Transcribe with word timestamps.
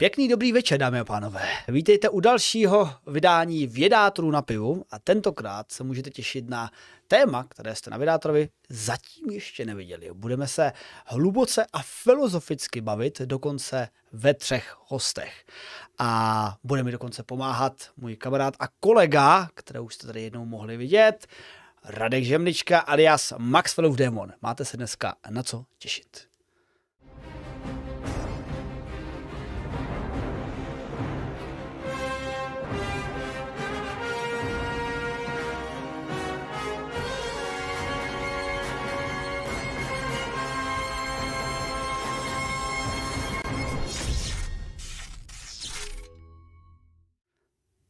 Pěkný 0.00 0.28
dobrý 0.28 0.52
večer, 0.52 0.80
dámy 0.80 1.00
a 1.00 1.04
pánové. 1.04 1.48
Vítejte 1.68 2.08
u 2.08 2.20
dalšího 2.20 2.94
vydání 3.06 3.66
Vědátorů 3.66 4.30
na 4.30 4.42
pivu 4.42 4.84
a 4.90 4.98
tentokrát 4.98 5.72
se 5.72 5.84
můžete 5.84 6.10
těšit 6.10 6.48
na 6.48 6.70
téma, 7.08 7.44
které 7.44 7.74
jste 7.74 7.90
na 7.90 7.96
Vědátorovi 7.96 8.48
zatím 8.68 9.30
ještě 9.30 9.64
neviděli. 9.64 10.10
Budeme 10.12 10.48
se 10.48 10.72
hluboce 11.06 11.66
a 11.72 11.82
filozoficky 11.82 12.80
bavit 12.80 13.20
dokonce 13.20 13.88
ve 14.12 14.34
třech 14.34 14.76
hostech. 14.86 15.44
A 15.98 16.56
bude 16.64 16.82
mi 16.82 16.92
dokonce 16.92 17.22
pomáhat 17.22 17.90
můj 17.96 18.16
kamarád 18.16 18.54
a 18.60 18.68
kolega, 18.80 19.48
kterého 19.54 19.84
už 19.84 19.94
jste 19.94 20.06
tady 20.06 20.22
jednou 20.22 20.44
mohli 20.44 20.76
vidět, 20.76 21.26
Radek 21.84 22.24
Žemlička 22.24 22.78
alias 22.78 23.32
Maxwellův 23.38 23.96
démon. 23.96 24.32
Máte 24.42 24.64
se 24.64 24.76
dneska 24.76 25.14
na 25.30 25.42
co 25.42 25.64
těšit. 25.78 26.27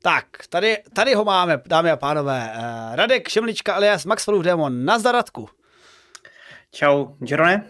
Tak, 0.02 0.27
tady, 0.48 0.83
tady 0.95 1.15
ho 1.15 1.25
máme, 1.25 1.62
dámy 1.66 1.91
a 1.91 1.97
pánové. 1.97 2.52
Eh, 2.55 2.97
Radek 2.97 3.29
Šemlička 3.29 3.75
alias 3.75 4.05
Maxwellův 4.05 4.45
démon. 4.45 4.84
Nazdar 4.84 5.15
Radku. 5.15 5.48
Čau, 6.71 7.07
Jerone. 7.29 7.65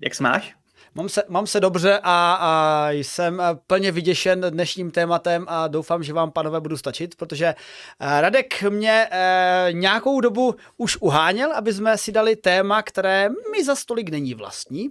Jak 0.00 0.14
se 0.14 0.22
máš? 0.22 0.54
Mám 0.94 1.08
se, 1.08 1.22
mám 1.28 1.46
se 1.46 1.60
dobře 1.60 2.00
a, 2.02 2.38
a 2.40 2.90
jsem 2.90 3.40
eh, 3.40 3.44
plně 3.66 3.92
vyděšen 3.92 4.40
dnešním 4.50 4.90
tématem 4.90 5.44
a 5.48 5.68
doufám, 5.68 6.02
že 6.02 6.12
vám, 6.12 6.30
panové, 6.30 6.60
budu 6.60 6.76
stačit, 6.76 7.14
protože 7.14 7.46
eh, 7.46 8.20
Radek 8.20 8.62
mě 8.62 9.08
e, 9.10 9.68
nějakou 9.72 10.20
dobu 10.20 10.54
už 10.76 10.96
uháněl, 11.00 11.52
aby 11.52 11.72
jsme 11.72 11.98
si 11.98 12.12
dali 12.12 12.36
téma, 12.36 12.82
které 12.82 13.28
mi 13.28 13.64
za 13.64 13.74
stolik 13.74 14.10
není 14.10 14.34
vlastní. 14.34 14.90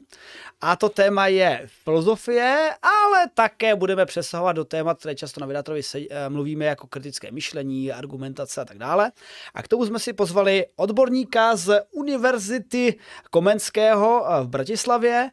A 0.62 0.76
to 0.76 0.90
téma 0.90 1.28
je 1.28 1.68
filozofie, 1.84 2.70
ale 2.82 3.28
také 3.34 3.76
budeme 3.76 4.06
přesahovat 4.06 4.56
do 4.56 4.66
témat, 4.66 5.00
které 5.00 5.16
často 5.16 5.42
na 5.42 5.48
Vydátorovi 5.48 5.84
se, 5.84 6.00
e, 6.00 6.30
mluvíme 6.30 6.66
jako 6.66 6.88
kritické 6.88 7.32
myšlení, 7.32 7.92
argumentace 7.92 8.62
a 8.62 8.66
tak 8.66 8.78
dále. 8.78 9.12
A 9.54 9.64
k 9.64 9.68
tomu 9.68 9.86
jsme 9.86 10.00
si 10.00 10.14
pozvali 10.14 10.66
odborníka 10.76 11.56
z 11.56 11.82
Univerzity 11.92 13.00
Komenského 13.32 14.26
v 14.44 14.48
Bratislavě, 14.48 15.30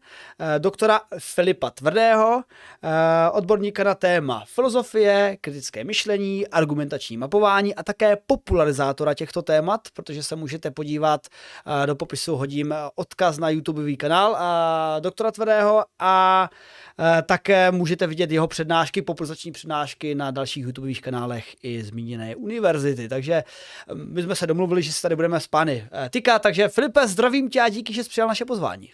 doktora 0.59 1.01
Filipa 1.19 1.71
Tvrdého, 1.71 2.43
eh, 2.83 3.31
odborníka 3.31 3.85
na 3.85 3.95
téma 3.95 4.45
filozofie, 4.47 5.37
kritické 5.41 5.85
myšlení, 5.85 6.49
argumentační 6.49 7.17
mapování 7.17 7.75
a 7.75 7.83
také 7.83 8.17
popularizátora 8.27 9.15
těchto 9.15 9.43
témat, 9.43 9.81
protože 9.95 10.23
se 10.23 10.37
můžete 10.37 10.71
podívat 10.71 11.27
eh, 11.83 11.87
do 11.87 11.97
popisu, 11.97 12.37
hodím 12.37 12.75
odkaz 12.95 13.39
na 13.39 13.51
YouTubeový 13.51 13.97
kanál 13.97 14.37
eh, 14.37 15.01
doktora 15.01 15.31
Tvrdého 15.31 15.85
a 15.99 16.51
také 17.27 17.71
můžete 17.71 18.07
vidět 18.07 18.31
jeho 18.31 18.49
přednášky, 18.49 19.03
popularizační 19.03 19.53
přednášky 19.53 20.15
na 20.15 20.31
dalších 20.31 20.65
YouTubeových 20.65 21.01
kanálech 21.01 21.57
i 21.63 21.83
zmíněné 21.83 22.37
univerzity. 22.37 23.09
Takže 23.09 23.45
my 23.95 24.23
jsme 24.23 24.37
se 24.37 24.47
domluvili, 24.47 24.83
že 24.83 24.93
se 24.93 25.03
tady 25.03 25.17
budeme 25.17 25.41
s 25.41 25.47
pány 25.47 25.89
tykat. 26.11 26.43
Takže 26.43 26.69
Filipe, 26.69 27.09
zdravím 27.09 27.51
tě 27.51 27.61
a 27.61 27.69
díky, 27.69 27.93
že 27.93 28.05
jsi 28.05 28.11
přijal 28.11 28.29
naše 28.29 28.45
pozvání. 28.45 28.91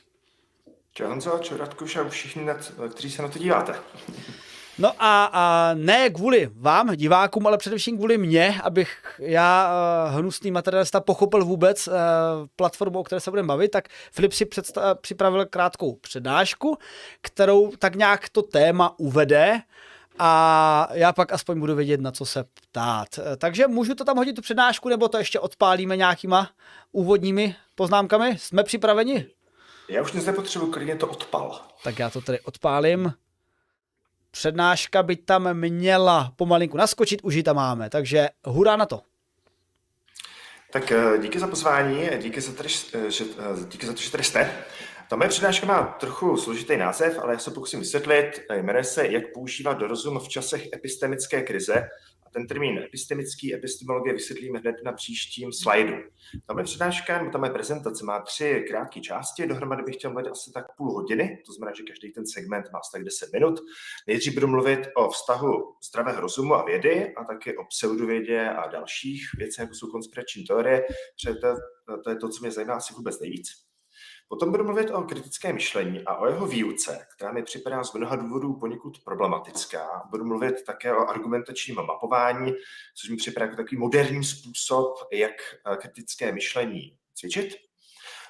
Čau 0.97 1.09
Honzo, 1.09 1.39
čau 1.39 1.57
Radkuš 1.57 1.97
a 1.97 2.09
všichni, 2.09 2.47
kteří 2.91 3.11
se 3.11 3.23
na 3.23 3.29
to 3.29 3.39
díváte. 3.39 3.75
No 4.79 4.93
a, 4.99 5.31
a 5.33 5.71
ne 5.75 6.11
kvůli 6.11 6.51
vám, 6.55 6.97
divákům, 6.97 7.47
ale 7.47 7.59
především 7.59 7.97
kvůli 7.97 8.19
mně, 8.19 8.61
abych 8.63 8.99
já, 9.19 9.73
uh, 10.09 10.19
hnusný 10.19 10.51
materialista, 10.51 11.01
pochopil 11.01 11.45
vůbec 11.45 11.89
uh, 11.89 11.95
platformu, 12.57 12.99
o 12.99 13.05
které 13.05 13.21
se 13.21 13.31
budeme 13.31 13.47
bavit, 13.47 13.69
tak 13.69 13.89
Filip 14.13 14.33
si 14.33 14.45
představ, 14.45 14.99
připravil 15.01 15.47
krátkou 15.47 15.93
přednášku, 15.93 16.79
kterou 17.21 17.73
tak 17.79 17.95
nějak 17.95 18.29
to 18.29 18.43
téma 18.43 18.99
uvede 18.99 19.61
a 20.19 20.89
já 20.93 21.13
pak 21.13 21.33
aspoň 21.33 21.61
budu 21.61 21.75
vědět, 21.75 22.01
na 22.01 22.13
co 22.13 22.27
se 22.27 22.45
ptát. 22.45 23.09
Takže 23.37 23.67
můžu 23.67 23.95
to 23.95 24.05
tam 24.05 24.17
hodit 24.17 24.37
tu 24.37 24.43
přednášku, 24.43 24.89
nebo 24.89 25.09
to 25.09 25.19
ještě 25.19 25.41
odpálíme 25.41 25.97
nějakýma 25.97 26.51
úvodními 26.93 27.57
poznámkami? 27.75 28.37
Jsme 28.39 28.63
připraveni? 28.63 29.27
Já 29.89 30.03
už 30.03 30.13
nic 30.13 30.27
nepotřebuji, 30.27 30.71
klidně 30.71 30.97
to 30.97 31.07
odpal. 31.07 31.61
Tak 31.85 31.99
já 31.99 32.11
to 32.11 32.21
tady 32.21 32.41
odpálím. 32.41 33.13
Přednáška 34.31 35.03
by 35.03 35.17
tam 35.17 35.55
měla 35.55 36.33
pomalinku 36.37 36.77
naskočit, 36.77 37.21
už 37.23 37.35
ji 37.35 37.43
tam 37.43 37.57
máme, 37.57 37.91
takže 37.91 38.29
hurá 38.45 38.77
na 38.77 38.87
to. 38.87 39.01
Tak 40.73 40.93
eh, 40.93 41.19
díky 41.19 41.39
za 41.39 41.47
pozvání, 41.47 42.09
díky 42.19 42.41
za, 42.41 42.53
tady, 42.53 42.69
eh, 42.95 43.11
že, 43.11 43.25
eh, 43.25 43.67
díky 43.69 43.87
za 43.87 43.93
to, 43.93 44.01
že 44.01 44.11
tady 44.11 44.25
jste. 44.25 44.65
Ta 45.09 45.17
moje 45.17 45.29
přednáška 45.29 45.67
má 45.67 45.83
trochu 45.83 46.37
složitý 46.37 46.77
název, 46.77 47.19
ale 47.19 47.33
já 47.33 47.39
se 47.39 47.51
pokusím 47.51 47.81
vysvětlit. 47.81 48.43
Jmenuje 48.55 48.85
se 48.85 49.07
Jak 49.07 49.33
používat 49.35 49.79
do 49.79 49.87
rozum 49.87 50.19
v 50.19 50.29
časech 50.29 50.73
epistemické 50.73 51.43
krize 51.43 51.89
ten 52.35 52.47
termín 52.47 52.79
epistemický, 52.79 53.55
epistemologie 53.55 54.13
vysvětlíme 54.13 54.59
hned 54.59 54.77
na 54.85 54.93
příštím 54.93 55.53
slajdu. 55.53 55.95
Tam 56.47 56.59
je 56.59 56.65
přednáška, 56.65 57.19
nebo 57.19 57.31
tam 57.31 57.45
je 57.45 57.51
prezentace, 57.51 58.05
má 58.05 58.21
tři 58.21 58.65
krátké 58.69 59.01
části, 59.01 59.47
dohromady 59.47 59.83
bych 59.83 59.97
chtěl 59.97 60.11
mluvit 60.11 60.31
asi 60.31 60.53
tak 60.53 60.77
půl 60.77 60.93
hodiny, 60.93 61.43
to 61.47 61.53
znamená, 61.53 61.75
že 61.77 61.83
každý 61.83 62.13
ten 62.13 62.27
segment 62.27 62.67
má 62.73 62.79
asi 62.79 62.93
tak 62.93 63.05
10 63.05 63.33
minut. 63.33 63.61
Nejdřív 64.07 64.35
budu 64.35 64.47
mluvit 64.47 64.81
o 64.97 65.11
vztahu 65.11 65.75
zdravého 65.91 66.21
rozumu 66.21 66.55
a 66.55 66.65
vědy 66.65 67.15
a 67.15 67.25
taky 67.25 67.57
o 67.57 67.65
pseudovědě 67.65 68.49
a 68.49 68.67
dalších 68.67 69.23
věcech, 69.39 69.61
jako 69.61 69.75
jsou 69.75 69.91
konspirační 69.91 70.45
teorie, 70.45 70.85
protože 71.15 71.35
to, 71.35 71.57
to 72.05 72.11
je 72.11 72.17
to, 72.17 72.29
co 72.29 72.41
mě 72.41 72.51
zajímá 72.51 72.75
asi 72.75 72.95
vůbec 72.95 73.21
nejvíc. 73.21 73.74
Potom 74.29 74.51
budu 74.51 74.65
mluvit 74.65 74.91
o 74.91 75.03
kritickém 75.03 75.55
myšlení 75.55 76.05
a 76.07 76.17
o 76.17 76.27
jeho 76.27 76.47
výuce, 76.47 77.07
která 77.17 77.33
mi 77.33 77.43
připadá 77.43 77.85
z 77.85 77.93
mnoha 77.93 78.17
důvodů 78.17 78.55
poněkud 78.55 78.99
problematická. 79.05 80.03
Budu 80.11 80.25
mluvit 80.25 80.65
také 80.67 80.97
o 80.97 81.09
argumentačním 81.09 81.77
mapování, 81.77 82.53
což 82.95 83.11
mi 83.11 83.17
připadá 83.17 83.47
jako 83.47 83.57
takový 83.57 83.77
moderní 83.77 84.25
způsob, 84.25 84.95
jak 85.13 85.33
eh, 85.33 85.77
kritické 85.77 86.33
myšlení 86.33 86.97
cvičit. 87.15 87.55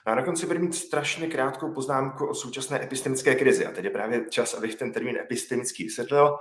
No 0.06 0.12
a 0.12 0.16
na 0.16 0.24
konci 0.24 0.46
budu 0.46 0.60
mít 0.60 0.74
strašně 0.74 1.26
krátkou 1.26 1.72
poznámku 1.74 2.26
o 2.26 2.34
současné 2.34 2.84
epistemické 2.84 3.34
krizi. 3.34 3.66
A 3.66 3.70
teď 3.72 3.84
je 3.84 3.90
právě 3.90 4.24
čas, 4.30 4.54
abych 4.54 4.74
ten 4.74 4.92
termín 4.92 5.16
epistemický 5.16 5.84
vysvětlil. 5.84 6.36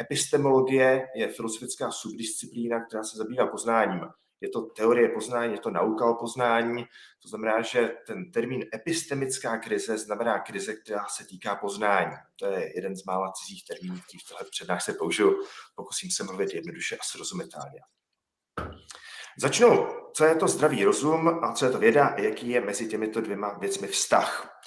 Epistemologie 0.00 1.06
je 1.14 1.28
filozofická 1.28 1.90
subdisciplína, 1.90 2.84
která 2.84 3.02
se 3.02 3.16
zabývá 3.16 3.46
poznáním 3.46 4.00
je 4.40 4.48
to 4.48 4.62
teorie 4.62 5.08
poznání, 5.08 5.52
je 5.52 5.60
to 5.60 5.70
nauka 5.70 6.10
o 6.10 6.14
poznání. 6.14 6.84
To 7.22 7.28
znamená, 7.28 7.62
že 7.62 7.94
ten 8.06 8.32
termín 8.32 8.64
epistemická 8.74 9.58
krize 9.58 9.98
znamená 9.98 10.38
krize, 10.38 10.74
která 10.74 11.06
se 11.06 11.24
týká 11.24 11.56
poznání. 11.56 12.12
To 12.36 12.46
je 12.46 12.72
jeden 12.76 12.96
z 12.96 13.04
mála 13.04 13.32
cizích 13.32 13.64
termínů, 13.64 13.96
který 14.08 14.18
v 14.18 14.28
téhle 14.28 14.50
přednášce 14.50 14.92
použiju. 14.92 15.44
Pokusím 15.74 16.10
se 16.10 16.24
mluvit 16.24 16.54
jednoduše 16.54 16.96
a 16.96 17.02
srozumitelně. 17.02 17.80
Začnu, 19.38 19.86
co 20.12 20.24
je 20.24 20.34
to 20.34 20.48
zdravý 20.48 20.84
rozum 20.84 21.44
a 21.44 21.52
co 21.52 21.64
je 21.64 21.70
to 21.70 21.78
věda 21.78 22.06
a 22.06 22.20
jaký 22.20 22.48
je 22.48 22.60
mezi 22.60 22.88
těmito 22.88 23.20
dvěma 23.20 23.58
věcmi 23.58 23.88
vztah. 23.88 24.60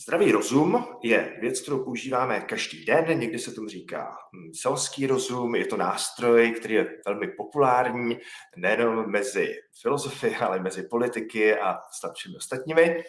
Zdravý 0.00 0.32
rozum 0.32 0.86
je 1.02 1.36
věc, 1.40 1.60
kterou 1.60 1.84
používáme 1.84 2.40
každý 2.40 2.84
den, 2.84 3.18
někdy 3.18 3.38
se 3.38 3.52
tomu 3.52 3.68
říká 3.68 4.16
hm, 4.32 4.54
selský 4.54 5.06
rozum, 5.06 5.54
je 5.54 5.66
to 5.66 5.76
nástroj, 5.76 6.50
který 6.50 6.74
je 6.74 7.00
velmi 7.06 7.28
populární 7.28 8.18
nejen 8.56 9.10
mezi 9.10 9.54
filozofy, 9.82 10.36
ale 10.36 10.60
mezi 10.60 10.82
politiky 10.82 11.58
a 11.58 11.78
všemi 12.14 12.36
ostatními. 12.36 13.04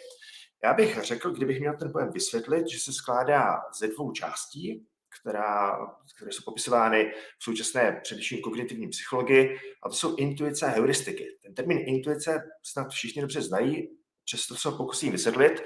Já 0.64 0.74
bych 0.74 0.98
řekl, 1.02 1.30
kdybych 1.30 1.60
měl 1.60 1.76
ten 1.76 1.92
pojem 1.92 2.10
vysvětlit, 2.12 2.68
že 2.68 2.78
se 2.80 2.92
skládá 2.92 3.60
ze 3.78 3.88
dvou 3.88 4.12
částí, 4.12 4.86
která, 5.20 5.78
které 6.16 6.32
jsou 6.32 6.42
popisovány 6.44 7.12
v 7.38 7.44
současné 7.44 8.00
především 8.02 8.40
kognitivní 8.40 8.88
psychologii, 8.88 9.58
a 9.82 9.88
to 9.88 9.94
jsou 9.94 10.16
intuice 10.16 10.66
a 10.66 10.68
heuristiky. 10.68 11.26
Ten 11.42 11.54
termín 11.54 11.78
intuice 11.86 12.42
snad 12.62 12.88
všichni 12.88 13.22
dobře 13.22 13.42
znají, 13.42 13.88
přesto 14.24 14.56
se 14.56 14.68
ho 14.68 14.76
pokusím 14.76 15.12
vysvětlit. 15.12 15.62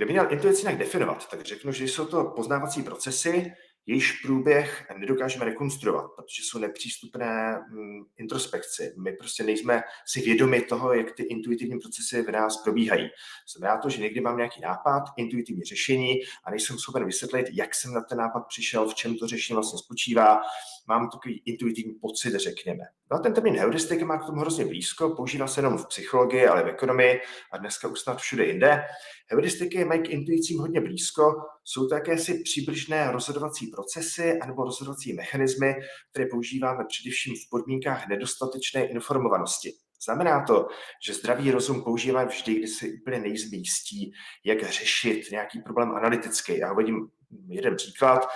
Kdyby 0.00 0.12
měl 0.12 0.32
intuici 0.32 0.62
nějak 0.62 0.78
definovat, 0.78 1.30
tak 1.30 1.42
řeknu, 1.42 1.72
že 1.72 1.84
jsou 1.84 2.04
to 2.06 2.24
poznávací 2.24 2.82
procesy, 2.82 3.52
jejíž 3.90 4.12
průběh 4.12 4.86
nedokážeme 4.98 5.44
rekonstruovat, 5.44 6.10
protože 6.16 6.42
jsou 6.42 6.58
nepřístupné 6.58 7.60
mm, 7.70 8.04
introspekci. 8.18 8.94
My 8.96 9.12
prostě 9.12 9.42
nejsme 9.42 9.82
si 10.06 10.20
vědomi 10.20 10.60
toho, 10.60 10.94
jak 10.94 11.12
ty 11.12 11.22
intuitivní 11.22 11.78
procesy 11.78 12.22
v 12.22 12.30
nás 12.30 12.62
probíhají. 12.62 13.08
Znamená 13.56 13.80
to, 13.80 13.90
že 13.90 14.02
někdy 14.02 14.20
mám 14.20 14.36
nějaký 14.36 14.60
nápad, 14.60 15.02
intuitivní 15.16 15.62
řešení 15.62 16.14
a 16.44 16.50
nejsem 16.50 16.78
schopen 16.78 17.04
vysvětlit, 17.04 17.46
jak 17.52 17.74
jsem 17.74 17.94
na 17.94 18.00
ten 18.00 18.18
nápad 18.18 18.40
přišel, 18.48 18.88
v 18.88 18.94
čem 18.94 19.16
to 19.16 19.26
řešení 19.26 19.54
vlastně 19.54 19.78
spočívá. 19.78 20.40
Mám 20.88 21.10
takový 21.10 21.42
intuitivní 21.44 21.94
pocit, 21.94 22.34
řekněme. 22.34 22.84
No 23.10 23.16
a 23.16 23.20
ten 23.20 23.34
termín 23.34 23.56
heuristika 23.56 24.06
má 24.06 24.18
k 24.18 24.26
tomu 24.26 24.40
hrozně 24.40 24.64
blízko, 24.64 25.10
používá 25.10 25.46
se 25.46 25.58
jenom 25.60 25.78
v 25.78 25.86
psychologii, 25.86 26.46
ale 26.46 26.62
v 26.62 26.68
ekonomii 26.68 27.20
a 27.52 27.58
dneska 27.58 27.88
už 27.88 28.00
snad 28.00 28.18
všude 28.18 28.44
jinde. 28.46 28.82
Heuristiky 29.26 29.84
mají 29.84 30.02
k 30.02 30.10
intuicím 30.10 30.58
hodně 30.58 30.80
blízko, 30.80 31.34
jsou 31.72 31.88
to 31.88 31.94
jakési 31.94 32.42
přibližné 32.44 33.12
rozhodovací 33.12 33.66
procesy 33.66 34.38
anebo 34.40 34.64
rozhodovací 34.64 35.12
mechanismy, 35.12 35.74
které 36.10 36.26
používáme 36.26 36.84
především 36.88 37.34
v 37.34 37.50
podmínkách 37.50 38.08
nedostatečné 38.08 38.86
informovanosti. 38.86 39.72
Znamená 40.04 40.44
to, 40.44 40.68
že 41.06 41.14
zdravý 41.14 41.50
rozum 41.50 41.84
používáme 41.84 42.26
vždy, 42.26 42.54
kdy 42.54 42.66
si 42.66 42.98
úplně 43.00 43.18
nejsme 43.18 43.56
jistí, 43.56 44.12
jak 44.44 44.62
řešit 44.62 45.30
nějaký 45.30 45.60
problém 45.60 45.90
analytický. 45.90 46.58
Já 46.58 46.72
uvedím 46.72 47.08
jeden 47.48 47.76
příklad. 47.76 48.28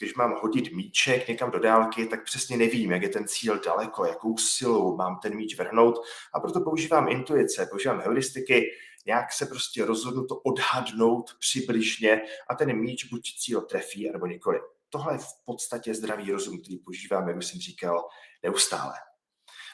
Když 0.00 0.14
mám 0.14 0.34
hodit 0.40 0.72
míček 0.72 1.28
někam 1.28 1.50
do 1.50 1.58
dálky, 1.58 2.06
tak 2.06 2.24
přesně 2.24 2.56
nevím, 2.56 2.90
jak 2.90 3.02
je 3.02 3.08
ten 3.08 3.28
cíl 3.28 3.60
daleko, 3.60 4.04
jakou 4.04 4.36
silou 4.36 4.96
mám 4.96 5.18
ten 5.22 5.36
míč 5.36 5.58
vrhnout 5.58 5.94
a 6.34 6.40
proto 6.40 6.60
používám 6.60 7.08
intuice, 7.08 7.66
používám 7.70 8.00
heuristiky, 8.00 8.70
nějak 9.06 9.32
se 9.32 9.46
prostě 9.46 9.84
rozhodnu 9.84 10.26
to 10.26 10.36
odhadnout 10.36 11.30
přibližně 11.40 12.22
a 12.50 12.54
ten 12.54 12.76
míč 12.76 13.04
buď 13.04 13.38
cíl 13.38 13.60
trefí, 13.60 14.10
nebo 14.12 14.26
nikoli. 14.26 14.58
Tohle 14.88 15.14
je 15.14 15.18
v 15.18 15.44
podstatě 15.44 15.94
zdravý 15.94 16.32
rozum, 16.32 16.60
který 16.60 16.78
používám, 16.78 17.28
jak 17.28 17.42
jsem 17.42 17.60
říkal, 17.60 18.08
neustále. 18.42 18.92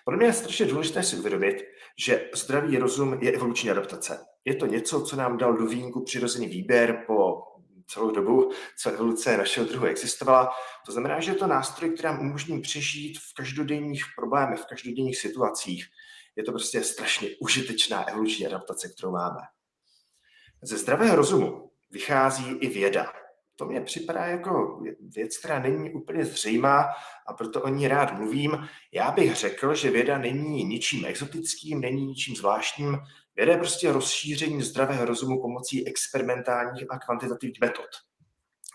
Pro 0.05 0.17
mě 0.17 0.27
je 0.27 0.33
strašně 0.33 0.67
důležité 0.67 1.03
si 1.03 1.17
uvědomit, 1.17 1.57
že 1.99 2.31
zdravý 2.35 2.79
rozum 2.79 3.19
je 3.23 3.33
evoluční 3.33 3.71
adaptace. 3.71 4.27
Je 4.45 4.55
to 4.55 4.67
něco, 4.67 5.03
co 5.03 5.17
nám 5.17 5.39
dal 5.39 5.57
do 5.57 5.67
výjimku 5.67 6.05
přirozený 6.05 6.47
výběr 6.47 7.05
po 7.07 7.43
celou 7.87 8.11
dobu, 8.11 8.51
co 8.79 8.91
evoluce 8.91 9.37
našeho 9.37 9.67
druhu 9.67 9.87
existovala. 9.87 10.51
To 10.87 10.93
znamená, 10.93 11.21
že 11.21 11.31
je 11.31 11.35
to 11.35 11.47
nástroj, 11.47 11.91
který 11.91 12.07
nám 12.07 12.21
umožní 12.21 12.61
přežít 12.61 13.19
v 13.19 13.35
každodenních 13.35 14.05
problémech, 14.17 14.61
v 14.61 14.67
každodenních 14.67 15.19
situacích. 15.19 15.87
Je 16.37 16.45
to 16.45 16.53
prostě 16.53 16.83
strašně 16.83 17.29
užitečná 17.41 18.09
evoluční 18.09 18.47
adaptace, 18.47 18.89
kterou 18.89 19.13
máme. 19.13 19.41
Ze 20.63 20.79
zdravého 20.79 21.17
rozumu 21.17 21.71
vychází 21.91 22.51
i 22.51 22.69
věda. 22.69 23.13
To 23.57 23.67
mě 23.67 23.81
připadá 23.81 24.27
jako 24.27 24.83
věc, 25.01 25.39
která 25.39 25.59
není 25.59 25.93
úplně 25.93 26.25
zřejmá 26.25 26.85
a 27.27 27.33
proto 27.33 27.63
o 27.63 27.69
ní 27.69 27.89
rád 27.89 28.19
mluvím. 28.19 28.69
Já 28.93 29.11
bych 29.11 29.35
řekl, 29.35 29.75
že 29.75 29.91
věda 29.91 30.19
není 30.19 30.65
ničím 30.65 31.05
exotickým, 31.05 31.81
není 31.81 32.07
ničím 32.07 32.37
zvláštním. 32.37 32.99
Věda 33.37 33.53
je 33.53 33.59
prostě 33.59 33.93
rozšíření 33.93 34.63
zdravého 34.63 35.05
rozumu 35.05 35.43
pomocí 35.43 35.89
experimentálních 35.89 36.85
a 36.91 36.99
kvantitativních 36.99 37.61
metod. 37.61 37.89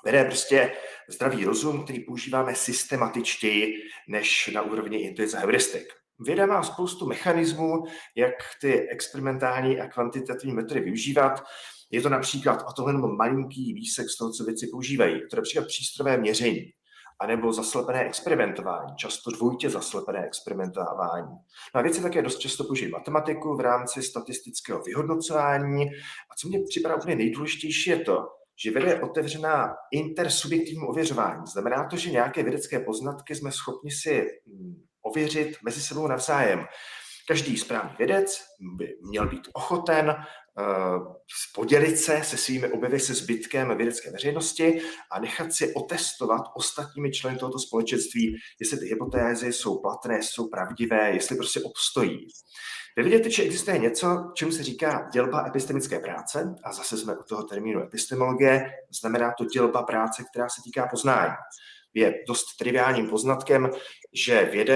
Věda 0.04 0.20
je 0.20 0.26
prostě 0.26 0.74
zdravý 1.10 1.46
rozum, 1.46 1.84
který 1.84 2.00
používáme 2.00 2.56
systematičtěji 2.56 3.74
než 4.08 4.48
na 4.48 4.62
úrovni 4.62 4.98
intuice 4.98 5.40
heuristik. 5.40 5.94
Věda 6.20 6.46
má 6.46 6.64
spoustu 6.64 7.08
mechanismů, 7.08 7.84
jak 8.16 8.34
ty 8.62 8.90
experimentální 8.90 9.80
a 9.80 9.88
kvantitativní 9.88 10.54
metody 10.54 10.80
využívat. 10.80 11.44
Je 11.92 12.02
to 12.02 12.10
například, 12.10 12.64
a 12.68 12.74
tohle 12.74 12.94
jenom 12.94 13.18
malinký 13.18 13.74
výsek 13.74 14.10
z 14.10 14.18
toho, 14.18 14.32
co 14.32 14.44
věci 14.44 14.68
používají, 14.72 15.14
to 15.14 15.36
je 15.36 15.38
například 15.38 15.68
přístrojové 15.68 16.18
měření, 16.18 16.62
anebo 17.22 17.54
zaslepené 17.54 18.06
experimentování, 18.06 18.96
často 18.96 19.32
dvojitě 19.32 19.70
zaslepené 19.70 20.26
experimentování. 20.26 21.28
No 21.76 21.80
a 21.80 21.82
věci 21.82 22.02
také 22.02 22.22
dost 22.22 22.40
často 22.40 22.64
použijí 22.64 22.92
matematiku 22.92 23.56
v 23.56 23.60
rámci 23.60 24.02
statistického 24.02 24.82
vyhodnocování. 24.82 25.86
A 26.32 26.36
co 26.40 26.48
mě 26.48 26.60
připadá 26.70 26.96
úplně 26.96 27.16
nejdůležitější 27.16 27.90
je 27.90 28.00
to, 28.00 28.28
že 28.64 28.72
věda 28.72 28.90
je 28.90 29.02
otevřená 29.02 29.74
intersubjektivnímu 29.92 30.88
ověřování. 30.88 31.42
Znamená 31.54 31.88
to, 31.88 31.98
že 31.98 32.12
nějaké 32.12 32.44
vědecké 32.44 32.80
poznatky 32.80 33.36
jsme 33.36 33.52
schopni 33.52 33.92
si 33.92 34.28
hm, 34.48 34.89
ověřit 35.10 35.58
mezi 35.64 35.82
sebou 35.82 36.08
navzájem. 36.08 36.66
Každý 37.28 37.58
správný 37.58 37.92
vědec 37.98 38.42
by 38.78 38.98
měl 39.02 39.28
být 39.30 39.48
ochoten 39.54 40.10
uh, 40.10 41.16
podělit 41.56 41.98
se 41.98 42.22
se 42.24 42.38
svými 42.38 42.72
objevy 42.72 43.00
se 43.00 43.14
zbytkem 43.14 43.78
vědecké 43.78 44.12
veřejnosti 44.12 44.82
a 45.12 45.20
nechat 45.20 45.54
si 45.54 45.74
otestovat 45.74 46.42
ostatními 46.56 47.12
členy 47.12 47.38
tohoto 47.38 47.60
společenství, 47.60 48.36
jestli 48.60 48.78
ty 48.78 48.86
hypotézy 48.86 49.54
jsou 49.54 49.82
platné, 49.82 50.24
jsou 50.24 50.50
pravdivé, 50.50 51.12
jestli 51.12 51.36
prostě 51.36 51.60
obstojí. 51.62 52.28
Ve 52.98 53.04
vědě 53.04 53.30
že 53.30 53.44
existuje 53.44 53.78
něco, 53.78 54.32
čemu 54.36 54.52
se 54.52 54.64
říká 54.64 55.10
dělba 55.14 55.48
epistemické 55.48 56.00
práce, 56.00 56.56
a 56.64 56.74
zase 56.74 56.98
jsme 56.98 57.18
u 57.18 57.24
toho 57.24 57.44
termínu 57.44 57.84
epistemologie, 57.84 58.72
znamená 59.02 59.34
to 59.38 59.46
dělba 59.46 59.84
práce, 59.84 60.24
která 60.32 60.50
se 60.50 60.62
týká 60.64 60.88
poznání 60.88 61.34
je 61.94 62.14
dost 62.28 62.46
triviálním 62.60 63.10
poznatkem, 63.10 63.70
že 64.14 64.46
věda 64.46 64.76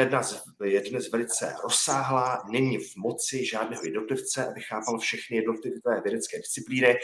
je 0.64 0.82
dnes 0.82 1.12
velice 1.12 1.56
rozsáhlá, 1.64 2.44
není 2.52 2.78
v 2.78 2.96
moci 2.98 3.46
žádného 3.46 3.86
jednotlivce, 3.86 4.48
aby 4.48 4.62
chápal 4.62 5.00
všechny 5.00 5.38
jednotlivé 5.38 6.02
vědecké 6.04 6.38
disciplíny 6.38 6.96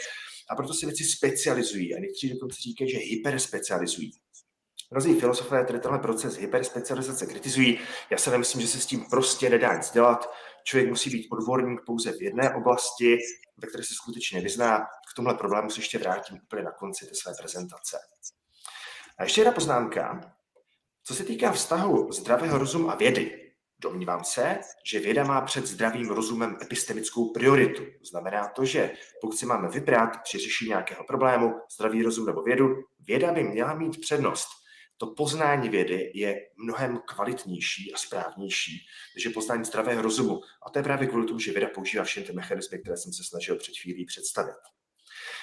a 0.50 0.56
proto 0.56 0.74
se 0.74 0.86
věci 0.86 1.04
specializují 1.04 1.94
a 1.94 1.98
někteří 1.98 2.32
dokonce 2.32 2.56
říkají, 2.60 2.90
že 2.90 2.98
hyperspecializují. 2.98 4.12
Mnozí 4.90 5.20
filozofové 5.20 5.64
tedy 5.64 5.80
tenhle 5.80 5.98
proces 5.98 6.36
hyperspecializace 6.36 7.26
kritizují. 7.26 7.78
Já 8.10 8.18
se 8.18 8.30
nemyslím, 8.30 8.62
že 8.62 8.68
se 8.68 8.80
s 8.80 8.86
tím 8.86 9.04
prostě 9.10 9.50
nedá 9.50 9.74
nic 9.76 9.90
dělat. 9.90 10.30
Člověk 10.64 10.88
musí 10.88 11.10
být 11.10 11.28
odborník 11.32 11.80
pouze 11.86 12.12
v 12.12 12.22
jedné 12.22 12.54
oblasti, 12.54 13.18
ve 13.56 13.68
které 13.68 13.84
se 13.84 13.94
skutečně 13.94 14.40
vyzná. 14.40 14.78
K 14.80 15.16
tomhle 15.16 15.34
problému 15.34 15.70
se 15.70 15.80
ještě 15.80 15.98
vrátím 15.98 16.38
úplně 16.42 16.62
na 16.62 16.70
konci 16.70 17.06
té 17.06 17.14
své 17.14 17.32
prezentace. 17.38 17.98
A 19.18 19.22
ještě 19.22 19.40
jedna 19.40 19.52
poznámka. 19.52 20.34
Co 21.04 21.14
se 21.14 21.24
týká 21.24 21.52
vztahu 21.52 22.12
zdravého 22.12 22.58
rozumu 22.58 22.90
a 22.90 22.94
vědy, 22.94 23.52
domnívám 23.78 24.24
se, 24.24 24.58
že 24.86 25.00
věda 25.00 25.24
má 25.24 25.40
před 25.40 25.66
zdravým 25.66 26.10
rozumem 26.10 26.56
epistemickou 26.62 27.32
prioritu. 27.32 27.82
Znamená 28.10 28.48
to, 28.48 28.64
že 28.64 28.90
pokud 29.20 29.38
si 29.38 29.46
máme 29.46 29.68
vybrat 29.68 30.10
při 30.22 30.38
řešení 30.38 30.68
nějakého 30.68 31.04
problému, 31.04 31.52
zdravý 31.74 32.02
rozum 32.02 32.26
nebo 32.26 32.42
vědu, 32.42 32.68
věda 33.00 33.32
by 33.32 33.42
měla 33.44 33.74
mít 33.74 34.00
přednost. 34.00 34.48
To 34.96 35.06
poznání 35.06 35.68
vědy 35.68 36.12
je 36.14 36.36
mnohem 36.56 37.00
kvalitnější 37.06 37.92
a 37.92 37.98
správnější 37.98 38.86
než 39.16 39.24
je 39.24 39.30
poznání 39.30 39.64
zdravého 39.64 40.02
rozumu. 40.02 40.40
A 40.66 40.70
to 40.70 40.78
je 40.78 40.82
právě 40.82 41.08
kvůli 41.08 41.26
tomu, 41.26 41.38
že 41.38 41.52
věda 41.52 41.68
používá 41.74 42.04
všechny 42.04 42.26
ty 42.26 42.32
mechanismy, 42.32 42.78
které 42.78 42.96
jsem 42.96 43.12
se 43.12 43.24
snažil 43.24 43.56
před 43.56 43.72
chvílí 43.82 44.04
představit. 44.04 44.56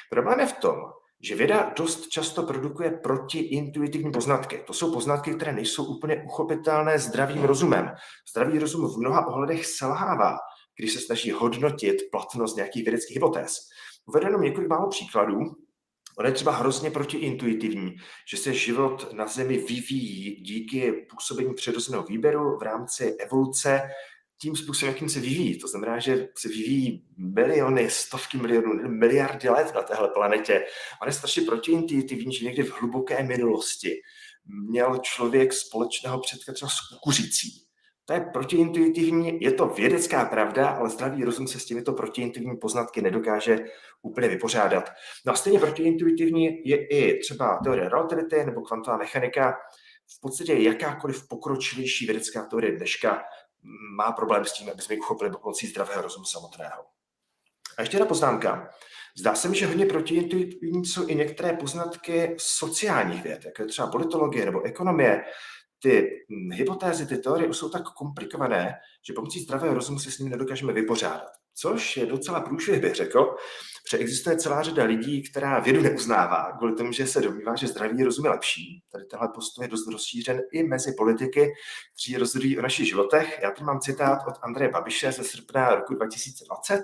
Problém 0.09 0.39
je 0.39 0.45
v 0.45 0.53
tom, 0.53 0.75
že 1.21 1.35
věda 1.35 1.73
dost 1.77 2.07
často 2.07 2.43
produkuje 2.43 2.91
protiintuitivní 2.91 4.11
poznatky. 4.11 4.63
To 4.67 4.73
jsou 4.73 4.93
poznatky, 4.93 5.33
které 5.33 5.53
nejsou 5.53 5.85
úplně 5.85 6.23
uchopitelné 6.25 6.99
zdravým 6.99 7.43
rozumem. 7.43 7.91
Zdravý 8.31 8.59
rozum 8.59 8.93
v 8.93 8.97
mnoha 8.97 9.27
ohledech 9.27 9.65
selhává, 9.65 10.37
když 10.79 10.93
se 10.93 10.99
snaží 10.99 11.31
hodnotit 11.31 11.95
platnost 12.11 12.55
nějakých 12.55 12.83
vědeckých 12.83 13.15
hypotéz. 13.15 13.57
Uvedu 14.05 14.25
jenom 14.25 14.41
několik 14.41 14.69
málo 14.69 14.89
příkladů. 14.89 15.39
Ono 16.19 16.27
je 16.27 16.33
třeba 16.33 16.51
hrozně 16.51 16.91
protiintuitivní, 16.91 17.95
že 18.31 18.37
se 18.37 18.53
život 18.53 19.13
na 19.13 19.27
Zemi 19.27 19.57
vyvíjí 19.57 20.41
díky 20.41 20.91
působení 20.91 21.53
přirozeného 21.53 22.03
výběru 22.03 22.57
v 22.57 22.61
rámci 22.61 23.15
evoluce 23.19 23.81
tím 24.41 24.55
způsobem, 24.55 24.93
jakým 24.93 25.09
se 25.09 25.19
vyvíjí. 25.19 25.59
To 25.59 25.67
znamená, 25.67 25.99
že 25.99 26.27
se 26.37 26.47
vyvíjí 26.47 27.05
miliony, 27.17 27.89
stovky 27.89 28.37
milionů, 28.37 28.89
miliardy 28.89 29.49
let 29.49 29.71
na 29.75 29.81
téhle 29.81 30.09
planetě. 30.09 30.65
On 31.01 31.07
je 31.07 31.13
strašně 31.13 31.41
protiintuitivní, 31.41 32.33
že 32.33 32.45
někdy 32.45 32.63
v 32.63 32.81
hluboké 32.81 33.23
minulosti 33.23 34.01
měl 34.69 34.97
člověk 34.97 35.53
společného 35.53 36.19
předka 36.19 36.53
třeba 36.53 36.69
s 36.69 36.89
kukuřicí. 36.93 37.67
To 38.05 38.13
je 38.13 38.19
protiintuitivní, 38.33 39.41
je 39.41 39.51
to 39.51 39.67
vědecká 39.67 40.25
pravda, 40.25 40.67
ale 40.69 40.89
zdravý 40.89 41.23
rozum 41.23 41.47
se 41.47 41.59
s 41.59 41.65
těmito 41.65 41.93
protiintuitivními 41.93 42.57
poznatky 42.57 43.01
nedokáže 43.01 43.59
úplně 44.01 44.27
vypořádat. 44.27 44.89
No 45.25 45.33
a 45.33 45.35
stejně 45.35 45.59
protiintuitivní 45.59 46.45
je 46.65 46.87
i 46.87 47.19
třeba 47.19 47.59
teorie 47.63 47.89
relativity 47.89 48.45
nebo 48.45 48.61
kvantová 48.61 48.97
mechanika. 48.97 49.57
V 50.17 50.21
podstatě 50.21 50.53
jakákoliv 50.53 51.27
pokročilejší 51.29 52.05
vědecká 52.05 52.45
teorie 52.45 52.75
dneška 52.77 53.23
má 53.95 54.11
problém 54.11 54.45
s 54.45 54.53
tím, 54.53 54.69
aby 54.69 54.81
jsme 54.81 54.95
ji 54.95 54.99
uchopili 54.99 55.31
pomocí 55.31 55.67
zdravého 55.67 56.01
rozumu 56.01 56.25
samotného. 56.25 56.85
A 57.77 57.81
ještě 57.81 57.97
jedna 57.97 58.07
poznámka. 58.07 58.69
Zdá 59.17 59.35
se 59.35 59.49
mi, 59.49 59.57
že 59.57 59.67
hodně 59.67 59.85
protiintuitivní 59.85 60.85
jsou 60.85 61.07
i 61.07 61.15
některé 61.15 61.53
poznatky 61.53 62.35
sociálních 62.39 63.23
věd, 63.23 63.45
jako 63.45 63.61
je 63.61 63.67
třeba 63.67 63.87
politologie 63.87 64.45
nebo 64.45 64.61
ekonomie. 64.61 65.23
Ty 65.81 66.09
hypotézy, 66.51 67.05
ty 67.07 67.17
teorie 67.17 67.49
už 67.49 67.57
jsou 67.57 67.69
tak 67.69 67.83
komplikované, 67.83 68.75
že 69.07 69.13
pomocí 69.13 69.39
zdravého 69.39 69.73
rozumu 69.73 69.99
se 69.99 70.11
s 70.11 70.19
nimi 70.19 70.29
nedokážeme 70.29 70.73
vypořádat. 70.73 71.31
Což 71.59 71.97
je 71.97 72.05
docela 72.05 72.41
průšvih, 72.41 72.81
bych 72.81 72.95
řekl, 72.95 73.35
protože 73.83 73.97
existuje 73.97 74.37
celá 74.37 74.61
řada 74.61 74.83
lidí, 74.83 75.23
která 75.23 75.59
vědu 75.59 75.81
neuznává, 75.81 76.51
kvůli 76.57 76.75
tomu, 76.75 76.91
že 76.91 77.07
se 77.07 77.21
domnívá, 77.21 77.55
že 77.55 77.67
zdravý 77.67 78.03
rozum 78.03 78.25
je 78.25 78.31
lepší. 78.31 78.83
Tady 78.91 79.05
tenhle 79.05 79.29
postoj 79.35 79.65
je 79.65 79.69
dost 79.69 79.87
rozšířen 79.87 80.41
i 80.53 80.63
mezi 80.63 80.93
politiky, 80.97 81.53
kteří 81.93 82.17
rozhodují 82.17 82.59
o 82.59 82.61
našich 82.61 82.87
životech. 82.87 83.39
Já 83.43 83.51
tady 83.51 83.65
mám 83.65 83.79
citát 83.79 84.19
od 84.27 84.33
Andreje 84.41 84.71
Babiše 84.71 85.11
ze 85.11 85.23
srpna 85.23 85.75
roku 85.75 85.93
2020, 85.93 86.83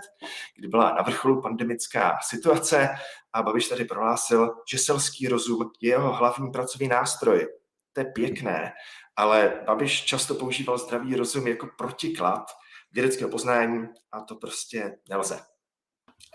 kdy 0.58 0.68
byla 0.68 0.94
na 0.94 1.02
vrcholu 1.02 1.42
pandemická 1.42 2.18
situace 2.24 2.90
a 3.34 3.44
Babiš 3.44 3.68
tady 3.68 3.86
prohlásil, 3.86 4.50
že 4.72 4.78
selský 4.78 5.28
rozum 5.28 5.72
je 5.82 5.90
jeho 5.90 6.14
hlavní 6.14 6.52
pracovní 6.52 6.88
nástroj. 6.88 7.48
To 7.94 8.02
je 8.02 8.06
pěkné, 8.06 8.74
ale 9.16 9.64
Babiš 9.66 10.04
často 10.04 10.36
používal 10.36 10.78
zdravý 10.78 11.16
rozum 11.16 11.48
jako 11.48 11.68
protiklad 11.78 12.46
vědeckého 12.92 13.30
poznání 13.30 13.88
a 14.12 14.22
to 14.22 14.36
prostě 14.36 14.98
nelze. 15.10 15.40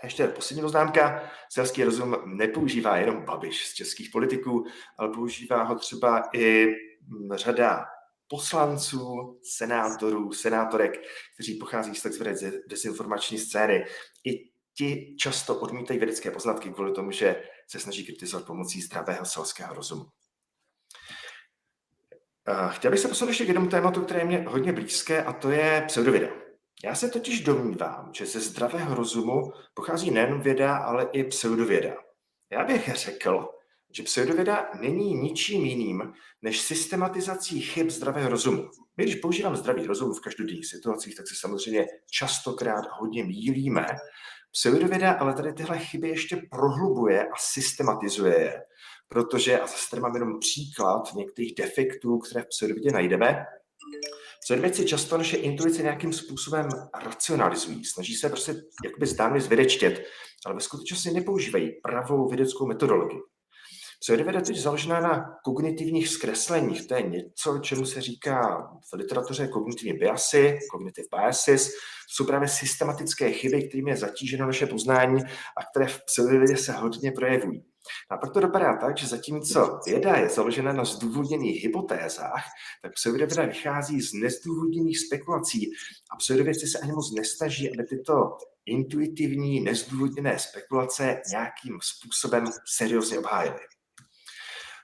A 0.03 0.05
ještě 0.05 0.27
poslední 0.27 0.61
poznámka. 0.61 1.31
Selský 1.51 1.83
rozum 1.83 2.15
nepoužívá 2.25 2.97
jenom 2.97 3.25
Babiš 3.25 3.67
z 3.67 3.73
českých 3.73 4.09
politiků, 4.09 4.65
ale 4.97 5.09
používá 5.09 5.63
ho 5.63 5.75
třeba 5.75 6.29
i 6.33 6.67
mm, 7.07 7.33
řada 7.35 7.85
poslanců, 8.27 9.39
senátorů, 9.43 10.31
senátorek, 10.31 11.01
kteří 11.33 11.55
pochází 11.55 11.95
z 11.95 12.01
takzvané 12.01 12.35
desinformační 12.67 13.37
scény. 13.37 13.85
I 14.25 14.49
ti 14.73 15.15
často 15.19 15.59
odmítají 15.59 15.99
vědecké 15.99 16.31
poznatky 16.31 16.69
kvůli 16.69 16.91
tomu, 16.91 17.11
že 17.11 17.43
se 17.67 17.79
snaží 17.79 18.05
kritizovat 18.05 18.45
pomocí 18.45 18.81
zdravého 18.81 19.25
selského 19.25 19.73
rozumu. 19.73 20.05
Chtěl 22.69 22.91
bych 22.91 22.99
se 22.99 23.07
posunout 23.07 23.29
ještě 23.29 23.43
k 23.43 23.47
jednomu 23.47 23.69
tématu, 23.69 24.01
které 24.01 24.19
je 24.19 24.25
mě 24.25 24.45
hodně 24.47 24.73
blízké, 24.73 25.23
a 25.23 25.33
to 25.33 25.49
je 25.49 25.83
pseudověda. 25.87 26.27
Já 26.83 26.95
se 26.95 27.09
totiž 27.09 27.41
domnívám, 27.41 28.09
že 28.13 28.25
ze 28.25 28.39
zdravého 28.39 28.95
rozumu 28.95 29.51
pochází 29.73 30.11
nejen 30.11 30.41
věda, 30.41 30.77
ale 30.77 31.07
i 31.11 31.23
pseudověda. 31.23 31.93
Já 32.51 32.63
bych 32.63 32.95
řekl, 32.95 33.49
že 33.95 34.03
pseudověda 34.03 34.69
není 34.81 35.13
ničím 35.13 35.65
jiným 35.65 36.13
než 36.41 36.61
systematizací 36.61 37.61
chyb 37.61 37.89
zdravého 37.89 38.29
rozumu. 38.29 38.69
My, 38.97 39.03
když 39.03 39.15
používám 39.15 39.55
zdravý 39.55 39.87
rozum 39.87 40.13
v 40.13 40.21
každodenních 40.21 40.65
situacích, 40.65 41.15
tak 41.15 41.27
se 41.27 41.35
samozřejmě 41.39 41.85
častokrát 42.11 42.85
hodně 42.99 43.23
mílíme. 43.23 43.85
Pseudověda 44.51 45.11
ale 45.11 45.33
tady 45.33 45.53
tyhle 45.53 45.79
chyby 45.79 46.09
ještě 46.09 46.41
prohlubuje 46.51 47.27
a 47.27 47.35
systematizuje 47.39 48.39
je, 48.39 48.61
protože, 49.09 49.59
a 49.59 49.67
zase 49.67 49.89
tady 49.89 50.01
mám 50.01 50.15
jenom 50.15 50.39
příklad 50.39 51.13
některých 51.15 51.55
defektů, 51.55 52.19
které 52.19 52.41
v 52.41 52.47
pseudovědě 52.47 52.91
najdeme, 52.91 53.45
Pseudovědci 54.43 54.85
často 54.85 55.17
naše 55.17 55.37
intuice 55.37 55.83
nějakým 55.83 56.13
způsobem 56.13 56.69
racionalizují, 57.03 57.85
snaží 57.85 58.15
se 58.15 58.29
prostě 58.29 58.55
jakoby 58.85 59.05
zdánlivě 59.05 59.41
zvědečtět, 59.41 60.03
ale 60.45 60.55
ve 60.55 60.61
skutečnosti 60.61 61.11
nepoužívají 61.11 61.71
pravou 61.83 62.27
vědeckou 62.27 62.67
metodologii. 62.67 63.19
Pseudověda 63.99 64.41
je 64.49 64.61
založená 64.61 64.99
na 64.99 65.25
kognitivních 65.45 66.07
zkresleních. 66.07 66.87
To 66.87 66.95
je 66.95 67.01
něco, 67.01 67.59
čemu 67.59 67.85
se 67.85 68.01
říká 68.01 68.67
v 68.93 68.97
literatuře 68.97 69.47
kognitivní 69.47 69.93
biasy, 69.93 70.59
cognitive 70.71 71.07
biases. 71.15 71.69
Jsou 72.09 72.25
právě 72.25 72.47
systematické 72.47 73.31
chyby, 73.31 73.67
kterými 73.67 73.91
je 73.91 73.97
zatíženo 73.97 74.45
naše 74.45 74.65
poznání 74.65 75.23
a 75.57 75.65
které 75.71 75.87
v 75.87 76.05
pseudovědě 76.05 76.57
se 76.57 76.71
hodně 76.71 77.11
projevují. 77.11 77.68
A 78.09 78.17
pak 78.17 78.33
to 78.33 78.39
dopadá 78.39 78.77
tak, 78.77 78.97
že 78.97 79.07
zatímco 79.07 79.79
věda 79.85 80.15
je 80.15 80.29
založena 80.29 80.73
na 80.73 80.85
zdůvodněných 80.85 81.63
hypotézách, 81.63 82.43
tak 82.81 82.93
pseudověda 82.93 83.45
vychází 83.45 84.01
z 84.01 84.13
nezdůvodněných 84.13 84.99
spekulací 84.99 85.71
a 86.11 86.15
pseudovědci 86.15 86.67
se 86.67 86.79
ani 86.79 86.91
moc 86.91 87.15
nestaží, 87.15 87.73
aby 87.73 87.83
tyto 87.83 88.37
intuitivní, 88.65 89.59
nezdůvodněné 89.59 90.39
spekulace 90.39 91.21
nějakým 91.29 91.79
způsobem 91.81 92.45
seriózně 92.77 93.19
obhájily. 93.19 93.59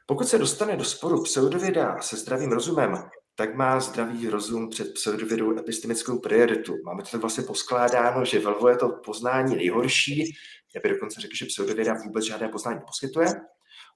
Pokud 0.07 0.27
se 0.27 0.37
dostane 0.37 0.77
do 0.77 0.83
sporu 0.83 1.23
pseudověda 1.23 2.01
se 2.01 2.17
zdravým 2.17 2.51
rozumem, 2.51 3.09
tak 3.35 3.55
má 3.55 3.79
zdravý 3.79 4.29
rozum 4.29 4.69
před 4.69 4.93
pseudovědou 4.93 5.59
epistemickou 5.59 6.19
prioritu. 6.19 6.75
Máme 6.85 7.03
to 7.03 7.19
vlastně 7.19 7.43
poskládáno, 7.43 8.25
že 8.25 8.39
velvo 8.39 8.69
je 8.69 8.77
to 8.77 8.89
poznání 8.89 9.55
nejhorší, 9.55 10.35
já 10.75 10.81
bych 10.83 10.91
dokonce 10.91 11.21
řekl, 11.21 11.35
že 11.35 11.45
pseudověda 11.45 11.93
vůbec 11.93 12.25
žádné 12.25 12.49
poznání 12.49 12.79
poskytuje. 12.87 13.27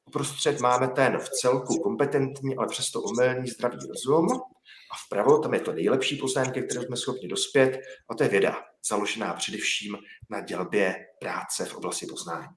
Uprostřed 0.05 0.60
máme 0.60 0.88
ten 0.88 1.17
v 1.17 1.29
celku 1.29 1.81
kompetentní, 1.84 2.58
ale 2.58 2.67
přesto 2.67 3.01
omylný 3.01 3.48
zdravý 3.48 3.77
rozum. 3.88 4.27
A 4.91 4.96
vpravo 5.05 5.39
tam 5.39 5.53
je 5.53 5.60
to 5.60 5.74
nejlepší 5.74 6.17
poznání, 6.17 6.51
ke 6.51 6.62
kterému 6.62 6.86
jsme 6.86 6.98
schopni 6.98 7.27
dospět, 7.27 7.79
a 8.10 8.15
to 8.15 8.24
je 8.24 8.29
věda, 8.29 8.62
založená 8.89 9.34
především 9.34 9.98
na 10.29 10.41
dělbě 10.41 10.96
práce 11.19 11.65
v 11.65 11.75
oblasti 11.75 12.05
poznání. 12.05 12.48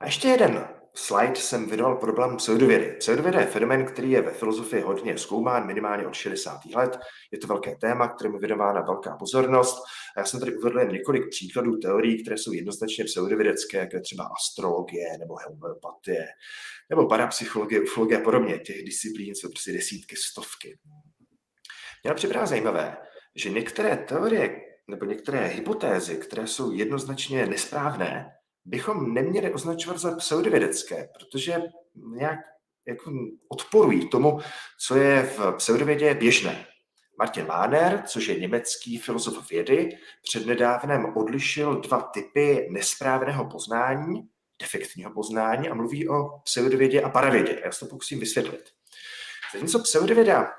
A 0.00 0.06
ještě 0.06 0.28
jeden 0.28 0.68
slide 0.98 1.36
jsem 1.36 1.66
věnoval 1.66 1.96
problém 1.96 2.36
pseudovědy. 2.36 2.96
Pseudověda 2.98 3.40
je 3.40 3.46
fenomén, 3.46 3.86
který 3.86 4.10
je 4.10 4.22
ve 4.22 4.30
filozofii 4.30 4.82
hodně 4.82 5.18
zkoumán, 5.18 5.66
minimálně 5.66 6.06
od 6.06 6.14
60. 6.14 6.60
let. 6.74 6.98
Je 7.32 7.38
to 7.38 7.46
velké 7.46 7.76
téma, 7.76 8.08
kterému 8.08 8.36
je 8.36 8.40
věnována 8.40 8.80
velká 8.80 9.16
pozornost. 9.16 9.82
A 10.16 10.20
já 10.20 10.26
jsem 10.26 10.40
tady 10.40 10.56
uvedl 10.56 10.78
jen 10.78 10.88
několik 10.88 11.30
příkladů 11.30 11.76
teorií, 11.76 12.22
které 12.22 12.38
jsou 12.38 12.52
jednoznačně 12.52 13.04
pseudovědecké, 13.04 13.78
jako 13.78 13.96
je 13.96 14.02
třeba 14.02 14.24
astrologie 14.24 15.18
nebo 15.18 15.34
homeopatie, 15.48 16.26
nebo 16.90 17.08
parapsychologie, 17.08 17.80
ufologie 17.80 18.20
a 18.20 18.24
podobně. 18.24 18.58
Těch 18.58 18.84
disciplín 18.84 19.34
jsou 19.34 19.48
prostě 19.48 19.72
desítky, 19.72 20.16
stovky. 20.16 20.78
Mě 22.04 22.14
připadá 22.14 22.46
zajímavé, 22.46 22.96
že 23.36 23.50
některé 23.50 23.96
teorie 23.96 24.60
nebo 24.88 25.04
některé 25.04 25.46
hypotézy, 25.46 26.16
které 26.16 26.46
jsou 26.46 26.72
jednoznačně 26.72 27.46
nesprávné, 27.46 28.37
bychom 28.68 29.14
neměli 29.14 29.52
označovat 29.52 29.98
za 29.98 30.16
pseudovědecké, 30.16 31.08
protože 31.18 31.62
nějak 31.94 32.38
jako 32.86 33.12
odporují 33.48 34.08
tomu, 34.08 34.38
co 34.80 34.96
je 34.96 35.22
v 35.22 35.52
pseudovědě 35.56 36.14
běžné. 36.14 36.66
Martin 37.18 37.46
Mahner, 37.46 38.02
což 38.06 38.26
je 38.26 38.40
německý 38.40 38.98
filozof 38.98 39.50
vědy, 39.50 39.98
přednedávnem 40.22 41.16
odlišil 41.16 41.80
dva 41.80 42.02
typy 42.02 42.68
nesprávného 42.70 43.50
poznání, 43.50 44.28
defektního 44.60 45.10
poznání 45.10 45.68
a 45.68 45.74
mluví 45.74 46.08
o 46.08 46.38
pseudovědě 46.44 47.02
a 47.02 47.08
paravědě. 47.08 47.60
Já 47.64 47.72
se 47.72 47.80
to 47.80 47.86
pokusím 47.86 48.20
vysvětlit. 48.20 48.70
Zatímco 49.52 49.78
pseudověda 49.78 50.52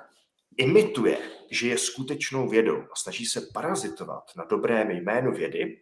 imituje, 0.57 1.17
že 1.51 1.67
je 1.67 1.77
skutečnou 1.77 2.49
vědou 2.49 2.81
a 2.81 2.95
snaží 2.95 3.25
se 3.25 3.41
parazitovat 3.53 4.23
na 4.37 4.45
dobrém 4.45 4.91
jménu 4.91 5.31
vědy, 5.31 5.81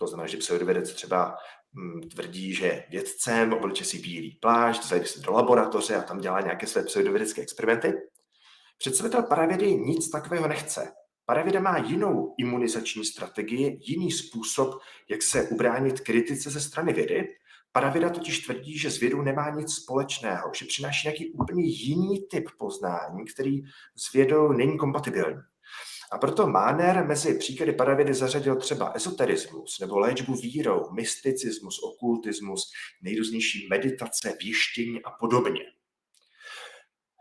to 0.00 0.06
znamená, 0.06 0.26
že 0.26 0.36
pseudovědec 0.36 0.92
třeba 0.92 1.36
hm, 1.74 2.00
tvrdí, 2.08 2.54
že 2.54 2.66
je 2.66 2.86
vědcem, 2.90 3.52
obleče 3.52 3.84
si 3.84 3.98
bílý 3.98 4.38
plášť, 4.42 4.84
zajde 4.84 5.06
se 5.06 5.20
do 5.20 5.32
laboratoře 5.32 5.96
a 5.96 6.02
tam 6.02 6.20
dělá 6.20 6.40
nějaké 6.40 6.66
své 6.66 6.82
pseudovědecké 6.82 7.42
experimenty. 7.42 7.92
Představitel 8.78 9.22
paravědy 9.22 9.76
nic 9.76 10.10
takového 10.10 10.48
nechce. 10.48 10.92
Paravěda 11.24 11.60
má 11.60 11.78
jinou 11.78 12.34
imunizační 12.38 13.04
strategii, 13.04 13.80
jiný 13.82 14.10
způsob, 14.12 14.80
jak 15.10 15.22
se 15.22 15.48
ubránit 15.48 16.00
kritice 16.00 16.50
ze 16.50 16.60
strany 16.60 16.92
vědy. 16.92 17.28
Paravěda 17.72 18.10
totiž 18.10 18.38
tvrdí, 18.38 18.78
že 18.78 18.90
s 18.90 19.00
vědou 19.00 19.22
nemá 19.22 19.50
nic 19.50 19.72
společného, 19.72 20.50
že 20.54 20.66
přináší 20.66 21.08
nějaký 21.08 21.32
úplně 21.32 21.64
jiný 21.64 22.26
typ 22.30 22.48
poznání, 22.58 23.24
který 23.34 23.62
s 23.96 24.12
vědou 24.12 24.52
není 24.52 24.78
kompatibilní. 24.78 25.40
A 26.12 26.18
proto 26.18 26.46
Mahner 26.46 27.06
mezi 27.06 27.38
příklady 27.38 27.72
paravědy 27.72 28.14
zařadil 28.14 28.56
třeba 28.56 28.92
ezoterismus 28.94 29.78
nebo 29.80 29.98
léčbu 29.98 30.34
vírou, 30.34 30.90
mysticismus, 30.92 31.82
okultismus, 31.82 32.70
nejrůznější 33.02 33.68
meditace, 33.70 34.36
věštění 34.42 35.02
a 35.02 35.10
podobně. 35.10 35.62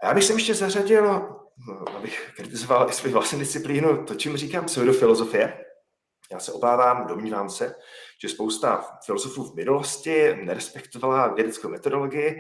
A 0.04 0.08
já 0.08 0.14
bych 0.14 0.24
sem 0.24 0.36
ještě 0.36 0.54
zařadil, 0.54 1.04
no, 1.68 1.90
abych 1.96 2.32
kritizoval 2.36 2.90
i 2.90 2.94
svou 2.94 3.12
vlastní 3.12 3.40
disciplínu, 3.40 4.06
to, 4.06 4.16
čím 4.16 4.38
říkám 4.38 4.66
pseudofilozofie. 4.66 5.66
Já 6.32 6.40
se 6.40 6.52
obávám, 6.52 7.08
domnívám 7.08 7.50
se, 7.50 7.76
že 8.22 8.30
spousta 8.30 8.98
filozofů 9.06 9.44
v 9.44 9.56
minulosti 9.56 10.36
nerespektovala 10.36 11.34
vědeckou 11.34 11.70
metodologii, 11.70 12.36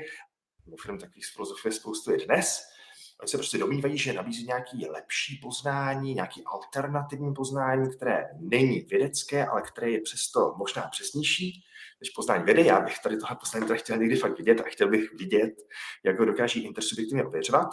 mimochodem 0.65 0.97
takových 0.97 1.25
filozofů 1.33 1.67
je 1.67 1.71
spoustu 1.71 2.13
i 2.13 2.17
dnes, 2.17 2.61
Oni 3.21 3.27
se 3.27 3.37
prostě 3.37 3.57
domývají, 3.57 3.97
že 3.97 4.13
nabízí 4.13 4.45
nějaký 4.45 4.85
lepší 4.89 5.39
poznání, 5.43 6.13
nějaký 6.13 6.43
alternativní 6.45 7.33
poznání, 7.33 7.89
které 7.95 8.25
není 8.39 8.79
vědecké, 8.79 9.45
ale 9.45 9.61
které 9.61 9.91
je 9.91 10.01
přesto 10.01 10.53
možná 10.57 10.87
přesnější 10.91 11.63
než 12.01 12.09
poznání 12.09 12.43
vědy. 12.43 12.65
Já 12.65 12.79
bych 12.79 12.99
tady 12.99 13.17
tohle 13.17 13.35
poznání 13.35 13.65
teda 13.65 13.79
chtěl 13.79 13.97
někdy 13.97 14.15
fakt 14.15 14.37
vidět 14.37 14.61
a 14.61 14.63
chtěl 14.63 14.89
bych 14.89 15.13
vidět, 15.13 15.53
jak 16.03 16.19
ho 16.19 16.25
dokáží 16.25 16.63
intersubjektivně 16.63 17.23
ověřovat. 17.23 17.69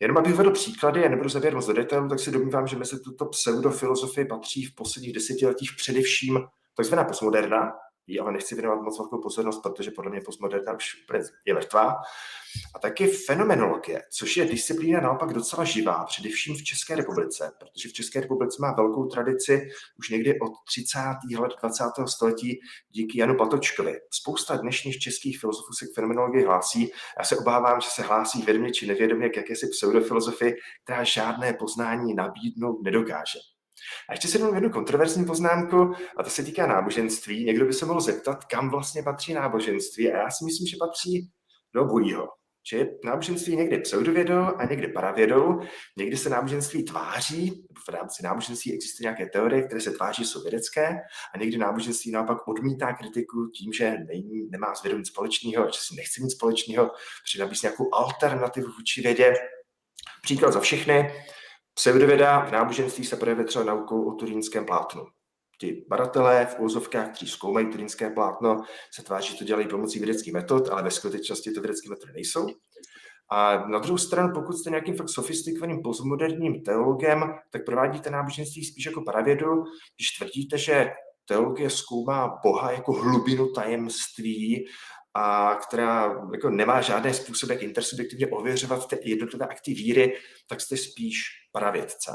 Jenom 0.00 0.18
abych 0.18 0.34
vedl 0.34 0.50
příklady, 0.50 1.02
já 1.02 1.08
nebudu 1.08 1.28
zabírat 1.28 1.54
moc 1.54 1.66
do 1.66 1.72
detailu, 1.72 2.08
tak 2.08 2.20
si 2.20 2.30
domnívám, 2.30 2.66
že 2.66 2.76
mezi 2.76 3.00
tuto 3.00 3.26
pseudofilozofii 3.26 4.26
patří 4.26 4.64
v 4.64 4.74
posledních 4.74 5.12
desetiletích 5.12 5.72
především 5.76 6.38
takzvaná 6.76 7.04
postmoderna, 7.04 7.72
jí 8.06 8.20
ale 8.20 8.32
nechci 8.32 8.54
věnovat 8.54 8.82
moc 8.82 8.98
velkou 8.98 9.22
pozornost, 9.22 9.62
protože 9.62 9.90
podle 9.90 10.10
mě 10.10 10.20
postmoderna 10.20 10.72
už 10.72 11.04
je 11.46 11.54
mrtvá. 11.54 12.02
A 12.74 12.78
taky 12.78 13.06
fenomenologie, 13.06 14.02
což 14.10 14.36
je 14.36 14.44
disciplína 14.44 15.00
naopak 15.00 15.32
docela 15.32 15.64
živá, 15.64 16.04
především 16.04 16.56
v 16.56 16.62
České 16.62 16.94
republice, 16.94 17.52
protože 17.58 17.88
v 17.88 17.92
České 17.92 18.20
republice 18.20 18.56
má 18.60 18.72
velkou 18.72 19.06
tradici 19.06 19.68
už 19.98 20.10
někdy 20.10 20.40
od 20.40 20.52
30. 20.66 20.98
let 21.38 21.52
20. 21.60 21.84
století 22.06 22.60
díky 22.90 23.18
Janu 23.18 23.36
Patočkovi. 23.36 23.96
Spousta 24.10 24.56
dnešních 24.56 24.98
českých 24.98 25.40
filozofů 25.40 25.72
se 25.72 25.86
k 25.86 25.94
fenomenologii 25.94 26.44
hlásí. 26.44 26.90
Já 27.18 27.24
se 27.24 27.36
obávám, 27.36 27.80
že 27.80 27.88
se 27.90 28.02
hlásí 28.02 28.42
vědomě 28.42 28.70
či 28.70 28.86
nevědomě 28.86 29.28
k 29.28 29.36
jakési 29.36 29.66
pseudofilozofii, 29.66 30.54
která 30.84 31.04
žádné 31.04 31.52
poznání 31.52 32.14
nabídnout 32.14 32.82
nedokáže. 32.82 33.38
A 34.08 34.12
ještě 34.12 34.28
si 34.28 34.38
jednu 34.54 34.70
kontroverzní 34.70 35.24
poznámku, 35.24 35.92
a 36.16 36.22
to 36.22 36.30
se 36.30 36.42
týká 36.42 36.66
náboženství. 36.66 37.44
Někdo 37.44 37.66
by 37.66 37.72
se 37.72 37.86
mohl 37.86 38.00
zeptat, 38.00 38.44
kam 38.44 38.70
vlastně 38.70 39.02
patří 39.02 39.34
náboženství. 39.34 40.12
A 40.12 40.16
já 40.16 40.30
si 40.30 40.44
myslím, 40.44 40.66
že 40.66 40.76
patří 40.80 41.30
do 41.74 41.84
bojího. 41.84 42.28
že 42.70 42.76
je 42.76 42.88
náboženství 43.04 43.56
někdy 43.56 43.78
pseudovědou 43.78 44.44
a 44.56 44.64
někdy 44.64 44.88
paravědou, 44.88 45.60
někdy 45.96 46.16
se 46.16 46.30
náboženství 46.30 46.84
tváří, 46.84 47.66
v 47.84 47.88
rámci 47.88 48.22
náboženství 48.22 48.74
existují 48.74 49.04
nějaké 49.04 49.26
teorie, 49.26 49.62
které 49.62 49.80
se 49.80 49.90
tváří, 49.90 50.24
jsou 50.24 50.42
vědecké, 50.42 50.96
a 51.34 51.38
někdy 51.38 51.58
náboženství 51.58 52.10
naopak 52.10 52.48
odmítá 52.48 52.92
kritiku 52.92 53.50
tím, 53.58 53.72
že 53.72 53.96
není, 54.08 54.48
nemá 54.50 54.74
s 54.74 54.82
vědou 54.82 54.98
nic 54.98 55.08
společného, 55.08 55.66
že 55.66 55.78
si 55.78 55.94
nechce 55.96 56.22
nic 56.22 56.32
společného, 56.32 56.90
přinabízí 57.24 57.66
nějakou 57.66 57.94
alternativu 57.94 58.72
vůči 58.78 59.02
vědě. 59.02 59.34
Příklad 60.22 60.52
za 60.52 60.60
všechny, 60.60 61.12
pseudověda 61.76 62.40
v 62.40 62.52
náboženství 62.52 63.04
se 63.04 63.16
projevuje 63.16 63.46
třeba 63.46 63.64
naukou 63.64 64.08
o 64.08 64.14
turínském 64.14 64.66
plátnu 64.66 65.06
ti 65.60 65.84
badatelé 65.88 66.46
v 66.46 66.60
úzovkách, 66.60 67.08
kteří 67.08 67.30
zkoumají 67.30 67.66
turínské 67.66 68.10
plátno, 68.10 68.56
se 68.94 69.02
tváří, 69.02 69.32
že 69.32 69.38
to 69.38 69.44
dělají 69.44 69.68
pomocí 69.68 69.98
vědeckých 69.98 70.32
metod, 70.32 70.68
ale 70.68 70.82
ve 70.82 70.90
skutečnosti 70.90 71.50
to 71.50 71.60
vědecké 71.60 71.88
metody 71.88 72.12
nejsou. 72.12 72.46
A 73.30 73.68
na 73.68 73.78
druhou 73.78 73.98
stranu, 73.98 74.34
pokud 74.34 74.52
jste 74.52 74.70
nějakým 74.70 74.96
fakt 74.96 75.08
sofistikovaným 75.08 75.82
postmoderním 75.82 76.62
teologem, 76.62 77.34
tak 77.50 77.64
provádíte 77.64 78.10
náboženství 78.10 78.64
spíš 78.64 78.86
jako 78.86 79.02
pravědu, 79.02 79.64
když 79.96 80.10
tvrdíte, 80.18 80.58
že 80.58 80.90
teologie 81.28 81.70
zkoumá 81.70 82.38
Boha 82.42 82.72
jako 82.72 82.92
hlubinu 82.92 83.52
tajemství, 83.52 84.66
a 85.18 85.54
která 85.54 86.14
jako 86.32 86.50
nemá 86.50 86.80
žádné 86.80 87.14
způsob, 87.14 87.50
jak 87.50 87.62
intersubjektivně 87.62 88.26
ověřovat 88.26 88.88
ty 88.88 89.10
jednotlivé 89.10 89.46
akty 89.46 89.74
víry, 89.74 90.16
tak 90.48 90.60
jste 90.60 90.76
spíš 90.76 91.22
pravědce. 91.52 92.12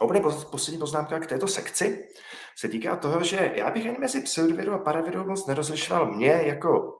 A 0.00 0.04
úplně 0.04 0.20
poslední 0.50 0.78
poznámka 0.78 1.20
k 1.20 1.26
této 1.26 1.48
sekci 1.48 2.08
se 2.58 2.68
týká 2.68 2.96
toho, 2.96 3.24
že 3.24 3.52
já 3.54 3.70
bych 3.70 3.86
ani 3.86 3.98
mezi 3.98 4.20
pseudovědou 4.20 4.72
a 4.72 4.78
paravědou 4.78 5.24
moc 5.24 5.46
nerozlišoval 5.46 6.14
mě 6.14 6.28
jako 6.44 6.98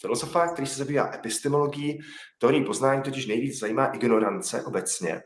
filozofa, 0.00 0.48
který 0.48 0.66
se 0.66 0.78
zabývá 0.78 1.14
epistemologií, 1.14 1.98
teorií 2.38 2.64
poznání 2.64 3.02
totiž 3.02 3.26
nejvíc 3.26 3.58
zajímá 3.58 3.86
ignorance 3.86 4.62
obecně. 4.62 5.22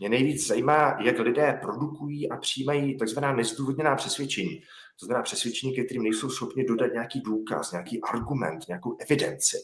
Mě 0.00 0.08
nejvíc 0.08 0.46
zajímá, 0.46 0.98
jak 1.00 1.18
lidé 1.18 1.58
produkují 1.62 2.30
a 2.30 2.36
přijímají 2.36 2.98
tzv. 2.98 3.20
nezdůvodněná 3.20 3.96
přesvědčení. 3.96 4.60
To 5.00 5.06
znamená 5.06 5.22
přesvědčení, 5.22 5.74
ke 5.74 5.84
kterým 5.84 6.02
nejsou 6.02 6.30
schopni 6.30 6.64
dodat 6.64 6.92
nějaký 6.92 7.20
důkaz, 7.20 7.72
nějaký 7.72 8.00
argument, 8.00 8.68
nějakou 8.68 8.96
evidenci. 9.00 9.56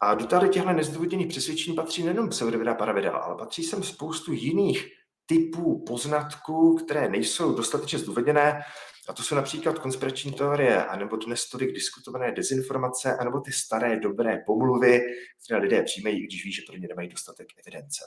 A 0.00 0.14
do 0.14 0.26
tady 0.26 0.48
těchto 0.48 0.72
nezdůvodněných 0.72 1.26
přesvědčení 1.26 1.76
patří 1.76 2.02
nejenom 2.02 2.28
pseudověda 2.28 2.72
a 2.72 2.74
paravěda, 2.74 3.12
ale 3.12 3.36
patří 3.36 3.62
sem 3.62 3.82
spoustu 3.82 4.32
jiných 4.32 4.88
typů 5.26 5.84
poznatků, 5.86 6.76
které 6.76 7.08
nejsou 7.08 7.54
dostatečně 7.54 7.98
zdůvodněné, 7.98 8.62
a 9.08 9.12
to 9.12 9.22
jsou 9.22 9.34
například 9.34 9.78
konspirační 9.78 10.32
teorie, 10.32 10.84
anebo 10.84 11.16
dnes 11.16 11.48
tolik 11.48 11.72
diskutované 11.72 12.32
dezinformace, 12.32 13.16
anebo 13.16 13.40
ty 13.40 13.52
staré 13.52 14.00
dobré 14.00 14.38
pomluvy, 14.46 15.00
které 15.44 15.60
lidé 15.60 15.82
přijímají, 15.82 16.26
když 16.26 16.44
ví, 16.44 16.52
že 16.52 16.62
pro 16.68 16.76
ně 16.76 16.88
nemají 16.88 17.08
dostatek 17.08 17.46
evidence. 17.66 18.04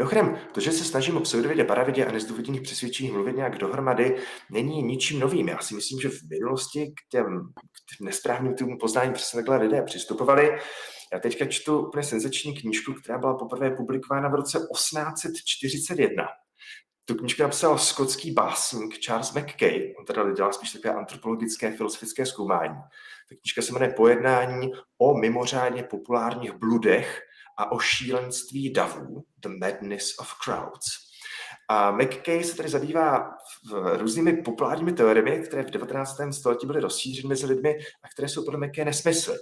Mimochodem, 0.00 0.38
to, 0.52 0.60
že 0.60 0.72
se 0.72 0.84
snažím 0.84 1.16
o 1.16 1.20
pseudovědě, 1.20 1.64
paravědě 1.64 2.06
a 2.06 2.12
nezdůvodněných 2.12 2.62
přesvědčeních 2.62 3.12
mluvit 3.12 3.36
nějak 3.36 3.58
dohromady, 3.58 4.16
není 4.50 4.82
ničím 4.82 5.20
novým. 5.20 5.48
Já 5.48 5.58
si 5.58 5.74
myslím, 5.74 6.00
že 6.00 6.08
v 6.08 6.22
minulosti 6.30 6.86
k 6.86 7.10
těm, 7.10 7.24
k 7.54 7.96
těm 7.98 8.06
nesprávným 8.06 8.54
typům 8.54 8.78
poznání 8.78 9.12
přesně 9.12 9.36
takhle 9.36 9.56
lidé 9.56 9.82
přistupovali. 9.82 10.58
Já 11.12 11.18
teďka 11.18 11.46
čtu 11.46 11.78
úplně 11.78 12.02
senzační 12.02 12.54
knížku, 12.54 12.92
která 12.92 13.18
byla 13.18 13.34
poprvé 13.34 13.70
publikována 13.70 14.28
v 14.28 14.34
roce 14.34 14.58
1841. 14.58 16.24
Tu 17.04 17.14
knížku 17.14 17.42
napsal 17.42 17.78
skotský 17.78 18.32
básník 18.32 18.98
Charles 18.98 19.32
McKay. 19.32 19.94
On 19.98 20.04
teda 20.04 20.32
dělá 20.32 20.52
spíš 20.52 20.72
takové 20.72 20.94
antropologické, 20.94 21.76
filozofické 21.76 22.26
zkoumání. 22.26 22.76
Ta 23.28 23.36
knížka 23.42 23.62
se 23.62 23.72
jmenuje 23.72 23.94
Pojednání 23.96 24.72
o 24.98 25.18
mimořádně 25.18 25.82
populárních 25.82 26.52
bludech 26.52 27.29
a 27.60 27.72
o 27.72 27.78
šílenství 27.78 28.72
davů, 28.72 29.24
The 29.38 29.48
Madness 29.48 30.18
of 30.18 30.34
Crowds. 30.44 30.86
A 31.68 31.90
McKay 31.90 32.44
se 32.44 32.56
tady 32.56 32.68
zabývá 32.68 33.30
různými 33.96 34.42
populárními 34.42 34.92
teoriemi, 34.92 35.42
které 35.46 35.62
v 35.62 35.70
19. 35.70 36.16
století 36.30 36.66
byly 36.66 36.80
rozšířeny 36.80 37.28
mezi 37.28 37.46
lidmi 37.46 37.74
a 38.02 38.08
které 38.08 38.28
jsou 38.28 38.44
podle 38.44 38.66
McKay 38.66 38.84
nesmysly. 38.84 39.36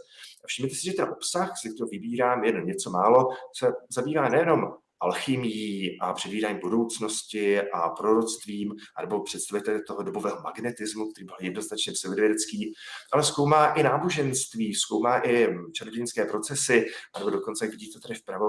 Všimněte 0.47 0.77
si, 0.77 0.85
že 0.85 0.93
ten 0.93 1.09
obsah, 1.09 1.53
z 1.57 1.61
kterého 1.61 1.89
vybírám 1.89 2.45
jen 2.45 2.67
něco 2.67 2.91
málo, 2.91 3.29
se 3.59 3.73
zabývá 3.91 4.29
nejenom 4.29 4.61
alchymii 5.01 5.99
a 6.01 6.13
předvídání 6.13 6.59
budoucnosti 6.59 7.61
a 7.61 7.89
proroctvím, 7.89 8.75
nebo 9.01 9.23
představitele 9.23 9.83
toho 9.83 10.03
dobového 10.03 10.41
magnetismu, 10.43 11.13
který 11.13 11.25
byl 11.25 11.37
jednoznačně 11.41 11.93
pseudovědecký, 11.93 12.73
ale 13.13 13.25
zkoumá 13.25 13.67
i 13.73 13.83
náboženství, 13.83 14.75
zkoumá 14.75 15.29
i 15.29 15.49
čarodějnické 15.75 16.25
procesy, 16.25 16.87
nebo 17.19 17.31
dokonce, 17.31 17.65
jak 17.65 17.73
vidíte 17.73 18.01
tady 18.01 18.15
vpravo, 18.15 18.47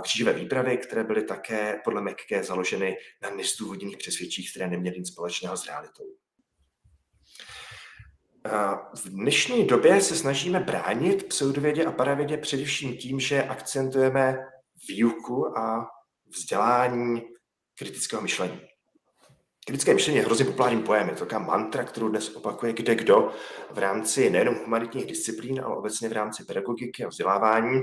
křížové 0.00 0.32
výpravy, 0.32 0.76
které 0.76 1.04
byly 1.04 1.24
také 1.24 1.80
podle 1.84 2.02
McKay 2.02 2.44
založeny 2.44 2.96
na 3.22 3.30
nezdůvodněných 3.30 3.96
přesvědčích, 3.96 4.50
které 4.50 4.68
neměly 4.68 4.98
nic 4.98 5.08
společného 5.08 5.56
s 5.56 5.66
realitou. 5.66 6.04
V 8.94 9.08
dnešní 9.08 9.66
době 9.66 10.00
se 10.00 10.16
snažíme 10.16 10.60
bránit 10.60 11.24
pseudovědě 11.28 11.84
a 11.84 11.92
paravědě 11.92 12.36
především 12.36 12.96
tím, 12.96 13.20
že 13.20 13.42
akcentujeme 13.42 14.38
výuku 14.88 15.58
a 15.58 15.88
vzdělání 16.26 17.22
kritického 17.78 18.22
myšlení. 18.22 18.60
Kritické 19.66 19.94
myšlení 19.94 20.16
je 20.16 20.24
hrozně 20.24 20.44
populární 20.44 20.82
pojem, 20.82 21.08
je 21.08 21.14
to 21.14 21.26
taková 21.26 21.40
mantra, 21.40 21.84
kterou 21.84 22.08
dnes 22.08 22.36
opakuje 22.36 22.72
kde 22.72 22.94
kdo 22.94 23.32
v 23.70 23.78
rámci 23.78 24.30
nejenom 24.30 24.54
humanitních 24.54 25.06
disciplín, 25.06 25.60
ale 25.64 25.76
obecně 25.76 26.08
v 26.08 26.12
rámci 26.12 26.44
pedagogiky 26.44 27.04
a 27.04 27.08
vzdělávání. 27.08 27.82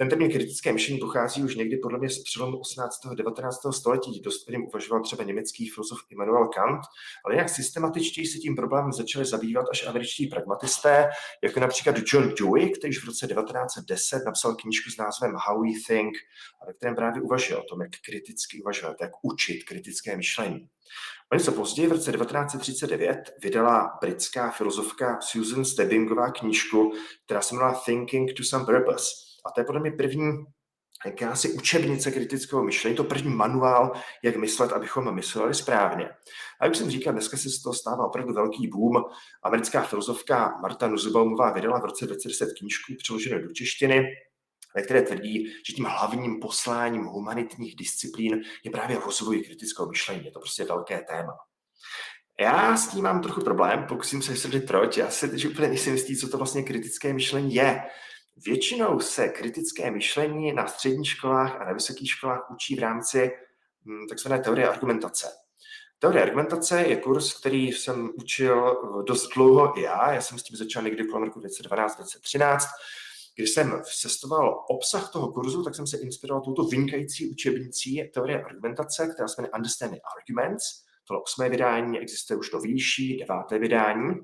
Ten 0.00 0.08
termín 0.08 0.30
kritické 0.30 0.72
myšlení 0.72 1.00
pochází 1.00 1.42
už 1.42 1.54
někdy 1.54 1.76
podle 1.76 1.98
mě 1.98 2.08
z 2.08 2.22
přelomu 2.22 2.58
18. 2.58 3.06
a 3.10 3.14
19. 3.14 3.58
století. 3.70 4.20
Dost 4.20 4.48
o 4.48 4.52
něm 4.52 4.64
uvažoval 4.64 5.02
třeba 5.02 5.24
německý 5.24 5.68
filozof 5.68 5.98
Immanuel 6.10 6.48
Kant, 6.48 6.80
ale 7.24 7.34
nějak 7.34 7.48
systematičtěji 7.48 8.26
se 8.26 8.38
tím 8.38 8.56
problémem 8.56 8.92
začali 8.92 9.24
zabývat 9.24 9.66
až 9.70 9.86
američtí 9.86 10.26
pragmatisté, 10.26 11.08
jako 11.42 11.60
například 11.60 11.96
John 12.12 12.34
Dewey, 12.34 12.70
který 12.70 12.92
v 12.92 13.04
roce 13.04 13.26
1910 13.26 14.22
napsal 14.26 14.54
knížku 14.54 14.90
s 14.90 14.96
názvem 14.96 15.32
How 15.46 15.62
We 15.62 15.70
Think, 15.86 16.16
ve 16.66 16.72
kterém 16.72 16.94
právě 16.94 17.22
uvažuje 17.22 17.56
o 17.56 17.62
tom, 17.62 17.80
jak 17.80 17.90
kriticky 18.04 18.62
uvažovat, 18.62 18.96
jak 19.00 19.10
učit 19.22 19.64
kritické 19.64 20.16
myšlení. 20.16 20.68
O 21.32 21.36
něco 21.36 21.52
později, 21.52 21.88
v 21.88 21.92
roce 21.92 22.12
1939, 22.12 23.18
vydala 23.42 23.98
britská 24.00 24.50
filozofka 24.50 25.18
Susan 25.20 25.64
Stebbingová 25.64 26.30
knížku, 26.30 26.92
která 27.24 27.40
se 27.42 27.54
jmenovala 27.54 27.82
Thinking 27.84 28.32
to 28.36 28.42
Some 28.44 28.64
Purpose 28.64 29.29
a 29.46 29.50
to 29.50 29.60
je 29.60 29.64
podle 29.64 29.80
mě 29.80 29.90
první 29.90 30.44
jakási 31.06 31.52
učebnice 31.52 32.10
kritického 32.10 32.64
myšlení, 32.64 32.96
to 32.96 33.04
první 33.04 33.34
manuál, 33.34 33.92
jak 34.22 34.36
myslet, 34.36 34.72
abychom 34.72 35.14
mysleli 35.14 35.54
správně. 35.54 36.08
A 36.60 36.64
jak 36.64 36.76
jsem 36.76 36.90
říkal, 36.90 37.12
dneska 37.12 37.36
se 37.36 37.50
z 37.50 37.62
toho 37.62 37.74
stává 37.74 38.06
opravdu 38.06 38.34
velký 38.34 38.68
boom. 38.68 39.04
Americká 39.42 39.82
filozofka 39.82 40.58
Marta 40.62 40.88
Nussbaumová 40.88 41.52
vydala 41.52 41.80
v 41.80 41.84
roce 41.84 42.06
2010 42.06 42.48
knížku 42.58 42.92
přeloženou 42.98 43.42
do 43.42 43.52
češtiny, 43.52 44.04
ve 44.76 44.82
které 44.82 45.02
tvrdí, 45.02 45.46
že 45.66 45.72
tím 45.72 45.84
hlavním 45.84 46.40
posláním 46.40 47.04
humanitních 47.04 47.76
disciplín 47.76 48.40
je 48.64 48.70
právě 48.70 48.98
rozvoj 49.06 49.40
kritického 49.40 49.88
myšlení. 49.88 50.24
Je 50.24 50.30
to 50.30 50.40
prostě 50.40 50.64
velké 50.64 51.00
téma. 51.00 51.32
Já 52.40 52.76
s 52.76 52.88
tím 52.88 53.04
mám 53.04 53.22
trochu 53.22 53.40
problém, 53.40 53.84
pokusím 53.88 54.22
se 54.22 54.32
vysvětlit 54.32 54.60
proč. 54.60 54.96
Já 54.96 55.10
se 55.10 55.28
teď 55.28 55.46
úplně 55.46 55.68
nejsem 55.68 55.92
jistý, 55.92 56.16
co 56.16 56.28
to 56.28 56.38
vlastně 56.38 56.62
kritické 56.62 57.12
myšlení 57.12 57.54
je. 57.54 57.82
Většinou 58.46 59.00
se 59.00 59.28
kritické 59.28 59.90
myšlení 59.90 60.52
na 60.52 60.66
středních 60.66 61.08
školách 61.08 61.60
a 61.60 61.64
na 61.64 61.72
vysokých 61.72 62.10
školách 62.10 62.50
učí 62.50 62.76
v 62.76 62.78
rámci 62.78 63.30
hm, 63.84 64.06
takzvané 64.08 64.42
teorie 64.42 64.68
argumentace. 64.68 65.26
Teorie 65.98 66.22
argumentace 66.22 66.82
je 66.82 66.96
kurz, 66.96 67.40
který 67.40 67.68
jsem 67.68 68.10
učil 68.14 68.76
dost 69.06 69.28
dlouho 69.34 69.78
i 69.78 69.82
já. 69.82 70.12
Já 70.12 70.20
jsem 70.20 70.38
s 70.38 70.42
tím 70.42 70.56
začal 70.56 70.82
někdy 70.82 71.04
kolem 71.04 71.24
roku 71.24 71.40
2012-2013. 71.40 72.58
Když 73.36 73.50
jsem 73.50 73.82
sestoval 73.84 74.64
obsah 74.68 75.12
toho 75.12 75.32
kurzu, 75.32 75.64
tak 75.64 75.74
jsem 75.74 75.86
se 75.86 75.98
inspiroval 75.98 76.42
touto 76.42 76.64
vynikající 76.64 77.30
učebnicí 77.30 78.10
teorie 78.14 78.44
argumentace, 78.44 79.10
která 79.14 79.28
se 79.28 79.42
jmenuje 79.42 79.52
Understanding 79.56 80.02
Arguments. 80.18 80.64
To 81.08 81.22
osmé 81.22 81.48
vydání, 81.48 81.98
existuje 81.98 82.36
už 82.36 82.52
novější, 82.52 83.16
deváté 83.18 83.58
vydání. 83.58 84.14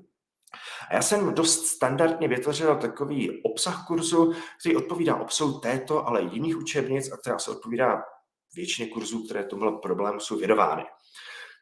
A 0.89 0.95
já 0.95 1.01
jsem 1.01 1.33
dost 1.33 1.67
standardně 1.67 2.27
vytvořil 2.27 2.75
takový 2.75 3.41
obsah 3.43 3.87
kurzu, 3.87 4.33
který 4.59 4.75
odpovídá 4.75 5.15
obsahu 5.15 5.59
této, 5.59 6.07
ale 6.07 6.21
i 6.21 6.29
jiných 6.33 6.57
učebnic 6.57 7.11
a 7.11 7.17
která 7.17 7.39
se 7.39 7.51
odpovídá 7.51 8.03
většině 8.55 8.89
kurzů, 8.89 9.25
které 9.25 9.43
tomuhle 9.43 9.71
problému 9.81 10.19
jsou 10.19 10.37
vědovány. 10.37 10.83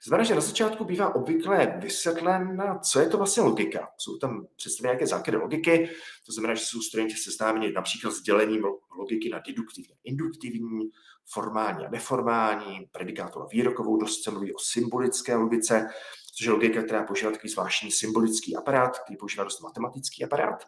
Znamená, 0.08 0.24
že 0.24 0.36
na 0.36 0.41
začátku 0.41 0.86
bývá 0.86 1.15
obvykle 1.15 1.80
vysvětlena, 1.82 2.80
co 2.80 3.00
je 3.00 3.10
to 3.10 3.17
vlastně 3.17 3.43
logika. 3.43 3.89
Jsou 3.98 4.17
tam 4.17 4.48
představeny 4.56 4.91
nějaké 4.91 5.08
základy 5.08 5.38
logiky, 5.38 5.89
to 6.26 6.32
znamená, 6.32 6.54
že 6.54 6.65
jsou 6.65 6.82
studenti 6.82 7.15
seznámeni 7.15 7.71
například 7.71 8.12
s 8.12 8.21
dělením 8.21 8.63
logiky 8.98 9.30
na 9.30 9.39
deduktivní 9.48 9.93
a 9.93 9.98
induktivní, 10.04 10.89
formální 11.34 11.86
a 11.86 11.89
neformální, 11.89 12.86
predikátor 12.91 13.41
a 13.41 13.48
výrokovou, 13.52 13.98
dost 13.98 14.24
se 14.24 14.32
mluví 14.32 14.54
o 14.54 14.60
symbolické 14.60 15.36
logice, 15.36 15.89
což 16.38 16.45
je 16.45 16.52
logika, 16.54 16.84
která 16.84 17.04
používá 17.04 17.32
takový 17.32 17.50
zvláštní 17.50 17.91
symbolický 17.91 18.56
aparát, 18.56 19.00
který 19.00 19.17
používá 19.17 19.43
dost 19.43 19.62
matematický 19.62 20.24
aparát. 20.24 20.63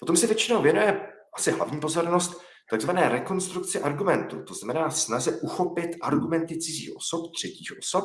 Potom 0.00 0.16
se 0.16 0.26
většinou 0.26 0.62
věnuje 0.62 1.12
asi 1.34 1.50
hlavní 1.50 1.80
pozornost 1.80 2.40
takzvané 2.70 3.08
rekonstrukci 3.08 3.80
argumentu, 3.80 4.42
to 4.44 4.54
znamená 4.54 4.90
snaze 4.90 5.40
uchopit 5.40 5.90
argumenty 6.00 6.58
cizích 6.58 6.96
osob, 6.96 7.32
třetích 7.34 7.72
osob, 7.78 8.04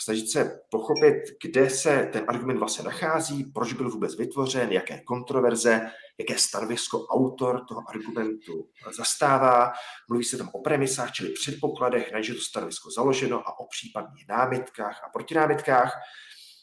snažit 0.00 0.30
se 0.30 0.60
pochopit, 0.70 1.22
kde 1.42 1.70
se 1.70 2.08
ten 2.12 2.24
argument 2.28 2.58
vlastně 2.58 2.84
nachází, 2.84 3.44
proč 3.44 3.72
byl 3.72 3.90
vůbec 3.90 4.16
vytvořen, 4.16 4.72
jaké 4.72 5.00
kontroverze, 5.00 5.90
jaké 6.18 6.38
stanovisko 6.38 7.06
autor 7.06 7.64
toho 7.68 7.80
argumentu 7.88 8.68
zastává. 8.96 9.72
Mluví 10.08 10.24
se 10.24 10.38
tam 10.38 10.50
o 10.52 10.62
premisách, 10.62 11.12
čili 11.12 11.30
předpokladech, 11.30 12.12
na 12.12 12.20
to 12.34 12.40
stanovisko 12.40 12.90
založeno 12.90 13.48
a 13.48 13.60
o 13.60 13.66
případných 13.66 14.28
námitkách 14.28 15.04
a 15.04 15.08
protinámitkách. 15.08 15.92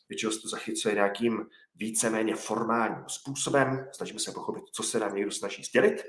Většinou 0.10 0.32
se 0.32 0.40
to 0.42 0.48
zachycuje 0.48 0.96
nějakým 0.96 1.46
víceméně 1.76 2.36
formálním 2.36 3.04
způsobem. 3.08 3.88
Snažíme 3.96 4.20
se 4.20 4.32
pochopit, 4.32 4.64
co 4.74 4.84
se 4.84 5.00
nám 5.00 5.16
někdo 5.16 5.32
snaží 5.32 5.64
sdělit. 5.64 6.04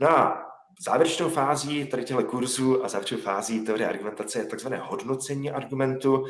No 0.00 0.18
a 0.18 0.51
závěrečnou 0.80 1.28
fází 1.28 1.86
tady 1.86 2.04
těchto 2.04 2.24
kurzů 2.24 2.84
a 2.84 2.88
závěrečnou 2.88 3.18
fází 3.18 3.64
teorie 3.64 3.88
argumentace 3.88 4.38
je 4.38 4.46
takzvané 4.46 4.78
hodnocení 4.78 5.50
argumentu, 5.50 6.24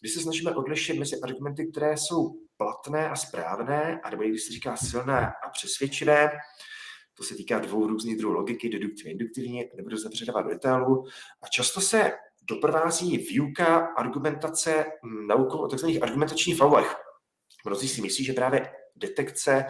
kdy 0.00 0.08
se 0.10 0.20
snažíme 0.20 0.54
odlišit 0.54 0.98
mezi 0.98 1.20
argumenty, 1.20 1.66
které 1.66 1.96
jsou 1.96 2.30
platné 2.56 3.08
a 3.08 3.16
správné, 3.16 4.00
a 4.04 4.10
nebo 4.10 4.22
když 4.22 4.42
se 4.42 4.52
říká 4.52 4.76
silné 4.76 5.32
a 5.46 5.50
přesvědčivé. 5.50 6.30
To 7.14 7.24
se 7.24 7.34
týká 7.34 7.58
dvou 7.58 7.86
různých 7.86 8.16
druhů 8.18 8.34
logiky, 8.34 8.68
deduktivní, 8.68 9.12
induktivní, 9.12 9.64
nebudu 9.76 9.96
zapředávat 9.96 10.44
do 10.44 10.50
detailu. 10.50 11.04
A 11.42 11.48
často 11.48 11.80
se 11.80 12.12
doprovází 12.42 13.16
výuka 13.16 13.76
argumentace 13.76 14.86
naukou 15.28 15.58
o 15.58 15.68
tzv. 15.68 15.86
argumentačních 16.02 16.56
faulech. 16.56 16.96
Mnozí 17.66 17.88
si 17.88 18.02
myslí, 18.02 18.24
že 18.24 18.32
právě 18.32 18.72
detekce 18.96 19.64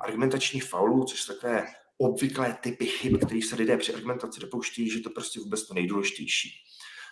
argumentačních 0.00 0.64
faulů, 0.64 1.04
což 1.04 1.22
jsou 1.22 1.34
takové 1.34 1.66
obvyklé 1.98 2.58
typy 2.60 2.86
chyb, 2.86 3.16
které 3.26 3.40
se 3.48 3.56
lidé 3.56 3.76
při 3.76 3.94
argumentaci 3.94 4.40
dopouští, 4.40 4.90
že 4.90 5.00
to 5.00 5.10
prostě 5.10 5.40
vůbec 5.40 5.66
to 5.66 5.74
nejdůležitější. 5.74 6.50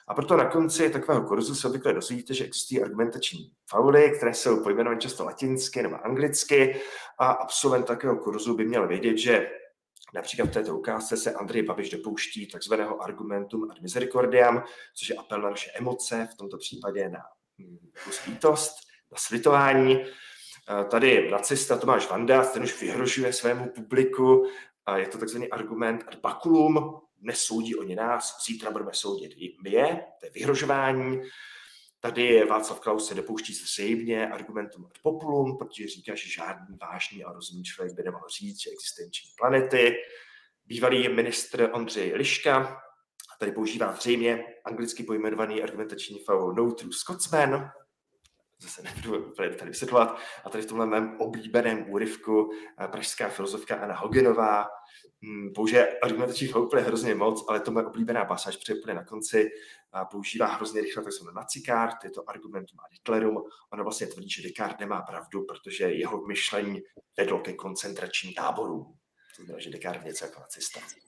A 0.09 0.15
proto 0.15 0.37
na 0.37 0.51
konci 0.51 0.91
takového 0.91 1.27
kurzu 1.27 1.55
se 1.55 1.69
obvykle 1.69 1.93
dozvíte, 1.93 2.35
že 2.35 2.45
existují 2.45 2.83
argumentační 2.83 3.53
fauly, 3.71 4.13
které 4.17 4.35
jsou 4.35 4.63
pojmenovány 4.63 5.01
často 5.01 5.25
latinsky 5.25 5.83
nebo 5.83 6.05
anglicky 6.05 6.81
a 7.19 7.27
absolvent 7.27 7.87
takového 7.87 8.19
kurzu 8.19 8.55
by 8.57 8.65
měl 8.65 8.89
vědět, 8.89 9.19
že 9.19 9.51
Například 10.15 10.47
v 10.47 10.53
této 10.53 10.79
ukázce 10.79 11.17
se 11.17 11.33
Andrej 11.33 11.63
Babiš 11.63 11.91
dopouští 11.91 12.47
takzvaného 12.47 13.03
argumentum 13.03 13.71
ad 13.71 13.81
misericordiam, 13.81 14.65
což 14.95 15.09
je 15.09 15.17
apel 15.17 15.43
na 15.43 15.51
naše 15.51 15.71
emoce, 15.75 16.29
v 16.33 16.35
tomto 16.35 16.59
případě 16.59 17.09
na 17.09 17.19
lítost, 18.27 18.75
na 19.13 19.19
slitování. 19.19 20.05
Tady 20.91 21.31
nacista 21.31 21.77
Tomáš 21.77 22.11
Vanda, 22.11 22.45
ten 22.45 22.63
už 22.63 22.81
vyhrožuje 22.81 23.33
svému 23.33 23.67
publiku 23.67 24.47
a 24.87 24.99
je 24.99 25.09
to 25.09 25.19
takzvaný 25.19 25.51
argument 25.51 26.05
ad 26.09 26.15
baculum, 26.15 27.01
nesoudí 27.21 27.77
oni 27.77 27.95
nás, 27.95 28.37
zítra 28.47 28.71
budeme 28.71 28.91
soudit 28.95 29.33
my 29.63 29.71
je, 29.71 30.01
to 30.21 30.27
je 30.27 30.31
vyhrožování. 30.31 31.23
Tady 32.01 32.23
je 32.23 32.47
Václav 32.47 32.81
Klaus 32.81 33.09
se 33.09 33.15
dopouští 33.15 33.55
zřejmě 33.55 34.29
argumentum 34.29 34.85
ad 34.85 34.99
populum, 35.03 35.59
protože 35.59 35.89
říká, 35.89 36.15
že 36.15 36.29
žádný 36.29 36.77
vážný 36.83 37.25
a 37.25 37.33
rozumný 37.33 37.65
člověk 37.65 37.97
by 37.97 38.03
nemohl 38.03 38.27
říct, 38.39 38.61
že 38.61 38.71
existenční 38.71 39.31
planety. 39.39 39.95
Bývalý 40.67 41.09
ministr 41.09 41.71
Ondřej 41.73 42.13
Liška 42.15 42.83
tady 43.39 43.53
používá 43.53 43.93
zřejmě 43.93 44.45
anglicky 44.65 45.03
pojmenovaný 45.03 45.63
argumentační 45.63 46.19
faul 46.19 46.55
No 46.55 46.73
True 46.73 46.93
Scotsman, 46.93 47.71
zase 48.61 48.83
nebudu 48.83 49.33
tady 49.33 49.71
vysvětlovat. 49.71 50.19
A 50.45 50.51
tady 50.51 50.65
v 50.65 50.67
tomhle 50.67 50.87
mém 50.87 51.17
oblíbeném 51.21 51.91
úryvku 51.91 52.51
eh, 52.81 52.89
pražská 52.89 53.29
filozofka 53.29 53.77
Anna 53.77 53.95
Hogenová 53.95 54.67
hm, 55.25 55.53
použije 55.55 55.99
argumentační 56.03 56.49
úplně 56.49 56.83
hrozně 56.83 57.15
moc, 57.15 57.45
ale 57.49 57.61
to 57.61 57.71
moje 57.71 57.87
oblíbená 57.87 58.25
pasáž, 58.25 58.57
protože 58.57 58.75
úplně 58.75 58.95
na 58.95 59.05
konci 59.05 59.51
používá 60.11 60.47
hrozně 60.47 60.81
rychle 60.81 61.05
takzvanou 61.05 61.33
nacikart, 61.33 62.05
je 62.05 62.11
to 62.11 62.31
argumentum 62.31 62.79
ad 62.81 62.93
Hitlerum. 62.93 63.43
Ona 63.73 63.83
vlastně 63.83 64.07
tvrdí, 64.07 64.31
že 64.31 64.43
Descartes 64.43 64.81
nemá 64.81 65.03
pravdu, 65.03 65.45
protože 65.45 65.85
jeho 65.85 66.27
myšlení 66.27 66.83
vedlo 67.19 67.39
ke 67.39 67.53
koncentračním 67.53 68.35
táborům. 68.35 68.85
To 69.37 69.43
znamená, 69.43 69.59
že 69.61 69.71
Descartes 69.71 70.05
něco 70.05 70.25
jako 70.25 70.41
nacista. 70.41 71.06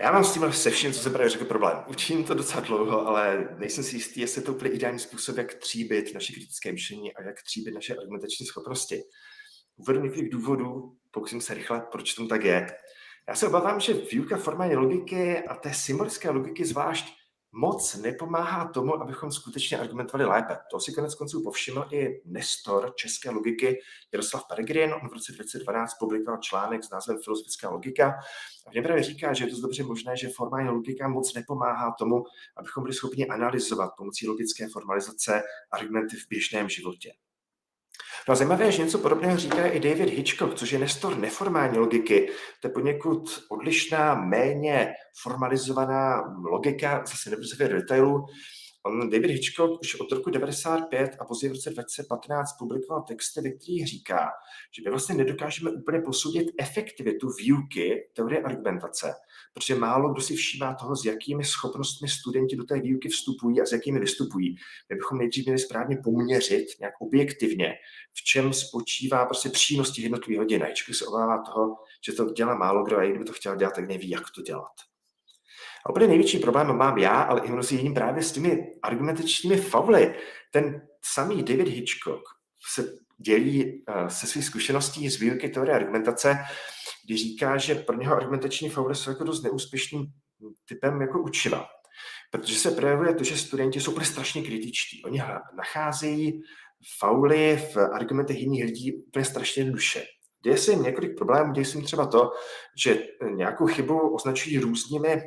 Já 0.00 0.12
mám 0.12 0.24
s 0.24 0.32
tím 0.32 0.52
se 0.52 0.70
vším, 0.70 0.92
co 0.92 1.00
se 1.00 1.10
právě 1.10 1.28
řekl, 1.28 1.44
problém. 1.44 1.78
Učím 1.86 2.24
to 2.24 2.34
docela 2.34 2.60
dlouho, 2.60 3.06
ale 3.06 3.48
nejsem 3.58 3.84
si 3.84 3.96
jistý, 3.96 4.20
jestli 4.20 4.42
to 4.42 4.52
úplně 4.52 4.70
ideální 4.70 4.98
způsob, 4.98 5.36
jak 5.36 5.54
tříbit 5.54 6.14
naše 6.14 6.32
kritické 6.32 6.72
myšlení 6.72 7.14
a 7.14 7.22
jak 7.22 7.42
tříbit 7.42 7.74
naše 7.74 7.94
argumentační 7.96 8.46
schopnosti. 8.46 9.02
Uvedu 9.76 10.00
několik 10.00 10.32
důvodů, 10.32 10.96
pokusím 11.10 11.40
se 11.40 11.54
rychle, 11.54 11.82
proč 11.92 12.14
tomu 12.14 12.28
tak 12.28 12.44
je. 12.44 12.66
Já 13.28 13.34
se 13.34 13.48
obávám, 13.48 13.80
že 13.80 13.94
výuka 13.94 14.36
formální 14.36 14.76
logiky 14.76 15.38
a 15.38 15.54
té 15.54 15.74
symbolické 15.74 16.30
logiky 16.30 16.64
zvlášť 16.64 17.19
moc 17.52 17.94
nepomáhá 17.94 18.68
tomu, 18.68 19.02
abychom 19.02 19.32
skutečně 19.32 19.78
argumentovali 19.78 20.30
lépe. 20.30 20.58
To 20.70 20.80
si 20.80 20.92
konec 20.92 21.14
konců 21.14 21.42
povšiml 21.42 21.88
i 21.90 22.22
Nestor 22.24 22.92
české 22.96 23.30
logiky 23.30 23.80
Jaroslav 24.12 24.46
Peregrin. 24.48 24.94
On 24.94 25.08
v 25.08 25.12
roce 25.12 25.32
2012 25.32 25.94
publikoval 25.98 26.40
článek 26.40 26.84
s 26.84 26.90
názvem 26.90 27.18
Filozofická 27.24 27.70
logika 27.70 28.14
a 28.66 28.70
v 28.70 28.74
něm 28.74 28.84
právě 28.84 29.02
říká, 29.02 29.32
že 29.32 29.44
je 29.44 29.50
to 29.50 29.60
dobře 29.60 29.82
možné, 29.82 30.16
že 30.16 30.28
formální 30.28 30.68
logika 30.68 31.08
moc 31.08 31.34
nepomáhá 31.34 31.94
tomu, 31.98 32.24
abychom 32.56 32.82
byli 32.82 32.94
schopni 32.94 33.26
analyzovat 33.26 33.90
pomocí 33.96 34.28
logické 34.28 34.68
formalizace 34.68 35.42
argumenty 35.72 36.16
v 36.16 36.28
běžném 36.28 36.68
životě. 36.68 37.12
No 38.28 38.32
a 38.32 38.34
zajímavé 38.34 38.72
že 38.72 38.82
něco 38.82 38.98
podobného 38.98 39.36
říká 39.36 39.66
i 39.66 39.80
David 39.80 40.08
Hitchcock, 40.08 40.54
což 40.54 40.72
je 40.72 40.78
nestor 40.78 41.18
neformální 41.18 41.78
logiky. 41.78 42.28
To 42.60 42.68
je 42.68 42.72
poněkud 42.72 43.44
odlišná, 43.48 44.14
méně 44.14 44.92
formalizovaná 45.22 46.22
logika, 46.50 47.04
zase 47.06 47.30
nebudu 47.30 47.48
se 47.48 47.68
do 47.68 47.78
On, 48.82 49.10
David 49.10 49.30
Hitchcock 49.30 49.80
už 49.80 50.00
od 50.00 50.12
roku 50.12 50.30
95 50.30 51.16
a 51.20 51.24
později 51.24 51.50
v 51.50 51.54
roce 51.54 51.70
2015 51.70 52.52
publikoval 52.58 53.02
texty, 53.02 53.40
ve 53.40 53.50
kterých 53.50 53.86
říká, 53.86 54.30
že 54.76 54.82
my 54.84 54.90
vlastně 54.90 55.14
nedokážeme 55.14 55.70
úplně 55.70 56.00
posoudit 56.00 56.46
efektivitu 56.58 57.28
výuky 57.38 58.08
teorie 58.16 58.42
argumentace, 58.42 59.14
protože 59.54 59.74
málo 59.74 60.12
kdo 60.12 60.22
si 60.22 60.36
všímá 60.36 60.74
toho, 60.74 60.96
s 60.96 61.04
jakými 61.04 61.44
schopnostmi 61.44 62.08
studenti 62.08 62.56
do 62.56 62.64
té 62.64 62.80
výuky 62.80 63.08
vstupují 63.08 63.60
a 63.60 63.66
s 63.66 63.72
jakými 63.72 64.00
vystupují. 64.00 64.56
My 64.90 64.96
bychom 64.96 65.18
nejdřív 65.18 65.44
měli 65.44 65.58
správně 65.58 65.96
poměřit 66.04 66.66
nějak 66.80 66.94
objektivně, 67.00 67.74
v 68.14 68.22
čem 68.24 68.52
spočívá 68.52 69.24
prostě 69.24 69.48
přínos 69.48 69.92
těch 69.92 70.04
jednotlivých 70.04 70.38
hodin. 70.38 70.64
Hitchcock 70.64 70.96
se 70.96 71.06
obává 71.06 71.42
toho, 71.42 71.76
že 72.06 72.12
to 72.12 72.24
dělá 72.24 72.54
málo 72.54 72.84
kdo 72.84 72.98
a 72.98 73.04
kdyby 73.04 73.24
to 73.24 73.32
chtěl 73.32 73.56
dělat, 73.56 73.74
tak 73.74 73.88
neví, 73.88 74.10
jak 74.10 74.30
to 74.34 74.42
dělat. 74.42 74.72
A 75.86 75.90
úplně 75.90 76.06
největší 76.06 76.38
problém 76.38 76.76
mám 76.76 76.98
já, 76.98 77.22
ale 77.22 77.40
i 77.40 77.50
mnozí 77.50 77.76
jiní 77.76 77.94
právě 77.94 78.22
s 78.22 78.32
těmi 78.32 78.66
argumentačními 78.82 79.56
fauly. 79.56 80.14
Ten 80.50 80.88
samý 81.04 81.42
David 81.42 81.68
Hitchcock 81.68 82.22
se 82.72 82.98
dělí 83.20 83.64
uh, 83.64 84.06
se 84.06 84.26
svých 84.26 84.44
zkušeností 84.44 85.10
z 85.10 85.20
výuky 85.20 85.48
teorie 85.48 85.76
argumentace, 85.76 86.38
kdy 87.06 87.16
říká, 87.16 87.56
že 87.56 87.74
pro 87.74 87.96
něho 87.96 88.16
argumentační 88.16 88.70
fauly 88.70 88.94
jsou 88.94 89.10
jako 89.10 89.24
dost 89.24 89.42
neúspěšným 89.42 90.06
typem 90.68 91.00
jako 91.00 91.22
učiva. 91.22 91.66
Protože 92.30 92.54
se 92.54 92.70
projevuje 92.70 93.14
to, 93.14 93.24
že 93.24 93.36
studenti 93.36 93.80
jsou 93.80 93.90
úplně 93.90 94.06
strašně 94.06 94.42
kritičtí. 94.42 95.02
Oni 95.04 95.22
nacházejí 95.56 96.42
fauly 96.98 97.56
v 97.56 97.76
argumentech 97.76 98.38
jiných 98.38 98.64
lidí 98.64 98.92
úplně 98.92 99.24
strašně 99.24 99.64
duše. 99.64 100.04
Děje 100.44 100.58
se 100.58 100.70
jim 100.70 100.82
několik 100.82 101.16
problémů, 101.16 101.52
děje 101.52 101.64
se 101.64 101.78
jim 101.78 101.86
třeba 101.86 102.06
to, 102.06 102.30
že 102.76 103.02
nějakou 103.34 103.66
chybu 103.66 104.14
označují 104.14 104.58
různými 104.58 105.22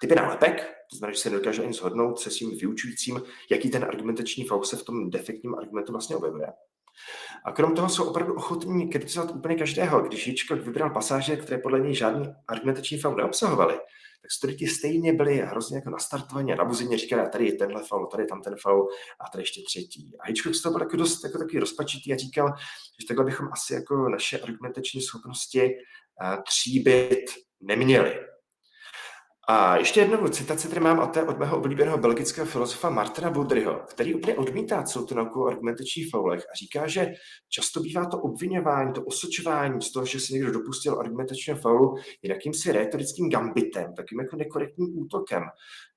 typy 0.00 0.14
nálepek, 0.14 0.56
to 0.90 0.96
znamená, 0.96 1.14
že 1.14 1.20
se 1.20 1.30
nedokáže 1.30 1.62
ani 1.62 1.72
shodnout 1.72 2.20
se 2.20 2.30
svým 2.30 2.50
vyučujícím, 2.50 3.22
jaký 3.50 3.70
ten 3.70 3.84
argumentační 3.84 4.44
faul 4.44 4.64
se 4.64 4.76
v 4.76 4.82
tom 4.82 5.10
defektním 5.10 5.54
argumentu 5.54 5.92
vlastně 5.92 6.16
objevuje. 6.16 6.46
A 7.44 7.52
krom 7.52 7.74
toho 7.74 7.88
jsou 7.88 8.04
opravdu 8.04 8.34
ochotní 8.34 8.88
kritizovat 8.88 9.30
úplně 9.34 9.54
každého. 9.54 10.00
Když 10.00 10.26
Hitchcock 10.26 10.62
vybral 10.62 10.90
pasáže, 10.90 11.36
které 11.36 11.58
podle 11.58 11.80
něj 11.80 11.94
žádný 11.94 12.34
argumentační 12.48 12.98
faul 12.98 13.16
neobsahovaly, 13.16 13.74
tak 14.22 14.30
studenti 14.32 14.66
stejně 14.66 15.12
byli 15.12 15.36
hrozně 15.36 15.76
jako 15.76 15.90
nastartovaní 15.90 16.52
a 16.52 16.56
nabuzení 16.56 16.96
říkali, 16.96 17.28
tady 17.28 17.46
je 17.46 17.52
tenhle 17.52 17.82
faul, 17.88 18.06
tady 18.06 18.22
je 18.22 18.26
tam 18.26 18.42
ten 18.42 18.54
faul 18.62 18.88
a 19.20 19.30
tady 19.30 19.42
ještě 19.42 19.62
třetí. 19.66 20.16
A 20.20 20.26
Hitchcock 20.26 20.54
z 20.54 20.62
toho 20.62 20.72
byl 20.72 20.82
jako 20.82 20.96
dost 20.96 21.24
jako 21.24 21.38
takový 21.38 21.58
rozpačitý 21.58 22.12
a 22.12 22.16
říkal, 22.16 22.48
že 23.00 23.06
takhle 23.08 23.24
bychom 23.24 23.48
asi 23.52 23.74
jako 23.74 24.08
naše 24.08 24.38
argumentační 24.38 25.02
schopnosti 25.02 25.62
uh, 25.62 26.42
tříbit 26.42 27.24
neměli. 27.60 28.33
A 29.48 29.76
ještě 29.76 30.00
jednou 30.00 30.28
citaci 30.28 30.68
tady 30.68 30.80
mám, 30.80 31.00
a 31.00 31.06
to 31.06 31.18
je 31.18 31.24
od 31.24 31.38
mého 31.38 31.56
oblíbeného 31.56 31.98
belgického 31.98 32.46
filozofa 32.46 32.90
Martina 32.90 33.30
Budryho, 33.30 33.74
který 33.88 34.14
úplně 34.14 34.34
odmítá 34.34 34.82
celou 34.82 35.06
tu 35.06 35.14
nauku 35.14 35.42
o 35.42 35.46
argumentačních 35.46 36.10
faulech 36.10 36.40
a 36.40 36.56
říká, 36.56 36.86
že 36.86 37.12
často 37.48 37.80
bývá 37.80 38.06
to 38.06 38.18
obvinování, 38.18 38.92
to 38.92 39.02
osočování 39.02 39.82
z 39.82 39.92
toho, 39.92 40.06
že 40.06 40.20
se 40.20 40.32
někdo 40.32 40.52
dopustil 40.52 41.00
argumentačního 41.00 41.58
faulu, 41.58 41.96
je 42.22 42.30
jakýmsi 42.30 42.72
retorickým 42.72 43.30
gambitem, 43.30 43.94
takým 43.94 44.20
jako 44.20 44.36
nekorektním 44.36 44.98
útokem, 44.98 45.42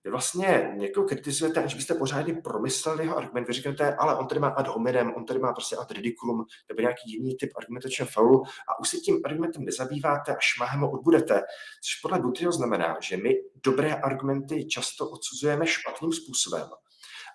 Vy 0.07 0.11
vlastně 0.11 0.71
někoho 0.75 1.07
kritizujete, 1.07 1.59
aniž 1.59 1.73
byste 1.73 1.93
pořádně 1.93 2.33
promysleli 2.33 3.03
jeho 3.03 3.17
argument. 3.17 3.47
Vy 3.47 3.53
říkáte, 3.53 3.95
ale 3.95 4.15
on 4.15 4.27
tady 4.27 4.39
má 4.39 4.47
ad 4.47 4.67
hominem, 4.67 5.13
on 5.15 5.25
tady 5.25 5.39
má 5.39 5.53
prostě 5.53 5.75
ad 5.75 5.91
ridiculum, 5.91 6.45
nebo 6.69 6.81
nějaký 6.81 7.11
jiný 7.11 7.37
typ 7.37 7.49
argumentačního 7.57 8.07
faulu 8.07 8.43
a 8.43 8.79
už 8.79 8.89
se 8.89 8.97
tím 8.97 9.21
argumentem 9.25 9.65
nezabýváte 9.65 10.35
a 10.35 10.39
šmahem 10.39 10.79
ho 10.81 10.91
odbudete. 10.91 11.41
Což 11.83 11.95
podle 12.01 12.19
Butryho 12.19 12.51
znamená, 12.51 12.97
že 13.01 13.17
my 13.17 13.33
dobré 13.63 13.93
argumenty 13.93 14.67
často 14.67 15.09
odsuzujeme 15.09 15.67
špatným 15.67 16.11
způsobem 16.11 16.67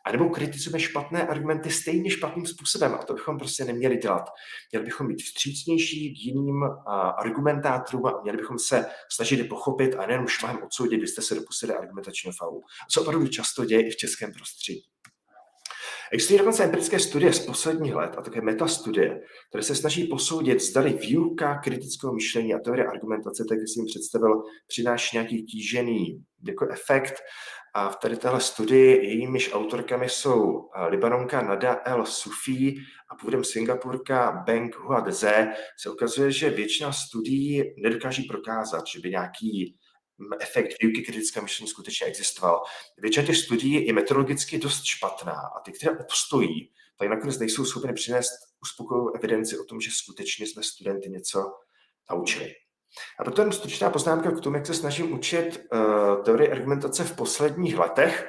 a 0.06 0.12
nebo 0.12 0.30
kritizujeme 0.30 0.80
špatné 0.80 1.26
argumenty 1.26 1.70
stejně 1.70 2.10
špatným 2.10 2.46
způsobem. 2.46 2.94
A 2.94 2.98
to 2.98 3.14
bychom 3.14 3.38
prostě 3.38 3.64
neměli 3.64 3.96
dělat. 3.96 4.24
Měli 4.72 4.84
bychom 4.84 5.08
být 5.08 5.22
vstřícnější 5.22 6.14
k 6.14 6.18
jiným 6.26 6.62
argumentátorům 7.16 8.06
a 8.06 8.20
měli 8.22 8.38
bychom 8.38 8.58
se 8.58 8.86
snažit 9.12 9.38
je 9.38 9.44
pochopit 9.44 9.94
a 9.94 10.06
nejenom 10.06 10.26
šmahem 10.26 10.62
odsoudit, 10.62 10.96
kdy 10.96 11.06
jste 11.06 11.22
se 11.22 11.34
dopustili 11.34 11.74
argumentačního 11.74 12.34
faulu. 12.38 12.62
Co 12.90 13.02
opravdu 13.02 13.28
často 13.28 13.64
děje 13.64 13.86
i 13.86 13.90
v 13.90 13.96
českém 13.96 14.32
prostředí. 14.32 14.82
Existují 16.12 16.38
dokonce 16.38 16.64
empirické 16.64 16.98
studie 16.98 17.32
z 17.32 17.46
posledních 17.46 17.94
let 17.94 18.14
a 18.18 18.22
také 18.22 18.40
metastudie, 18.40 19.20
které 19.48 19.62
se 19.62 19.74
snaží 19.74 20.06
posoudit, 20.06 20.60
zda 20.60 20.80
výuka 20.80 21.58
kritického 21.58 22.12
myšlení 22.12 22.54
a 22.54 22.58
teorie 22.58 22.86
argumentace, 22.86 23.44
tak 23.48 23.58
jak 23.58 23.68
jsem 23.68 23.84
představil, 23.86 24.42
přináší 24.66 25.16
nějaký 25.16 25.44
tížený 25.44 26.24
jako 26.48 26.68
efekt 26.72 27.14
a 27.74 27.88
v 27.88 27.96
tady 27.96 28.16
téhle 28.16 28.40
studii 28.40 29.06
jejímiž 29.06 29.52
autorkami 29.52 30.08
jsou 30.08 30.70
eh, 30.74 30.86
Libanonka 30.86 31.42
Nada 31.42 31.80
El 31.84 32.06
Sufi 32.06 32.74
a 33.08 33.14
původem 33.14 33.44
Singapurka 33.44 34.42
Beng 34.46 34.76
Huadze, 34.76 35.52
se 35.78 35.90
ukazuje, 35.90 36.32
že 36.32 36.50
většina 36.50 36.92
studií 36.92 37.74
nedokáží 37.82 38.22
prokázat, 38.22 38.86
že 38.86 39.00
by 39.00 39.10
nějaký 39.10 39.78
mm, 40.18 40.28
efekt 40.40 40.82
výuky 40.82 41.02
kritického 41.02 41.42
myšlení 41.42 41.68
skutečně 41.68 42.06
existoval. 42.06 42.62
Většina 42.98 43.26
těch 43.26 43.36
studií 43.36 43.86
je 43.86 43.92
metodologicky 43.92 44.58
dost 44.58 44.84
špatná 44.84 45.32
a 45.32 45.60
ty, 45.60 45.72
které 45.72 45.98
obstojí, 45.98 46.72
tak 46.98 47.08
nakonec 47.08 47.38
nejsou 47.38 47.64
schopny 47.64 47.92
přinést 47.92 48.32
uspokojivou 48.62 49.16
evidenci 49.16 49.58
o 49.58 49.64
tom, 49.64 49.80
že 49.80 49.90
skutečně 49.90 50.46
jsme 50.46 50.62
studenty 50.62 51.10
něco 51.10 51.52
naučili. 52.10 52.54
A 53.20 53.24
proto 53.24 53.42
jen 53.42 53.52
stručná 53.52 53.90
poznámka 53.90 54.30
k 54.30 54.40
tomu, 54.40 54.56
jak 54.56 54.66
se 54.66 54.74
snažím 54.74 55.12
učit 55.12 55.66
uh, 55.72 56.22
teorii 56.22 56.50
argumentace 56.50 57.04
v 57.04 57.16
posledních 57.16 57.78
letech. 57.78 58.28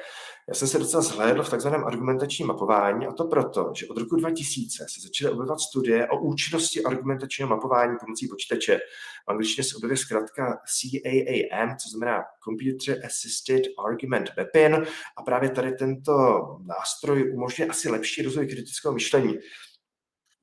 Já 0.50 0.54
jsem 0.54 0.68
se 0.68 0.80
docela 0.80 1.04
zhlédl 1.04 1.44
v 1.44 1.50
takzvaném 1.50 1.84
argumentačním 1.86 2.48
mapování 2.48 3.08
a 3.08 3.12
to 3.12 3.24
proto, 3.24 3.72
že 3.76 3.88
od 3.88 3.98
roku 3.98 4.16
2000 4.16 4.86
se 4.90 5.02
začaly 5.02 5.32
objevovat 5.32 5.60
studie 5.60 6.08
o 6.08 6.22
účinnosti 6.22 6.84
argumentačního 6.84 7.50
mapování 7.50 7.98
pomocí 8.00 8.28
počítače. 8.28 8.80
V 9.26 9.32
angličtině 9.32 9.64
se 9.64 9.76
objevuje 9.76 9.98
zkrátka 9.98 10.60
CAAM, 10.66 11.78
co 11.78 11.90
znamená 11.90 12.24
Computer 12.44 13.06
Assisted 13.06 13.62
Argument 13.88 14.32
Mapping 14.38 14.88
a 15.18 15.24
právě 15.24 15.50
tady 15.50 15.72
tento 15.72 16.14
nástroj 16.66 17.34
umožňuje 17.34 17.70
asi 17.70 17.90
lepší 17.90 18.22
rozvoj 18.22 18.48
kritického 18.48 18.94
myšlení. 18.94 19.40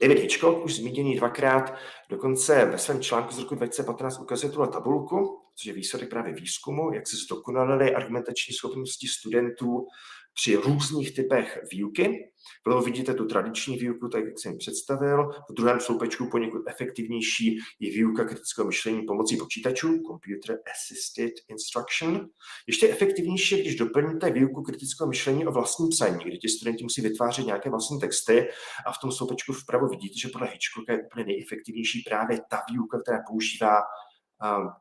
David 0.01 0.19
Hitchcock, 0.19 0.65
už 0.65 0.75
zmíněný 0.77 1.17
dvakrát, 1.17 1.75
dokonce 2.09 2.65
ve 2.65 2.79
svém 2.79 3.01
článku 3.01 3.33
z 3.35 3.39
roku 3.39 3.55
2015 3.55 4.21
ukazuje 4.21 4.53
tuhle 4.53 4.69
tabulku, 4.69 5.41
což 5.61 5.67
je 5.67 5.73
výsledek 5.73 6.11
právě 6.11 6.35
výzkumu, 6.35 6.93
jak 6.95 7.09
se 7.09 7.17
zdokonalily 7.17 7.95
argumentační 7.95 8.55
schopnosti 8.55 9.09
studentů 9.09 9.87
při 10.35 10.57
různých 10.57 11.15
typech 11.15 11.59
výuky. 11.73 12.31
Vlevo 12.67 12.83
vidíte 12.83 13.15
tu 13.15 13.27
tradiční 13.27 13.77
výuku, 13.77 14.09
tak 14.09 14.25
jak 14.25 14.39
jsem 14.39 14.53
ji 14.53 14.59
představil. 14.59 15.31
V 15.51 15.55
druhém 15.55 15.81
sloupečku 15.81 16.29
poněkud 16.31 16.63
efektivnější 16.69 17.59
je 17.81 17.91
výuka 17.91 18.25
kritického 18.25 18.67
myšlení 18.67 19.03
pomocí 19.03 19.37
počítačů, 19.37 19.89
Computer 19.89 20.59
Assisted 20.73 21.33
Instruction. 21.49 22.29
Ještě 22.67 22.89
efektivnější 22.89 23.55
je, 23.55 23.61
když 23.61 23.77
doplníte 23.77 24.31
výuku 24.31 24.63
kritického 24.63 25.09
myšlení 25.09 25.47
o 25.47 25.53
vlastním 25.53 25.89
psaní, 25.89 26.25
kdy 26.25 26.39
ti 26.39 26.49
studenti 26.49 26.83
musí 26.83 27.01
vytvářet 27.01 27.47
nějaké 27.47 27.71
vlastní 27.71 28.01
texty 28.01 28.49
a 28.87 28.93
v 28.93 28.99
tom 29.03 29.13
sloupečku 29.13 29.53
vpravo 29.53 29.89
vidíte, 29.89 30.15
že 30.19 30.29
podle 30.29 30.49
Hitchcocka 30.49 30.93
je 30.93 31.03
úplně 31.07 31.25
nejefektivnější 31.25 32.03
právě 32.09 32.41
ta 32.51 32.61
výuka, 32.71 33.01
která 33.03 33.19
používá 33.29 33.77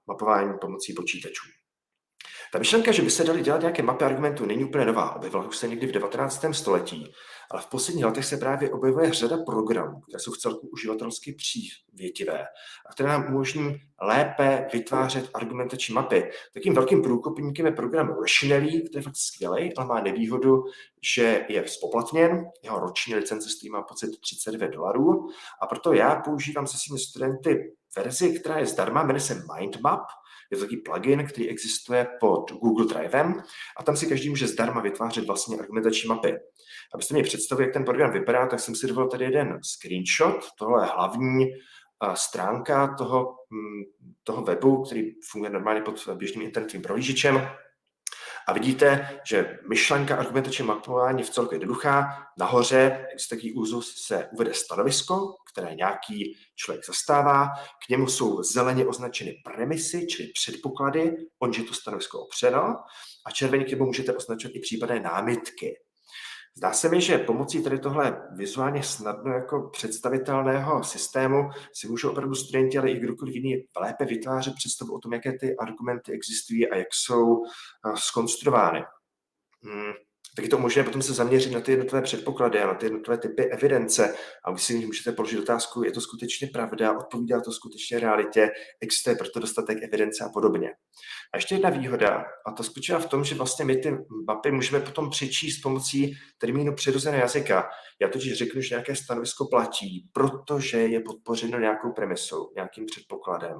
mapování 0.07 0.53
pomocí 0.61 0.93
počítačů. 0.93 1.43
Ta 2.51 2.59
myšlenka, 2.59 2.91
že 2.91 3.01
by 3.01 3.09
se 3.09 3.23
dali 3.23 3.41
dělat 3.41 3.61
nějaké 3.61 3.83
mapy 3.83 4.05
argumentů, 4.05 4.45
není 4.45 4.65
úplně 4.65 4.85
nová. 4.85 5.15
Objevila 5.15 5.47
už 5.47 5.57
se 5.57 5.67
někdy 5.67 5.87
v 5.87 5.91
19. 5.91 6.45
století, 6.51 7.13
ale 7.51 7.61
v 7.61 7.67
posledních 7.67 8.05
letech 8.05 8.25
se 8.25 8.37
právě 8.37 8.71
objevuje 8.71 9.13
řada 9.13 9.37
programů, 9.45 9.99
které 9.99 10.19
jsou 10.19 10.31
v 10.31 10.37
celku 10.37 10.67
uživatelsky 10.67 11.33
přívětivé 11.33 12.45
a 12.89 12.93
které 12.93 13.09
nám 13.09 13.25
umožní 13.29 13.81
lépe 14.01 14.67
vytvářet 14.73 15.29
argumentační 15.33 15.95
mapy. 15.95 16.31
Takým 16.53 16.73
velkým 16.73 17.01
průkopníkem 17.01 17.65
je 17.65 17.71
program 17.71 18.15
Rationally, 18.21 18.67
který 18.67 18.95
je 18.95 19.01
fakt 19.01 19.17
skvělý, 19.17 19.75
ale 19.75 19.87
má 19.87 20.01
nevýhodu, 20.01 20.63
že 21.15 21.45
je 21.49 21.67
spoplatněn, 21.67 22.45
jeho 22.63 22.79
roční 22.79 23.15
licence 23.15 23.49
stojí 23.49 23.69
má 23.69 23.81
pocit 23.81 24.19
39 24.21 24.67
dolarů 24.67 25.27
a 25.61 25.67
proto 25.67 25.93
já 25.93 26.15
používám 26.15 26.67
se 26.67 26.77
svými 26.77 26.99
studenty 26.99 27.75
verzi, 27.97 28.39
která 28.39 28.57
je 28.57 28.65
zdarma, 28.65 29.03
jmenuje 29.03 29.21
se 29.21 29.43
Mindmap, 29.55 30.01
je 30.51 30.57
to 30.57 30.63
takový 30.63 30.81
plugin, 30.81 31.27
který 31.27 31.49
existuje 31.49 32.07
pod 32.19 32.51
Google 32.51 32.85
Drivem 32.85 33.43
a 33.77 33.83
tam 33.83 33.97
si 33.97 34.07
každý 34.07 34.29
může 34.29 34.47
zdarma 34.47 34.81
vytvářet 34.81 35.25
vlastně 35.25 35.57
argumentační 35.57 36.07
mapy. 36.07 36.37
Abyste 36.93 37.13
mě 37.13 37.23
představili, 37.23 37.67
jak 37.67 37.73
ten 37.73 37.85
program 37.85 38.11
vypadá, 38.11 38.47
tak 38.47 38.59
jsem 38.59 38.75
si 38.75 38.87
dovolil 38.87 39.09
tady 39.09 39.25
jeden 39.25 39.59
screenshot. 39.63 40.45
Tohle 40.57 40.83
je 40.83 40.89
hlavní 40.95 41.45
stránka 42.13 42.95
toho, 42.97 43.35
mm, 43.49 43.83
toho 44.23 44.43
webu, 44.43 44.83
který 44.83 45.11
funguje 45.31 45.51
normálně 45.51 45.81
pod 45.81 46.09
běžným 46.13 46.41
internetovým 46.41 46.81
prohlížečem. 46.81 47.49
A 48.49 48.53
vidíte, 48.53 49.19
že 49.23 49.59
myšlenka 49.69 50.15
argumentačního 50.15 50.67
mapování 50.67 51.19
je 51.19 51.25
v 51.25 51.29
celku 51.29 51.53
jednoduchá. 51.53 52.07
Nahoře, 52.39 53.07
z 53.17 53.27
takový 53.27 53.53
úzus, 53.53 54.05
se 54.05 54.29
uvede 54.33 54.53
stanovisko, 54.53 55.35
které 55.53 55.75
nějaký 55.75 56.37
člověk 56.55 56.85
zastává. 56.85 57.47
K 57.85 57.89
němu 57.89 58.07
jsou 58.07 58.43
zeleně 58.43 58.85
označeny 58.85 59.35
premisy, 59.43 60.07
čili 60.07 60.29
předpoklady, 60.33 61.15
on 61.39 61.53
že 61.53 61.63
to 61.63 61.73
stanovisko 61.73 62.19
opřeno. 62.19 62.75
A 63.25 63.31
červeně 63.31 63.65
k 63.65 63.69
němu 63.69 63.85
můžete 63.85 64.13
označovat 64.13 64.55
i 64.55 64.59
případné 64.59 64.99
námitky. 64.99 65.75
Zdá 66.57 66.73
se 66.73 66.89
mi, 66.89 67.01
že 67.01 67.17
pomocí 67.17 67.63
tady 67.63 67.79
tohle 67.79 68.21
vizuálně 68.35 68.83
snadno 68.83 69.33
jako 69.33 69.69
představitelného 69.69 70.83
systému 70.83 71.49
si 71.73 71.87
můžou 71.87 72.11
opravdu 72.11 72.35
studenti, 72.35 72.77
ale 72.77 72.91
i 72.91 72.99
kdokoliv 72.99 73.35
jiný 73.35 73.67
lépe 73.81 74.05
vytvářet 74.05 74.53
představu 74.55 74.95
o 74.95 74.99
tom, 74.99 75.13
jaké 75.13 75.37
ty 75.37 75.57
argumenty 75.57 76.11
existují 76.11 76.69
a 76.69 76.75
jak 76.75 76.87
jsou 76.93 77.43
eh, 77.43 77.93
skonstruovány. 77.97 78.83
Hmm 79.63 79.93
tak 80.39 80.43
je 80.43 80.49
to 80.49 80.57
možné 80.57 80.83
potom 80.83 81.01
se 81.01 81.13
zaměřit 81.13 81.51
na 81.51 81.61
ty 81.61 81.71
jednotlivé 81.71 82.01
předpoklady 82.01 82.59
a 82.59 82.67
na 82.67 82.73
ty 82.73 82.85
jednotlivé 82.85 83.17
typy 83.17 83.43
evidence 83.43 84.15
a 84.45 84.51
vy 84.51 84.59
si 84.59 84.85
můžete 84.85 85.11
položit 85.11 85.39
otázku, 85.39 85.83
je 85.83 85.91
to 85.91 86.01
skutečně 86.01 86.47
pravda, 86.47 86.97
odpovídá 86.97 87.41
to 87.41 87.51
skutečně 87.51 87.99
realitě, 87.99 88.49
existuje 88.81 89.15
proto 89.15 89.39
dostatek 89.39 89.77
evidence 89.83 90.23
a 90.23 90.29
podobně. 90.29 90.69
A 91.33 91.37
ještě 91.37 91.55
jedna 91.55 91.69
výhoda, 91.69 92.25
a 92.47 92.51
to 92.51 92.63
spočívá 92.63 92.99
v 92.99 93.05
tom, 93.05 93.23
že 93.23 93.35
vlastně 93.35 93.65
my 93.65 93.75
ty 93.75 93.97
mapy 94.27 94.51
můžeme 94.51 94.79
potom 94.79 95.09
přečíst 95.09 95.61
pomocí 95.61 96.17
termínu 96.37 96.75
přirozeného 96.75 97.21
jazyka. 97.21 97.69
Já 98.01 98.07
totiž 98.07 98.33
řeknu, 98.33 98.61
že 98.61 98.75
nějaké 98.75 98.95
stanovisko 98.95 99.47
platí, 99.51 100.09
protože 100.13 100.77
je 100.77 100.99
podpořeno 100.99 101.59
nějakou 101.59 101.91
premisou, 101.91 102.51
nějakým 102.55 102.85
předpokladem, 102.85 103.57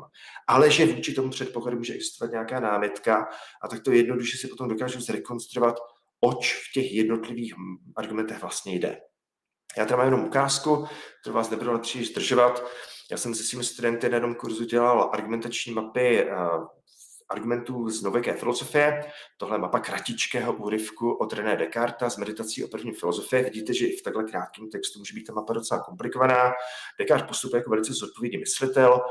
ale 0.48 0.72
že 0.72 0.86
vůči 0.86 1.14
tomu 1.14 1.30
předpokladu 1.30 1.78
může 1.78 1.94
existovat 1.94 2.32
nějaká 2.32 2.60
námitka 2.60 3.28
a 3.64 3.68
tak 3.68 3.84
to 3.84 3.92
jednoduše 3.92 4.38
si 4.38 4.48
potom 4.48 4.70
dokážu 4.70 5.02
zrekonstruovat, 5.02 5.76
oč 6.22 6.54
v 6.54 6.74
těch 6.74 6.92
jednotlivých 6.92 7.54
argumentech 7.96 8.42
vlastně 8.42 8.76
jde. 8.76 8.98
Já 9.78 9.86
tady 9.86 9.98
mám 9.98 10.06
jenom 10.06 10.26
ukázku, 10.26 10.88
kterou 11.22 11.36
vás 11.36 11.50
nebudu 11.50 11.80
příliš 11.80 12.10
zdržovat. 12.10 12.64
Já 13.12 13.18
jsem 13.18 13.36
se 13.36 13.44
svými 13.44 13.64
studenty 13.64 14.10
na 14.10 14.16
jednom 14.16 14.36
kurzu 14.36 14.66
dělal 14.66 15.10
argumentační 15.14 15.74
mapy 15.74 16.26
uh, 16.26 16.68
argumentů 17.30 17.90
z 17.90 18.02
nověké 18.02 18.34
filozofie. 18.34 19.04
Tohle 19.38 19.56
je 19.56 19.60
mapa 19.62 19.80
kratičkého 19.80 20.54
úryvku 20.54 21.14
od 21.14 21.34
René 21.34 21.56
Descartes 21.56 22.14
z 22.14 22.18
meditací 22.18 22.64
o 22.64 22.68
první 22.68 22.92
filozofii. 22.94 23.44
Vidíte, 23.44 23.74
že 23.74 23.88
i 23.88 23.98
v 23.98 24.02
takhle 24.04 24.24
krátkém 24.24 24.70
textu 24.70 25.00
může 25.00 25.14
být 25.14 25.24
ta 25.24 25.34
mapa 25.34 25.54
docela 25.54 25.84
komplikovaná. 25.84 26.52
Descartes 27.00 27.28
postupuje 27.28 27.60
jako 27.60 27.70
velice 27.70 27.94
zodpovědný 27.94 28.38
myslitel, 28.38 29.02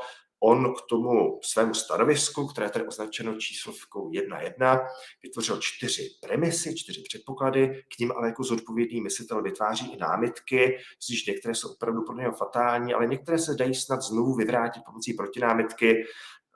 On 0.41 0.75
k 0.75 0.79
tomu 0.89 1.41
svému 1.43 1.75
stanovisku, 1.75 2.47
které 2.47 2.67
je 2.67 2.71
tady 2.71 2.87
označeno 2.87 3.37
číslovkou 3.37 4.11
1.1, 4.11 4.87
vytvořil 5.23 5.59
čtyři 5.61 6.09
premisy, 6.23 6.75
čtyři 6.77 7.03
předpoklady, 7.03 7.85
k 7.97 7.99
ním 7.99 8.13
ale 8.13 8.29
jako 8.29 8.45
zodpovědný 8.45 9.01
myslitel 9.01 9.43
vytváří 9.43 9.93
i 9.93 9.97
námitky, 9.97 10.79
z 11.03 11.09
nich 11.09 11.27
některé 11.27 11.55
jsou 11.55 11.73
opravdu 11.73 12.03
pro 12.03 12.17
něho 12.17 12.33
fatální, 12.33 12.95
ale 12.95 13.07
některé 13.07 13.39
se 13.39 13.55
dají 13.55 13.75
snad 13.75 14.03
znovu 14.03 14.35
vyvrátit 14.35 14.83
pomocí 14.85 15.13
protinámitky. 15.13 16.05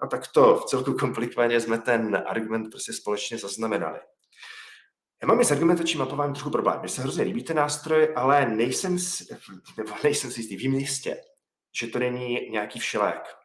A 0.00 0.06
tak 0.06 0.28
to 0.34 0.56
v 0.56 0.64
celku 0.64 0.92
komplikovaně 0.92 1.60
jsme 1.60 1.78
ten 1.78 2.22
argument 2.26 2.70
prostě 2.70 2.92
společně 2.92 3.38
zaznamenali. 3.38 3.98
Já 5.22 5.28
mám 5.28 5.40
i 5.40 5.44
s 5.44 5.50
argumentačním 5.50 5.98
mapováním 5.98 6.34
trochu 6.34 6.50
problém. 6.50 6.80
Mně 6.80 6.88
se 6.88 7.02
hrozně 7.02 7.24
líbí 7.24 7.44
ten 7.44 7.56
nástroj, 7.56 8.12
ale 8.16 8.46
nejsem, 8.46 8.96
nebo 9.76 9.90
nejsem 10.04 10.30
si 10.30 10.40
jistý, 10.40 10.56
vím 10.56 10.74
jistě, 10.74 11.20
že 11.80 11.86
to 11.86 11.98
není 11.98 12.50
nějaký 12.50 12.78
všelék 12.78 13.41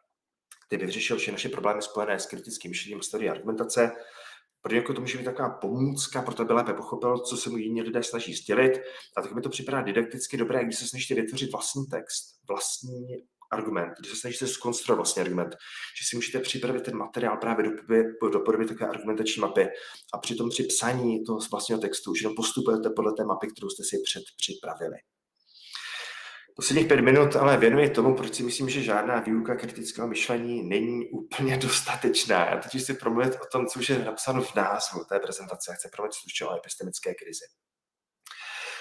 který 0.68 0.86
vyřešil 0.86 1.16
všechny 1.16 1.32
naše 1.32 1.48
problémy 1.48 1.82
spojené 1.82 2.20
s 2.20 2.26
kritickým 2.26 2.70
myšlením 2.70 3.00
a 3.28 3.30
argumentace. 3.30 3.90
pro 4.62 4.74
někoho 4.74 4.94
to 4.94 5.00
může 5.00 5.18
být 5.18 5.24
taková 5.24 5.50
pomůcka, 5.50 6.22
proto 6.22 6.42
aby 6.42 6.52
lépe 6.52 6.74
pochopil, 6.74 7.18
co 7.18 7.36
se 7.36 7.50
mu 7.50 7.56
jiní 7.56 7.82
lidé 7.82 8.02
snaží 8.02 8.34
sdělit. 8.34 8.80
A 9.16 9.22
tak 9.22 9.32
mi 9.32 9.40
to 9.40 9.48
připadá 9.48 9.82
didakticky 9.82 10.36
dobré, 10.36 10.64
když 10.64 10.78
se 10.78 10.86
snažíte 10.86 11.14
vytvořit 11.14 11.52
vlastní 11.52 11.86
text, 11.86 12.24
vlastní 12.48 13.06
argument, 13.52 13.92
když 13.98 14.10
se 14.10 14.16
snažíte 14.16 14.46
skonstruovat 14.46 14.98
vlastně 14.98 15.22
argument, 15.22 15.56
že 16.00 16.06
si 16.08 16.16
můžete 16.16 16.40
připravit 16.40 16.82
ten 16.82 16.96
materiál 16.96 17.36
právě 17.36 17.64
do, 17.64 18.28
do 18.28 18.40
podoby 18.40 18.66
takové 18.66 18.90
argumentační 18.90 19.40
mapy 19.40 19.68
a 20.14 20.18
přitom 20.18 20.50
při 20.50 20.62
psaní 20.62 21.24
toho 21.24 21.38
vlastního 21.50 21.80
textu 21.80 22.10
už 22.10 22.22
jenom 22.22 22.36
postupujete 22.36 22.90
podle 22.90 23.12
té 23.12 23.24
mapy, 23.24 23.46
kterou 23.46 23.68
jste 23.68 23.84
si 23.84 23.96
před 24.04 24.22
připravili. 24.36 24.96
Posledních 26.60 26.86
pět 26.86 27.00
minut 27.00 27.36
ale 27.36 27.56
věnuji 27.56 27.90
tomu, 27.90 28.14
proč 28.14 28.34
si 28.34 28.42
myslím, 28.42 28.68
že 28.68 28.82
žádná 28.82 29.20
výuka 29.20 29.56
kritického 29.56 30.08
myšlení 30.08 30.62
není 30.62 31.08
úplně 31.08 31.56
dostatečná. 31.62 32.50
Já 32.50 32.56
teď 32.56 32.82
si 32.82 32.94
promluvit 32.94 33.34
o 33.34 33.46
tom, 33.52 33.66
co 33.66 33.80
už 33.80 33.88
je 33.88 33.98
napsáno 33.98 34.42
v 34.42 34.54
názvu 34.54 35.04
té 35.08 35.18
prezentace. 35.18 35.74
Chci 35.74 35.88
promluvit 35.88 36.14
stručně 36.14 36.46
o 36.46 36.56
epistemické 36.56 37.14
krizi. 37.14 37.44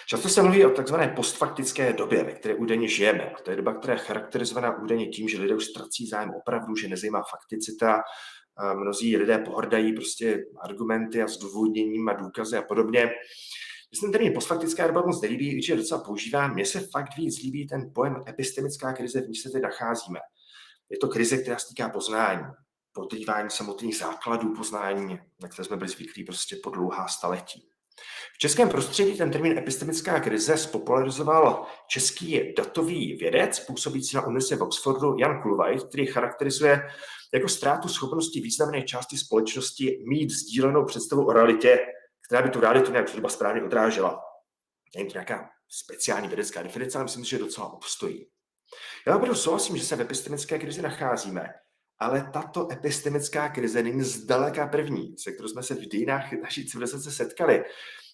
Často 0.07 0.29
se 0.29 0.41
mluví 0.41 0.65
o 0.65 0.69
takzvané 0.69 1.07
postfaktické 1.07 1.93
době, 1.93 2.23
ve 2.23 2.31
které 2.31 2.55
údajně 2.55 2.87
žijeme. 2.87 3.31
A 3.31 3.41
to 3.41 3.51
je 3.51 3.57
doba, 3.57 3.73
která 3.73 3.93
je 3.93 3.99
charakterizovaná 3.99 4.81
údajně 4.83 5.07
tím, 5.07 5.29
že 5.29 5.41
lidé 5.41 5.55
už 5.55 5.65
ztrací 5.65 6.07
zájem 6.07 6.31
opravdu, 6.35 6.75
že 6.75 6.87
nezajímá 6.87 7.23
fakticita, 7.31 8.01
mnozí 8.75 9.17
lidé 9.17 9.37
pohrdají 9.37 9.93
prostě 9.93 10.45
argumenty 10.63 11.21
a 11.21 11.27
zdůvodněním 11.27 12.09
a 12.09 12.13
důkazy 12.13 12.57
a 12.57 12.61
podobně. 12.61 13.09
Myslím, 13.91 14.11
termín 14.11 14.33
postfaktická 14.33 14.87
doba 14.87 15.01
moc 15.05 15.21
nelíbí, 15.21 15.51
když 15.51 15.69
je 15.69 15.75
docela 15.75 16.03
používám. 16.03 16.53
Mně 16.53 16.65
se 16.65 16.79
fakt 16.79 17.17
víc 17.17 17.41
líbí 17.41 17.67
ten 17.67 17.91
pojem 17.95 18.23
epistemická 18.27 18.93
krize, 18.93 19.21
v 19.21 19.27
níž 19.27 19.41
se 19.41 19.49
teď 19.49 19.61
nacházíme. 19.61 20.19
Je 20.89 20.97
to 20.97 21.07
krize, 21.07 21.37
která 21.37 21.59
se 21.59 21.67
týká 21.67 21.89
poznání, 21.89 22.43
podrývání 22.93 23.49
samotných 23.49 23.97
základů 23.97 24.55
poznání, 24.55 25.19
na 25.41 25.47
které 25.47 25.65
jsme 25.65 25.77
byli 25.77 25.89
zvyklí 25.89 26.23
prostě 26.23 26.55
po 26.63 26.69
dlouhá 26.69 27.07
staletí. 27.07 27.69
V 28.33 28.37
českém 28.37 28.69
prostředí 28.69 29.17
ten 29.17 29.31
termín 29.31 29.57
epistemická 29.57 30.19
krize 30.19 30.57
spopularizoval 30.57 31.65
český 31.87 32.53
datový 32.57 33.13
vědec, 33.13 33.59
působící 33.59 34.15
na 34.15 34.25
univerzitě 34.25 34.55
v 34.55 34.61
Oxfordu, 34.61 35.17
Jan 35.19 35.41
Kulvajt, 35.41 35.83
který 35.83 36.05
charakterizuje 36.05 36.81
jako 37.33 37.47
ztrátu 37.47 37.87
schopnosti 37.87 38.41
významné 38.41 38.81
části 38.81 39.17
společnosti 39.17 40.03
mít 40.09 40.29
sdílenou 40.31 40.85
představu 40.85 41.27
o 41.27 41.33
realitě, 41.33 41.79
která 42.27 42.41
by 42.41 42.49
tu 42.49 42.59
realitu 42.59 42.91
nějak 42.91 43.05
třeba 43.05 43.29
správně 43.29 43.63
odrážela. 43.63 44.21
Není 44.95 45.09
to 45.09 45.13
nějaká 45.13 45.49
speciální 45.69 46.27
vědecká 46.27 46.63
definice, 46.63 46.97
ale 46.97 47.05
myslím, 47.05 47.23
že 47.23 47.37
docela 47.37 47.73
obstojí. 47.73 48.27
Já 49.07 49.15
opravdu 49.15 49.35
souhlasím, 49.35 49.77
že 49.77 49.85
se 49.85 49.95
v 49.95 50.01
epistemické 50.01 50.59
krizi 50.59 50.81
nacházíme, 50.81 51.49
ale 51.99 52.29
tato 52.33 52.71
epistemická 52.71 53.49
krize 53.49 53.83
není 53.83 54.03
zdaleka 54.03 54.67
první, 54.67 55.17
se 55.17 55.31
kterou 55.31 55.47
jsme 55.47 55.63
se 55.63 55.75
v 55.75 55.79
dějinách 55.79 56.33
naší 56.33 56.67
civilizace 56.67 57.11
setkali. 57.11 57.63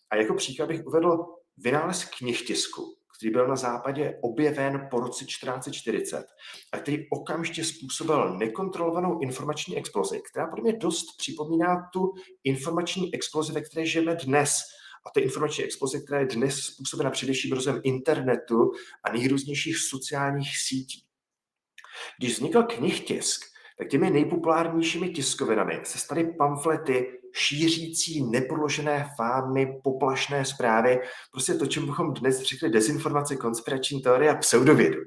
A 0.09 0.15
jako 0.15 0.33
příklad 0.33 0.67
bych 0.67 0.85
uvedl 0.85 1.25
vynález 1.57 2.05
knihtisku, 2.05 2.97
který 3.23 3.33
byl 3.33 3.47
na 3.47 3.55
západě 3.55 4.17
objeven 4.21 4.87
po 4.91 4.99
roce 4.99 5.25
1440 5.25 6.25
a 6.71 6.77
který 6.77 7.09
okamžitě 7.09 7.63
způsobil 7.63 8.37
nekontrolovanou 8.37 9.19
informační 9.19 9.77
explozi, 9.77 10.21
která 10.31 10.47
podle 10.47 10.63
mě 10.63 10.73
dost 10.73 11.17
připomíná 11.17 11.89
tu 11.93 12.13
informační 12.43 13.13
explozi, 13.13 13.53
ve 13.53 13.61
které 13.61 13.85
žijeme 13.85 14.15
dnes. 14.15 14.57
A 15.05 15.09
ta 15.09 15.21
informační 15.21 15.63
exploze, 15.63 15.99
která 15.99 16.19
je 16.19 16.25
dnes 16.25 16.59
způsobena 16.59 17.09
především 17.09 17.51
rozem 17.51 17.81
internetu 17.83 18.71
a 19.03 19.11
nejrůznějších 19.11 19.77
sociálních 19.77 20.57
sítí. 20.57 21.03
Když 22.19 22.33
vznikl 22.33 22.63
knihtisk, 22.63 23.52
tak 23.77 23.87
těmi 23.87 24.09
nejpopulárnějšími 24.09 25.09
tiskovinami 25.09 25.79
se 25.83 25.97
staly 25.97 26.33
pamflety 26.37 27.19
šířící 27.35 28.23
nepodložené 28.23 29.09
fámy, 29.17 29.79
poplašné 29.83 30.45
zprávy, 30.45 30.99
prostě 31.31 31.53
to, 31.53 31.67
čemu 31.67 31.85
bychom 31.85 32.13
dnes 32.13 32.41
řekli 32.41 32.69
dezinformace, 32.69 33.35
konspirační 33.35 34.01
teorie 34.01 34.31
a 34.31 34.35
pseudovědu. 34.35 34.99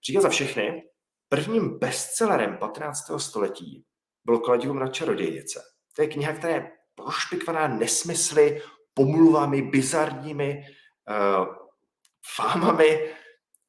Příklad 0.00 0.22
za 0.22 0.28
všechny, 0.28 0.82
prvním 1.28 1.78
bestsellerem 1.78 2.56
15. 2.56 3.10
století 3.16 3.84
bylo 4.24 4.38
Kladium 4.38 4.78
na 4.78 4.88
čarodějnice. 4.88 5.62
To 5.96 6.02
je 6.02 6.08
kniha, 6.08 6.32
která 6.32 6.54
je 6.54 6.70
prošpikvaná 6.94 7.68
nesmysly, 7.68 8.62
pomluvami, 8.94 9.62
bizarními 9.62 10.64
uh, 11.08 11.46
fámami, 12.36 13.14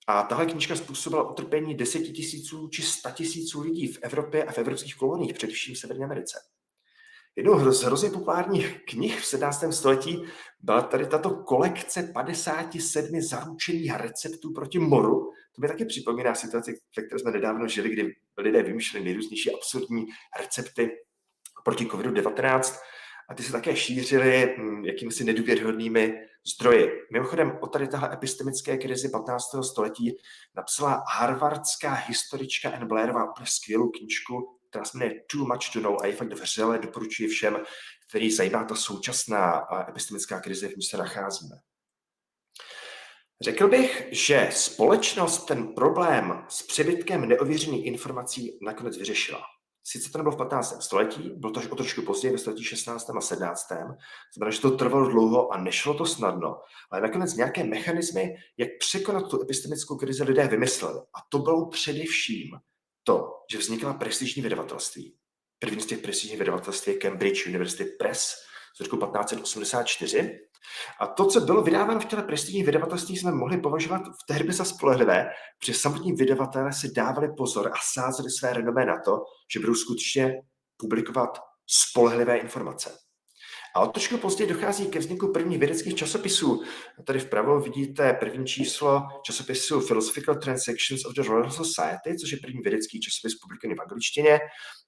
a 0.08 0.24
tahle 0.24 0.46
knižka 0.46 0.76
způsobila 0.76 1.30
utrpení 1.32 1.76
deseti 1.76 2.12
tisíců 2.12 2.68
či 2.68 2.82
sta 2.82 3.12
tisíců 3.12 3.62
lidí 3.62 3.88
v 3.88 4.00
Evropě 4.02 4.44
a 4.44 4.52
v 4.52 4.58
evropských 4.58 4.96
koloniích, 4.96 5.34
především 5.34 5.76
v 5.76 5.78
Severní 5.78 6.04
Americe. 6.04 6.40
Jednou 7.36 7.72
z 7.72 7.84
hrozně 7.84 8.10
populárních 8.10 8.86
knih 8.86 9.20
v 9.20 9.26
17. 9.26 9.64
století 9.72 10.24
byla 10.62 10.82
tady 10.82 11.06
tato 11.06 11.30
kolekce 11.30 12.04
57 12.14 13.22
zaručených 13.22 13.96
receptů 13.96 14.54
proti 14.54 14.80
moru. 14.80 15.32
To 15.56 15.62
mi 15.62 15.68
taky 15.68 15.86
připomíná 15.86 16.36
situaci, 16.36 16.80
ve 16.98 17.04
které 17.04 17.20
jsme 17.20 17.32
nedávno 17.32 17.68
žili, 17.68 17.90
kdy 17.90 18.16
lidé 18.38 18.64
vymýšleli 18.64 19.06
nejrůznější 19.06 19.52
absurdní 19.56 20.06
recepty 20.40 20.92
proti 21.64 21.86
COVID-19 21.86 22.80
a 23.30 23.34
ty 23.34 23.44
se 23.44 23.52
také 23.52 23.76
šířily 23.76 24.56
hm, 24.58 24.86
jakýmsi 24.86 25.24
nedůvěrhodnými 25.24 26.14
zdroji. 26.48 26.92
Mimochodem 27.12 27.58
o 27.62 27.68
tady 27.68 27.88
tahle 27.88 28.14
epistemické 28.14 28.78
krizi 28.78 29.10
15. 29.10 29.44
století 29.62 30.18
napsala 30.56 31.04
harvardská 31.08 31.94
historička 31.94 32.70
Anne 32.70 32.86
Blairová 32.86 33.32
úplně 33.32 33.48
skvělou 33.48 33.90
knížku, 33.90 34.60
která 34.70 34.86
se 34.86 34.98
jmenuje 34.98 35.22
Too 35.32 35.46
Much 35.46 35.74
to 35.74 35.80
Know 35.80 35.98
a 36.02 36.08
je 36.08 36.16
fakt 36.16 36.34
vřele 36.34 36.80
doporučuji 36.80 37.30
všem, 37.30 37.58
který 38.10 38.32
zajímá 38.32 38.64
ta 38.64 38.76
současná 38.76 39.68
epistemická 39.90 40.40
krize, 40.40 40.68
v 40.68 40.76
níž 40.76 40.88
se 40.88 40.98
nacházíme. 40.98 41.56
Řekl 43.42 43.68
bych, 43.68 44.08
že 44.12 44.50
společnost 44.52 45.46
ten 45.46 45.68
problém 45.68 46.46
s 46.50 46.64
přebytkem 46.64 47.30
neověřených 47.30 47.86
informací 47.86 48.60
nakonec 48.62 48.98
vyřešila. 48.98 49.53
Sice 49.86 50.12
to 50.12 50.18
nebylo 50.18 50.36
v 50.36 50.38
15. 50.38 50.84
století, 50.84 51.30
bylo 51.36 51.52
to 51.52 51.60
až 51.60 51.68
o 51.68 51.76
trošku 51.76 52.02
později, 52.02 52.32
ve 52.32 52.38
století 52.38 52.64
16. 52.64 53.10
a 53.10 53.22
17. 53.22 53.68
Znamená, 54.36 54.52
že 54.52 54.62
to 54.62 54.72
trvalo 54.72 55.10
dlouho 55.10 55.54
a 55.54 55.58
nešlo 55.58 55.94
to 55.94 56.06
snadno, 56.06 56.62
ale 56.92 57.02
nakonec 57.02 57.36
nějaké 57.36 57.64
mechanismy, 57.64 58.36
jak 58.58 58.70
překonat 58.80 59.30
tu 59.30 59.42
epistemickou 59.42 59.96
krizi 59.96 60.24
lidé 60.24 60.48
vymysleli. 60.48 61.00
A 61.00 61.20
to 61.30 61.40
bylo 61.40 61.70
především 61.70 62.50
to, 63.04 63.30
že 63.52 63.58
vznikla 63.58 63.94
prestižní 63.94 64.42
vydavatelství. 64.42 65.16
První 65.60 65.82
z 65.82 65.86
těch 65.86 66.00
prestižních 66.00 66.40
vydavatelství 66.40 66.94
je 66.94 67.00
Cambridge 67.00 67.48
University 67.48 67.86
Press 67.86 68.36
z 68.78 68.80
roku 68.80 68.98
1584. 68.98 70.40
A 71.00 71.08
to, 71.08 71.26
co 71.26 71.42
bylo 71.42 71.62
vydáváno 71.62 72.00
v 72.00 72.06
těle 72.06 72.24
prestižní 72.24 72.64
vydavatelství, 72.64 73.18
jsme 73.18 73.32
mohli 73.32 73.58
považovat 73.58 74.02
v 74.02 74.26
té 74.28 74.40
době 74.40 74.54
za 74.54 74.66
spolehlivé, 74.66 75.30
protože 75.60 75.74
samotní 75.74 76.14
vydavatelé 76.14 76.74
si 76.74 76.92
dávali 76.92 77.28
pozor 77.38 77.72
a 77.74 77.76
sázeli 77.94 78.30
své 78.30 78.54
renomé 78.54 78.86
na 78.86 79.00
to, 79.06 79.24
že 79.54 79.60
budou 79.60 79.76
skutečně 79.76 80.34
publikovat 80.78 81.40
spolehlivé 81.68 82.38
informace. 82.38 82.98
A 83.76 83.80
od 83.80 83.94
trošku 83.94 84.18
později 84.18 84.50
dochází 84.50 84.86
ke 84.86 85.00
vzniku 85.00 85.32
prvních 85.34 85.60
vědeckých 85.60 85.96
časopisů. 85.96 86.64
Tady 87.06 87.20
vpravo 87.20 87.60
vidíte 87.60 88.14
první 88.14 88.46
číslo 88.46 89.02
časopisu 89.24 89.82
Philosophical 89.82 90.36
Transactions 90.36 91.06
of 91.06 91.14
the 91.14 91.22
Royal 91.22 91.52
Society, 91.52 92.18
což 92.22 92.32
je 92.32 92.38
první 92.42 92.60
vědecký 92.62 93.00
časopis 93.00 93.40
publikovaný 93.40 93.76
v 93.78 93.82
angličtině. 93.82 94.40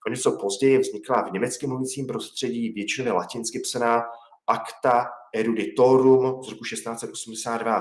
O 0.08 0.10
něco 0.10 0.38
později 0.42 0.78
vznikla 0.78 1.22
v 1.30 1.32
německém 1.32 1.70
mluvícím 1.70 2.08
prostředí 2.08 2.70
většinově 2.70 3.14
latinsky 3.14 3.60
psaná 3.60 4.04
Acta 4.48 5.06
Eruditorum 5.36 6.44
z 6.44 6.50
roku 6.50 6.64
1682. 6.64 7.76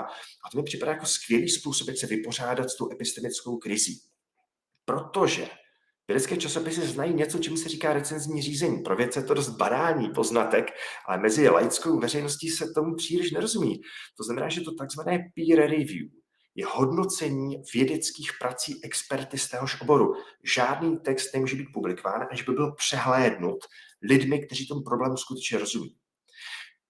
A 0.44 0.50
to 0.52 0.58
mi 0.58 0.64
připadá 0.64 0.92
jako 0.92 1.06
skvělý 1.06 1.48
způsob, 1.48 1.88
jak 1.88 1.98
se 1.98 2.06
vypořádat 2.06 2.70
s 2.70 2.76
tou 2.76 2.92
epistemickou 2.92 3.56
krizí. 3.56 4.00
Protože 4.84 5.48
Vědecké 6.08 6.36
časopisy 6.36 6.80
znají 6.80 7.14
něco, 7.14 7.38
čemu 7.38 7.56
se 7.56 7.68
říká 7.68 7.92
recenzní 7.92 8.42
řízení. 8.42 8.82
Pro 8.82 8.96
vědce 8.96 9.20
je 9.20 9.24
to 9.24 9.34
dost 9.34 9.48
banální 9.48 10.10
poznatek, 10.10 10.70
ale 11.08 11.18
mezi 11.18 11.48
laickou 11.48 11.98
veřejností 11.98 12.48
se 12.48 12.72
tomu 12.74 12.94
příliš 12.94 13.30
nerozumí. 13.32 13.80
To 14.16 14.24
znamená, 14.24 14.48
že 14.48 14.60
to 14.60 14.74
takzvané 14.74 15.18
peer 15.34 15.70
review 15.70 16.08
je 16.54 16.66
hodnocení 16.66 17.62
vědeckých 17.74 18.30
prací 18.40 18.80
experty 18.84 19.38
z 19.38 19.48
téhož 19.48 19.80
oboru. 19.80 20.14
Žádný 20.56 20.96
text 20.96 21.34
nemůže 21.34 21.56
být 21.56 21.68
publikován, 21.74 22.26
až 22.30 22.42
by 22.42 22.52
byl 22.52 22.72
přehlédnut 22.72 23.58
lidmi, 24.02 24.46
kteří 24.46 24.68
tomu 24.68 24.82
problému 24.82 25.16
skutečně 25.16 25.58
rozumí. 25.58 25.96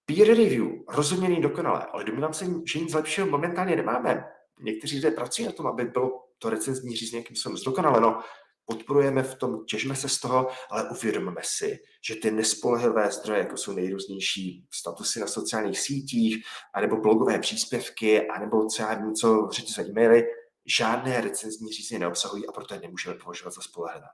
Peer 0.05 0.27
review 0.27 0.65
rozhodně 0.89 1.29
není 1.29 1.41
dokonalé, 1.41 1.85
ale 1.93 2.03
domnívám 2.03 2.33
se, 2.33 2.45
že 2.67 2.79
nic 2.79 2.93
lepšího 2.93 3.27
momentálně 3.27 3.75
nemáme. 3.75 4.23
Někteří 4.61 4.95
lidé 4.95 5.11
pracují 5.11 5.45
na 5.45 5.51
tom, 5.51 5.67
aby 5.67 5.85
bylo 5.85 6.11
to 6.39 6.49
recenzní 6.49 6.95
řízení 6.95 7.17
nějakým 7.17 7.35
způsobem 7.35 7.57
zdokonaleno 7.57 8.19
podporujeme 8.65 9.23
v 9.23 9.35
tom, 9.35 9.65
těžíme 9.65 9.95
se 9.95 10.09
z 10.09 10.19
toho, 10.19 10.47
ale 10.71 10.89
uvědomíme 10.89 11.41
si, 11.43 11.79
že 12.07 12.15
ty 12.15 12.31
nespolehlivé 12.31 13.11
zdroje, 13.11 13.39
jako 13.39 13.57
jsou 13.57 13.73
nejrůznější 13.73 14.67
statusy 14.73 15.19
na 15.19 15.27
sociálních 15.27 15.79
sítích, 15.79 16.45
anebo 16.73 16.97
blogové 16.97 17.39
příspěvky, 17.39 18.27
anebo 18.27 18.65
co 18.65 18.81
já 18.81 18.93
vím, 18.93 19.13
co 19.13 19.49
řetězové 19.51 19.87
e-maily, 19.87 20.23
žádné 20.65 21.21
recenzní 21.21 21.71
řízení 21.71 21.99
neobsahují 21.99 22.47
a 22.47 22.51
proto 22.51 22.73
je 22.73 22.79
nemůžeme 22.79 23.15
považovat 23.15 23.53
za 23.53 23.61
spolehlivé. 23.61 24.07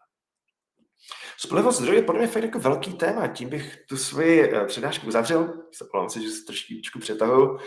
Spolehlivost 1.38 1.78
zdrojů 1.78 1.98
je 1.98 2.04
podle 2.04 2.22
mě 2.22 2.28
fakt 2.28 2.44
jako 2.44 2.60
velký 2.60 2.94
téma, 2.94 3.28
tím 3.28 3.50
bych 3.50 3.78
tu 3.90 3.98
svoji 3.98 4.56
eh, 4.56 4.66
přednášku 4.66 5.08
uzavřel. 5.08 5.40
Omlouvám 5.94 6.10
se, 6.10 6.22
že 6.22 6.30
se 6.30 6.46
trošičku 6.46 7.00
přetahuju. 7.00 7.58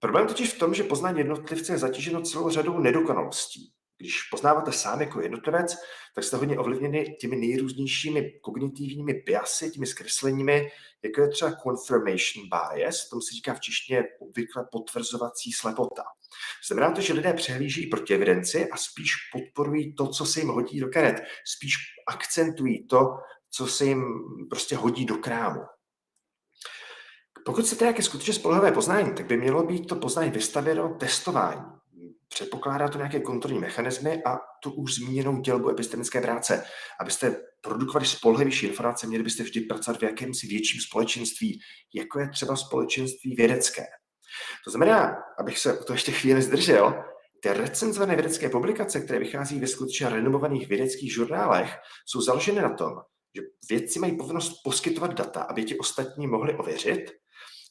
Problém 0.00 0.26
totiž 0.26 0.54
v 0.54 0.58
tom, 0.58 0.74
že 0.74 0.82
poznání 0.82 1.18
jednotlivce 1.18 1.72
je 1.72 1.78
zatíženo 1.78 2.22
celou 2.22 2.50
řadou 2.50 2.78
nedokonalostí. 2.78 3.73
Když 3.98 4.22
poznáváte 4.22 4.72
sám 4.72 5.00
jako 5.00 5.20
jednotlivec, 5.20 5.76
tak 6.14 6.24
jste 6.24 6.36
hodně 6.36 6.58
ovlivněni 6.58 7.16
těmi 7.20 7.36
nejrůznějšími 7.36 8.32
kognitivními 8.40 9.14
biasy, 9.26 9.70
těmi 9.70 9.86
zkresleními, 9.86 10.68
jako 11.04 11.20
je 11.20 11.28
třeba 11.28 11.52
confirmation 11.62 12.48
bias, 12.48 13.08
tomu 13.08 13.22
se 13.22 13.34
říká 13.34 13.54
v 13.54 13.60
češtině 13.60 14.02
obvykle 14.20 14.66
potvrzovací 14.72 15.52
slepota. 15.52 16.02
Znamená 16.66 16.90
to, 16.90 17.00
že 17.00 17.12
lidé 17.12 17.32
přehlíží 17.32 17.86
proti 17.86 18.14
evidenci 18.14 18.70
a 18.70 18.76
spíš 18.76 19.10
podporují 19.32 19.94
to, 19.94 20.08
co 20.08 20.26
se 20.26 20.40
jim 20.40 20.48
hodí 20.48 20.80
do 20.80 20.88
karet. 20.88 21.22
Spíš 21.44 21.74
akcentují 22.08 22.86
to, 22.86 23.16
co 23.50 23.66
se 23.66 23.84
jim 23.84 24.04
prostě 24.50 24.76
hodí 24.76 25.04
do 25.04 25.16
krámu. 25.16 25.60
Pokud 27.44 27.64
chcete 27.64 27.84
nějaké 27.84 28.02
skutečně 28.02 28.34
spolehlivé 28.34 28.72
poznání, 28.72 29.14
tak 29.14 29.26
by 29.26 29.36
mělo 29.36 29.66
být 29.66 29.86
to 29.86 29.96
poznání 29.96 30.30
vystavěno 30.30 30.96
testování. 31.00 31.73
Předpokládá 32.34 32.88
to 32.88 32.98
nějaké 32.98 33.20
kontrolní 33.20 33.60
mechanismy 33.60 34.22
a 34.24 34.38
tu 34.62 34.72
už 34.72 34.94
zmíněnou 34.94 35.40
dělbu 35.40 35.70
epistemické 35.70 36.20
práce. 36.20 36.64
Abyste 37.00 37.36
produkovali 37.60 38.06
spolehlivější 38.06 38.66
informace, 38.66 39.06
měli 39.06 39.24
byste 39.24 39.42
vždy 39.42 39.60
pracovat 39.60 40.00
v 40.00 40.04
jakémsi 40.04 40.46
větším 40.46 40.80
společenství, 40.80 41.60
jako 41.94 42.20
je 42.20 42.28
třeba 42.28 42.56
společenství 42.56 43.34
vědecké. 43.34 43.84
To 44.64 44.70
znamená, 44.70 45.16
abych 45.38 45.58
se 45.58 45.76
to 45.76 45.92
ještě 45.92 46.12
chvíli 46.12 46.42
zdržel, 46.42 47.04
ty 47.42 47.52
recenzované 47.52 48.14
vědecké 48.14 48.48
publikace, 48.48 49.00
které 49.00 49.18
vychází 49.18 49.60
ve 49.60 49.66
skutečně 49.66 50.08
renomovaných 50.08 50.68
vědeckých 50.68 51.14
žurnálech, 51.14 51.76
jsou 52.06 52.20
založeny 52.20 52.62
na 52.62 52.74
tom, 52.74 52.92
že 53.36 53.42
vědci 53.70 53.98
mají 53.98 54.16
povinnost 54.16 54.52
poskytovat 54.64 55.14
data, 55.14 55.42
aby 55.42 55.64
ti 55.64 55.78
ostatní 55.78 56.26
mohli 56.26 56.54
ověřit. 56.54 57.23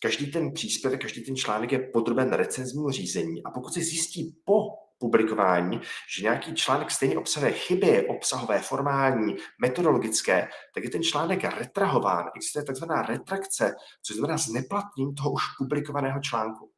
Každý 0.03 0.31
ten 0.31 0.53
příspěvek, 0.53 1.01
každý 1.01 1.21
ten 1.23 1.35
článek 1.35 1.71
je 1.71 1.79
podroben 1.79 2.33
recenznímu 2.33 2.91
řízení 2.91 3.43
a 3.43 3.51
pokud 3.51 3.73
se 3.73 3.79
zjistí 3.79 4.35
po 4.45 4.69
publikování, 4.97 5.81
že 6.15 6.23
nějaký 6.23 6.53
článek 6.53 6.91
stejně 6.91 7.17
obsahuje 7.17 7.51
chyby, 7.51 8.07
obsahové, 8.07 8.59
formální, 8.59 9.35
metodologické, 9.61 10.47
tak 10.73 10.83
je 10.83 10.89
ten 10.89 11.03
článek 11.03 11.43
retrahován. 11.43 12.25
Existuje 12.35 12.63
takzvaná 12.63 13.01
retrakce, 13.01 13.75
což 14.01 14.15
znamená 14.15 14.37
zneplatnění 14.37 15.15
toho 15.15 15.31
už 15.31 15.43
publikovaného 15.57 16.19
článku. 16.19 16.71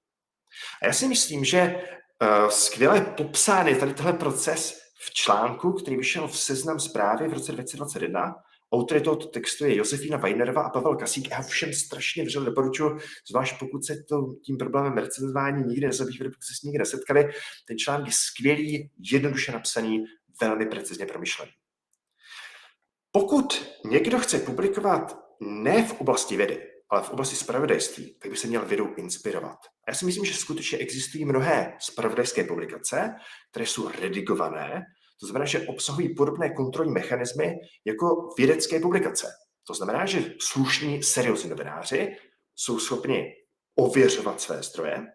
A 0.82 0.86
já 0.86 0.93
si 0.93 1.07
myslím, 1.07 1.45
že 1.45 1.76
uh, 2.21 2.49
skvěle 2.49 3.01
popsán 3.01 3.65
tady 3.65 3.93
tenhle 3.93 4.13
proces 4.13 4.82
v 4.99 5.13
článku, 5.13 5.73
který 5.73 5.97
vyšel 5.97 6.28
v 6.28 6.38
seznam 6.38 6.80
zprávy 6.80 7.28
v 7.28 7.34
roce 7.34 7.51
2021 7.51 8.36
Autory 8.74 9.01
tohoto 9.01 9.28
textu 9.28 9.66
je 9.66 9.76
Josefína 9.76 10.18
Weinerová 10.18 10.61
a 10.61 10.70
Pavel 10.70 10.95
Kasík. 10.95 11.32
Já 11.32 11.41
všem 11.41 11.74
strašně 11.74 12.24
vřel 12.24 12.45
doporučuji, 12.45 12.97
zvlášť 13.30 13.59
pokud 13.59 13.86
se 13.86 13.95
to, 14.09 14.34
tím 14.45 14.57
problémem 14.57 14.97
recenzování 14.97 15.63
nikdy 15.68 15.88
nezabývali, 15.88 16.30
pokud 16.30 16.43
se 16.43 16.53
s 16.59 16.63
nikdy 16.63 16.80
nesetkali. 16.80 17.30
Ten 17.68 17.78
článek 17.78 18.07
je 18.07 18.13
skvělý, 18.16 18.91
jednoduše 19.11 19.51
napsaný, 19.51 20.03
velmi 20.41 20.66
precizně 20.66 21.05
promyšlený. 21.05 21.51
Pokud 23.11 23.66
někdo 23.86 24.20
chce 24.20 24.39
publikovat 24.39 25.20
ne 25.39 25.88
v 25.88 26.01
oblasti 26.01 26.38
vědy, 26.38 26.68
ale 26.89 27.01
v 27.01 27.09
oblasti 27.09 27.36
spravodajství, 27.36 28.16
tak 28.22 28.32
by 28.32 28.38
se 28.38 28.47
měl 28.47 28.66
vědou 28.66 28.93
inspirovat. 28.95 29.57
A 29.88 29.91
já 29.91 29.93
si 29.93 30.05
myslím, 30.05 30.26
že 30.26 30.34
skutečně 30.34 30.78
existují 30.78 31.26
mnohé 31.26 31.78
spravodajské 31.80 32.43
publikace, 32.43 33.16
které 33.51 33.66
jsou 33.66 33.89
redigované, 33.89 34.84
to 35.20 35.26
znamená, 35.28 35.45
že 35.45 35.68
obsahují 35.68 36.16
podobné 36.16 36.49
kontrolní 36.49 36.91
mechanismy 36.91 37.55
jako 37.86 38.30
vědecké 38.38 38.80
publikace. 38.80 39.28
To 39.68 39.74
znamená, 39.74 40.05
že 40.05 40.34
slušní, 40.41 41.03
seriózní 41.03 41.49
novináři 41.49 42.18
jsou 42.55 42.80
schopni 42.80 43.34
ověřovat 43.76 44.41
své 44.41 44.63
zdroje, 44.63 45.05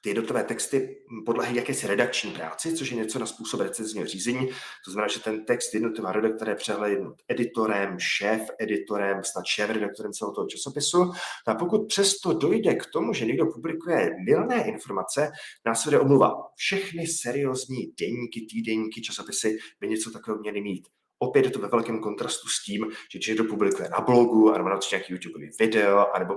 ty 0.00 0.10
jednotlivé 0.10 0.44
texty 0.44 0.96
podlehají 1.26 1.56
jakési 1.56 1.86
redakční 1.86 2.30
práci, 2.30 2.74
což 2.74 2.90
je 2.90 2.96
něco 2.96 3.18
na 3.18 3.26
způsob 3.26 3.60
recenzního 3.60 4.06
řízení. 4.06 4.48
To 4.84 4.90
znamená, 4.90 5.08
že 5.08 5.20
ten 5.20 5.44
text 5.44 5.74
jednotlivá 5.74 6.12
redaktora 6.12 6.50
je 6.50 6.56
přehlednut 6.56 7.14
editorem, 7.28 7.96
šéf 7.98 8.50
editorem, 8.58 9.24
snad 9.24 9.44
šéf 9.46 9.70
redaktorem 9.70 10.12
celého 10.12 10.34
toho 10.34 10.46
časopisu. 10.46 10.98
No 10.98 11.14
a 11.46 11.54
pokud 11.54 11.86
přesto 11.86 12.32
dojde 12.32 12.74
k 12.74 12.86
tomu, 12.86 13.12
že 13.12 13.24
někdo 13.24 13.46
publikuje 13.46 14.10
milné 14.26 14.68
informace, 14.68 15.30
následuje 15.66 16.00
omluva. 16.00 16.32
Všechny 16.56 17.06
seriózní 17.06 17.92
denníky, 18.00 18.46
týdenníky, 18.50 19.00
časopisy 19.00 19.58
by 19.80 19.88
něco 19.88 20.10
takového 20.10 20.40
měly 20.40 20.60
mít. 20.60 20.88
Opět 21.18 21.44
je 21.44 21.50
to 21.50 21.58
ve 21.58 21.68
velkém 21.68 22.00
kontrastu 22.00 22.48
s 22.48 22.64
tím, 22.64 22.86
že 23.12 23.18
když 23.18 23.28
někdo 23.28 23.44
publikuje 23.44 23.88
na 23.88 24.00
blogu, 24.00 24.52
anebo 24.52 24.68
na 24.68 24.78
nějaký 24.92 25.12
YouTube 25.12 25.46
video, 25.60 26.06
anebo 26.14 26.34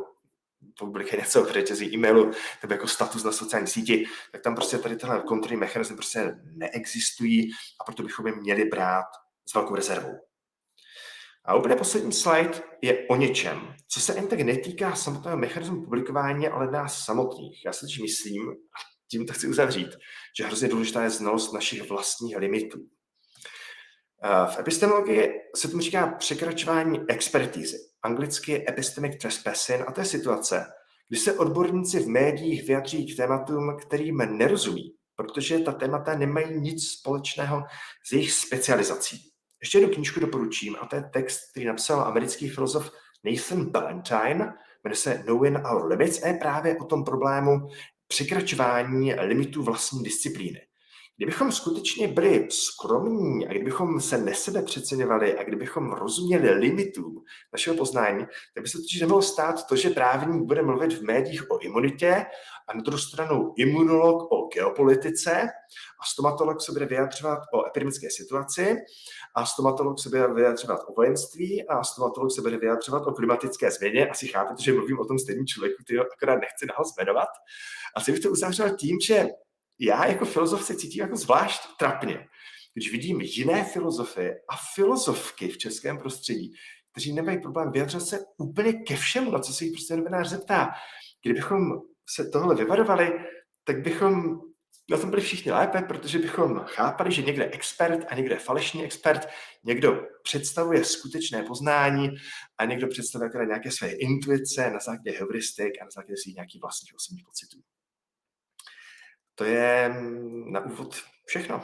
publikuje 0.80 1.20
něco 1.22 1.44
v 1.44 1.52
řetězí 1.52 1.94
e-mailu 1.94 2.32
nebo 2.62 2.74
jako 2.74 2.88
status 2.88 3.24
na 3.24 3.32
sociální 3.32 3.68
síti, 3.68 4.06
tak 4.32 4.42
tam 4.42 4.56
prostě 4.56 4.78
tady 4.78 4.96
tenhle 4.96 5.22
kontrolní 5.22 5.60
mechanismy 5.60 5.96
prostě 5.96 6.36
neexistují 6.52 7.52
a 7.82 7.84
proto 7.84 8.04
bychom 8.04 8.28
je 8.28 8.36
měli 8.36 8.66
brát 8.66 9.06
s 9.50 9.54
velkou 9.54 9.76
rezervou. 9.76 10.20
A 11.46 11.56
úplně 11.56 11.76
poslední 11.76 12.12
slide 12.12 12.62
je 12.82 13.08
o 13.08 13.16
něčem, 13.16 13.76
co 13.88 14.00
se 14.00 14.16
jen 14.16 14.28
tak 14.28 14.40
netýká 14.40 14.96
samotného 14.96 15.38
mechanismu 15.38 15.84
publikování, 15.84 16.48
ale 16.48 16.72
nás 16.72 17.06
samotných. 17.06 17.66
Já 17.66 17.74
si 17.74 17.86
myslím, 18.02 18.50
a 18.52 18.80
tím 19.12 19.26
to 19.26 19.34
chci 19.34 19.48
uzavřít, 19.48 19.90
že 20.38 20.46
hrozně 20.46 20.68
důležitá 20.68 21.04
je 21.04 21.10
znalost 21.10 21.54
našich 21.54 21.90
vlastních 21.90 22.38
limitů. 22.38 22.80
V 24.24 24.60
epistemologii 24.60 25.32
se 25.56 25.68
tomu 25.68 25.82
říká 25.82 26.08
překračování 26.08 27.00
expertízy. 27.08 27.78
Anglicky 28.04 28.70
epistemic 28.70 29.22
trespassing 29.22 29.88
a 29.88 29.92
to 29.92 30.02
je 30.02 30.06
situace, 30.06 30.66
kdy 31.10 31.20
se 31.20 31.34
odborníci 31.34 32.00
v 32.00 32.08
médiích 32.08 32.68
vyjadří 32.68 33.14
k 33.14 33.18
tématům, 33.18 33.78
kterým 33.82 34.18
nerozumí, 34.18 34.94
protože 35.16 35.60
ta 35.60 35.72
témata 35.72 36.16
nemají 36.16 36.60
nic 36.60 36.88
společného 36.88 37.64
s 38.10 38.12
jejich 38.12 38.32
specializací. 38.32 39.18
Ještě 39.62 39.78
jednu 39.78 39.94
knížku 39.94 40.20
doporučím 40.20 40.76
a 40.82 40.86
to 40.86 40.96
je 40.96 41.10
text, 41.14 41.40
který 41.52 41.66
napsal 41.66 42.02
americký 42.02 42.50
filozof 42.50 42.92
Nathan 43.24 43.66
Ballantyne, 43.66 44.54
jmenuje 44.84 44.96
se 44.96 45.18
Knowing 45.18 45.58
Our 45.72 45.86
Limits 45.86 46.24
a 46.24 46.28
je 46.28 46.34
právě 46.34 46.78
o 46.78 46.86
tom 46.86 47.04
problému 47.04 47.52
překračování 48.08 49.14
limitů 49.14 49.64
vlastní 49.64 50.04
disciplíny. 50.04 50.69
Kdybychom 51.20 51.52
skutečně 51.52 52.08
byli 52.08 52.48
skromní 52.52 53.48
a 53.48 53.52
kdybychom 53.52 54.02
se 54.02 54.18
nesebe 54.18 54.62
přeceňovali 54.62 55.38
a 55.38 55.44
kdybychom 55.44 55.92
rozuměli 55.92 56.52
limitům 56.52 57.24
našeho 57.54 57.78
poznání, 57.78 58.26
tak 58.56 58.64
by 58.64 58.70
se 58.70 58.78
totiž 58.78 59.02
nemohlo 59.02 59.22
stát 59.22 59.68
to, 59.68 59.76
že 59.76 59.90
právník 59.90 60.44
bude 60.44 60.62
mluvit 60.62 60.94
v 60.94 61.02
médiích 61.02 61.52
o 61.52 61.60
imunitě 61.60 62.26
a 62.68 62.74
na 62.74 62.82
druhou 62.82 62.98
stranu 62.98 63.54
imunolog 63.58 64.32
o 64.32 64.48
geopolitice 64.54 65.42
a 66.02 66.06
stomatolog 66.12 66.62
se 66.62 66.72
bude 66.72 66.86
vyjadřovat 66.86 67.40
o 67.54 67.68
epidemické 67.68 68.08
situaci 68.10 68.76
a 69.36 69.46
stomatolog 69.46 70.00
se 70.00 70.10
bude 70.10 70.28
vyjadřovat 70.28 70.80
o 70.88 70.94
vojenství 70.94 71.68
a 71.68 71.84
stomatolog 71.84 72.32
se 72.32 72.42
bude 72.42 72.58
vyjadřovat 72.58 73.08
o 73.08 73.12
klimatické 73.12 73.72
změně. 73.72 74.10
Asi 74.10 74.28
chápete, 74.28 74.64
že 74.64 74.74
mluvím 74.74 75.00
o 75.00 75.06
tom 75.06 75.20
stejném 75.20 75.48
člověku, 75.48 75.84
který 75.84 76.00
akorát 76.00 76.40
nechci 76.40 76.66
nahlas 76.66 76.96
jmenovat. 76.98 77.30
A 77.96 78.12
bych 78.12 78.20
to 78.20 78.30
uzavřel 78.30 78.76
tím, 78.76 79.00
že 79.00 79.26
já 79.80 80.06
jako 80.06 80.26
filozof 80.26 80.66
se 80.66 80.76
cítím 80.76 81.02
jako 81.02 81.16
zvlášť 81.16 81.62
trapně, 81.80 82.28
když 82.74 82.92
vidím 82.92 83.22
jiné 83.22 83.64
filozofy 83.64 84.32
a 84.50 84.56
filozofky 84.76 85.48
v 85.48 85.58
českém 85.58 85.98
prostředí, 85.98 86.54
kteří 86.92 87.14
nemají 87.14 87.42
problém 87.42 87.72
vyjadřovat 87.72 88.08
se 88.08 88.20
úplně 88.38 88.74
ke 88.74 88.96
všemu, 88.96 89.32
na 89.32 89.40
co 89.40 89.54
se 89.54 89.66
jich 89.66 89.74
prostě 89.74 89.96
novinář 89.96 90.30
zeptá. 90.30 90.70
Kdybychom 91.24 91.62
se 92.10 92.30
tohle 92.30 92.56
vyvarovali, 92.56 93.12
tak 93.64 93.82
bychom 93.82 94.40
na 94.90 94.98
tom 94.98 95.10
byli 95.10 95.22
všichni 95.22 95.52
lépe, 95.52 95.82
protože 95.82 96.20
bychom 96.20 96.60
chápali, 96.60 97.12
že 97.12 97.22
někde 97.22 97.46
expert 97.46 98.06
a 98.10 98.16
někde 98.16 98.36
falešný 98.36 98.84
expert, 98.84 99.28
někdo 99.64 100.08
představuje 100.24 100.86
skutečné 100.86 101.44
poznání 101.44 102.10
a 102.58 102.66
někdo 102.66 102.88
představuje 102.88 103.46
nějaké 103.48 103.72
své 103.72 103.90
intuice 103.90 104.70
na 104.70 104.80
základě 104.80 105.12
heuristik 105.12 105.82
a 105.82 105.84
na 105.84 105.92
základě 105.96 106.18
svých 106.18 106.36
nějakých 106.36 106.62
vlastních 106.62 106.96
osobních 106.96 107.26
pocitů. 107.26 107.58
To 109.40 109.46
je 109.46 109.90
mm, 109.90 110.52
na 110.52 110.60
úvod 110.60 110.96
všechno. 111.26 111.64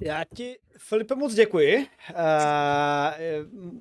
Já 0.00 0.24
ti, 0.36 0.58
Filipe, 0.78 1.14
moc 1.14 1.34
děkuji. 1.34 1.86
Uh, 2.10 2.16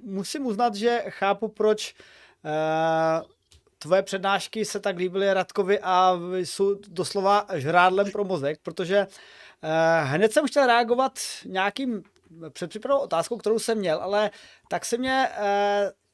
musím 0.03 0.45
uznat, 0.45 0.75
že 0.75 1.03
chápu, 1.09 1.47
proč 1.47 1.95
uh, 2.43 3.31
tvoje 3.79 4.03
přednášky 4.03 4.65
se 4.65 4.79
tak 4.79 4.97
líbily 4.97 5.33
Radkovi 5.33 5.79
a 5.79 6.19
jsou 6.33 6.75
doslova 6.87 7.45
žrádlem 7.55 8.11
pro 8.11 8.23
mozek, 8.23 8.59
protože 8.63 9.07
uh, 9.07 9.69
hned 10.03 10.33
jsem 10.33 10.47
chtěl 10.47 10.65
reagovat 10.65 11.19
nějakým 11.45 12.03
předpřipravou 12.49 13.01
otázkou, 13.01 13.37
kterou 13.37 13.59
jsem 13.59 13.77
měl, 13.77 13.99
ale 13.99 14.31
tak 14.69 14.85
se 14.85 14.97
mě 14.97 15.29
uh, 15.39 16.06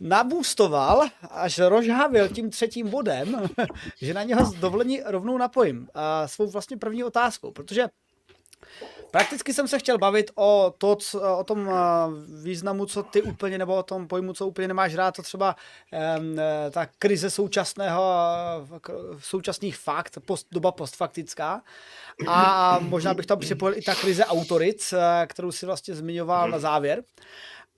nabůstoval, 0.00 1.08
až 1.30 1.58
rozžhavil 1.58 2.28
tím 2.28 2.50
třetím 2.50 2.90
bodem, 2.90 3.48
že 4.00 4.14
na 4.14 4.22
něho 4.22 4.52
dovolení 4.52 5.00
rovnou 5.04 5.38
napojím 5.38 5.88
a 5.94 6.28
svou 6.28 6.50
vlastně 6.50 6.76
první 6.76 7.04
otázkou, 7.04 7.50
protože 7.50 7.88
Prakticky 9.10 9.54
jsem 9.54 9.68
se 9.68 9.78
chtěl 9.78 9.98
bavit 9.98 10.30
o, 10.34 10.74
to, 10.78 10.96
co, 10.96 11.38
o 11.38 11.44
tom 11.44 11.70
významu, 12.42 12.86
co 12.86 13.02
ty 13.02 13.22
úplně, 13.22 13.58
nebo 13.58 13.76
o 13.76 13.82
tom 13.82 14.08
pojmu, 14.08 14.32
co 14.32 14.46
úplně 14.46 14.68
nemáš 14.68 14.94
rád, 14.94 15.16
co 15.16 15.22
třeba 15.22 15.56
um, 16.18 16.36
ta 16.70 16.86
krize 16.98 17.30
současného, 17.30 18.14
současných 19.18 19.76
fakt, 19.76 20.18
post, 20.26 20.46
doba 20.52 20.72
postfaktická. 20.72 21.62
A 22.28 22.78
možná 22.82 23.14
bych 23.14 23.26
tam 23.26 23.38
připojil 23.38 23.78
i 23.78 23.82
ta 23.82 23.94
krize 23.94 24.24
autoric, 24.24 24.94
kterou 25.26 25.52
si 25.52 25.66
vlastně 25.66 25.94
zmiňoval 25.94 26.50
na 26.50 26.58
závěr. 26.58 27.02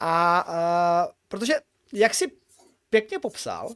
A, 0.01 0.39
a 0.39 1.09
protože, 1.29 1.55
jak 1.93 2.15
si 2.15 2.33
pěkně 2.91 3.19
popsal, 3.19 3.69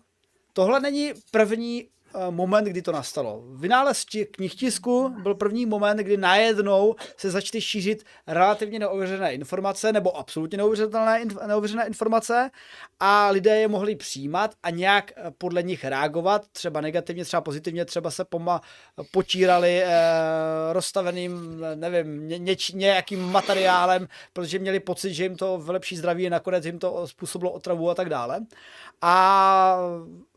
tohle 0.53 0.81
není 0.81 1.13
první 1.31 1.89
moment, 2.31 2.65
kdy 2.65 2.83
to 2.83 2.93
nastalo. 2.93 3.43
Vynález 3.55 4.05
knihtisku 4.31 5.15
byl 5.23 5.35
první 5.35 5.67
moment, 5.67 5.97
kdy 5.97 6.17
najednou 6.17 6.95
se 7.17 7.31
začaly 7.31 7.61
šířit 7.61 8.05
relativně 8.27 8.79
neověřené 8.79 9.33
informace 9.33 9.93
nebo 9.93 10.17
absolutně 10.17 10.59
neověřené, 10.59 11.87
informace 11.87 12.51
a 13.01 13.31
lidé 13.31 13.57
je 13.57 13.69
mohli 13.69 13.97
přijímat 13.97 14.55
a 14.63 14.71
nějak 14.71 15.13
eh, 15.17 15.31
podle 15.39 15.63
nich 15.63 15.85
reagovat, 15.85 16.43
třeba 16.53 16.81
negativně, 16.81 17.25
třeba 17.25 17.41
pozitivně, 17.41 17.85
třeba 17.85 18.11
se 18.11 18.25
poma 18.25 18.61
potírali 19.13 19.83
eh, 19.83 19.93
rozstaveným, 20.73 21.61
nevím, 21.75 22.29
ně, 22.29 22.39
něč, 22.39 22.71
nějakým 22.71 23.21
materiálem, 23.21 24.09
protože 24.33 24.59
měli 24.59 24.81
pocit, 24.81 25.15
že 25.15 25.23
jim 25.23 25.37
to 25.37 25.59
v 25.59 25.71
lepší 25.71 25.97
zdraví 25.97 26.31
nakonec 26.31 26.67
jim 26.67 26.79
to 26.79 27.09
způsobilo 27.09 27.51
otravu 27.51 27.91
a 27.91 27.95
tak 27.95 28.09
dále. 28.09 28.41
A 29.03 29.79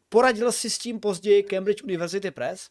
Poradil 0.09 0.51
si 0.51 0.69
s 0.69 0.77
tím 0.77 0.99
později 0.99 1.43
Cambridge 1.43 1.83
University 1.83 2.31
Press, 2.31 2.69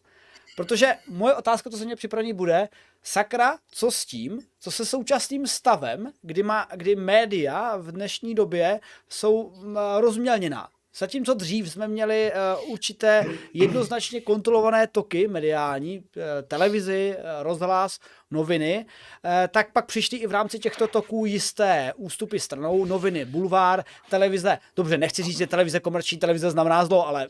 protože 0.56 0.94
moje 1.08 1.34
otázka, 1.34 1.70
co 1.70 1.76
se 1.76 1.84
mě 1.84 1.96
připravený 1.96 2.32
bude, 2.32 2.68
sakra, 3.02 3.58
co 3.70 3.90
s 3.90 4.04
tím, 4.04 4.40
co 4.60 4.70
se 4.70 4.86
současným 4.86 5.46
stavem, 5.46 6.12
kdy, 6.22 6.42
má, 6.42 6.68
kdy 6.74 6.96
média 6.96 7.76
v 7.76 7.92
dnešní 7.92 8.34
době 8.34 8.80
jsou 9.08 9.52
rozmělněná. 9.98 10.68
Zatímco 10.96 11.34
dřív 11.34 11.72
jsme 11.72 11.88
měli 11.88 12.32
uh, 12.64 12.70
určité 12.70 13.24
jednoznačně 13.54 14.20
kontrolované 14.20 14.86
toky 14.86 15.28
mediální, 15.28 15.98
uh, 15.98 16.02
televizi, 16.48 17.16
uh, 17.18 17.24
rozhlas, 17.42 17.98
noviny, 18.30 18.86
uh, 19.24 19.30
tak 19.48 19.72
pak 19.72 19.86
přišly 19.86 20.18
i 20.18 20.26
v 20.26 20.32
rámci 20.32 20.58
těchto 20.58 20.88
toků 20.88 21.26
jisté 21.26 21.92
ústupy 21.96 22.38
stranou, 22.38 22.84
noviny, 22.84 23.24
bulvár, 23.24 23.84
televize. 24.10 24.58
Dobře, 24.76 24.98
nechci 24.98 25.22
říct, 25.22 25.38
že 25.38 25.46
televize, 25.46 25.80
komerční 25.80 26.18
televize 26.18 26.50
znamená 26.50 26.84
zlo, 26.84 27.08
ale 27.08 27.28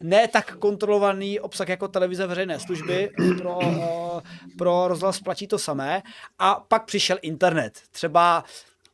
ne 0.00 0.28
tak 0.28 0.56
kontrolovaný 0.56 1.40
obsah 1.40 1.68
jako 1.68 1.88
televize 1.88 2.26
veřejné 2.26 2.60
služby 2.60 3.10
pro, 3.38 3.58
uh, 3.58 4.20
pro 4.58 4.88
rozhlas 4.88 5.20
platí 5.20 5.46
to 5.46 5.58
samé. 5.58 6.02
A 6.38 6.64
pak 6.68 6.84
přišel 6.84 7.18
internet. 7.22 7.80
Třeba 7.90 8.44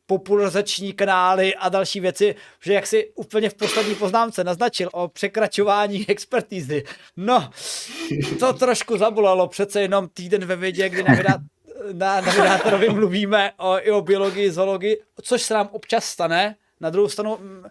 popularizační 0.05 0.93
kanály 0.93 1.55
a 1.55 1.69
další 1.69 1.99
věci, 1.99 2.35
že 2.63 2.73
jak 2.73 2.87
si 2.87 3.11
úplně 3.15 3.49
v 3.49 3.53
poslední 3.53 3.95
poznámce 3.95 4.43
naznačil 4.43 4.89
o 4.93 5.07
překračování 5.07 6.05
expertízy. 6.09 6.83
No, 7.17 7.49
to 8.39 8.53
trošku 8.53 8.97
zabolalo, 8.97 9.47
přece 9.47 9.81
jenom 9.81 10.07
týden 10.13 10.45
ve 10.45 10.55
vědě, 10.55 10.89
kdy 10.89 11.03
na, 11.03 11.13
vydá, 11.15 11.37
na, 11.93 12.21
vydátorovi 12.21 12.89
mluvíme 12.89 13.51
o, 13.57 13.79
i 13.79 13.91
o 13.91 14.01
biologii, 14.01 14.51
zoologii, 14.51 15.01
což 15.21 15.41
se 15.41 15.53
nám 15.53 15.69
občas 15.71 16.05
stane, 16.05 16.55
na 16.79 16.89
druhou 16.89 17.09
stranu 17.09 17.37
mm, 17.41 17.63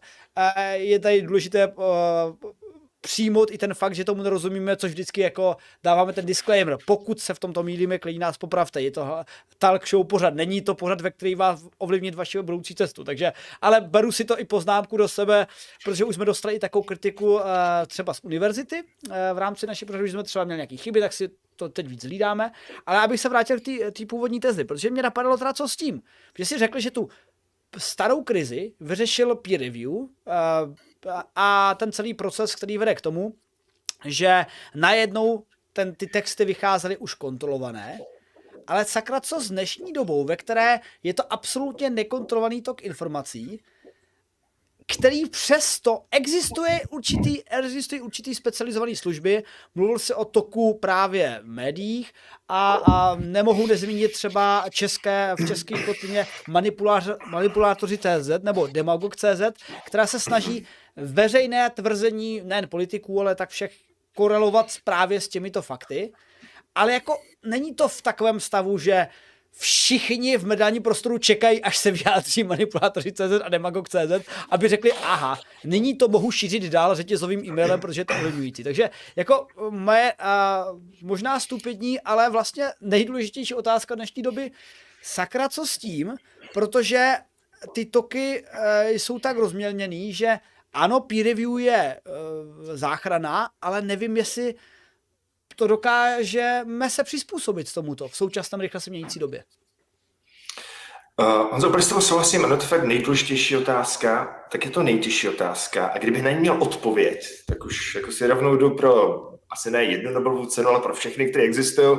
je 0.72 0.99
tady 0.99 1.22
důležité 1.22 1.72
přijmout 3.03 3.50
i 3.50 3.59
ten 3.59 3.74
fakt, 3.74 3.94
že 3.94 4.05
tomu 4.05 4.22
nerozumíme, 4.22 4.76
což 4.76 4.90
vždycky 4.90 5.20
jako 5.20 5.57
dáváme 5.82 6.12
ten 6.12 6.26
disclaimer. 6.26 6.78
Pokud 6.86 7.20
se 7.20 7.34
v 7.34 7.38
tomto 7.38 7.62
mílíme, 7.62 7.98
klidně 7.98 8.20
nás 8.20 8.38
popravte. 8.38 8.82
Je 8.82 8.90
to 8.90 9.24
talk 9.59 9.88
show 9.88 10.07
pořad. 10.07 10.34
Není 10.34 10.62
to 10.62 10.74
pořad, 10.74 11.00
ve 11.00 11.11
který 11.11 11.34
vás 11.34 11.66
ovlivnit 11.78 12.14
vaši 12.14 12.42
budoucí 12.42 12.74
cestu. 12.74 13.05
Takže, 13.05 13.32
ale 13.61 13.80
beru 13.80 14.12
si 14.12 14.24
to 14.24 14.40
i 14.40 14.44
poznámku 14.44 14.96
do 14.96 15.09
sebe, 15.09 15.46
protože 15.84 16.05
už 16.05 16.14
jsme 16.14 16.24
dostali 16.24 16.55
i 16.55 16.59
takovou 16.59 16.82
kritiku 16.82 17.34
uh, 17.34 17.40
třeba 17.86 18.14
z 18.14 18.20
univerzity 18.22 18.82
uh, 18.82 19.14
v 19.34 19.38
rámci 19.38 19.66
naší 19.66 19.84
pořadu, 19.84 20.07
že 20.07 20.12
jsme 20.12 20.22
třeba 20.22 20.44
měli 20.44 20.59
nějaké 20.59 20.76
chyby, 20.76 21.00
tak 21.00 21.12
si 21.12 21.30
to 21.57 21.68
teď 21.68 21.86
víc 21.86 22.05
hlídáme. 22.05 22.53
Ale 22.86 22.98
abych 22.98 23.20
se 23.20 23.28
vrátil 23.28 23.61
k 23.61 23.90
té 23.92 24.07
původní 24.07 24.40
tezi, 24.40 24.64
protože 24.64 24.90
mě 24.90 25.03
napadlo 25.03 25.36
teda 25.36 25.53
co 25.53 25.68
s 25.68 25.76
tím. 25.76 26.03
Že 26.38 26.46
si 26.46 26.59
řekli, 26.59 26.80
že 26.80 26.90
tu 26.90 27.09
starou 27.78 28.22
krizi 28.22 28.72
vyřešil 28.80 29.34
peer 29.34 29.61
review, 29.61 29.90
uh, 29.90 30.09
a 31.36 31.74
ten 31.74 31.92
celý 31.92 32.14
proces, 32.14 32.55
který 32.55 32.78
vede 32.78 32.94
k 32.94 33.00
tomu, 33.00 33.34
že 34.05 34.46
najednou 34.74 35.44
ten, 35.72 35.94
ty 35.94 36.07
texty 36.07 36.44
vycházely 36.44 36.96
už 36.96 37.14
kontrolované, 37.14 38.00
ale 38.66 38.84
sakra 38.84 39.20
co 39.20 39.40
s 39.40 39.48
dnešní 39.48 39.92
dobou, 39.92 40.24
ve 40.24 40.36
které 40.36 40.80
je 41.03 41.14
to 41.14 41.32
absolutně 41.32 41.90
nekontrolovaný 41.90 42.62
tok 42.62 42.82
informací, 42.82 43.61
který 44.86 45.28
přesto 45.28 46.03
existuje 46.11 46.80
určitý, 46.90 47.48
existují 47.48 48.00
určitý 48.00 48.34
specializované 48.34 48.96
služby. 48.96 49.42
Mluvil 49.74 49.98
se 49.98 50.14
o 50.14 50.24
toku 50.24 50.78
právě 50.78 51.40
v 51.42 51.46
médiích 51.46 52.12
a, 52.48 52.72
a 52.74 53.16
nemohu 53.16 53.66
nezmínit 53.66 54.12
třeba 54.12 54.64
české, 54.70 55.34
v 55.38 55.46
české 55.46 55.82
kotlině 55.82 56.26
manipulátoři 57.30 57.98
CZ 57.98 58.30
nebo 58.42 58.66
demagog 58.66 59.16
CZ, 59.16 59.42
která 59.86 60.07
se 60.07 60.20
snaží 60.20 60.66
veřejné 60.97 61.70
tvrzení 61.70 62.40
nejen 62.45 62.68
politiků, 62.68 63.20
ale 63.20 63.34
tak 63.34 63.51
všech 63.51 63.72
korelovat 64.16 64.66
právě 64.84 65.20
s 65.20 65.28
těmito 65.28 65.62
fakty. 65.62 66.12
Ale 66.74 66.93
jako 66.93 67.20
není 67.45 67.74
to 67.74 67.88
v 67.88 68.03
takovém 68.03 68.40
stavu, 68.40 68.78
že 68.78 69.09
všichni 69.53 70.36
v 70.36 70.47
mediální 70.47 70.80
prostoru 70.80 71.18
čekají, 71.18 71.62
až 71.62 71.76
se 71.76 71.90
vyjádří 71.90 72.45
manipulátoři 72.45 73.12
CZ 73.12 73.43
a 73.45 73.49
demagog 73.49 73.88
CZ, 73.88 74.26
aby 74.51 74.68
řekli, 74.68 74.93
aha, 74.93 75.40
nyní 75.64 75.97
to 75.97 76.09
mohu 76.09 76.30
šířit 76.30 76.62
dál 76.62 76.95
řetězovým 76.95 77.45
e-mailem, 77.45 77.80
protože 77.80 78.01
je 78.01 78.05
to 78.05 78.14
ovlivňující. 78.14 78.64
Takže 78.64 78.90
jako 79.16 79.47
moje 79.70 80.12
uh, 80.12 80.80
možná 81.03 81.40
stupidní, 81.40 82.01
ale 82.01 82.30
vlastně 82.30 82.64
nejdůležitější 82.80 83.55
otázka 83.55 83.95
dnešní 83.95 84.22
doby, 84.22 84.51
sakra 85.03 85.49
co 85.49 85.66
s 85.66 85.78
tím, 85.78 86.14
protože 86.55 87.14
ty 87.74 87.84
toky 87.84 88.43
uh, 88.43 88.88
jsou 88.90 89.18
tak 89.18 89.36
rozmělněný, 89.36 90.12
že 90.12 90.38
ano, 90.73 91.01
peer 91.01 91.27
review 91.27 91.59
je 91.59 92.01
uh, 92.07 92.77
záchrana, 92.77 93.51
ale 93.62 93.83
nevím, 93.83 94.16
jestli 94.16 94.55
to 95.57 95.66
dokážeme 95.66 96.91
se 96.91 97.05
přizpůsobit 97.05 97.73
tomuto 97.73 98.09
v 98.09 98.16
současném 98.16 98.61
rychle 98.61 98.81
se 98.81 98.91
měnící 98.91 99.18
době. 99.18 99.45
Uh, 101.20 101.51
Honzo, 101.51 101.68
úplně 101.68 101.83
s 101.83 101.89
toho 101.89 102.01
souhlasím, 102.01 102.45
ano, 102.45 102.57
to 102.57 102.66
fakt 102.66 102.85
nejdůležitější 102.85 103.57
otázka, 103.57 104.37
tak 104.53 104.64
je 104.64 104.70
to 104.70 104.83
nejtěžší 104.83 105.29
otázka. 105.29 105.87
A 105.87 105.99
kdybych 105.99 106.23
na 106.23 106.31
ní 106.31 106.39
měl 106.39 106.62
odpověď, 106.62 107.27
tak 107.49 107.64
už 107.64 107.95
jako 107.95 108.12
si 108.12 108.27
rovnou 108.27 108.57
jdu 108.57 108.70
pro 108.70 109.23
asi 109.51 109.70
ne 109.70 109.85
jednu 109.85 110.11
Nobelovu 110.11 110.47
cenu, 110.47 110.68
ale 110.68 110.81
pro 110.81 110.95
všechny, 110.95 111.27
které 111.27 111.45
existují. 111.45 111.99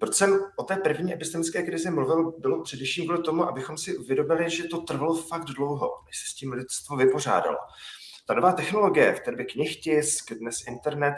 Proč 0.00 0.14
jsem 0.14 0.40
o 0.56 0.62
té 0.62 0.76
první 0.76 1.14
epistemické 1.14 1.62
krizi 1.62 1.90
mluvil, 1.90 2.32
bylo 2.38 2.62
především 2.62 3.04
kvůli 3.04 3.22
tomu, 3.22 3.44
abychom 3.44 3.78
si 3.78 3.96
uvědomili, 3.96 4.50
že 4.50 4.64
to 4.64 4.78
trvalo 4.78 5.14
fakt 5.14 5.44
dlouho, 5.44 5.90
než 6.06 6.18
se 6.18 6.30
s 6.30 6.34
tím 6.34 6.52
lidstvo 6.52 6.96
vypořádalo. 6.96 7.56
Ta 8.26 8.34
nová 8.34 8.52
technologie, 8.52 9.14
v 9.14 9.20
té 9.20 9.30
době 9.30 9.46
knihtisk, 9.46 10.32
dnes 10.32 10.66
internet, 10.68 11.14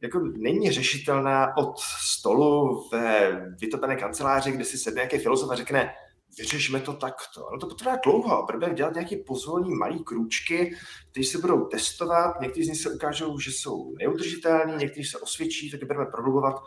jako 0.00 0.18
není 0.18 0.70
řešitelná 0.70 1.56
od 1.56 1.78
stolu 1.78 2.82
ve 2.92 3.30
vytopené 3.60 3.96
kanceláři, 3.96 4.52
kde 4.52 4.64
si 4.64 4.78
sedne 4.78 4.98
nějaký 4.98 5.18
filozof 5.18 5.50
a 5.50 5.54
řekne, 5.54 5.94
vyřešíme 6.38 6.80
to 6.80 6.92
takto. 6.92 7.48
No 7.52 7.58
to 7.58 7.66
potrvá 7.66 7.96
dlouho, 8.04 8.46
protože 8.46 8.74
dělat 8.74 8.94
nějaké 8.94 9.16
pozvolní 9.16 9.74
malé 9.74 9.98
krůčky, 9.98 10.76
které 11.10 11.26
se 11.26 11.38
budou 11.38 11.64
testovat, 11.64 12.40
někteří 12.40 12.64
z 12.64 12.68
nich 12.68 12.80
se 12.80 12.90
ukážou, 12.90 13.38
že 13.38 13.50
jsou 13.50 13.94
neudržitelní, 13.98 14.76
někteří 14.76 15.04
se 15.04 15.18
osvědčí, 15.18 15.70
tak 15.70 15.84
budeme 15.84 16.06
prohlubovat 16.06 16.62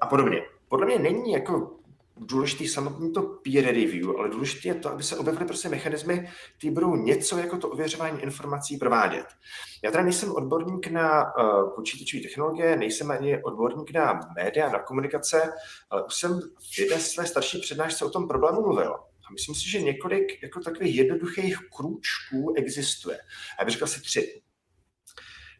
a 0.00 0.06
podobně. 0.06 0.42
Podle 0.68 0.86
mě 0.86 0.98
není 0.98 1.32
jako 1.32 1.77
důležitý 2.20 2.68
samotný 2.68 3.12
to 3.12 3.22
peer 3.22 3.64
review, 3.64 4.10
ale 4.18 4.28
důležité 4.28 4.68
je 4.68 4.74
to, 4.74 4.90
aby 4.90 5.02
se 5.02 5.16
objevily 5.16 5.46
prostě 5.46 5.68
mechanismy, 5.68 6.28
které 6.58 6.72
budou 6.72 6.96
něco 6.96 7.38
jako 7.38 7.58
to 7.58 7.68
ověřování 7.68 8.22
informací 8.22 8.76
provádět. 8.76 9.26
Já 9.84 9.90
teda 9.90 10.02
nejsem 10.02 10.32
odborník 10.32 10.86
na 10.86 11.22
uh, 11.22 11.74
počítačové 11.74 12.22
technologie, 12.22 12.76
nejsem 12.76 13.10
ani 13.10 13.42
odborník 13.42 13.90
na 13.90 14.20
média, 14.36 14.68
na 14.68 14.78
komunikace, 14.78 15.52
ale 15.90 16.04
už 16.04 16.14
jsem 16.14 16.40
v 16.40 16.78
jedné 16.78 16.98
své 16.98 17.26
starší 17.26 17.60
přednášce 17.60 18.04
o 18.04 18.10
tom 18.10 18.28
problému 18.28 18.60
mluvil. 18.60 18.94
A 18.94 19.32
myslím 19.32 19.54
si, 19.54 19.70
že 19.70 19.82
několik 19.82 20.42
jako 20.42 20.60
takových 20.60 20.96
jednoduchých 20.96 21.58
krůčků 21.76 22.54
existuje. 22.56 23.18
Já 23.58 23.64
bych 23.64 23.72
řekl 23.72 23.84
asi 23.84 24.00
tři. 24.00 24.40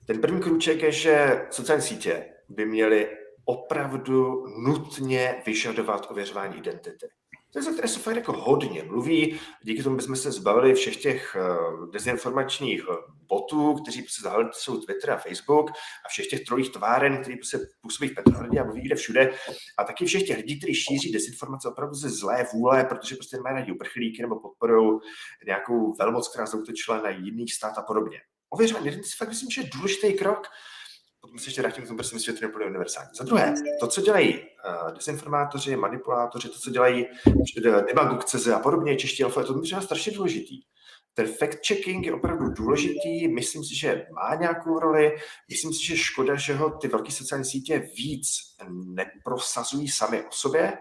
Ten 0.06 0.20
první 0.20 0.40
krůček 0.40 0.82
je, 0.82 0.92
že 0.92 1.46
sociální 1.50 1.82
sítě 1.82 2.24
by 2.48 2.66
měly 2.66 3.08
opravdu 3.48 4.46
nutně 4.58 5.42
vyžadovat 5.46 6.10
ověřování 6.10 6.58
identity. 6.58 7.06
To 7.52 7.58
je, 7.58 7.72
které 7.72 7.88
se 7.88 8.00
fakt 8.00 8.16
jako 8.16 8.32
hodně 8.32 8.82
mluví. 8.82 9.40
Díky 9.62 9.82
tomu 9.82 9.96
bychom 9.96 10.16
se 10.16 10.32
zbavili 10.32 10.74
všech 10.74 10.96
těch 10.96 11.36
uh, 11.36 11.90
dezinformačních 11.90 12.82
eh, 12.90 12.94
botů, 13.28 13.74
kteří 13.74 14.06
se 14.08 14.30
jsou 14.52 14.80
Twitter 14.80 15.10
a 15.10 15.16
Facebook 15.16 15.70
a 15.70 16.08
všech 16.08 16.26
těch 16.26 16.44
trojích 16.44 16.70
tváren, 16.70 17.20
který 17.22 17.36
se 17.44 17.58
působí 17.80 18.08
v 18.08 18.14
Petrohradě 18.14 18.60
a 18.60 18.64
mluví 18.64 18.82
kde 18.82 18.94
všude. 18.94 19.34
A 19.78 19.84
taky 19.84 20.06
všech 20.06 20.26
těch 20.26 20.36
lidí, 20.36 20.58
kteří 20.58 20.74
šíří 20.74 21.12
dezinformace 21.12 21.68
opravdu 21.68 21.94
ze 21.94 22.10
zlé 22.10 22.46
vůle, 22.52 22.84
protože 22.84 23.16
prostě 23.16 23.40
mají 23.40 23.54
rádi 23.54 23.72
uprchlíky 23.72 24.22
nebo 24.22 24.40
podporují 24.40 25.00
nějakou 25.46 25.94
velmoc, 25.98 26.28
která 26.28 26.46
zautočila 26.46 27.02
na 27.02 27.10
jiný 27.10 27.48
stát 27.48 27.78
a 27.78 27.82
podobně. 27.82 28.20
Ověřování 28.50 28.86
identity 28.86 29.08
fakt 29.18 29.28
myslím, 29.28 29.50
že 29.50 29.60
je 29.60 29.70
důležitý 29.74 30.12
krok, 30.12 30.46
potom 31.20 31.38
se 31.38 31.48
ještě 31.48 31.62
vrátím 31.62 31.84
k 31.84 31.86
tomu, 31.86 31.96
protože 31.96 32.18
svět 32.18 32.40
nebude 32.40 32.66
univerzální. 32.66 33.10
Za 33.18 33.24
druhé, 33.24 33.54
to, 33.80 33.86
co 33.86 34.00
dělají 34.00 34.38
uh, 34.38 34.94
dezinformátoři, 34.94 35.76
manipulátoři, 35.76 36.48
to, 36.48 36.58
co 36.58 36.70
dělají 36.70 37.06
demagogceze 37.86 38.54
a 38.54 38.58
podobně, 38.58 38.96
čeští 38.96 39.24
alfa, 39.24 39.42
to 39.42 39.60
je 39.64 39.82
strašně 39.82 40.12
důležitý. 40.12 40.60
Ten 41.14 41.26
fact-checking 41.26 42.04
je 42.04 42.14
opravdu 42.14 42.48
důležitý, 42.48 43.28
myslím 43.28 43.64
si, 43.64 43.76
že 43.76 44.06
má 44.12 44.34
nějakou 44.34 44.78
roli, 44.78 45.16
myslím 45.48 45.72
si, 45.72 45.86
že 45.86 45.96
škoda, 45.96 46.34
že 46.34 46.54
ho 46.54 46.70
ty 46.70 46.88
velké 46.88 47.12
sociální 47.12 47.44
sítě 47.44 47.90
víc 47.96 48.28
neprosazují 48.70 49.88
sami 49.88 50.22
o 50.22 50.30
sobě, 50.30 50.78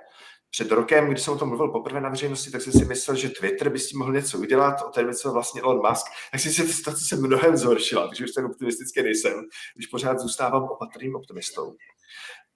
před 0.50 0.72
rokem, 0.72 1.10
když 1.10 1.24
jsem 1.24 1.34
o 1.34 1.38
tom 1.38 1.50
mluvil 1.50 1.68
poprvé 1.68 2.02
na 2.02 2.10
veřejnosti, 2.10 2.52
tak 2.52 2.62
jsem 2.62 2.74
si 2.74 2.86
myslel, 2.86 3.18
že 3.18 3.30
Twitter 3.30 3.70
by 3.70 3.80
s 3.80 3.88
tím 3.88 4.00
mohl 4.00 4.14
něco 4.14 4.38
udělat, 4.38 4.82
o 4.88 4.90
té 4.90 5.04
věci 5.04 5.28
vlastně 5.28 5.62
Elon 5.62 5.90
Musk, 5.90 6.06
tak 6.32 6.42
si 6.42 6.68
ta 6.68 6.74
situace 6.74 7.06
se 7.06 7.16
mnohem 7.16 7.58
zhoršila, 7.58 8.08
takže 8.08 8.24
už 8.24 8.32
tak 8.32 8.46
optimistický 8.46 9.04
nejsem, 9.04 9.34
když 9.76 9.88
pořád 9.88 10.20
zůstávám 10.20 10.64
opatrným 10.64 11.16
optimistou. 11.16 11.76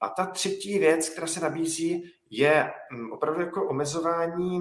A 0.01 0.09
ta 0.09 0.25
třetí 0.25 0.79
věc, 0.79 1.09
která 1.09 1.27
se 1.27 1.39
nabízí, 1.39 2.11
je 2.29 2.71
mm, 2.91 3.11
opravdu 3.11 3.41
jako 3.41 3.67
omezování 3.67 4.59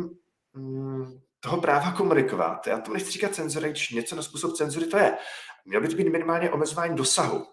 mm, 0.55 1.20
toho 1.41 1.61
práva 1.61 1.93
komunikovat. 1.93 2.66
Já 2.66 2.81
to 2.81 2.93
nechci 2.93 3.11
říkat 3.11 3.35
cenzury, 3.35 3.70
když 3.70 3.91
něco 3.91 4.16
na 4.16 4.22
způsob 4.22 4.53
cenzury 4.53 4.87
to 4.87 4.99
je. 4.99 5.16
Mělo 5.64 5.83
by 5.83 5.89
to 5.89 5.97
být 5.97 6.09
minimálně 6.09 6.51
omezování 6.51 6.97
dosahu. 6.97 7.47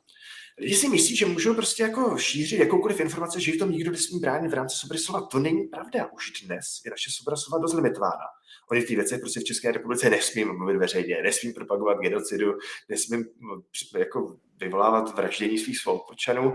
Lidi 0.59 0.75
si 0.75 0.89
myslí, 0.89 1.15
že 1.15 1.25
můžou 1.25 1.53
prostě 1.53 1.83
jako 1.83 2.17
šířit 2.17 2.59
jakoukoliv 2.59 2.99
informace, 2.99 3.41
že 3.41 3.51
v 3.51 3.57
tom 3.57 3.71
nikdo 3.71 3.91
nesmí 3.91 4.19
bránit 4.19 4.49
v 4.49 4.53
rámci 4.53 4.75
svobody 4.75 4.99
slova. 4.99 5.27
To 5.27 5.39
není 5.39 5.63
pravda. 5.63 6.09
Už 6.13 6.31
dnes 6.45 6.65
je 6.85 6.91
naše 6.91 7.11
svoboda 7.11 7.37
slova 7.37 7.61
dost 7.61 7.73
limitována. 7.73 8.25
O 8.71 8.75
ty 8.75 8.95
věci 8.95 9.17
prostě 9.17 9.39
v 9.39 9.43
České 9.43 9.71
republice 9.71 10.09
nesmím 10.09 10.57
mluvit 10.57 10.77
veřejně, 10.77 11.17
nesmím 11.23 11.53
propagovat 11.53 11.97
genocidu, 11.99 12.53
nesmím 12.89 13.25
jako 13.97 14.37
vyvolávat 14.59 15.15
vraždění 15.15 15.57
svých 15.57 15.77
spoluobčanů. 15.77 16.53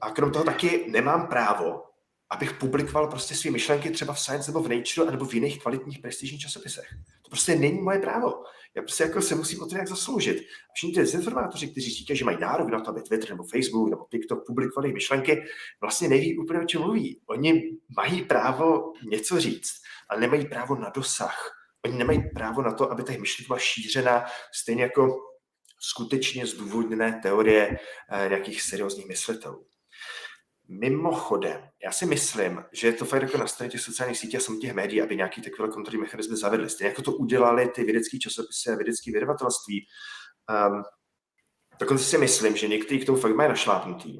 A 0.00 0.10
krom 0.10 0.32
toho 0.32 0.44
taky 0.44 0.86
nemám 0.90 1.26
právo 1.26 1.89
abych 2.30 2.52
publikoval 2.52 3.06
prostě 3.06 3.34
své 3.34 3.50
myšlenky 3.50 3.90
třeba 3.90 4.14
v 4.14 4.20
Science 4.20 4.50
nebo 4.50 4.62
v 4.62 4.68
Nature 4.68 5.10
nebo 5.10 5.24
v 5.24 5.34
jiných 5.34 5.62
kvalitních 5.62 5.98
prestižních 5.98 6.40
časopisech. 6.40 6.88
To 7.22 7.30
prostě 7.30 7.56
není 7.56 7.80
moje 7.80 7.98
právo. 7.98 8.34
Já 8.74 8.82
prostě 8.82 9.02
jako 9.02 9.22
se 9.22 9.34
musím 9.34 9.62
o 9.62 9.66
to 9.66 9.74
nějak 9.74 9.88
zasloužit. 9.88 10.38
A 10.38 10.72
všichni 10.74 10.94
ty 10.94 11.00
dezinformátoři, 11.00 11.68
kteří 11.68 11.90
říkají, 11.90 12.18
že 12.18 12.24
mají 12.24 12.38
nárok 12.40 12.68
na 12.70 12.80
to, 12.80 12.90
aby 12.90 13.02
Twitter 13.02 13.30
nebo 13.30 13.44
Facebook 13.44 13.90
nebo 13.90 14.06
TikTok 14.10 14.46
publikovali 14.46 14.92
myšlenky, 14.92 15.42
vlastně 15.80 16.08
neví 16.08 16.38
úplně, 16.38 16.60
o 16.60 16.64
čem 16.64 16.80
mluví. 16.80 17.20
Oni 17.26 17.62
mají 17.96 18.24
právo 18.24 18.92
něco 19.10 19.40
říct, 19.40 19.72
ale 20.08 20.20
nemají 20.20 20.48
právo 20.48 20.76
na 20.76 20.90
dosah. 20.94 21.56
Oni 21.84 21.98
nemají 21.98 22.30
právo 22.34 22.62
na 22.62 22.72
to, 22.72 22.92
aby 22.92 23.02
ta 23.02 23.12
myšlenka 23.12 23.48
byla 23.48 23.58
šířena 23.58 24.24
stejně 24.54 24.82
jako 24.82 25.16
skutečně 25.80 26.46
zdůvodněné 26.46 27.20
teorie 27.22 27.78
eh, 28.10 28.28
nějakých 28.28 28.62
seriózních 28.62 29.08
myslitelů. 29.08 29.66
Mimochodem, 30.72 31.60
já 31.84 31.92
si 31.92 32.06
myslím, 32.06 32.64
že 32.72 32.86
je 32.86 32.92
to 32.92 33.04
fakt 33.04 33.22
jako 33.22 33.38
na 33.38 33.46
straně 33.46 33.70
těch 33.70 33.80
sociálních 33.80 34.18
sítí 34.18 34.36
a 34.36 34.40
samotných 34.40 34.72
médií, 34.74 35.02
aby 35.02 35.16
nějaký 35.16 35.42
takové 35.42 35.68
kontrolní 35.68 36.00
mechanizmy 36.00 36.36
zavedly. 36.36 36.70
Stejně 36.70 36.88
jako 36.88 37.02
to 37.02 37.12
udělali 37.12 37.68
ty 37.68 37.84
vědecké 37.84 38.18
časopisy 38.18 38.70
a 38.70 38.76
vědecké 38.76 39.12
vydavatelství. 39.12 39.86
Um, 40.68 40.82
dokonce 41.80 42.04
si 42.04 42.18
myslím, 42.18 42.56
že 42.56 42.68
někteří 42.68 43.00
k 43.00 43.06
tomu 43.06 43.18
fakt 43.18 43.36
mají 43.36 43.48
našlápnutý. 43.48 44.18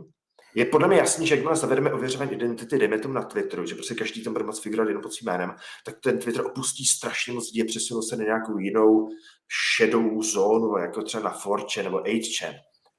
Je 0.54 0.64
podle 0.64 0.88
mě 0.88 0.96
jasný, 0.96 1.26
že 1.26 1.34
jakmile 1.34 1.56
zavedeme 1.56 1.92
ověřování 1.92 2.32
identity, 2.32 2.78
dejme 2.78 2.98
tomu 2.98 3.14
na 3.14 3.22
Twitteru, 3.22 3.66
že 3.66 3.74
prostě 3.74 3.94
každý 3.94 4.24
tam 4.24 4.32
bude 4.32 4.44
moc 4.44 4.60
figurovat 4.60 4.88
jenom 4.88 5.02
pod 5.02 5.12
svým 5.12 5.32
jménem, 5.32 5.54
tak 5.84 6.00
ten 6.00 6.18
Twitter 6.18 6.46
opustí 6.46 6.84
strašně 6.84 7.32
moc 7.32 7.52
lidí 7.52 7.62
a 7.62 8.02
se 8.02 8.16
na 8.16 8.24
nějakou 8.24 8.58
jinou 8.58 9.08
šedou 9.76 10.22
zónu, 10.22 10.76
jako 10.76 11.02
třeba 11.02 11.22
na 11.22 11.38
4 11.66 11.84
nebo 11.84 11.98
8chan. 11.98 12.54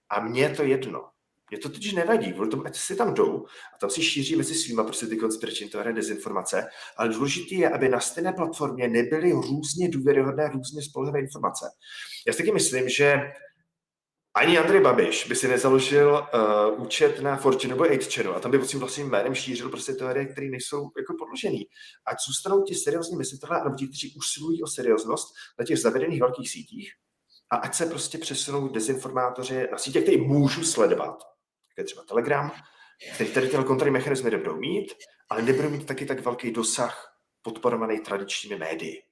A 0.09 0.19
mně 0.19 0.41
je 0.41 0.55
to 0.55 0.63
jedno. 0.63 1.10
Mě 1.51 1.59
to 1.59 1.69
totiž 1.69 1.93
nevadí, 1.93 2.33
kvůli 2.33 2.49
tomu, 2.49 2.65
ať 2.65 2.75
si 2.75 2.95
tam 2.95 3.13
jdou 3.13 3.45
a 3.75 3.77
tam 3.77 3.89
si 3.89 4.01
šíří 4.01 4.35
mezi 4.35 4.55
svýma 4.55 4.83
prostě 4.83 5.07
ty 5.07 5.17
konspirační 5.17 5.69
teorie, 5.69 5.93
dezinformace, 5.93 6.67
ale 6.97 7.09
důležité 7.09 7.55
je, 7.55 7.69
aby 7.69 7.89
na 7.89 7.99
stejné 7.99 8.33
platformě 8.33 8.87
nebyly 8.87 9.31
různě 9.31 9.89
důvěryhodné, 9.89 10.49
různě 10.53 10.81
spolehlivé 10.81 11.19
informace. 11.19 11.65
Já 12.27 12.33
si 12.33 12.37
taky 12.37 12.51
myslím, 12.51 12.89
že 12.89 13.21
ani 14.35 14.57
Andrej 14.57 14.81
Babiš 14.81 15.27
by 15.27 15.35
si 15.35 15.47
nezaložil 15.47 16.27
uh, 16.33 16.83
účet 16.83 17.21
na 17.21 17.37
Fortune 17.37 17.73
nebo 17.73 17.83
8chanu 17.83 18.35
a 18.35 18.39
tam 18.39 18.51
by 18.51 18.59
pod 18.59 18.69
svým 18.69 18.79
vlastním 18.79 19.09
jménem 19.09 19.35
šířil 19.35 19.69
prostě 19.69 19.93
teorie, 19.93 20.25
které 20.25 20.47
nejsou 20.47 20.91
jako 20.97 21.13
podložené. 21.19 21.59
Ať 22.05 22.17
zůstanou 22.27 22.63
ti 22.63 22.75
seriózní 22.75 23.17
myslitelé, 23.17 23.63
nebo 23.63 23.75
ti, 23.75 23.87
kteří 23.87 24.15
usilují 24.17 24.63
o 24.63 24.67
serióznost 24.67 25.27
na 25.59 25.65
těch 25.65 25.79
zavedených 25.79 26.19
velkých 26.19 26.49
sítích, 26.49 26.91
a 27.51 27.55
ať 27.55 27.75
se 27.75 27.85
prostě 27.85 28.17
přesunou 28.17 28.67
dezinformátoři 28.67 29.67
na 29.71 29.77
sítě, 29.77 30.01
které 30.01 30.17
můžu 30.17 30.63
sledovat, 30.63 31.23
jako 31.71 31.81
je 31.81 31.83
třeba 31.83 32.03
Telegram, 32.03 32.51
který 33.15 33.29
tady 33.31 33.47
tyhle 33.47 33.65
kontrolní 33.65 33.93
mechanizmy 33.93 34.31
nebudou 34.31 34.55
mít, 34.55 34.93
ale 35.29 35.41
nebudou 35.41 35.69
mít 35.69 35.85
taky 35.85 36.05
tak 36.05 36.19
velký 36.19 36.51
dosah 36.51 37.17
podporovaný 37.41 37.99
tradičními 37.99 38.55
médii. 38.59 39.03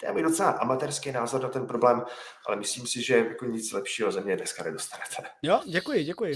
To 0.00 0.06
je 0.06 0.12
můj 0.12 0.22
docela 0.22 0.50
amatérský 0.50 1.12
názor 1.12 1.42
na 1.42 1.48
ten 1.48 1.66
problém, 1.66 2.02
ale 2.48 2.56
myslím 2.56 2.86
si, 2.86 3.02
že 3.02 3.16
jako 3.16 3.44
nic 3.44 3.72
lepšího 3.72 4.12
ze 4.12 4.20
mě 4.20 4.36
dneska 4.36 4.62
nedostanete. 4.62 5.16
Jo, 5.42 5.60
děkuji, 5.66 6.04
děkuji. 6.04 6.34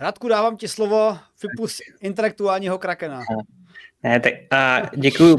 Radku, 0.00 0.28
dávám 0.28 0.56
ti 0.56 0.68
slovo, 0.68 1.18
vypust 1.42 1.80
intelektuálního 2.00 2.78
krakena. 2.78 3.20
Ne, 4.02 4.20
tak 4.20 4.32
uh, 4.52 5.00
děkuji. 5.00 5.36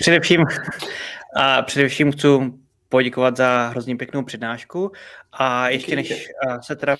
Především, 0.00 0.40
uh, 0.40 1.62
především 1.66 2.12
chci 2.12 2.28
poděkovat 2.92 3.36
za 3.36 3.68
hrozně 3.68 3.96
pěknou 3.96 4.22
přednášku 4.22 4.92
a 5.32 5.68
ještě 5.68 5.96
než 5.96 6.28
se 6.60 6.76
teda 6.76 6.96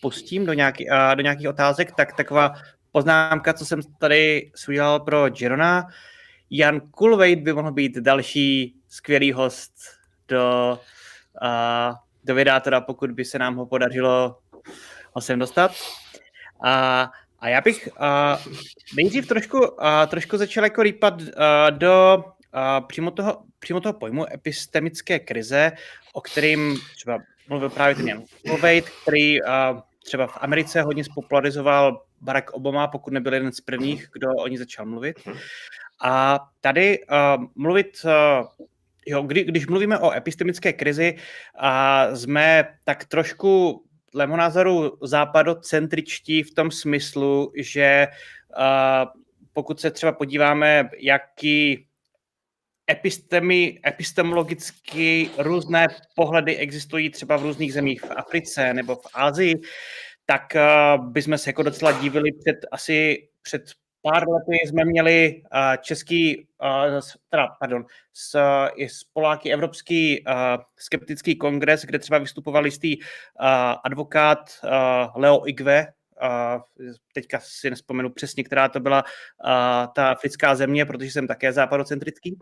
pustím 0.00 0.46
do, 0.46 0.52
nějaký, 0.52 0.86
do 1.14 1.22
nějakých 1.22 1.48
otázek, 1.48 1.92
tak 1.96 2.16
taková 2.16 2.54
poznámka, 2.92 3.52
co 3.52 3.66
jsem 3.66 3.80
tady 3.98 4.50
udělal 4.68 5.00
pro 5.00 5.26
Jerona. 5.40 5.86
Jan 6.50 6.80
Kulvejt 6.80 7.40
by 7.40 7.52
mohl 7.52 7.72
být 7.72 7.96
další 7.98 8.74
skvělý 8.88 9.32
host 9.32 9.72
do, 10.28 10.78
do 12.24 12.34
vydátora, 12.34 12.80
pokud 12.80 13.10
by 13.10 13.24
se 13.24 13.38
nám 13.38 13.56
ho 13.56 13.66
podařilo 13.66 14.38
ho 15.12 15.20
sem 15.20 15.38
dostat. 15.38 15.72
A, 16.64 17.10
a 17.40 17.48
já 17.48 17.60
bych 17.60 17.88
uh, 18.00 18.54
nejdřív 18.96 19.26
trošku, 19.26 19.58
uh, 19.58 19.66
trošku 20.06 20.36
začal 20.36 20.64
jako 20.64 20.82
rýpat 20.82 21.20
uh, 21.20 21.26
do 21.70 22.24
přímo, 22.86 23.10
toho, 23.10 23.42
přímo 23.58 23.80
toho 23.80 23.92
pojmu 23.92 24.32
epistemické 24.32 25.18
krize, 25.18 25.72
o 26.12 26.20
kterým 26.20 26.78
třeba 26.94 27.18
mluvil 27.48 27.70
právě 27.70 27.94
ten 27.94 28.08
Jan 28.08 28.22
Mulvejt, 28.46 28.90
který 29.02 29.38
třeba 30.04 30.26
v 30.26 30.38
Americe 30.40 30.82
hodně 30.82 31.04
spopularizoval 31.04 32.02
Barack 32.20 32.50
Obama, 32.50 32.88
pokud 32.88 33.12
nebyl 33.12 33.34
jeden 33.34 33.52
z 33.52 33.60
prvních, 33.60 34.08
kdo 34.12 34.28
o 34.28 34.48
ní 34.48 34.58
začal 34.58 34.86
mluvit. 34.86 35.16
A 36.02 36.40
tady 36.60 36.98
uh, 36.98 37.44
mluvit, 37.54 38.04
uh, 38.04 38.46
jo, 39.06 39.22
kdy, 39.22 39.44
když 39.44 39.66
mluvíme 39.66 39.98
o 39.98 40.12
epistemické 40.12 40.72
krizi, 40.72 41.14
uh, 41.16 42.14
jsme 42.14 42.68
tak 42.84 43.04
trošku 43.04 43.82
dle 44.12 44.26
mého 44.26 44.36
názoru 44.36 44.98
západocentričtí 45.02 46.42
v 46.42 46.54
tom 46.54 46.70
smyslu, 46.70 47.52
že 47.56 48.06
uh, 48.58 49.10
pokud 49.52 49.80
se 49.80 49.90
třeba 49.90 50.12
podíváme, 50.12 50.90
jaký 50.98 51.86
epistemy, 52.90 53.80
epistemologicky 53.86 55.30
různé 55.38 55.86
pohledy 56.14 56.56
existují 56.56 57.10
třeba 57.10 57.36
v 57.36 57.42
různých 57.42 57.72
zemích 57.72 58.02
v 58.02 58.10
Africe 58.10 58.74
nebo 58.74 58.94
v 58.96 59.06
Ázii, 59.14 59.54
tak 60.26 60.42
uh, 60.54 61.06
bychom 61.06 61.38
se 61.38 61.50
jako 61.50 61.62
docela 61.62 61.92
divili 61.92 62.32
před 62.32 62.56
asi 62.72 63.28
před 63.42 63.62
pár 64.02 64.28
lety 64.28 64.68
jsme 64.68 64.84
měli 64.84 65.42
uh, 65.42 65.76
český, 65.80 66.48
uh, 66.62 67.00
teda, 67.30 67.48
pardon, 67.60 67.84
s, 68.12 68.40
i 68.74 68.88
s 68.88 69.04
Poláky 69.12 69.52
Evropský 69.52 70.24
skeptický 70.76 71.36
kongres, 71.36 71.84
kde 71.84 71.98
třeba 71.98 72.18
vystupoval 72.18 72.64
jistý 72.64 72.96
advokát 73.84 74.50
Leo 75.14 75.48
Igve, 75.48 75.86
uh, 76.22 76.62
teďka 77.14 77.40
si 77.40 77.70
nespomenu 77.70 78.10
přesně, 78.10 78.44
která 78.44 78.68
to 78.68 78.80
byla 78.80 79.02
uh, 79.02 79.92
ta 79.94 80.10
africká 80.10 80.54
země, 80.54 80.86
protože 80.86 81.10
jsem 81.10 81.26
také 81.26 81.52
západocentrický. 81.52 82.38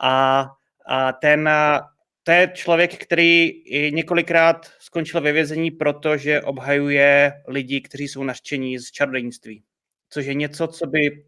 A, 0.00 0.46
a 0.88 1.12
ten, 1.12 1.50
to 2.22 2.32
je 2.32 2.50
člověk, 2.54 3.04
který 3.04 3.52
několikrát 3.90 4.70
skončil 4.78 5.20
ve 5.20 5.32
vězení, 5.32 5.70
protože 5.70 6.42
obhajuje 6.42 7.32
lidi, 7.48 7.80
kteří 7.80 8.08
jsou 8.08 8.22
nařčení 8.22 8.78
z 8.78 8.90
čarodějnictví. 8.90 9.62
Což 10.10 10.26
je 10.26 10.34
něco, 10.34 10.66
co 10.66 10.86
by 10.86 11.24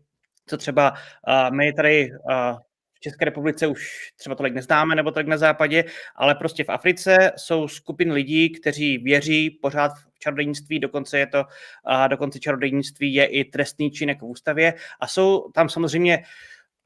co 0.48 0.56
třeba 0.56 0.90
uh, 0.90 1.56
my 1.56 1.72
tady 1.72 2.10
uh, 2.10 2.58
v 2.94 3.00
České 3.00 3.24
republice 3.24 3.66
už 3.66 4.12
třeba 4.16 4.36
tolik 4.36 4.54
neznáme, 4.54 4.94
nebo 4.94 5.10
tolik 5.10 5.28
na 5.28 5.36
západě, 5.36 5.84
ale 6.16 6.34
prostě 6.34 6.64
v 6.64 6.68
Africe 6.68 7.32
jsou 7.36 7.68
skupiny 7.68 8.12
lidí, 8.12 8.50
kteří 8.50 8.98
věří 8.98 9.50
pořád 9.50 9.88
v 9.88 10.07
čarodejnictví, 10.18 10.78
dokonce 10.78 11.18
je 11.18 11.26
to, 11.26 11.38
uh, 11.38 12.08
dokonce 12.08 12.38
čarodejnictví 12.38 13.14
je 13.14 13.26
i 13.26 13.44
trestný 13.44 13.90
činek 13.90 14.20
v 14.20 14.24
ústavě. 14.24 14.74
A 15.00 15.06
jsou 15.06 15.50
tam 15.54 15.68
samozřejmě 15.68 16.24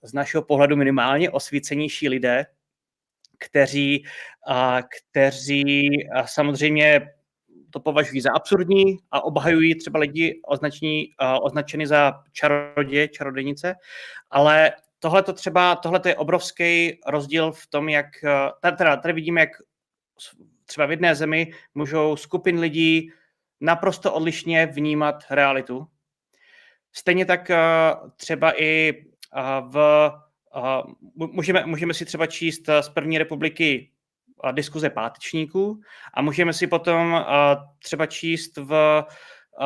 z 0.03 0.13
našeho 0.13 0.43
pohledu 0.43 0.77
minimálně 0.77 1.31
osvícenější 1.31 2.09
lidé, 2.09 2.47
kteří, 3.39 4.05
uh, 4.51 4.81
kteří 5.11 5.89
uh, 6.07 6.23
samozřejmě 6.27 7.09
to 7.71 7.81
považují 7.81 8.21
za 8.21 8.31
absurdní 8.33 8.99
a 9.11 9.25
obhajují 9.25 9.75
třeba 9.75 9.99
lidi 9.99 10.41
označení, 10.47 11.09
uh, 11.23 11.47
označeny 11.47 11.87
za 11.87 12.13
čarodě, 12.33 13.09
čarodejnice, 13.09 13.75
ale 14.31 14.73
tohle 14.99 15.23
to 15.23 15.33
třeba, 15.33 15.77
tohle 15.77 16.01
je 16.07 16.17
obrovský 16.17 17.01
rozdíl 17.07 17.53
v 17.53 17.67
tom, 17.67 17.89
jak, 17.89 18.07
uh, 18.25 18.71
teda 18.77 18.97
tady 18.97 19.15
vidíme, 19.15 19.41
jak 19.41 19.51
třeba 20.65 20.87
v 20.87 20.91
jedné 20.91 21.15
zemi 21.15 21.53
můžou 21.75 22.17
skupin 22.17 22.59
lidí 22.59 23.11
naprosto 23.63 24.13
odlišně 24.13 24.67
vnímat 24.67 25.25
realitu. 25.31 25.87
Stejně 26.93 27.27
tak 27.27 27.51
uh, 27.51 28.11
třeba 28.17 28.61
i 28.63 29.05
uh, 29.37 29.71
v 29.71 30.11
uh, 31.17 31.27
můžeme, 31.33 31.67
můžeme 31.67 31.95
si 31.95 32.05
třeba 32.05 32.27
číst 32.27 32.63
z 32.81 32.89
první 32.89 33.19
republiky 33.19 33.91
diskuze 34.53 34.91
pátečníků 34.91 35.81
a 36.15 36.23
můžeme 36.23 36.53
si 36.53 36.67
potom 36.67 37.25
třeba 37.79 38.07
číst 38.07 38.57
v, 38.57 39.03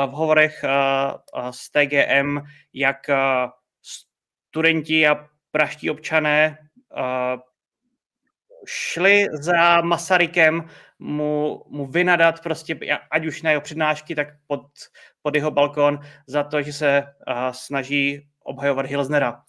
v 0.06 0.10
hovorech 0.10 0.64
z 1.50 1.70
TGM, 1.70 2.38
jak 2.72 2.96
studenti 3.82 5.06
a 5.06 5.28
praští 5.50 5.90
občané 5.90 6.58
šli 8.66 9.26
za 9.32 9.80
Masarykem 9.80 10.68
mu, 10.98 11.62
mu 11.68 11.86
vynadat 11.86 12.42
prostě, 12.42 12.78
ať 13.10 13.26
už 13.26 13.42
na 13.42 13.50
jeho 13.50 13.60
přednášky, 13.60 14.14
tak 14.14 14.28
pod, 14.46 14.62
pod 15.22 15.34
jeho 15.34 15.50
balkon 15.50 15.98
za 16.26 16.42
to, 16.42 16.62
že 16.62 16.72
se 16.72 17.04
snaží 17.50 18.28
obhajovat 18.42 18.86
Hilsnera, 18.86 19.42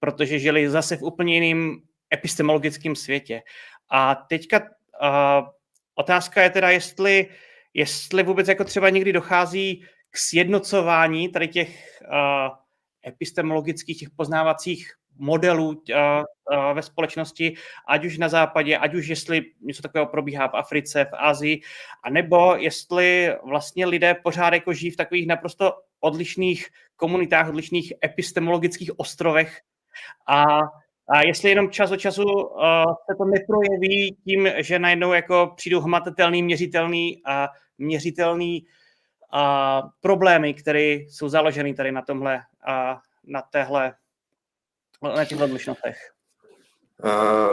protože 0.00 0.38
žili 0.38 0.70
zase 0.70 0.96
v 0.96 1.02
úplně 1.02 1.34
jiným 1.34 1.82
epistemologickém 2.14 2.96
světě. 2.96 3.42
A 3.90 4.14
teďka 4.14 4.60
uh, 4.60 5.48
otázka 5.94 6.42
je 6.42 6.50
teda, 6.50 6.70
jestli, 6.70 7.28
jestli 7.74 8.22
vůbec 8.22 8.48
jako 8.48 8.64
třeba 8.64 8.90
někdy 8.90 9.12
dochází 9.12 9.84
k 10.10 10.18
sjednocování 10.18 11.28
tady 11.28 11.48
těch 11.48 12.02
uh, 12.02 12.56
epistemologických, 13.06 13.98
těch 13.98 14.10
poznávacích 14.16 14.92
modelů 15.18 15.82
ve 16.74 16.82
společnosti, 16.82 17.54
ať 17.88 18.04
už 18.04 18.18
na 18.18 18.28
západě, 18.28 18.76
ať 18.76 18.94
už 18.94 19.06
jestli 19.06 19.42
něco 19.60 19.82
takového 19.82 20.06
probíhá 20.06 20.48
v 20.48 20.54
Africe, 20.54 21.04
v 21.04 21.16
Asii, 21.16 21.60
anebo 22.04 22.56
jestli 22.56 23.36
vlastně 23.44 23.86
lidé 23.86 24.14
pořád 24.14 24.54
jako 24.54 24.72
žijí 24.72 24.90
v 24.90 24.96
takových 24.96 25.26
naprosto 25.26 25.72
odlišných 26.00 26.68
komunitách, 26.96 27.48
odlišných 27.48 27.92
epistemologických 28.04 28.98
ostrovech. 28.98 29.60
A 30.28 30.44
a 31.08 31.20
jestli 31.26 31.50
jenom 31.50 31.70
čas 31.70 31.90
od 31.90 31.96
času 31.96 32.22
uh, 32.22 32.60
se 33.10 33.16
to 33.18 33.24
neprojeví 33.24 34.16
tím, 34.24 34.48
že 34.56 34.78
najednou 34.78 35.12
jako 35.12 35.52
přijdou 35.56 35.80
hmatatelný, 35.80 36.42
měřitelný 36.42 37.22
a 37.26 37.48
měřitelný 37.78 38.66
uh, 39.34 39.90
problémy, 40.00 40.54
které 40.54 40.80
jsou 40.80 41.28
založeny 41.28 41.74
tady 41.74 41.92
na 41.92 42.02
tomhle 42.02 42.42
a 42.66 42.92
uh, 42.92 42.98
na 43.24 43.42
téhle 43.42 43.94
na 45.12 45.24
těchto 45.24 45.44
odlišnostech. 45.44 45.96
Uh, 45.96 46.13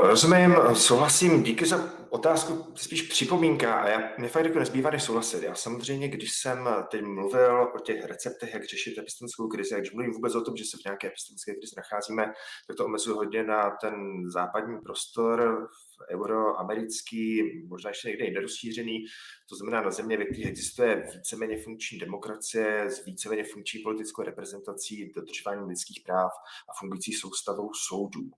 rozumím, 0.02 0.56
souhlasím, 0.74 1.44
díky 1.44 1.66
za 1.66 1.94
otázku, 2.10 2.74
spíš 2.76 3.02
připomínka 3.02 3.74
a 3.74 3.88
já, 3.88 4.14
mě 4.18 4.30
fakt 4.30 4.46
jako 4.46 4.60
nezbývá 4.60 4.90
než 4.90 5.04
souhlasit. 5.04 5.44
Já 5.44 5.56
samozřejmě, 5.56 6.08
když 6.08 6.32
jsem 6.34 6.70
teď 6.92 7.02
mluvil 7.02 7.72
o 7.76 7.80
těch 7.80 8.06
receptech, 8.06 8.54
jak 8.54 8.66
řešit 8.66 8.98
epistemickou 8.98 9.48
krizi, 9.48 9.76
když 9.78 9.92
mluvím 9.92 10.12
vůbec 10.12 10.36
o 10.36 10.42
tom, 10.42 10.58
že 10.58 10.64
se 10.64 10.78
v 10.78 10.86
nějaké 10.86 11.08
epistemické 11.08 11.54
krizi 11.54 11.74
nacházíme, 11.78 12.34
tak 12.68 12.78
to 12.78 12.86
omezuje 12.86 13.16
hodně 13.16 13.44
na 13.44 13.78
ten 13.82 13.94
západní 14.32 14.80
prostor, 14.82 15.68
euroamerický, 16.12 17.42
možná 17.68 17.90
ještě 17.90 18.08
někde 18.08 18.26
jinde 18.26 18.42
rozšířený, 18.42 19.06
to 19.50 19.56
znamená 19.56 19.82
na 19.82 19.92
země, 19.92 20.18
ve 20.18 20.26
kterých 20.26 20.46
existuje 20.46 21.04
víceméně 21.16 21.58
funkční 21.58 22.00
demokracie 22.00 22.90
s 22.90 23.06
víceméně 23.06 23.44
funkční 23.44 23.80
politickou 23.80 24.22
reprezentací, 24.22 25.12
dodržováním 25.16 25.68
lidských 25.68 26.04
práv 26.06 26.32
a 26.70 26.72
fungující 26.80 27.14
soustavou 27.14 27.70
soudů. 27.88 28.30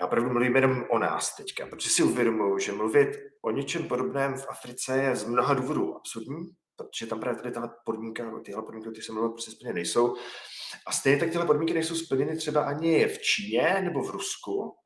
Já 0.00 0.06
opravdu 0.06 0.30
mluvím 0.30 0.56
jenom 0.56 0.84
o 0.90 0.98
nás 0.98 1.36
teďka, 1.36 1.66
protože 1.66 1.90
si 1.90 2.02
uvědomuji, 2.02 2.58
že 2.58 2.72
mluvit 2.72 3.08
o 3.42 3.50
něčem 3.50 3.88
podobném 3.88 4.36
v 4.36 4.46
Africe 4.48 4.98
je 4.98 5.16
z 5.16 5.24
mnoha 5.24 5.54
důvodů 5.54 5.96
absurdní, 5.96 6.50
protože 6.76 7.06
tam 7.06 7.20
právě 7.20 7.42
tady 7.42 7.54
tahle 7.54 7.70
podmínka, 7.84 8.40
tyhle 8.44 8.62
podmínky, 8.62 8.90
které 8.90 9.04
jsem 9.04 9.14
mluvil, 9.14 9.30
prostě 9.30 9.50
splněny 9.50 9.74
nejsou. 9.74 10.14
A 10.86 10.92
stejně 10.92 11.18
tak 11.18 11.30
tyhle 11.30 11.46
podmínky 11.46 11.74
nejsou 11.74 11.94
splněny 11.94 12.36
třeba 12.36 12.64
ani 12.64 13.06
v 13.06 13.18
Číně 13.18 13.80
nebo 13.82 14.02
v 14.02 14.10
Rusku, 14.10 14.76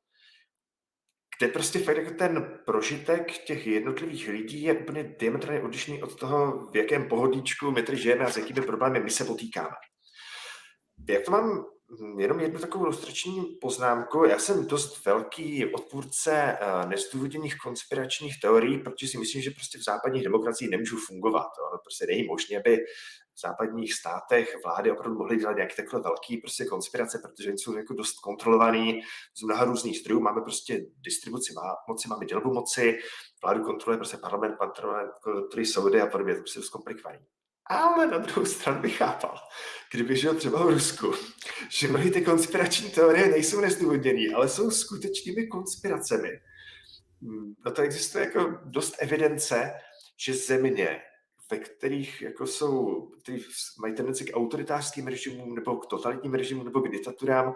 kde 1.38 1.48
prostě 1.48 1.78
fakt 1.78 1.96
jako 1.96 2.14
ten 2.14 2.58
prožitek 2.66 3.38
těch 3.38 3.66
jednotlivých 3.66 4.28
lidí 4.28 4.62
je 4.62 4.74
úplně 4.74 5.14
diametrálně 5.18 5.62
odlišný 5.62 6.02
od 6.02 6.20
toho, 6.20 6.70
v 6.70 6.76
jakém 6.76 7.08
pohodlíčku 7.08 7.70
my 7.70 7.82
tady 7.82 7.98
žijeme 7.98 8.24
a 8.24 8.30
s 8.30 8.36
jakými 8.36 8.60
problémy 8.66 9.00
my 9.00 9.10
se 9.10 9.24
potýkáme. 9.24 9.74
Jak 11.08 11.24
to 11.24 11.30
mám 11.30 11.64
jenom 12.18 12.40
jednu 12.40 12.58
takovou 12.58 12.84
ilustrační 12.84 13.58
poznámku. 13.60 14.24
Já 14.24 14.38
jsem 14.38 14.66
dost 14.66 15.04
velký 15.04 15.72
odpůrce 15.74 16.58
uh, 16.60 16.90
nestůvoděných 16.90 17.58
konspiračních 17.58 18.40
teorií, 18.40 18.78
protože 18.78 19.08
si 19.08 19.18
myslím, 19.18 19.42
že 19.42 19.50
prostě 19.50 19.78
v 19.78 19.84
západních 19.84 20.22
demokraciích 20.24 20.70
nemůžou 20.70 20.96
fungovat. 21.06 21.42
To 21.42 21.78
prostě 21.84 22.06
není 22.06 22.22
možné, 22.22 22.56
aby 22.56 22.76
v 23.34 23.40
západních 23.40 23.94
státech 23.94 24.56
vlády 24.64 24.92
opravdu 24.92 25.18
mohly 25.18 25.36
dělat 25.36 25.56
nějaké 25.56 25.74
takové 25.74 26.02
velké 26.02 26.36
prostě 26.42 26.64
konspirace, 26.64 27.18
protože 27.18 27.52
jsou 27.52 27.76
jako 27.76 27.94
dost 27.94 28.20
kontrolovaný 28.20 29.00
z 29.38 29.42
mnoha 29.42 29.64
různých 29.64 29.98
zdrojů. 29.98 30.20
Máme 30.20 30.40
prostě 30.40 30.86
distribuci 31.00 31.54
moci, 31.88 32.08
máme 32.08 32.26
dělbu 32.26 32.54
moci, 32.54 32.98
vládu 33.42 33.64
kontroluje 33.64 33.98
prostě 33.98 34.16
parlament, 34.16 34.56
parlament, 34.58 35.10
který 35.48 35.66
soudy 35.66 36.00
a 36.00 36.06
podobně. 36.06 36.34
To 36.34 36.40
prostě 36.40 36.58
je 36.58 36.62
zkomplikovaný. 36.62 37.18
Ale 37.66 38.06
na 38.06 38.18
druhou 38.18 38.46
stranu 38.46 38.82
bych 38.82 38.96
chápal, 38.96 39.38
kdyby 39.92 40.16
žil 40.16 40.34
třeba 40.34 40.66
v 40.66 40.70
Rusku, 40.70 41.12
že 41.68 41.88
mnohé 41.88 42.10
ty 42.10 42.22
konspirační 42.22 42.90
teorie 42.90 43.28
nejsou 43.28 43.60
nezdůvodněné, 43.60 44.34
ale 44.34 44.48
jsou 44.48 44.70
skutečnými 44.70 45.46
konspiracemi. 45.46 46.30
Hmm, 47.22 47.54
na 47.64 47.70
to 47.70 47.82
existuje 47.82 48.24
jako 48.24 48.58
dost 48.64 48.96
evidence, 48.98 49.72
že 50.16 50.34
země, 50.34 51.02
ve 51.50 51.58
kterých 51.58 52.22
jako 52.22 52.46
jsou, 52.46 53.06
který 53.06 53.38
mají 53.80 53.94
tendenci 53.94 54.24
k 54.24 54.36
autoritářským 54.36 55.06
režimům 55.06 55.54
nebo 55.54 55.76
k 55.76 55.86
totalitním 55.86 56.34
režimům 56.34 56.64
nebo 56.64 56.80
k 56.80 56.90
diktaturám, 56.90 57.54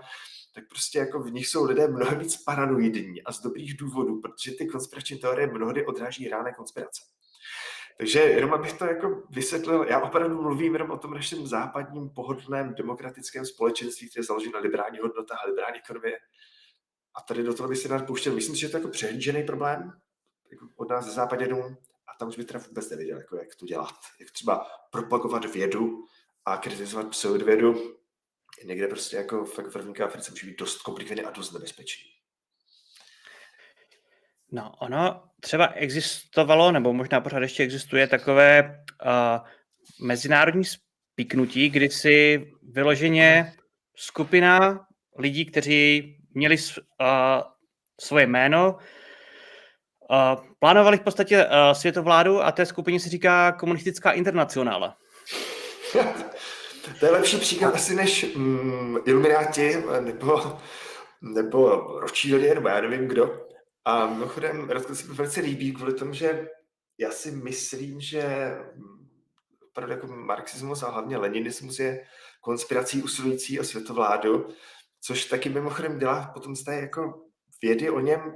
tak 0.54 0.68
prostě 0.68 0.98
jako 0.98 1.20
v 1.20 1.32
nich 1.32 1.46
jsou 1.46 1.64
lidé 1.64 1.88
mnohem 1.88 2.18
víc 2.18 2.36
paranoidní 2.36 3.22
a 3.22 3.32
z 3.32 3.40
dobrých 3.40 3.76
důvodů, 3.76 4.20
protože 4.20 4.52
ty 4.52 4.66
konspirační 4.66 5.18
teorie 5.18 5.46
mnohdy 5.46 5.86
odráží 5.86 6.28
reálné 6.28 6.52
konspirace. 6.52 7.02
Takže 7.98 8.20
jenom 8.20 8.54
abych 8.54 8.72
to 8.72 8.84
jako 8.84 9.22
vysvětlil, 9.30 9.86
já 9.88 10.00
opravdu 10.00 10.42
mluvím 10.42 10.72
jenom 10.72 10.90
o 10.90 10.98
tom 10.98 11.14
našem 11.14 11.46
západním 11.46 12.10
pohodlném 12.10 12.74
demokratickém 12.74 13.46
společenství, 13.46 14.10
které 14.10 14.20
je 14.20 14.24
založeno 14.24 14.52
na 14.52 14.58
liberální 14.58 14.98
hodnotách 14.98 15.38
a 15.44 15.48
liberální 15.48 15.78
ekonomie. 15.78 16.18
A 17.14 17.20
tady 17.20 17.42
do 17.42 17.54
toho 17.54 17.68
by 17.68 17.76
se 17.76 17.88
nás 17.88 18.02
pouštěl. 18.02 18.34
Myslím 18.34 18.54
si, 18.54 18.60
že 18.60 18.68
to 18.68 18.76
je 18.76 18.80
jako 18.80 18.90
přehlížený 18.90 19.42
problém 19.42 19.92
jako 20.50 20.68
od 20.76 20.90
nás 20.90 21.04
západěnů 21.04 21.62
a 22.06 22.18
tam 22.18 22.28
už 22.28 22.36
by 22.36 22.44
teda 22.44 22.58
vůbec 22.68 22.90
nevěděl, 22.90 23.18
jako 23.18 23.36
jak 23.36 23.54
to 23.54 23.66
dělat. 23.66 23.94
Jak 24.20 24.30
třeba 24.30 24.66
propagovat 24.90 25.44
vědu 25.44 26.04
a 26.44 26.56
kritizovat 26.56 27.08
pseudovědu. 27.08 27.96
Někde 28.64 28.88
prostě 28.88 29.16
jako 29.16 29.44
v 29.44 29.58
Africe 30.04 30.30
může 30.30 30.46
být 30.46 30.58
dost 30.58 30.82
komplikovaný 30.82 31.24
a 31.24 31.30
dost 31.30 31.52
nebezpečný. 31.52 32.15
No, 34.52 34.72
ono 34.80 35.22
třeba 35.40 35.66
existovalo, 35.66 36.72
nebo 36.72 36.92
možná 36.92 37.20
pořád 37.20 37.42
ještě 37.42 37.62
existuje 37.62 38.06
takové 38.06 38.62
uh, 39.04 39.46
mezinárodní 40.06 40.64
spiknutí, 40.64 41.70
kdy 41.70 41.90
si 41.90 42.46
vyloženě 42.72 43.52
skupina 43.96 44.86
lidí, 45.18 45.46
kteří 45.46 46.16
měli 46.34 46.56
uh, 46.56 47.06
svoje 48.00 48.26
jméno, 48.26 48.76
uh, 50.10 50.44
plánovali 50.58 50.96
v 50.96 51.00
podstatě 51.00 51.44
uh, 51.44 51.50
světovládu 51.72 52.42
a 52.42 52.52
té 52.52 52.66
skupině 52.66 53.00
se 53.00 53.08
říká 53.08 53.52
komunistická 53.52 54.10
internacionála. 54.12 54.96
to 57.00 57.06
je 57.06 57.12
lepší 57.12 57.36
příklad 57.36 57.74
asi 57.74 57.94
než 57.94 58.34
mm, 58.36 58.96
Illuminati 59.04 59.76
nebo, 60.00 60.58
nebo 61.20 61.68
Rothschildi, 62.00 62.54
nebo 62.54 62.68
já 62.68 62.80
nevím 62.80 63.08
kdo. 63.08 63.45
A 63.86 64.06
mimochodem, 64.06 64.70
Radko 64.70 64.94
se 64.94 65.06
mi 65.06 65.14
velice 65.14 65.40
líbí 65.40 65.72
kvůli 65.72 65.94
tomu, 65.94 66.12
že 66.12 66.48
já 66.98 67.10
si 67.10 67.30
myslím, 67.30 68.00
že 68.00 68.54
opravdu 69.70 69.92
jako 69.92 70.06
marxismus 70.06 70.82
a 70.82 70.90
hlavně 70.90 71.16
leninismus 71.16 71.78
je 71.78 72.06
konspirací 72.40 73.02
usilující 73.02 73.60
o 73.60 73.64
světovládu 73.64 74.48
což 75.06 75.24
taky 75.24 75.48
mimochodem 75.48 75.98
dělá 75.98 76.30
potom 76.34 76.56
z 76.56 76.64
té 76.64 76.74
jako 76.74 77.22
vědy 77.62 77.90
o 77.90 78.00
něm 78.00 78.34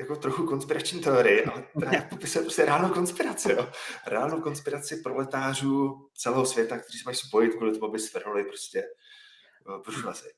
jako 0.00 0.16
trochu 0.16 0.46
konspirační 0.46 1.00
teorii, 1.00 1.44
ale 1.44 1.66
teda 1.80 1.90
popisuje 2.10 2.42
prostě 2.42 2.64
reálnou 2.64 2.88
konspiraci, 2.88 3.52
jo. 3.52 3.68
Reálnou 4.06 4.40
konspiraci 4.40 4.96
proletářů 4.96 6.08
celého 6.14 6.46
světa, 6.46 6.78
kteří 6.78 6.98
se 6.98 7.02
mají 7.06 7.16
spojit 7.16 7.54
kvůli 7.54 7.72
tomu, 7.72 7.86
aby 7.86 7.98
svrhli 7.98 8.44
prostě 8.44 8.84
buržuazy. 9.84 10.30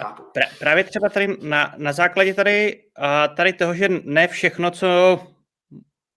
Chápu. 0.00 0.22
Právě 0.58 0.84
třeba 0.84 1.08
tady 1.08 1.36
na, 1.42 1.74
na 1.76 1.92
základě 1.92 2.34
tady, 2.34 2.84
tady 3.36 3.52
toho, 3.52 3.74
že 3.74 3.88
ne 4.04 4.28
všechno, 4.28 4.70
co 4.70 5.18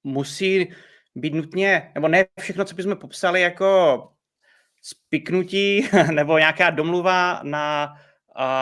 musí 0.04 0.74
být 1.16 1.34
nutně, 1.34 1.92
nebo 1.96 2.08
ne 2.08 2.26
všechno, 2.40 2.66
co 2.66 2.76
bychom 2.76 2.98
popsali 2.98 3.42
jako 3.42 4.08
spiknutí 4.82 5.90
nebo 6.12 6.38
nějaká 6.38 6.70
domluva 6.70 7.40
na, 7.44 7.94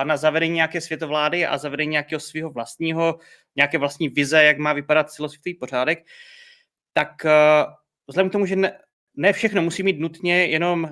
na 0.03 0.17
zavedení 0.17 0.53
nějaké 0.53 0.81
světovlády 0.81 1.45
a 1.45 1.57
zavedení 1.57 1.91
nějakého 1.91 2.19
svého 2.19 2.49
vlastního, 2.49 3.19
nějaké 3.55 3.77
vlastní 3.77 4.09
vize, 4.09 4.43
jak 4.43 4.57
má 4.57 4.73
vypadat 4.73 5.11
celosvětový 5.11 5.53
pořádek, 5.53 5.99
tak 6.93 7.25
vzhledem 8.07 8.29
k 8.29 8.31
tomu, 8.31 8.45
že 8.45 8.55
ne, 8.55 8.79
ne 9.15 9.33
všechno 9.33 9.61
musí 9.61 9.83
mít 9.83 9.99
nutně 9.99 10.45
jenom 10.45 10.91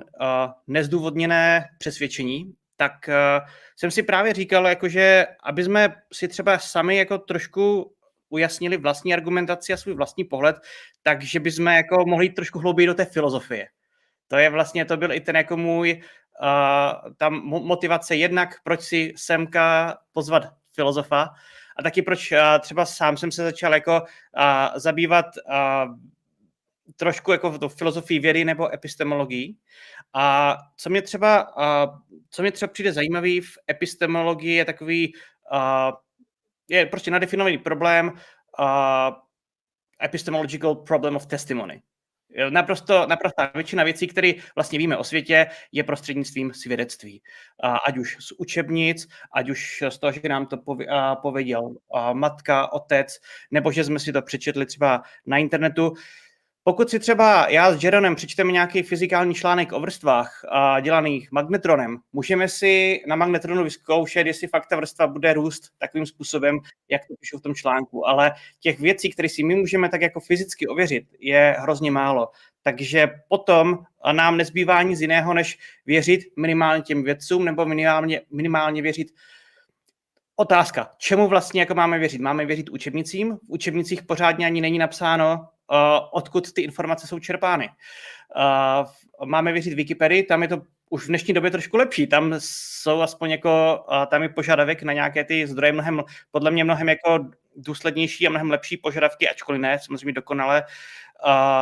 nezdůvodněné 0.66 1.68
přesvědčení, 1.78 2.54
tak 2.80 3.08
uh, 3.08 3.48
jsem 3.76 3.90
si 3.90 4.02
právě 4.02 4.32
říkal, 4.32 4.66
jakože 4.66 5.26
aby 5.42 5.64
jsme 5.64 5.94
si 6.12 6.28
třeba 6.28 6.58
sami 6.58 6.96
jako 6.96 7.18
trošku 7.18 7.94
ujasnili 8.28 8.76
vlastní 8.76 9.14
argumentaci 9.14 9.72
a 9.72 9.76
svůj 9.76 9.94
vlastní 9.94 10.24
pohled, 10.24 10.56
takže 11.02 11.40
bychom 11.40 11.66
jako 11.66 12.04
mohli 12.06 12.26
jít 12.26 12.34
trošku 12.34 12.58
hlouběji 12.58 12.86
do 12.86 12.94
té 12.94 13.04
filozofie. 13.04 13.68
To 14.28 14.36
je 14.36 14.50
vlastně, 14.50 14.84
to 14.84 14.96
byl 14.96 15.12
i 15.12 15.20
ten 15.20 15.36
jako 15.36 15.56
můj 15.56 16.02
uh, 16.42 17.12
tam 17.16 17.34
motivace 17.44 18.16
jednak, 18.16 18.48
proč 18.64 18.80
si 18.80 19.12
semka 19.16 19.98
pozvat 20.12 20.42
filozofa 20.74 21.30
a 21.76 21.82
taky 21.82 22.02
proč 22.02 22.32
uh, 22.32 22.38
třeba 22.60 22.86
sám 22.86 23.16
jsem 23.16 23.32
se 23.32 23.44
začal 23.44 23.74
jako 23.74 24.00
uh, 24.00 24.78
zabývat 24.78 25.26
uh, 25.26 25.94
trošku 26.96 27.32
jako 27.32 27.58
to 27.58 27.68
filozofii 27.68 28.18
vědy 28.18 28.44
nebo 28.44 28.74
epistemologii. 28.74 29.54
A 30.14 30.56
co 30.76 30.90
mě 30.90 31.02
třeba, 31.02 31.56
uh, 31.56 31.98
co 32.30 32.42
mě 32.42 32.52
třeba 32.52 32.72
přijde 32.72 32.92
zajímavý 32.92 33.40
v 33.40 33.58
epistemologii 33.70 34.54
je 34.54 34.64
takový 34.64 35.14
uh, 35.52 35.92
je 36.70 36.86
prostě 36.86 37.10
nadefinovaný 37.10 37.58
problém 37.58 38.08
uh, 38.08 39.14
epistemological 40.02 40.74
problem 40.74 41.16
of 41.16 41.26
testimony. 41.26 41.82
Naprosto, 42.50 43.06
naprosto 43.06 43.42
většina 43.54 43.84
věcí, 43.84 44.06
které 44.06 44.32
vlastně 44.54 44.78
víme 44.78 44.96
o 44.96 45.04
světě, 45.04 45.46
je 45.72 45.84
prostřednictvím 45.84 46.54
svědectví. 46.54 47.22
Ať 47.88 47.98
už 47.98 48.16
z 48.20 48.32
učebnic, 48.38 49.08
ať 49.34 49.50
už 49.50 49.84
z 49.88 49.98
toho, 49.98 50.12
že 50.12 50.28
nám 50.28 50.46
to 50.46 50.56
pověděl 51.22 51.74
matka, 52.12 52.72
otec, 52.72 53.16
nebo 53.50 53.72
že 53.72 53.84
jsme 53.84 53.98
si 53.98 54.12
to 54.12 54.22
přečetli 54.22 54.66
třeba 54.66 55.02
na 55.26 55.38
internetu. 55.38 55.92
Pokud 56.64 56.90
si 56.90 56.98
třeba 56.98 57.48
já 57.48 57.72
s 57.72 57.84
Jeronem 57.84 58.14
přečteme 58.14 58.52
nějaký 58.52 58.82
fyzikální 58.82 59.34
článek 59.34 59.72
o 59.72 59.80
vrstvách 59.80 60.44
a 60.48 60.80
dělaných 60.80 61.32
magnetronem, 61.32 61.98
můžeme 62.12 62.48
si 62.48 63.02
na 63.06 63.16
magnetronu 63.16 63.64
vyzkoušet, 63.64 64.26
jestli 64.26 64.48
fakt 64.48 64.66
ta 64.66 64.76
vrstva 64.76 65.06
bude 65.06 65.32
růst 65.32 65.62
takovým 65.78 66.06
způsobem, 66.06 66.58
jak 66.88 67.02
to 67.08 67.14
píšu 67.20 67.38
v 67.38 67.42
tom 67.42 67.54
článku. 67.54 68.08
Ale 68.08 68.32
těch 68.60 68.80
věcí, 68.80 69.10
které 69.10 69.28
si 69.28 69.42
my 69.42 69.54
můžeme 69.54 69.88
tak 69.88 70.00
jako 70.00 70.20
fyzicky 70.20 70.68
ověřit, 70.68 71.04
je 71.20 71.56
hrozně 71.58 71.90
málo. 71.90 72.28
Takže 72.62 73.08
potom 73.28 73.78
nám 74.12 74.36
nezbývá 74.36 74.82
nic 74.82 75.00
jiného, 75.00 75.34
než 75.34 75.58
věřit 75.86 76.20
minimálně 76.36 76.82
těm 76.82 77.02
vědcům 77.02 77.44
nebo 77.44 77.64
minimálně, 77.64 78.20
minimálně 78.30 78.82
věřit 78.82 79.08
Otázka, 80.40 80.90
čemu 80.98 81.28
vlastně 81.28 81.60
jako 81.60 81.74
máme 81.74 81.98
věřit? 81.98 82.20
Máme 82.20 82.46
věřit 82.46 82.68
učebnicím? 82.68 83.36
V 83.36 83.40
učebnicích 83.46 84.02
pořádně 84.02 84.46
ani 84.46 84.60
není 84.60 84.78
napsáno, 84.78 85.48
odkud 86.10 86.52
ty 86.52 86.62
informace 86.62 87.06
jsou 87.06 87.18
čerpány. 87.18 87.70
Uh, 88.36 89.26
máme 89.28 89.52
věřit 89.52 89.74
Wikipedii, 89.74 90.22
tam 90.22 90.42
je 90.42 90.48
to 90.48 90.62
už 90.90 91.04
v 91.04 91.08
dnešní 91.08 91.34
době 91.34 91.50
trošku 91.50 91.76
lepší. 91.76 92.06
Tam 92.06 92.34
jsou 92.38 93.00
aspoň 93.00 93.30
jako, 93.30 93.84
uh, 93.90 94.06
tam 94.06 94.22
je 94.22 94.28
požadavek 94.28 94.82
na 94.82 94.92
nějaké 94.92 95.24
ty 95.24 95.46
zdroje 95.46 95.72
mnohem, 95.72 96.02
podle 96.30 96.50
mě 96.50 96.64
mnohem 96.64 96.88
jako 96.88 97.30
důslednější 97.56 98.26
a 98.26 98.30
mnohem 98.30 98.50
lepší 98.50 98.76
požadavky, 98.76 99.28
ačkoliv 99.28 99.60
ne, 99.60 99.78
samozřejmě 99.78 100.12
dokonale, 100.12 100.64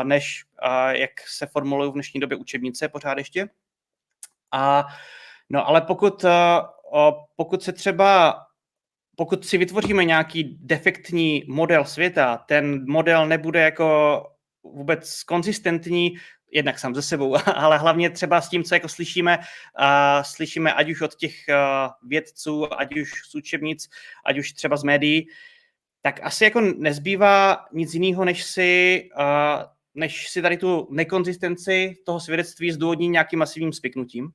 než 0.02 0.44
jak 0.90 1.11
se 1.26 1.46
formulují 1.46 1.90
v 1.90 1.94
dnešní 1.94 2.20
době 2.20 2.36
učebnice 2.36 2.88
pořád 2.88 3.18
ještě. 3.18 3.48
A, 4.52 4.86
no 5.50 5.68
ale 5.68 5.80
pokud, 5.80 6.24
pokud 7.36 7.62
se 7.62 7.72
třeba 7.72 8.40
pokud 9.18 9.46
si 9.46 9.58
vytvoříme 9.58 10.04
nějaký 10.04 10.58
defektní 10.60 11.44
model 11.48 11.84
světa, 11.84 12.36
ten 12.36 12.90
model 12.90 13.26
nebude 13.28 13.60
jako 13.60 14.22
vůbec 14.62 15.22
konzistentní, 15.22 16.14
jednak 16.52 16.78
sám 16.78 16.94
ze 16.94 17.02
sebou, 17.02 17.36
ale 17.54 17.78
hlavně 17.78 18.10
třeba 18.10 18.40
s 18.40 18.48
tím, 18.48 18.64
co 18.64 18.74
jako 18.74 18.88
slyšíme, 18.88 19.38
uh, 19.38 20.22
slyšíme 20.22 20.72
ať 20.72 20.90
už 20.90 21.00
od 21.00 21.14
těch 21.14 21.34
vědců, 22.02 22.80
ať 22.80 22.96
už 22.96 23.10
z 23.30 23.34
učebnic, 23.34 23.88
ať 24.24 24.38
už 24.38 24.52
třeba 24.52 24.76
z 24.76 24.84
médií, 24.84 25.28
tak 26.02 26.20
asi 26.22 26.44
jako 26.44 26.60
nezbývá 26.60 27.64
nic 27.72 27.94
jiného, 27.94 28.24
než 28.24 28.44
si, 28.44 29.08
než 29.94 30.28
si 30.28 30.42
tady 30.42 30.56
tu 30.56 30.88
nekonzistenci 30.90 31.96
toho 32.04 32.20
svědectví 32.20 32.72
zdůvodní 32.72 33.08
nějakým 33.08 33.38
masivním 33.38 33.72
spiknutím. 33.72 34.30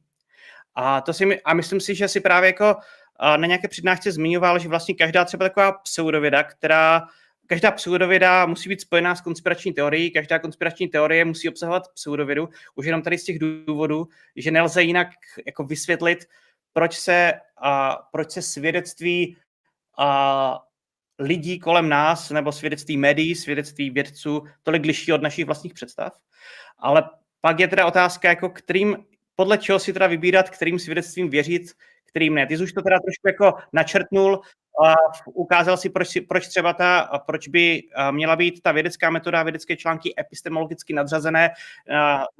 A, 0.75 1.01
to 1.01 1.13
si, 1.13 1.41
a 1.41 1.53
myslím 1.53 1.79
si, 1.79 1.95
že 1.95 2.07
si 2.07 2.19
právě 2.19 2.47
jako 2.47 2.75
na 3.21 3.47
nějaké 3.47 3.67
přednášce 3.67 4.11
zmiňoval, 4.11 4.59
že 4.59 4.69
vlastně 4.69 4.95
každá 4.95 5.25
třeba 5.25 5.45
taková 5.45 5.71
pseudověda, 5.71 6.43
která 6.43 7.07
každá 7.47 7.71
pseudověda 7.71 8.45
musí 8.45 8.69
být 8.69 8.81
spojená 8.81 9.15
s 9.15 9.21
konspirační 9.21 9.73
teorií, 9.73 10.11
každá 10.11 10.39
konspirační 10.39 10.87
teorie 10.87 11.25
musí 11.25 11.49
obsahovat 11.49 11.83
pseudovědu, 11.93 12.49
už 12.75 12.85
jenom 12.85 13.01
tady 13.01 13.17
z 13.17 13.23
těch 13.23 13.39
důvodů, 13.39 14.07
že 14.35 14.51
nelze 14.51 14.83
jinak 14.83 15.07
jako 15.45 15.63
vysvětlit, 15.63 16.25
proč 16.73 16.95
se, 16.95 17.33
a, 17.57 17.95
proč 18.11 18.31
se 18.31 18.41
svědectví 18.41 19.37
a, 19.97 20.59
lidí 21.19 21.59
kolem 21.59 21.89
nás, 21.89 22.29
nebo 22.29 22.51
svědectví 22.51 22.97
médií, 22.97 23.35
svědectví 23.35 23.89
vědců, 23.89 24.43
tolik 24.63 24.85
liší 24.85 25.13
od 25.13 25.21
našich 25.21 25.45
vlastních 25.45 25.73
představ. 25.73 26.13
Ale 26.79 27.09
pak 27.41 27.59
je 27.59 27.67
teda 27.67 27.85
otázka, 27.85 28.29
jako 28.29 28.49
kterým, 28.49 28.97
podle 29.35 29.57
čeho 29.57 29.79
si 29.79 29.93
teda 29.93 30.07
vybírat, 30.07 30.49
kterým 30.49 30.79
svědectvím 30.79 31.29
věřit, 31.29 31.71
kterým 32.13 32.35
ne. 32.35 32.47
Ty 32.47 32.57
jsi 32.57 32.63
už 32.63 32.73
to 32.73 32.81
teda 32.81 32.97
trošku 32.99 33.27
jako 33.27 33.59
načrtnul, 33.73 34.41
a 34.85 34.93
ukázal 35.25 35.77
si, 35.77 35.89
proč, 35.89 36.17
proč 36.27 36.47
třeba 36.47 36.73
ta, 36.73 37.09
proč 37.25 37.47
by 37.47 37.83
měla 38.11 38.35
být 38.35 38.61
ta 38.61 38.71
vědecká 38.71 39.09
metoda, 39.09 39.43
vědecké 39.43 39.75
články 39.75 40.13
epistemologicky 40.19 40.93
nadřazené 40.93 41.49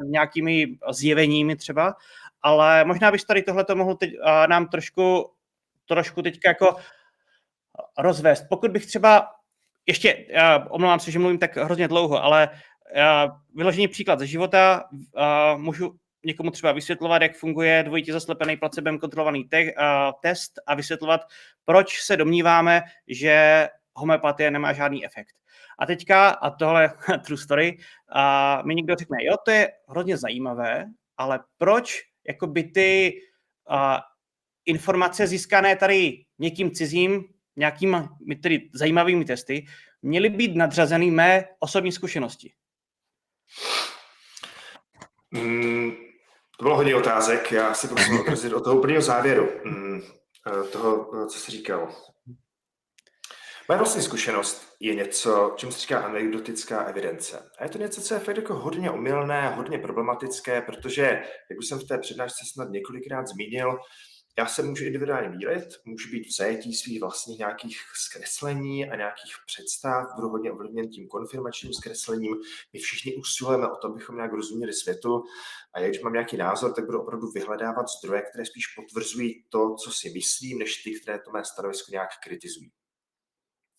nějakými 0.05 0.67
zjeveními 0.91 1.55
třeba, 1.55 1.95
ale 2.41 2.85
možná 2.85 3.11
bys 3.11 3.25
tady 3.25 3.41
tohle 3.41 3.65
mohl 3.73 3.95
teď, 3.95 4.13
nám 4.47 4.67
trošku, 4.67 5.31
trošku 5.87 6.21
teďka 6.21 6.49
jako 6.49 6.75
rozvést. 7.97 8.45
Pokud 8.49 8.71
bych 8.71 8.85
třeba 8.85 9.27
ještě, 9.85 10.25
omlouvám 10.69 10.99
se, 10.99 11.11
že 11.11 11.19
mluvím 11.19 11.39
tak 11.39 11.57
hrozně 11.57 11.87
dlouho, 11.87 12.23
ale 12.23 12.49
vyložený 13.55 13.87
příklad 13.87 14.19
ze 14.19 14.27
života, 14.27 14.83
můžu 15.57 15.95
někomu 16.25 16.51
třeba 16.51 16.71
vysvětlovat, 16.71 17.21
jak 17.21 17.35
funguje 17.35 17.83
dvojitě 17.83 18.13
zaslepený 18.13 18.57
placebem 18.57 18.99
kontrolovaný 18.99 19.43
te- 19.43 19.63
uh, 19.63 19.71
test 20.21 20.51
a 20.67 20.75
vysvětlovat, 20.75 21.21
proč 21.65 22.01
se 22.01 22.17
domníváme, 22.17 22.81
že 23.07 23.67
homeopatie 23.95 24.51
nemá 24.51 24.73
žádný 24.73 25.05
efekt. 25.05 25.35
A 25.79 25.85
teďka, 25.85 26.29
a 26.29 26.49
tohle 26.49 26.93
true 27.25 27.37
story, 27.37 27.77
uh, 28.15 28.65
mi 28.65 28.75
někdo 28.75 28.95
řekne, 28.95 29.17
jo, 29.21 29.35
to 29.45 29.51
je 29.51 29.71
hrozně 29.89 30.17
zajímavé, 30.17 30.85
ale 31.17 31.39
proč 31.57 32.01
jakoby 32.27 32.63
ty 32.63 33.13
uh, 33.69 33.97
informace 34.65 35.27
získané 35.27 35.75
tady 35.75 36.25
někým 36.39 36.71
cizím, 36.71 37.23
nějakými 37.55 37.97
tedy 38.41 38.69
zajímavými 38.73 39.25
testy, 39.25 39.65
měly 40.01 40.29
být 40.29 40.55
nadřazeny 40.55 41.11
mé 41.11 41.45
osobní 41.59 41.91
zkušenosti? 41.91 42.53
Mm, 45.31 45.91
to 46.57 46.63
bylo 46.63 46.75
hodně 46.75 46.95
otázek, 46.95 47.51
já 47.51 47.73
si 47.73 47.87
prosím 47.87 48.19
odrazit 48.19 48.53
od 48.53 48.63
toho 48.63 48.77
úplného 48.77 49.01
závěru, 49.01 49.49
mm, 49.63 50.01
eh, 50.47 50.67
toho, 50.67 51.09
eh, 51.15 51.27
co 51.27 51.39
jsi 51.39 51.51
říkal. 51.51 51.95
Moje 53.69 53.77
vlastní 53.77 54.01
zkušenost 54.01 54.75
je 54.79 54.95
něco, 54.95 55.53
čemu 55.55 55.71
se 55.71 55.79
říká 55.79 55.99
anekdotická 55.99 56.83
evidence. 56.83 57.49
A 57.59 57.63
je 57.63 57.69
to 57.69 57.77
něco, 57.77 58.01
co 58.01 58.13
je 58.13 58.19
fakt 58.19 58.35
jako 58.35 58.53
hodně 58.53 58.91
omylné, 58.91 59.49
hodně 59.49 59.77
problematické, 59.77 60.61
protože, 60.61 61.03
jak 61.49 61.59
už 61.59 61.67
jsem 61.67 61.79
v 61.79 61.87
té 61.87 61.97
přednášce 61.97 62.45
snad 62.53 62.69
několikrát 62.69 63.27
zmínil, 63.27 63.77
já 64.37 64.45
se 64.45 64.63
můžu 64.63 64.85
individuálně 64.85 65.29
mílit, 65.29 65.65
můžu 65.85 66.11
být 66.11 66.27
v 66.27 66.35
zajetí 66.35 66.73
svých 66.75 66.99
vlastních 66.99 67.39
nějakých 67.39 67.77
zkreslení 67.93 68.89
a 68.89 68.95
nějakých 68.95 69.35
představ, 69.45 70.15
budu 70.15 70.29
hodně 70.29 70.51
ovlivněn 70.51 70.89
tím 70.89 71.07
konfirmačním 71.07 71.73
zkreslením. 71.73 72.35
My 72.73 72.79
všichni 72.79 73.15
usilujeme 73.15 73.67
o 73.67 73.75
to, 73.75 73.87
abychom 73.87 74.15
nějak 74.15 74.33
rozuměli 74.33 74.73
světu 74.73 75.23
a 75.73 75.79
jak 75.79 75.89
když 75.89 76.01
mám 76.01 76.13
nějaký 76.13 76.37
názor, 76.37 76.73
tak 76.73 76.85
budu 76.85 77.01
opravdu 77.01 77.31
vyhledávat 77.31 77.85
zdroje, 77.87 78.21
které 78.21 78.45
spíš 78.45 78.67
potvrzují 78.67 79.45
to, 79.49 79.75
co 79.75 79.91
si 79.91 80.09
myslím, 80.09 80.59
než 80.59 80.83
ty, 80.83 80.99
které 80.99 81.19
to 81.19 81.31
mé 81.31 81.45
stanovisko 81.45 81.91
nějak 81.91 82.09
kritizují. 82.23 82.71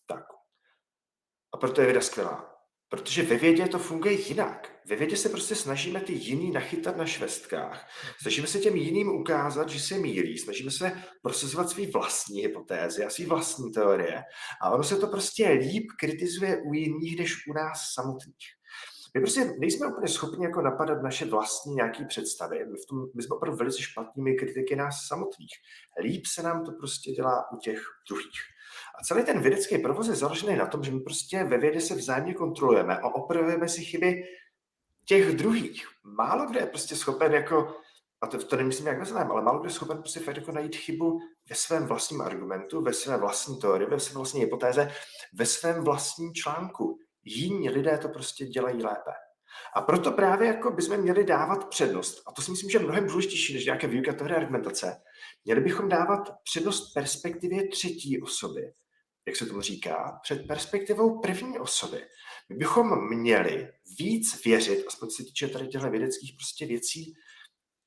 Tak. 0.05 0.23
A 1.53 1.57
proto 1.57 1.81
je 1.81 1.85
věda 1.85 2.01
skvělá. 2.01 2.54
Protože 2.89 3.23
ve 3.23 3.37
vědě 3.37 3.67
to 3.67 3.79
funguje 3.79 4.13
jinak. 4.13 4.71
Ve 4.85 4.95
vědě 4.95 5.17
se 5.17 5.29
prostě 5.29 5.55
snažíme 5.55 5.99
ty 5.99 6.13
jiný 6.13 6.51
nachytat 6.51 6.97
na 6.97 7.05
švestkách. 7.05 7.87
Snažíme 8.21 8.47
se 8.47 8.59
těm 8.59 8.75
jiným 8.75 9.07
ukázat, 9.09 9.69
že 9.69 9.79
se 9.79 9.97
mílí. 9.97 10.37
Snažíme 10.37 10.71
se 10.71 11.01
prosazovat 11.21 11.69
svý 11.69 11.91
vlastní 11.91 12.41
hypotézy 12.41 13.05
a 13.05 13.09
svý 13.09 13.25
vlastní 13.25 13.71
teorie. 13.71 14.23
A 14.61 14.69
ono 14.69 14.83
se 14.83 14.97
to 14.97 15.07
prostě 15.07 15.49
líp 15.49 15.87
kritizuje 15.99 16.57
u 16.57 16.73
jiných, 16.73 17.19
než 17.19 17.47
u 17.47 17.53
nás 17.53 17.93
samotných. 17.93 18.47
My 19.15 19.21
prostě 19.21 19.53
nejsme 19.59 19.87
úplně 19.87 20.07
schopni 20.07 20.45
jako 20.45 20.61
napadat 20.61 21.03
naše 21.03 21.25
vlastní 21.25 21.75
nějaké 21.75 22.05
představy. 22.05 22.65
My, 22.65 22.77
v 22.77 22.85
tom, 22.89 23.05
my 23.15 23.23
jsme 23.23 23.35
opravdu 23.35 23.57
velice 23.57 23.81
špatnými 23.81 24.35
kritiky 24.35 24.75
nás 24.75 24.95
samotných. 25.07 25.51
Líp 26.03 26.25
se 26.25 26.43
nám 26.43 26.65
to 26.65 26.71
prostě 26.71 27.11
dělá 27.11 27.51
u 27.53 27.57
těch 27.57 27.81
druhých. 28.09 28.54
A 28.99 29.03
celý 29.03 29.23
ten 29.23 29.41
vědecký 29.41 29.77
provoz 29.77 30.07
je 30.07 30.15
založený 30.15 30.55
na 30.55 30.67
tom, 30.67 30.83
že 30.83 30.91
my 30.91 30.99
prostě 30.99 31.43
ve 31.43 31.57
vědě 31.57 31.81
se 31.81 31.95
vzájemně 31.95 32.33
kontrolujeme 32.33 32.97
a 32.97 33.07
opravujeme 33.07 33.69
si 33.69 33.85
chyby 33.85 34.23
těch 35.05 35.35
druhých. 35.35 35.87
Málo 36.03 36.45
kdo 36.45 36.59
je 36.59 36.65
prostě 36.65 36.95
schopen 36.95 37.33
jako, 37.33 37.75
a 38.21 38.27
to, 38.27 38.45
to 38.45 38.55
nemyslím 38.55 38.87
jak 38.87 38.99
neznáme, 38.99 39.29
ale 39.29 39.41
málo 39.41 39.59
kdo 39.59 39.67
je 39.67 39.73
schopen 39.73 39.97
prostě 39.97 40.19
fakt 40.19 40.37
jako 40.37 40.51
najít 40.51 40.75
chybu 40.75 41.19
ve 41.49 41.55
svém 41.55 41.85
vlastním 41.85 42.21
argumentu, 42.21 42.81
ve 42.81 42.93
své 42.93 43.17
vlastní 43.17 43.59
teorii, 43.59 43.89
ve 43.89 43.99
své 43.99 44.15
vlastní 44.15 44.41
hypotéze, 44.41 44.91
ve 45.33 45.45
svém 45.45 45.83
vlastním 45.83 46.33
článku. 46.33 46.97
Jiní 47.23 47.69
lidé 47.69 47.97
to 47.97 48.09
prostě 48.09 48.45
dělají 48.45 48.83
lépe. 48.83 49.11
A 49.75 49.81
proto 49.81 50.11
právě 50.11 50.47
jako 50.47 50.71
bychom 50.71 50.97
měli 50.97 51.23
dávat 51.23 51.69
přednost, 51.69 52.23
a 52.27 52.31
to 52.31 52.41
si 52.41 52.51
myslím, 52.51 52.69
že 52.69 52.77
je 52.77 52.83
mnohem 52.83 53.07
důležitější 53.07 53.53
než 53.53 53.65
nějaké 53.65 53.87
výuka 53.87 54.13
teorie 54.13 54.37
argumentace, 54.37 55.01
měli 55.45 55.61
bychom 55.61 55.89
dávat 55.89 56.19
přednost 56.43 56.93
perspektivě 56.93 57.67
třetí 57.67 58.21
osoby, 58.21 58.61
jak 59.27 59.35
se 59.35 59.45
tomu 59.45 59.61
říká, 59.61 60.19
před 60.23 60.47
perspektivou 60.47 61.19
první 61.19 61.59
osoby. 61.59 62.05
My 62.49 62.55
bychom 62.55 63.09
měli 63.09 63.67
víc 63.99 64.43
věřit, 64.45 64.85
aspoň 64.87 65.09
se 65.09 65.23
týče 65.23 65.47
tady 65.47 65.67
těchto 65.67 65.89
vědeckých 65.89 66.33
prostě 66.37 66.65
věcí, 66.65 67.13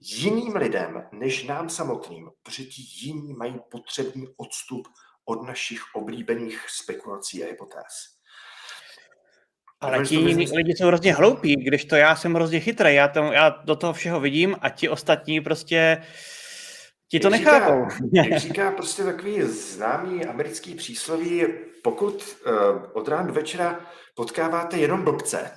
jiným 0.00 0.56
lidem, 0.56 1.08
než 1.12 1.44
nám 1.44 1.68
samotným, 1.68 2.30
protože 2.42 2.64
ti 2.64 2.82
jiní 3.02 3.34
mají 3.34 3.54
potřebný 3.70 4.26
odstup 4.36 4.88
od 5.24 5.46
našich 5.46 5.80
oblíbených 5.94 6.66
spekulací 6.68 7.44
a 7.44 7.46
hypotéz. 7.46 8.18
Ale 9.80 10.06
ti 10.06 10.14
jiní 10.14 10.46
lidi 10.56 10.72
jsou 10.76 10.86
hrozně 10.86 11.14
hloupí, 11.14 11.56
když 11.56 11.84
to 11.84 11.96
já 11.96 12.16
jsem 12.16 12.34
hrozně 12.34 12.60
chytrý, 12.60 12.94
já, 12.94 13.08
tam, 13.08 13.32
já 13.32 13.48
do 13.48 13.76
toho 13.76 13.92
všeho 13.92 14.20
vidím 14.20 14.56
a 14.60 14.68
ti 14.70 14.88
ostatní 14.88 15.40
prostě 15.40 16.02
ti 17.10 17.20
to 17.20 17.30
nechápou. 17.30 17.88
Říká, 17.90 18.28
jak 18.28 18.38
říká 18.38 18.70
prostě 18.70 19.04
takový 19.04 19.42
známý 19.42 20.26
americký 20.26 20.74
přísloví, 20.74 21.44
pokud 21.82 22.36
uh, 22.46 22.82
od 22.92 23.08
rána 23.08 23.26
do 23.26 23.32
večera 23.32 23.80
potkáváte 24.14 24.78
jenom 24.78 25.04
blbce, 25.04 25.50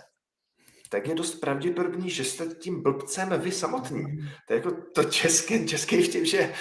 tak 0.89 1.07
je 1.07 1.15
dost 1.15 1.35
pravděpodobný, 1.35 2.09
že 2.09 2.23
jste 2.23 2.45
tím 2.45 2.83
blbcem 2.83 3.29
vy 3.37 3.51
samotný. 3.51 4.03
To 4.47 4.53
je 4.53 4.57
jako 4.57 4.71
to 4.95 5.03
české, 5.03 5.65
české 5.65 5.97
v 5.97 6.09
tím, 6.09 6.25
že 6.25 6.53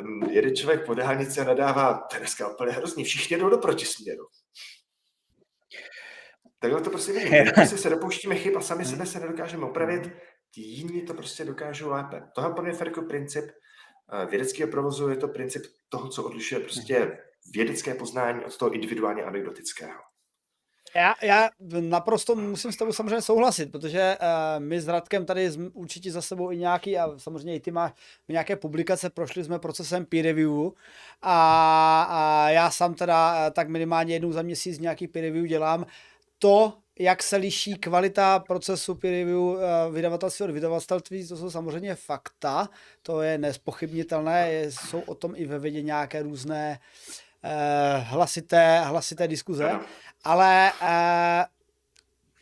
um, 0.00 0.22
jeden 0.30 0.56
člověk 0.56 0.86
po 0.86 0.94
dálnici 0.94 1.44
nadává, 1.44 1.94
to 2.10 2.16
je 2.16 2.20
dneska 2.20 2.48
úplně 2.48 2.72
hrozný, 2.72 3.04
všichni 3.04 3.36
jdou 3.36 3.48
do 3.48 3.58
protisměru. 3.58 4.24
Takhle 6.58 6.80
to 6.80 6.90
prostě. 6.90 7.12
My 7.12 7.50
prostě 7.54 7.78
se 7.78 7.90
dopouštíme 7.90 8.34
chyb 8.34 8.56
a 8.56 8.60
sami 8.60 8.84
sebe 8.84 9.06
se 9.06 9.20
nedokážeme 9.20 9.66
opravit, 9.66 10.12
ti 10.54 10.60
jiní 10.60 11.02
to 11.02 11.14
prostě 11.14 11.44
dokážou 11.44 11.90
lépe. 11.90 12.22
Tohle 12.34 12.54
pro 12.54 12.62
mě 12.62 12.72
jako 12.84 13.02
princip 13.02 13.44
vědeckého 14.30 14.70
provozu, 14.70 15.08
je 15.08 15.16
to 15.16 15.28
princip 15.28 15.62
toho, 15.88 16.08
co 16.08 16.24
odlišuje 16.24 16.60
prostě 16.60 17.18
vědecké 17.52 17.94
poznání 17.94 18.44
od 18.44 18.56
toho 18.56 18.70
individuálně 18.70 19.22
anekdotického. 19.22 20.00
Já, 20.96 21.14
já 21.22 21.50
naprosto 21.80 22.34
musím 22.34 22.72
s 22.72 22.76
tebou 22.76 22.92
samozřejmě 22.92 23.22
souhlasit, 23.22 23.72
protože 23.72 24.16
uh, 24.20 24.64
my 24.64 24.80
s 24.80 24.88
Radkem 24.88 25.26
tady 25.26 25.50
určitě 25.72 26.12
za 26.12 26.22
sebou 26.22 26.52
i 26.52 26.56
nějaký, 26.56 26.98
a 26.98 27.18
samozřejmě 27.18 27.54
i 27.54 27.60
ty 27.60 27.70
máš 27.70 27.92
nějaké 28.28 28.56
publikace, 28.56 29.10
prošli 29.10 29.44
jsme 29.44 29.58
procesem 29.58 30.06
peer 30.06 30.24
review 30.24 30.70
a, 31.22 32.06
a 32.10 32.50
já 32.50 32.70
sám 32.70 32.94
teda 32.94 33.46
uh, 33.46 33.52
tak 33.52 33.68
minimálně 33.68 34.14
jednou 34.14 34.32
za 34.32 34.42
měsíc 34.42 34.78
nějaký 34.78 35.08
peer 35.08 35.24
review 35.24 35.46
dělám 35.46 35.86
to, 36.38 36.72
jak 36.98 37.22
se 37.22 37.36
liší 37.36 37.76
kvalita 37.76 38.38
procesu 38.38 38.94
peer 38.94 39.14
review 39.14 39.38
eh, 39.38 39.90
vydavatelství 39.90 40.44
od 40.44 40.50
vydavatelství, 40.50 41.28
to 41.28 41.36
jsou 41.36 41.50
samozřejmě 41.50 41.94
fakta, 41.94 42.68
to 43.02 43.22
je 43.22 43.38
nespochybnitelné, 43.38 44.64
jsou 44.68 45.00
o 45.00 45.14
tom 45.14 45.32
i 45.36 45.46
ve 45.46 45.58
vědě 45.58 45.82
nějaké 45.82 46.22
různé 46.22 46.80
eh, 47.42 47.98
hlasité, 47.98 48.80
hlasité 48.80 49.28
diskuze, 49.28 49.80
ale 50.24 50.72
eh, 50.82 51.44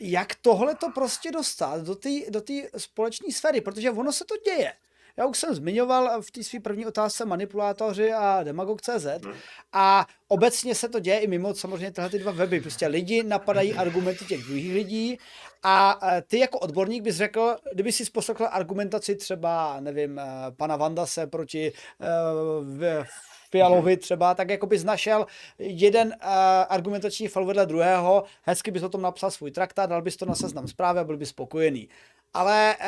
jak 0.01 0.35
tohle 0.35 0.75
to 0.75 0.91
prostě 0.91 1.33
dostat 1.33 1.81
do 1.81 1.95
té 1.95 2.11
do 2.31 2.43
společné 2.77 3.33
sféry, 3.33 3.61
protože 3.61 3.91
ono 3.91 4.13
se 4.13 4.25
to 4.25 4.35
děje. 4.37 4.73
Já 5.19 5.27
už 5.27 5.39
jsem 5.39 5.55
zmiňoval 5.55 6.23
v 6.23 6.31
té 6.31 6.43
své 6.43 6.61
první 6.61 6.87
otázce 6.87 7.25
manipulátoři 7.25 8.13
a 8.13 8.43
demagog.cz 8.43 9.05
hmm. 9.25 9.35
a 9.73 10.07
obecně 10.29 10.75
se 10.75 10.89
to 10.89 11.01
děje 11.01 11.19
i 11.19 11.27
mimo 11.27 11.55
samozřejmě 11.55 11.91
tyhle 11.91 12.11
ty 12.11 12.19
dva 12.19 12.33
weby. 12.33 12.61
Prostě 12.61 12.87
lidi 12.87 13.23
napadají 13.23 13.75
argumenty 13.75 14.25
těch 14.25 14.45
druhých 14.45 14.75
lidí 14.75 15.19
a 15.63 16.01
ty 16.27 16.39
jako 16.39 16.59
odborník 16.59 17.03
bys 17.03 17.17
řekl, 17.17 17.57
kdyby 17.73 17.93
si 17.93 18.11
poslechl 18.11 18.49
argumentaci 18.51 19.17
třeba, 19.17 19.81
nevím, 19.81 20.19
eh, 20.19 20.25
pana 20.57 20.77
Vandase 20.77 21.27
proti 21.27 21.73
uh, 22.01 23.05
Fialovi 23.51 23.97
třeba, 23.97 24.35
tak 24.35 24.51
jako 24.51 24.67
bys 24.67 24.85
našel 24.85 25.27
jeden 25.59 26.09
uh, 26.09 26.31
argumentační 26.69 27.29
fal 27.29 27.45
vedle 27.45 27.67
druhého, 27.67 28.25
hezky 28.43 28.71
bys 28.71 28.83
o 28.83 28.89
tom 28.89 29.03
napsal 29.03 29.31
svůj 29.31 29.51
traktát, 29.51 29.91
dal 29.91 30.03
bys 30.03 30.17
to 30.17 30.27
na 30.27 30.35
seznam 30.35 30.69
zprávy 30.69 31.01
a 31.01 31.05
byl 31.05 31.17
bys 31.17 31.29
spokojený. 31.29 31.89
Ale 32.35 32.77
uh, 32.81 32.87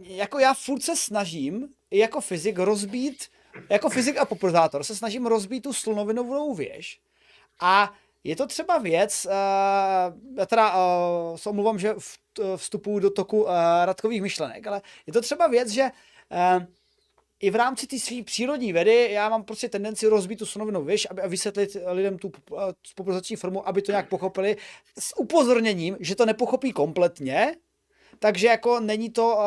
jako 0.00 0.38
já 0.38 0.54
furt 0.54 0.82
se 0.82 0.96
snažím 0.96 1.68
jako 1.90 2.20
fyzik 2.20 2.58
rozbít, 2.58 3.24
jako 3.70 3.88
fyzik 3.88 4.16
a 4.16 4.24
popularizátor 4.24 4.84
se 4.84 4.96
snažím 4.96 5.26
rozbít 5.26 5.62
tu 5.62 5.72
slunovinovou 5.72 6.54
věž. 6.54 7.00
A 7.60 7.92
je 8.24 8.36
to 8.36 8.46
třeba 8.46 8.78
věc, 8.78 9.26
uh, 9.26 9.32
já 10.38 10.46
teda 10.46 10.74
uh, 10.74 11.36
se 11.36 11.48
omluvám, 11.48 11.78
že 11.78 11.94
vstupuji 12.56 12.98
do 12.98 13.10
toku 13.10 13.42
uh, 13.42 13.50
radkových 13.84 14.22
myšlenek, 14.22 14.66
ale 14.66 14.82
je 15.06 15.12
to 15.12 15.20
třeba 15.20 15.46
věc, 15.46 15.68
že 15.68 15.82
uh, 15.82 16.64
i 17.40 17.50
v 17.50 17.56
rámci 17.56 17.86
té 17.86 17.98
své 17.98 18.22
přírodní 18.22 18.72
vědy 18.72 19.08
já 19.10 19.28
mám 19.28 19.44
prostě 19.44 19.68
tendenci 19.68 20.06
rozbít 20.06 20.38
tu 20.38 20.46
slunovinovou 20.46 20.84
věž 20.84 21.06
aby, 21.10 21.22
a 21.22 21.26
vysvětlit 21.26 21.76
lidem 21.86 22.18
tu 22.18 22.32
popularizační 22.94 23.36
formu, 23.36 23.68
aby 23.68 23.82
to 23.82 23.92
nějak 23.92 24.08
pochopili, 24.08 24.56
s 24.98 25.18
upozorněním, 25.18 25.96
že 26.00 26.14
to 26.14 26.26
nepochopí 26.26 26.72
kompletně, 26.72 27.56
takže 28.18 28.46
jako 28.46 28.80
není 28.80 29.10
to 29.10 29.36
uh, 29.36 29.42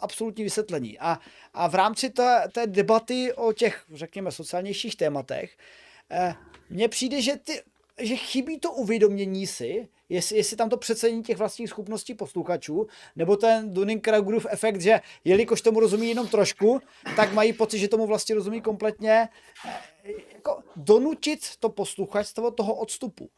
absolutní 0.00 0.44
vysvětlení. 0.44 0.98
A, 0.98 1.18
a 1.54 1.68
v 1.68 1.74
rámci 1.74 2.10
té, 2.10 2.48
té 2.52 2.66
debaty 2.66 3.32
o 3.32 3.52
těch, 3.52 3.84
řekněme, 3.92 4.32
sociálnějších 4.32 4.96
tématech, 4.96 5.56
uh, 6.12 6.32
mně 6.70 6.88
přijde, 6.88 7.22
že, 7.22 7.36
ty, 7.36 7.62
že 8.00 8.16
chybí 8.16 8.58
to 8.58 8.72
uvědomění 8.72 9.46
si, 9.46 9.88
jestli, 10.08 10.36
jestli 10.36 10.56
tam 10.56 10.68
to 10.68 10.76
přecení 10.76 11.22
těch 11.22 11.36
vlastních 11.36 11.68
schopností 11.68 12.14
posluchačů, 12.14 12.86
nebo 13.16 13.36
ten 13.36 13.74
Dunning-Krugerův 13.74 14.46
efekt, 14.50 14.80
že 14.80 15.00
jelikož 15.24 15.60
tomu 15.62 15.80
rozumí 15.80 16.08
jenom 16.08 16.28
trošku, 16.28 16.80
tak 17.16 17.32
mají 17.32 17.52
pocit, 17.52 17.78
že 17.78 17.88
tomu 17.88 18.06
vlastně 18.06 18.34
rozumí 18.34 18.60
kompletně. 18.60 19.28
Eh, 19.66 20.12
jako 20.34 20.62
donutit 20.76 21.40
to 21.60 21.68
posluchačstvo 21.68 22.50
toho 22.50 22.74
odstupu. 22.74 23.30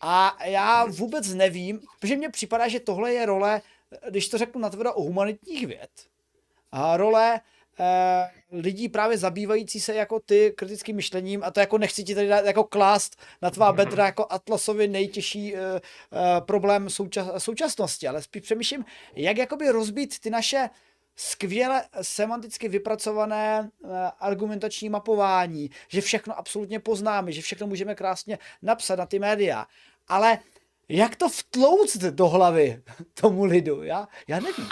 A 0.00 0.36
já 0.44 0.84
vůbec 0.84 1.34
nevím, 1.34 1.80
protože 2.00 2.16
mně 2.16 2.28
připadá, 2.28 2.68
že 2.68 2.80
tohle 2.80 3.12
je 3.12 3.26
role 3.26 3.62
když 4.10 4.28
to 4.28 4.38
řeknu 4.38 4.60
na 4.60 4.70
o 4.94 5.02
humanitních 5.02 5.66
věd, 5.66 5.90
a 6.72 6.96
role 6.96 7.40
eh, 7.80 8.30
lidí 8.52 8.88
právě 8.88 9.18
zabývající 9.18 9.80
se 9.80 9.94
jako 9.94 10.20
ty 10.20 10.54
kritickým 10.56 10.96
myšlením 10.96 11.44
a 11.44 11.50
to 11.50 11.60
jako 11.60 11.78
nechci 11.78 12.04
ti 12.04 12.14
tady 12.14 12.28
dát 12.28 12.44
jako 12.44 12.64
klást 12.64 13.16
na 13.42 13.50
tvá 13.50 13.72
bedra 13.72 14.06
jako 14.06 14.26
Atlasovi 14.30 14.88
nejtěžší 14.88 15.56
eh, 15.56 15.60
eh, 15.60 16.40
problém 16.40 16.90
součas, 16.90 17.28
současnosti, 17.38 18.08
ale 18.08 18.22
spíš 18.22 18.42
přemýšlím, 18.42 18.84
jak 19.16 19.36
jakoby 19.36 19.70
rozbít 19.70 20.18
ty 20.18 20.30
naše 20.30 20.70
skvěle 21.16 21.84
semanticky 22.02 22.68
vypracované 22.68 23.70
eh, 23.84 23.88
argumentační 24.20 24.88
mapování, 24.88 25.70
že 25.88 26.00
všechno 26.00 26.38
absolutně 26.38 26.80
poznáme, 26.80 27.32
že 27.32 27.42
všechno 27.42 27.66
můžeme 27.66 27.94
krásně 27.94 28.38
napsat 28.62 28.98
na 28.98 29.06
ty 29.06 29.18
média, 29.18 29.66
ale 30.08 30.38
jak 30.88 31.16
to 31.16 31.28
vtlouct 31.28 31.96
do 31.96 32.28
hlavy 32.28 32.82
tomu 33.20 33.44
lidu? 33.44 33.82
Já, 33.82 34.08
já 34.28 34.40
nevím. 34.40 34.68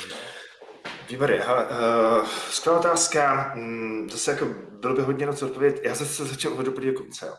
Výborně. 1.09 1.45
Uh, 1.45 2.27
skvělá 2.51 2.79
otázka. 2.79 3.53
Mm, 3.55 4.11
zase 4.11 4.31
jako 4.31 4.47
bylo 4.71 4.95
by 4.95 5.03
hodně 5.03 5.27
na 5.27 5.33
co 5.33 5.47
odpovědět. 5.47 5.85
Já 5.85 5.95
zase 5.95 6.25
začal 6.25 6.53
od 6.53 6.67
do 6.67 6.93
konce. 6.93 7.33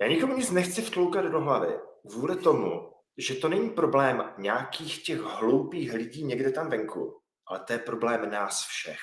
Já 0.00 0.08
nikomu 0.08 0.36
nic 0.36 0.50
nechci 0.50 0.82
vtloukat 0.82 1.24
do 1.24 1.40
hlavy. 1.40 1.68
Kvůli 2.10 2.36
tomu, 2.36 2.92
že 3.18 3.34
to 3.34 3.48
není 3.48 3.70
problém 3.70 4.32
nějakých 4.38 5.02
těch 5.02 5.20
hloupých 5.20 5.92
lidí 5.92 6.24
někde 6.24 6.52
tam 6.52 6.70
venku, 6.70 7.20
ale 7.46 7.60
to 7.60 7.72
je 7.72 7.78
problém 7.78 8.30
nás 8.30 8.66
všech. 8.66 9.00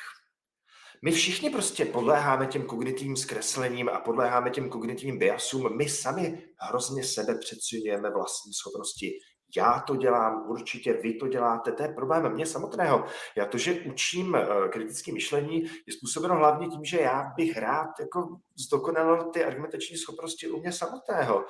My 1.06 1.12
všichni 1.12 1.49
prostě 1.49 1.86
podléháme 1.86 2.47
těm 2.47 2.66
kognitivním 2.66 3.18
zkreslením 3.18 3.89
a 3.89 3.99
podléháme 3.99 4.49
těm 4.49 4.70
kognitivním 4.70 5.20
biasům. 5.20 5.78
My 5.78 5.89
sami 5.89 6.43
hrozně 6.60 7.03
sebe 7.03 7.38
předsunujeme 7.39 8.10
vlastní 8.10 8.53
schopnosti. 8.53 9.12
Já 9.58 9.80
to 9.80 9.95
dělám, 9.95 10.49
určitě 10.49 10.93
vy 10.93 11.14
to 11.14 11.28
děláte, 11.28 11.72
to 11.72 11.84
je 11.84 11.89
problém 11.89 12.34
mě 12.34 12.45
samotného. 12.45 13.06
Já 13.38 13.45
to, 13.45 13.58
že 13.58 13.82
učím 13.82 14.36
eh, 14.36 14.47
kritické 14.70 15.14
myšlení, 15.14 15.62
je 15.62 15.93
způsobeno 15.97 16.36
hlavně 16.36 16.68
tím, 16.68 16.86
že 16.86 16.97
já 16.97 17.34
bych 17.38 17.58
rád 17.58 17.89
jako 17.99 18.28
zdokonalil 18.68 19.24
ty 19.24 19.43
argumentační 19.43 19.97
schopnosti 19.97 20.47
u 20.47 20.60
mě 20.60 20.72
samotného. 20.72 21.45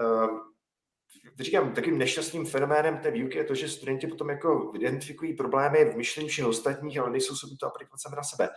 Ehm, 0.00 0.40
říkám, 1.38 1.72
takým 1.72 1.98
nešťastným 1.98 2.46
fenoménem 2.46 2.98
té 2.98 3.10
výuky 3.10 3.38
je 3.38 3.44
to, 3.44 3.54
že 3.54 3.68
studenti 3.68 4.06
potom 4.06 4.30
jako 4.30 4.72
identifikují 4.74 5.34
problémy 5.34 5.84
v 5.84 5.96
myšlení 5.96 6.28
všech 6.28 6.46
ostatních, 6.46 6.98
ale 6.98 7.10
nejsou 7.10 7.36
schopni 7.36 7.56
to 7.56 7.66
aplikovat 7.66 8.00
sami 8.00 8.16
na 8.16 8.22
sebe. 8.22 8.48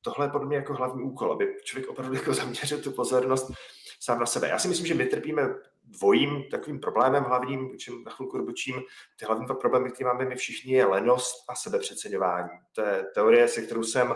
Tohle 0.00 0.26
je 0.26 0.30
podle 0.30 0.48
mě 0.48 0.56
jako 0.56 0.74
hlavní 0.74 1.02
úkol, 1.02 1.32
aby 1.32 1.56
člověk 1.64 1.90
opravdu 1.90 2.14
jako 2.14 2.34
zaměřil 2.34 2.78
tu 2.78 2.92
pozornost 2.92 3.52
sám 4.00 4.20
na 4.20 4.26
sebe. 4.26 4.48
Já 4.48 4.58
si 4.58 4.68
myslím, 4.68 4.86
že 4.86 4.94
my 4.94 5.06
trpíme 5.06 5.42
dvojím 5.84 6.44
takovým 6.50 6.80
problémem 6.80 7.24
hlavním, 7.24 7.78
čím 7.78 8.04
na 8.04 8.12
chvilku 8.12 8.38
dobočím, 8.38 8.74
ty 9.18 9.24
hlavní 9.24 9.46
problémy, 9.46 9.90
které 9.90 10.08
máme 10.08 10.24
my 10.24 10.36
všichni, 10.36 10.72
je 10.72 10.86
lenost 10.86 11.44
a 11.48 11.54
sebepřeceňování. 11.54 12.50
To 12.72 12.80
je 12.80 13.04
teorie, 13.14 13.48
se 13.48 13.62
kterou 13.62 13.82
jsem 13.82 14.14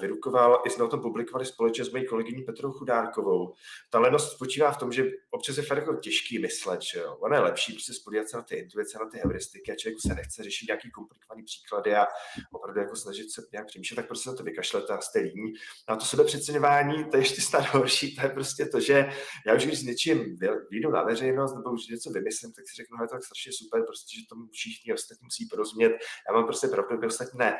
vyrukoval, 0.00 0.62
i 0.66 0.70
jsme 0.70 0.84
o 0.84 0.88
tom 0.88 1.00
publikovali 1.00 1.46
společně 1.46 1.84
s 1.84 1.92
mojí 1.92 2.06
kolegyní 2.06 2.42
Petrou 2.42 2.72
Chudárkovou. 2.72 3.54
Ta 3.90 3.98
lenost 3.98 4.32
spočívá 4.32 4.72
v 4.72 4.78
tom, 4.78 4.92
že 4.92 5.04
občas 5.30 5.56
je 5.56 5.62
fakt 5.62 5.78
jako 5.78 5.94
těžký 5.94 6.38
myslet, 6.38 6.82
že 6.82 6.98
jo. 6.98 7.16
Ono 7.20 7.36
je 7.36 7.40
lepší 7.40 7.72
prostě 7.72 7.92
spodívat 7.92 8.28
se 8.28 8.36
na 8.36 8.42
ty 8.42 8.56
intuice, 8.56 8.98
na 8.98 9.10
ty 9.10 9.18
heuristiky 9.18 9.72
a 9.72 9.76
člověku 9.76 10.00
se 10.00 10.14
nechce 10.14 10.42
řešit 10.42 10.66
nějaký 10.66 10.90
komplikovaný 10.90 11.42
příklady 11.42 11.94
a 11.94 12.06
opravdu 12.52 12.80
jako 12.80 12.96
snažit 12.96 13.30
se 13.32 13.42
nějak 13.52 13.66
přemýšlet, 13.66 13.96
tak 13.96 14.06
prostě 14.06 14.30
na 14.30 14.36
to 14.36 14.42
vykašlete 14.42 14.92
a 14.92 15.00
jste 15.00 15.18
líní. 15.18 15.52
No 15.88 15.94
a 15.94 15.96
to 15.96 16.04
sebepřeceňování, 16.04 17.04
to 17.04 17.16
je 17.16 17.20
ještě 17.20 17.40
snad 17.40 17.74
horší, 17.74 18.16
to 18.16 18.22
je 18.22 18.28
prostě 18.28 18.66
to, 18.66 18.80
že 18.80 19.10
já 19.46 19.54
už 19.54 19.66
když 19.66 19.78
s 19.78 19.82
něčím 19.82 20.36
vyjdu 20.70 20.90
na 20.90 21.02
veřejnost 21.02 21.54
nebo 21.54 21.72
už 21.72 21.86
něco 21.86 22.10
vymyslím, 22.10 22.52
tak 22.52 22.64
si 22.68 22.76
řeknu, 22.76 22.98
že 23.00 23.08
to 23.08 23.14
je 23.14 23.22
strašně 23.22 23.52
super, 23.52 23.82
prostě, 23.86 24.20
že 24.20 24.26
tomu 24.28 24.46
všichni 24.52 24.92
ostatní 24.92 25.24
musí 25.24 25.46
porozumět. 25.46 25.92
Já 26.28 26.34
mám 26.34 26.44
prostě 26.44 26.68
pravdu, 26.68 27.00
že 27.00 27.06
ostatní 27.06 27.38
ne. 27.38 27.58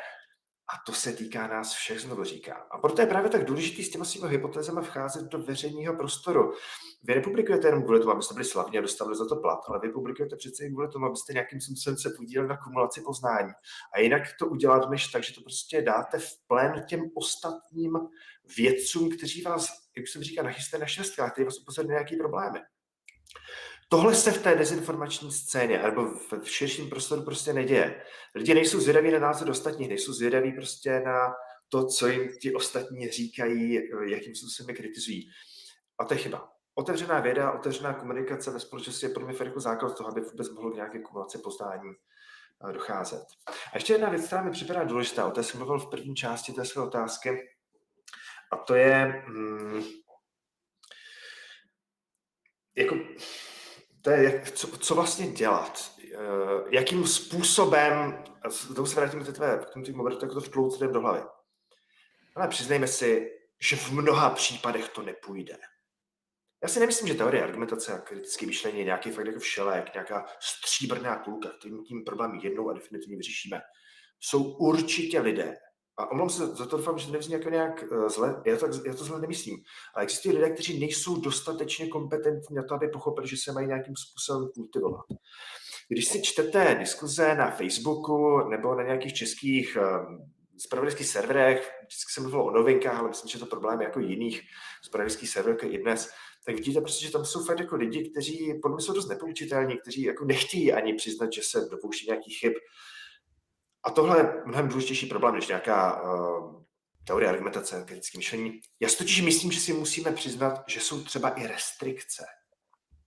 A 0.73 0.77
to 0.85 0.93
se 0.93 1.13
týká 1.13 1.47
nás 1.47 1.73
všech, 1.73 1.99
znovu 1.99 2.23
říkám. 2.23 2.61
A 2.71 2.77
proto 2.77 3.01
je 3.01 3.07
právě 3.07 3.29
tak 3.29 3.45
důležité 3.45 3.83
s 3.83 3.89
těma 3.89 4.05
svými 4.05 4.29
hypotézami 4.29 4.81
vcházet 4.81 5.25
do 5.25 5.39
veřejného 5.39 5.95
prostoru. 5.95 6.53
Vy 7.03 7.15
nepublikujete 7.15 7.67
jenom 7.67 7.83
kvůli 7.83 7.99
tomu, 7.99 8.11
abyste 8.11 8.33
byli 8.33 8.45
slavní 8.45 8.77
a 8.77 8.81
dostali 8.81 9.15
za 9.15 9.25
to 9.25 9.35
plat, 9.35 9.59
ale 9.67 9.79
vy 9.79 9.89
publikujete 9.89 10.35
přece 10.35 10.65
i 10.65 10.69
kvůli 10.69 10.89
tomu, 10.89 11.05
abyste 11.05 11.33
nějakým 11.33 11.61
způsobem 11.61 11.97
se 11.97 12.09
podíleli 12.17 12.49
na 12.49 12.57
kumulaci 12.57 13.01
poznání. 13.01 13.51
A 13.93 13.99
jinak 13.99 14.21
to 14.39 14.47
udělat 14.47 14.89
než 14.89 15.07
tak, 15.07 15.23
že 15.23 15.33
to 15.33 15.41
prostě 15.41 15.81
dáte 15.81 16.19
v 16.19 16.29
plén 16.47 16.85
těm 16.89 17.01
ostatním 17.15 17.97
vědcům, 18.57 19.09
kteří 19.17 19.41
vás, 19.41 19.67
jak 19.97 20.07
jsem 20.07 20.23
říkal, 20.23 20.45
nachystají 20.45 20.81
na 20.81 20.87
šestkách, 20.87 21.31
kteří 21.31 21.45
vás 21.45 21.57
upozorní 21.57 21.89
na 21.89 21.95
nějaké 21.95 22.15
problémy. 22.15 22.59
Tohle 23.93 24.15
se 24.15 24.31
v 24.31 24.43
té 24.43 24.55
dezinformační 24.55 25.31
scéně 25.31 25.77
nebo 25.77 26.05
v 26.43 26.49
širším 26.49 26.89
prostoru 26.89 27.21
prostě 27.21 27.53
neděje. 27.53 28.03
Lidi 28.35 28.53
nejsou 28.53 28.79
zvědaví 28.79 29.11
na 29.11 29.19
názor 29.19 29.49
ostatních, 29.49 29.87
nejsou 29.89 30.13
zvědaví 30.13 30.51
prostě 30.51 30.99
na 30.99 31.33
to, 31.69 31.87
co 31.87 32.07
jim 32.07 32.29
ti 32.41 32.53
ostatní 32.53 33.09
říkají, 33.09 33.79
jakým 34.05 34.35
způsobem 34.35 34.69
je 34.69 34.75
kritizují. 34.75 35.29
A 35.99 36.05
to 36.05 36.13
je 36.13 36.17
chyba. 36.17 36.49
Otevřená 36.75 37.19
věda, 37.19 37.51
otevřená 37.51 37.93
komunikace 37.93 38.51
ve 38.51 38.59
společnosti 38.59 39.05
je 39.05 39.13
pro 39.13 39.25
mě 39.25 39.35
jako 39.39 39.59
základ 39.59 39.97
toho, 39.97 40.09
aby 40.09 40.21
vůbec 40.21 40.49
mohlo 40.49 40.71
k 40.71 40.75
nějaké 40.75 40.99
kumulaci 40.99 41.37
poznání 41.37 41.93
eh, 42.69 42.73
docházet. 42.73 43.23
A 43.47 43.71
ještě 43.73 43.93
jedna 43.93 44.09
věc, 44.09 44.25
která 44.25 44.43
mi 44.43 44.51
připadá 44.51 44.83
důležitá, 44.83 45.27
o 45.27 45.31
té 45.31 45.43
jsem 45.43 45.59
mluvil 45.59 45.79
v 45.79 45.89
první 45.89 46.15
části 46.15 46.53
té 46.53 46.65
své 46.65 46.83
otázky, 46.83 47.49
a 48.51 48.57
to 48.57 48.75
je, 48.75 49.23
hmm, 49.27 49.83
jako, 52.75 52.95
to 54.01 54.09
je, 54.09 54.23
jak, 54.23 54.51
co, 54.51 54.67
co 54.67 54.95
vlastně 54.95 55.27
dělat, 55.27 55.91
uh, 56.13 56.73
jakým 56.73 57.07
způsobem, 57.07 58.23
to 58.75 58.85
se 58.85 58.95
vrátím 58.95 59.23
k 59.23 59.33
tvé, 59.33 59.59
k 59.65 59.69
tomu 59.69 59.85
týmu, 59.85 60.09
tak 60.09 60.33
to 60.33 60.41
vtloucne 60.41 60.87
do 60.87 61.01
hlavy. 61.01 61.21
Ale 62.35 62.47
přiznejme 62.47 62.87
si, 62.87 63.31
že 63.59 63.75
v 63.75 63.91
mnoha 63.91 64.29
případech 64.29 64.89
to 64.89 65.01
nepůjde. 65.01 65.57
Já 66.63 66.69
si 66.69 66.79
nemyslím, 66.79 67.07
že 67.07 67.13
teorie 67.13 67.43
argumentace 67.43 67.93
a 67.93 67.97
kritické 67.97 68.45
myšlení 68.45 68.79
je 68.79 68.85
nějaký 68.85 69.11
fakt 69.11 69.25
jako 69.25 69.39
všelék, 69.39 69.93
nějaká 69.93 70.25
stříbrná 70.39 71.15
kulka, 71.15 71.49
kterým 71.49 71.83
tím 71.83 72.03
problém 72.03 72.39
jednou 72.43 72.69
a 72.69 72.73
definitivně 72.73 73.17
vyřešíme. 73.17 73.61
Jsou 74.19 74.43
určitě 74.43 75.19
lidé, 75.19 75.57
a 75.97 76.11
omlouvám 76.11 76.29
se 76.29 76.47
za 76.47 76.65
to, 76.65 76.77
doufám, 76.77 76.97
že 76.97 77.05
to 77.05 77.11
nevzní 77.11 77.33
jako 77.33 77.49
nějak 77.49 77.83
uh, 77.91 78.07
zle, 78.09 78.41
já 78.45 78.57
to, 78.57 78.65
já 78.85 78.93
to 78.93 79.03
zle 79.03 79.21
nemyslím, 79.21 79.57
ale 79.95 80.03
existují 80.03 80.35
lidé, 80.35 80.49
kteří 80.49 80.79
nejsou 80.79 81.21
dostatečně 81.21 81.87
kompetentní 81.87 82.55
na 82.55 82.63
to, 82.63 82.75
aby 82.75 82.87
pochopili, 82.87 83.27
že 83.27 83.37
se 83.37 83.51
mají 83.51 83.67
nějakým 83.67 83.95
způsobem 83.95 84.49
kultivovat. 84.55 85.05
Když 85.89 86.05
si 86.05 86.21
čtete 86.21 86.75
diskuze 86.79 87.35
na 87.35 87.51
Facebooku 87.51 88.49
nebo 88.49 88.75
na 88.75 88.83
nějakých 88.83 89.13
českých 89.13 89.77
um, 89.77 90.31
spravodajských 90.57 91.07
serverech, 91.07 91.71
vždycky 91.87 92.13
se 92.13 92.21
mluvilo 92.21 92.45
o 92.45 92.51
novinkách, 92.51 92.99
ale 92.99 93.09
myslím, 93.09 93.29
že 93.29 93.39
to 93.39 93.45
problém 93.45 93.81
jako 93.81 93.99
jiných 93.99 94.41
spravodajských 94.83 95.29
serverů 95.29 95.53
jako 95.53 95.65
i 95.65 95.77
dnes, 95.77 96.09
tak 96.45 96.55
vidíte 96.55 96.81
prostě, 96.81 97.05
že 97.05 97.11
tam 97.11 97.25
jsou 97.25 97.43
fakt 97.43 97.59
jako 97.59 97.75
lidi, 97.75 98.09
kteří 98.09 98.59
podle 98.61 98.75
mě 98.75 98.85
jsou 98.85 98.93
dost 98.93 99.07
nepoučitelní, 99.07 99.77
kteří 99.77 100.01
jako 100.01 100.25
nechtějí 100.25 100.73
ani 100.73 100.93
přiznat, 100.93 101.33
že 101.33 101.41
se 101.43 101.67
dopouští 101.71 102.05
nějakých 102.07 102.39
chyb, 102.39 102.53
a 103.83 103.91
tohle 103.91 104.17
je 104.17 104.43
mnohem 104.45 104.67
důležitější 104.67 105.05
problém, 105.05 105.35
než 105.35 105.47
nějaká 105.47 106.03
uh, 106.03 106.63
teorie 107.07 107.29
argumentace, 107.29 107.83
kritické 107.87 108.17
myšlení. 108.17 108.59
Já 108.79 108.89
si 108.89 108.97
totiž 108.97 109.21
myslím, 109.21 109.51
že 109.51 109.59
si 109.59 109.73
musíme 109.73 110.11
přiznat, 110.11 110.63
že 110.67 110.79
jsou 110.79 111.03
třeba 111.03 111.29
i 111.29 111.47
restrikce. 111.47 112.25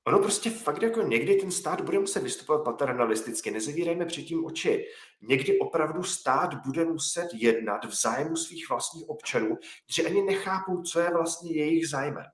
Ono 0.07 0.18
prostě 0.18 0.51
fakt 0.51 0.83
jako 0.83 1.03
někdy 1.03 1.35
ten 1.35 1.51
stát 1.51 1.81
bude 1.81 1.99
muset 1.99 2.22
vystupovat 2.22 2.64
paternalisticky, 2.64 3.51
nezavírejme 3.51 4.07
předtím 4.07 4.45
oči. 4.45 4.85
Někdy 5.22 5.59
opravdu 5.59 6.03
stát 6.03 6.55
bude 6.66 6.85
muset 6.85 7.29
jednat 7.35 7.85
v 7.85 8.01
zájmu 8.03 8.37
svých 8.37 8.68
vlastních 8.68 9.09
občanů, 9.09 9.59
kteří 9.85 10.07
ani 10.07 10.22
nechápou, 10.22 10.83
co 10.83 11.01
je 11.01 11.11
vlastně 11.11 11.57
jejich 11.57 11.89
zájmem. 11.89 12.25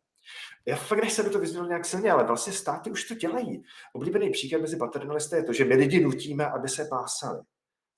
Já 0.66 0.76
fakt 0.76 1.00
nechci, 1.00 1.20
aby 1.20 1.30
to 1.30 1.38
vyznělo 1.38 1.66
nějak 1.66 1.84
silně, 1.84 2.12
ale 2.12 2.24
vlastně 2.24 2.52
státy 2.52 2.90
už 2.90 3.04
to 3.04 3.14
dělají. 3.14 3.62
Oblíbený 3.92 4.30
příklad 4.30 4.62
mezi 4.62 4.76
paternalisty 4.76 5.36
je 5.36 5.44
to, 5.44 5.52
že 5.52 5.64
my 5.64 5.74
lidi 5.74 6.00
nutíme, 6.00 6.46
aby 6.46 6.68
se 6.68 6.84
pásali. 6.90 7.38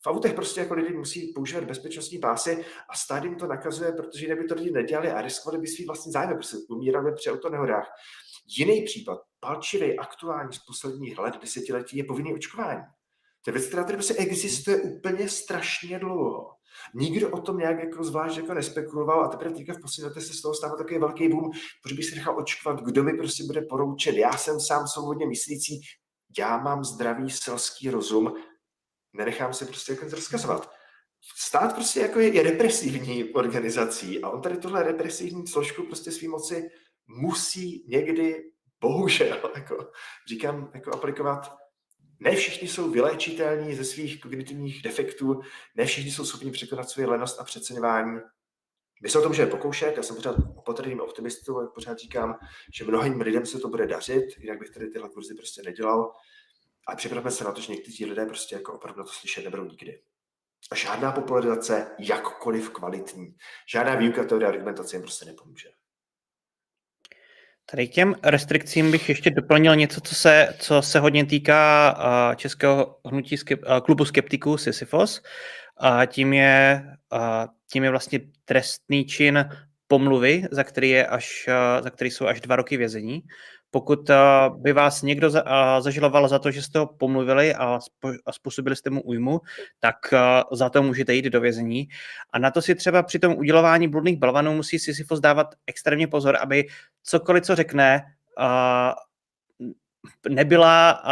V 0.05 0.07
autech 0.07 0.35
prostě 0.35 0.61
jako 0.61 0.75
lidi 0.75 0.95
musí 0.95 1.33
používat 1.33 1.65
bezpečnostní 1.65 2.19
pásy 2.19 2.65
a 2.89 2.97
stát 2.97 3.25
jim 3.25 3.35
to 3.35 3.47
nakazuje, 3.47 3.93
protože 3.93 4.25
jinak 4.25 4.39
by 4.39 4.45
to 4.45 4.55
lidi 4.55 4.71
nedělali 4.71 5.11
a 5.11 5.23
riskovali 5.23 5.61
by 5.61 5.67
svý 5.67 5.85
vlastní 5.85 6.13
zájmy, 6.13 6.35
protože 6.35 6.57
umírali 6.69 7.15
při 7.15 7.31
autonehodách. 7.31 7.89
Jiný 8.59 8.83
případ, 8.83 9.19
palčivý, 9.41 9.99
aktuální 9.99 10.53
z 10.53 10.59
posledních 10.59 11.19
let, 11.19 11.35
desetiletí, 11.41 11.97
je 11.97 12.05
povinný 12.05 12.35
očkování. 12.35 12.83
To 13.45 13.51
je 13.51 13.53
věc, 13.53 13.67
která 13.67 13.85
tady 13.85 13.97
prostě 13.97 14.15
existuje 14.15 14.81
úplně 14.81 15.29
strašně 15.29 15.99
dlouho. 15.99 16.51
Nikdo 16.95 17.31
o 17.31 17.41
tom 17.41 17.59
nějak 17.59 17.79
jako 17.79 18.05
zvlášť 18.05 18.37
jako 18.37 18.55
nespekuloval 18.55 19.25
a 19.25 19.29
teprve 19.29 19.55
teďka 19.55 19.73
v 19.73 19.81
poslední 19.81 20.09
letech 20.09 20.23
se 20.23 20.35
z 20.35 20.43
toho 20.43 20.55
stává 20.55 20.77
takový 20.77 20.99
velký 20.99 21.29
boom, 21.29 21.51
protože 21.83 21.95
bych 21.95 22.05
si 22.05 22.15
nechal 22.15 22.39
očkovat, 22.39 22.81
kdo 22.81 23.03
mi 23.03 23.13
prostě 23.13 23.45
bude 23.45 23.63
poroučet. 23.63 24.17
Já 24.17 24.33
jsem 24.33 24.61
sám 24.61 24.87
svobodně 24.87 25.27
myslící, 25.27 25.81
já 26.39 26.59
mám 26.59 26.85
zdravý 26.85 27.31
selský 27.31 27.91
rozum 27.91 28.35
nenechám 29.13 29.55
se 29.55 29.67
prostě 29.67 29.93
jako 29.93 30.07
rozkazovat. 30.09 30.73
Stát 31.37 31.75
prostě 31.75 32.01
jako 32.01 32.21
je, 32.21 32.35
je 32.35 32.43
represivní 32.43 33.25
organizací 33.25 34.23
a 34.23 34.31
on 34.31 34.43
tady 34.43 34.57
tuhle 34.57 34.83
represivní 34.83 35.47
složku 35.47 35.83
prostě 35.83 36.11
svý 36.13 36.29
moci 36.29 36.71
musí 37.07 37.85
někdy, 37.89 38.45
bohužel, 38.81 39.51
jako 39.57 39.91
říkám, 40.29 40.71
jako 40.75 40.95
aplikovat. 40.95 41.57
Ne 42.21 42.37
všichni 42.37 42.69
jsou 42.69 42.91
vyléčitelní 42.91 43.75
ze 43.75 43.85
svých 43.85 44.21
kognitivních 44.21 44.83
defektů, 44.83 45.41
ne 45.77 45.85
všichni 45.85 46.11
jsou 46.11 46.25
schopni 46.25 46.51
překonat 46.51 46.91
svou 46.91 47.11
lenost 47.11 47.41
a 47.41 47.45
přeceňování. 47.45 48.21
My 49.03 49.09
se 49.09 49.19
o 49.19 49.23
tom 49.23 49.31
můžeme 49.31 49.51
pokoušet, 49.51 49.97
já 49.97 50.03
jsem 50.03 50.17
pořád 50.17 50.37
opatrným 50.57 51.01
optimistou, 51.01 51.61
jak 51.61 51.75
pořád 51.75 51.99
říkám, 51.99 52.39
že 52.75 52.85
mnohým 52.85 53.21
lidem 53.21 53.47
se 53.47 53.59
to 53.59 53.69
bude 53.69 53.87
dařit, 53.87 54.25
jinak 54.39 54.59
bych 54.59 54.71
tady 54.71 54.91
tyhle 54.91 55.09
kurzy 55.09 55.35
prostě 55.35 55.63
nedělal. 55.63 56.13
Ale 56.89 56.97
připravme 56.97 57.31
se 57.31 57.45
na 57.45 57.53
to, 57.53 57.61
že 57.61 57.73
někteří 57.73 58.07
lidé 58.07 58.27
prostě 58.27 58.55
jako 58.55 58.73
opravdu 58.73 59.03
to 59.03 59.11
slyšet 59.11 59.45
nebudou 59.45 59.65
nikdy. 59.65 60.01
A 60.71 60.75
žádná 60.75 61.13
popularizace, 61.13 61.87
jakkoliv 61.99 62.71
kvalitní, 62.71 63.35
žádná 63.69 63.95
výuka 63.95 64.25
teorie 64.25 64.49
argumentace 64.49 64.97
jim 64.97 65.03
prostě 65.03 65.25
nepomůže. 65.25 65.69
Tady 67.71 67.89
těm 67.89 68.15
restrikcím 68.23 68.91
bych 68.91 69.09
ještě 69.09 69.31
doplnil 69.31 69.77
něco, 69.77 70.01
co 70.01 70.15
se, 70.15 70.57
co 70.59 70.83
se 70.83 71.01
hodně 71.01 71.27
týká 71.27 72.35
českého 72.37 73.01
hnutí 73.07 73.37
skep, 73.37 73.61
klubu 73.85 74.05
skeptiků 74.05 74.57
Sisyphos. 74.57 75.23
a 75.77 76.07
tím 76.07 76.33
je, 76.33 76.87
a 77.11 77.49
tím 77.73 77.85
je 77.85 77.91
vlastně 77.91 78.21
trestný 78.45 79.05
čin 79.05 79.45
pomluvy, 79.87 80.45
za 80.51 80.65
který, 80.65 80.91
je 80.91 81.07
až, 81.07 81.49
za 81.83 81.91
který 81.91 82.11
jsou 82.11 82.27
až 82.27 82.41
dva 82.41 82.57
roky 82.57 82.77
vězení. 82.77 83.23
Pokud 83.75 84.11
by 84.57 84.73
vás 84.73 85.03
někdo 85.03 85.31
zažiloval 85.81 86.29
za 86.29 86.39
to, 86.39 86.51
že 86.51 86.63
jste 86.63 86.79
ho 86.79 86.87
pomluvili 86.87 87.55
a 87.55 87.79
způsobili 88.31 88.77
jste 88.77 88.91
mu 88.91 89.03
újmu, 89.03 89.41
tak 89.81 89.97
za 90.53 90.71
to 90.71 90.83
můžete 90.83 91.15
jít 91.15 91.25
do 91.25 91.41
vězení. 91.41 91.89
A 92.33 92.39
na 92.39 92.51
to 92.51 92.63
si 92.63 92.75
třeba 92.75 93.03
při 93.03 93.19
tom 93.19 93.35
udělování 93.37 93.89
bludných 93.89 94.19
balvanů 94.19 94.55
musí 94.55 94.79
Sisyfos 94.79 95.21
dávat 95.21 95.55
extrémně 95.67 96.07
pozor, 96.07 96.37
aby 96.41 96.65
cokoliv, 97.03 97.45
co 97.45 97.55
řekne, 97.55 98.03
nebyla 100.29 101.03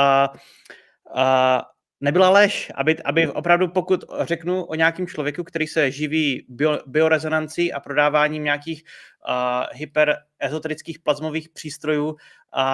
nebyla 2.00 2.30
lež, 2.30 2.72
aby, 2.74 2.96
aby 3.04 3.28
opravdu 3.28 3.68
pokud 3.68 4.04
řeknu 4.20 4.64
o 4.64 4.74
nějakém 4.74 5.06
člověku, 5.06 5.44
který 5.44 5.66
se 5.66 5.90
živí 5.90 6.46
bio, 6.48 6.78
biorezonancí 6.86 7.72
a 7.72 7.80
prodáváním 7.80 8.44
nějakých 8.44 8.84
uh, 9.28 9.34
hyperezoterických 9.72 10.98
plazmových 10.98 11.48
přístrojů 11.48 12.06
uh, 12.08 12.16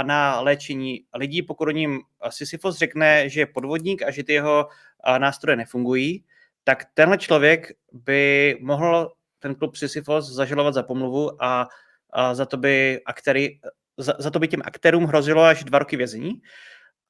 na 0.02 0.40
léčení 0.40 1.04
lidí, 1.14 1.42
pokud 1.42 1.68
o 1.68 1.70
ním 1.70 2.00
Sisyfos 2.28 2.78
řekne, 2.78 3.28
že 3.28 3.40
je 3.40 3.46
podvodník 3.46 4.02
a 4.02 4.10
že 4.10 4.24
ty 4.24 4.32
jeho 4.32 4.66
uh, 5.08 5.18
nástroje 5.18 5.56
nefungují, 5.56 6.24
tak 6.64 6.84
tenhle 6.94 7.18
člověk 7.18 7.72
by 7.92 8.58
mohl 8.60 9.12
ten 9.38 9.54
klub 9.54 9.76
Sisyfos 9.76 10.32
zažalovat 10.32 10.74
za 10.74 10.82
pomluvu 10.82 11.42
a, 11.44 11.68
a 12.10 12.34
za 12.34 12.46
to 12.46 12.56
by 12.56 13.00
aktéry, 13.06 13.60
za, 13.96 14.14
za 14.18 14.30
to 14.30 14.38
by 14.38 14.48
těm 14.48 14.62
aktérům 14.64 15.04
hrozilo 15.04 15.42
až 15.42 15.64
dva 15.64 15.78
roky 15.78 15.96
vězení. 15.96 16.42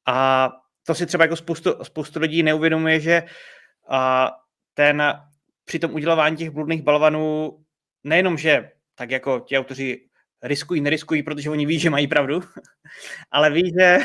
A 0.06 0.50
to 0.86 0.94
si 0.94 1.06
třeba 1.06 1.24
jako 1.24 1.36
spoustu, 1.36 1.84
spoustu 1.84 2.20
lidí 2.20 2.42
neuvědomuje, 2.42 3.00
že 3.00 3.22
a, 3.88 4.30
ten 4.74 5.02
při 5.64 5.78
tom 5.78 5.94
udělování 5.94 6.36
těch 6.36 6.50
bludných 6.50 6.82
balvanů 6.82 7.58
nejenom, 8.04 8.38
že 8.38 8.70
tak 8.94 9.10
jako 9.10 9.40
ti 9.40 9.58
autoři 9.58 10.08
riskují, 10.42 10.80
neriskují, 10.80 11.22
protože 11.22 11.50
oni 11.50 11.66
ví, 11.66 11.78
že 11.78 11.90
mají 11.90 12.06
pravdu, 12.06 12.40
ale 13.30 13.50
ví, 13.50 13.72
že 13.80 13.98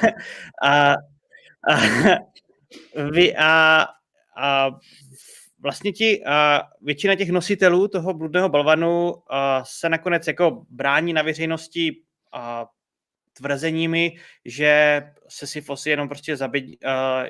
a, 0.63 0.91
a, 0.91 0.95
ví, 3.11 3.37
a, 3.37 3.85
a 4.37 4.69
vlastně 5.59 5.91
ti 5.91 6.25
a 6.25 6.61
většina 6.81 7.15
těch 7.15 7.29
nositelů 7.29 7.87
toho 7.87 8.13
bludného 8.13 8.49
balvanu 8.49 9.15
a, 9.29 9.63
se 9.65 9.89
nakonec 9.89 10.27
jako 10.27 10.65
brání 10.69 11.13
na 11.13 11.21
veřejnosti 11.21 11.91
a, 12.33 12.65
tvrzeními, 13.33 14.15
že 14.45 15.01
Sisyphos 15.27 15.85
je 15.85 15.91
jenom 15.91 16.07
prostě 16.07 16.37
zabed, 16.37 16.63
uh, 16.63 16.71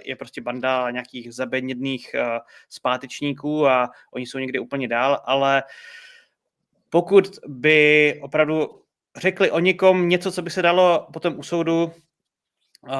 je 0.03 0.15
prostě 0.15 0.41
banda 0.41 0.91
nějakých 0.91 1.33
zabednědných 1.33 2.15
uh, 2.15 2.21
zpátečníků 2.69 3.67
a 3.67 3.89
oni 4.11 4.25
jsou 4.25 4.37
někde 4.37 4.59
úplně 4.59 4.87
dál, 4.87 5.21
ale 5.25 5.63
pokud 6.89 7.39
by 7.47 8.19
opravdu 8.21 8.81
řekli 9.17 9.51
o 9.51 9.59
někom 9.59 10.09
něco, 10.09 10.31
co 10.31 10.41
by 10.41 10.49
se 10.49 10.61
dalo 10.61 11.07
potom 11.13 11.39
u 11.39 11.43
soudu 11.43 11.83
uh, 11.83 12.91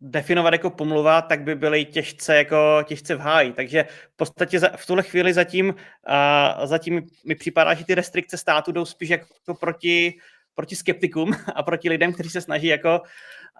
definovat 0.00 0.52
jako 0.52 0.70
pomluva, 0.70 1.22
tak 1.22 1.42
by 1.42 1.54
byly 1.54 1.84
těžce, 1.84 2.36
jako, 2.36 2.56
těžce 2.84 3.14
v 3.14 3.20
háji. 3.20 3.52
Takže 3.52 3.84
v 4.12 4.16
podstatě 4.16 4.58
za, 4.58 4.68
v 4.76 4.86
tuhle 4.86 5.02
chvíli 5.02 5.32
zatím, 5.32 5.68
uh, 5.68 6.66
zatím 6.66 7.02
mi 7.26 7.34
připadá, 7.34 7.74
že 7.74 7.84
ty 7.84 7.94
restrikce 7.94 8.38
státu 8.38 8.72
jdou 8.72 8.84
spíš 8.84 9.08
jako 9.08 9.54
proti 9.54 10.18
proti 10.58 10.76
skeptikům 10.76 11.32
a 11.54 11.62
proti 11.62 11.88
lidem, 11.88 12.12
kteří 12.12 12.30
se 12.30 12.40
snaží 12.40 12.66
jako 12.66 13.00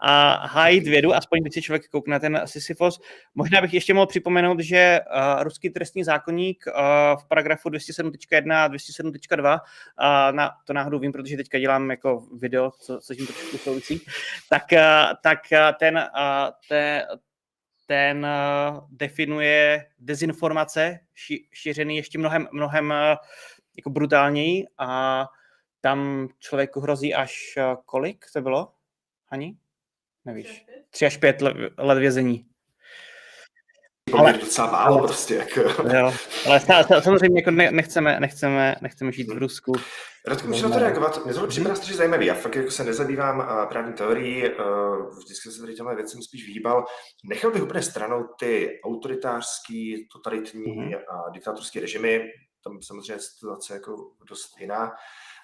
a 0.00 0.46
hájit 0.46 0.84
vědu, 0.84 1.14
aspoň 1.14 1.40
když 1.40 1.54
si 1.54 1.62
člověk 1.62 1.88
koukne 1.88 2.20
ten 2.20 2.40
Sisyphos. 2.44 3.00
Možná 3.34 3.60
bych 3.60 3.74
ještě 3.74 3.94
mohl 3.94 4.06
připomenout, 4.06 4.60
že 4.60 5.00
uh, 5.00 5.42
ruský 5.42 5.70
trestní 5.70 6.04
zákonník 6.04 6.64
uh, 6.66 6.72
v 7.20 7.28
paragrafu 7.28 7.68
207.1 7.68 8.52
a 8.52 8.68
207.2, 8.68 9.58
uh, 9.58 10.36
na, 10.36 10.50
to 10.64 10.72
náhodou 10.72 10.98
vím, 10.98 11.12
protože 11.12 11.36
teďka 11.36 11.58
dělám 11.58 11.90
jako 11.90 12.26
video, 12.38 12.70
co, 12.70 13.00
co 13.00 13.14
tím 13.14 13.26
trošku 13.26 13.58
souvisí, 13.58 14.00
tak, 14.50 14.62
uh, 14.72 14.78
tak 15.22 15.38
uh, 15.52 15.58
ten, 15.78 15.96
uh, 15.96 16.50
te, 16.68 17.06
ten 17.86 18.26
uh, 18.26 18.80
definuje 18.90 19.86
dezinformace 19.98 20.98
ši, 21.14 21.48
šířený 21.52 21.96
ještě 21.96 22.18
mnohem, 22.18 22.48
mnohem 22.52 22.90
uh, 22.90 23.16
jako 23.76 23.90
brutálněji 23.90 24.66
a 24.78 25.24
tam 25.80 26.28
člověku 26.38 26.80
hrozí 26.80 27.14
až 27.14 27.54
eh, 27.56 27.76
kolik 27.84 28.24
to 28.32 28.40
bylo, 28.40 28.72
Hani? 29.30 29.56
Nevíš. 30.24 30.66
Tři 30.90 31.06
až 31.06 31.16
pět 31.16 31.42
let 31.78 31.98
vězení. 31.98 32.44
Ale 34.18 34.32
docela 34.32 34.72
málo 34.72 35.06
prostě. 35.06 35.34
Jako. 35.34 35.60
Jo, 35.96 36.14
ale 36.46 36.60
samozřejmě 37.00 37.40
jako 37.40 37.50
nechceme, 37.50 38.20
nechceme, 38.20 38.76
nechceme 38.80 39.12
žít 39.12 39.28
v 39.28 39.38
Rusku. 39.38 39.72
Radku, 40.26 40.48
můžu 40.48 40.68
na 40.68 40.74
to 40.74 40.78
reagovat? 40.78 41.24
Mě 41.24 41.34
to 41.34 41.46
připadá 41.46 41.74
strašně 41.74 41.96
zajímavý. 41.96 42.26
Já 42.26 42.34
fakt 42.34 42.56
jako 42.56 42.70
se 42.70 42.84
nezabývám 42.84 43.38
uh, 43.38 43.68
právní 43.68 43.92
teorií, 43.92 44.44
uh, 44.48 45.18
vždycky 45.18 45.50
se 45.50 45.60
tady 45.60 45.74
těmhle 45.74 45.96
věcem 45.96 46.22
spíš 46.22 46.46
vyhýbal. 46.46 46.84
Nechal 47.24 47.50
bych 47.50 47.62
úplně 47.62 47.82
stranou 47.82 48.24
ty 48.38 48.80
autoritářský, 48.84 50.08
totalitní 50.12 50.64
mm-hmm. 50.64 51.00
a 51.08 51.30
diktátorské 51.30 51.80
režimy. 51.80 52.24
Tam 52.64 52.82
samozřejmě 52.82 53.22
situace 53.22 53.74
jako 53.74 54.10
dost 54.28 54.60
jiná. 54.60 54.92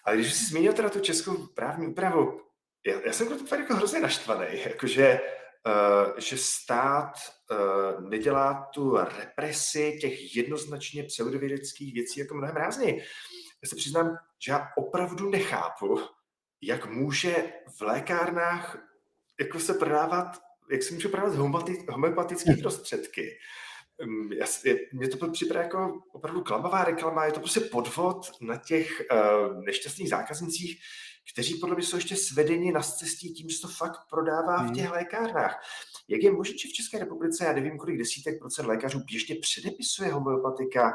Ale 0.04 0.16
když 0.16 0.34
jsi 0.34 0.44
zmínil 0.44 0.72
teda 0.72 0.90
tu 0.90 1.00
českou 1.00 1.46
právní 1.46 1.86
úpravu, 1.86 2.40
já, 2.86 3.00
já 3.06 3.12
jsem 3.12 3.38
to 3.38 3.54
jako 3.54 3.74
hrozně 3.74 4.00
naštvaný, 4.00 4.46
jakože 4.52 5.20
uh, 5.20 6.18
že 6.18 6.36
stát 6.36 7.12
uh, 7.50 8.08
nedělá 8.08 8.68
tu 8.74 8.96
represi 8.96 9.98
těch 10.00 10.36
jednoznačně 10.36 11.04
pseudovědeckých 11.04 11.94
věcí 11.94 12.20
jako 12.20 12.34
mnohem 12.34 12.56
rázněji. 12.56 13.00
Já 13.62 13.68
se 13.68 13.76
přiznám, 13.76 14.16
že 14.46 14.52
já 14.52 14.68
opravdu 14.76 15.30
nechápu, 15.30 16.00
jak 16.62 16.86
může 16.86 17.52
v 17.78 17.80
lékárnách 17.80 18.78
jako 19.40 19.58
se 19.58 19.74
prodávat, 19.74 20.42
jak 20.70 20.82
se 20.82 20.94
může 20.94 21.08
prodávat 21.08 21.34
homeopatické 21.90 22.56
prostředky. 22.56 23.38
Mně 24.92 25.08
to 25.08 25.30
připadá 25.30 25.62
jako 25.62 26.02
opravdu 26.12 26.42
klamavá 26.42 26.84
reklama, 26.84 27.24
je 27.24 27.32
to 27.32 27.40
prostě 27.40 27.60
podvod 27.60 28.30
na 28.40 28.56
těch 28.56 29.02
uh, 29.12 29.64
nešťastných 29.64 30.08
zákaznicích, 30.08 30.80
kteří 31.32 31.54
podle 31.54 31.74
mě 31.74 31.84
jsou 31.84 31.96
ještě 31.96 32.16
svedeni 32.16 32.72
na 32.72 32.80
cestí 32.80 33.32
tím, 33.32 33.48
že 33.48 33.60
to 33.60 33.68
fakt 33.68 34.00
prodává 34.10 34.56
hmm. 34.56 34.68
v 34.68 34.74
těch 34.74 34.90
lékárnách. 34.90 35.62
Jak 36.08 36.22
je 36.22 36.32
možné, 36.32 36.58
že 36.58 36.68
v 36.68 36.72
České 36.72 36.98
republice, 36.98 37.44
já 37.44 37.52
nevím, 37.52 37.78
kolik 37.78 37.98
desítek 37.98 38.38
procent 38.38 38.66
lékařů 38.66 39.00
běžně 39.10 39.34
předepisuje 39.40 40.12
homeopatika, 40.12 40.92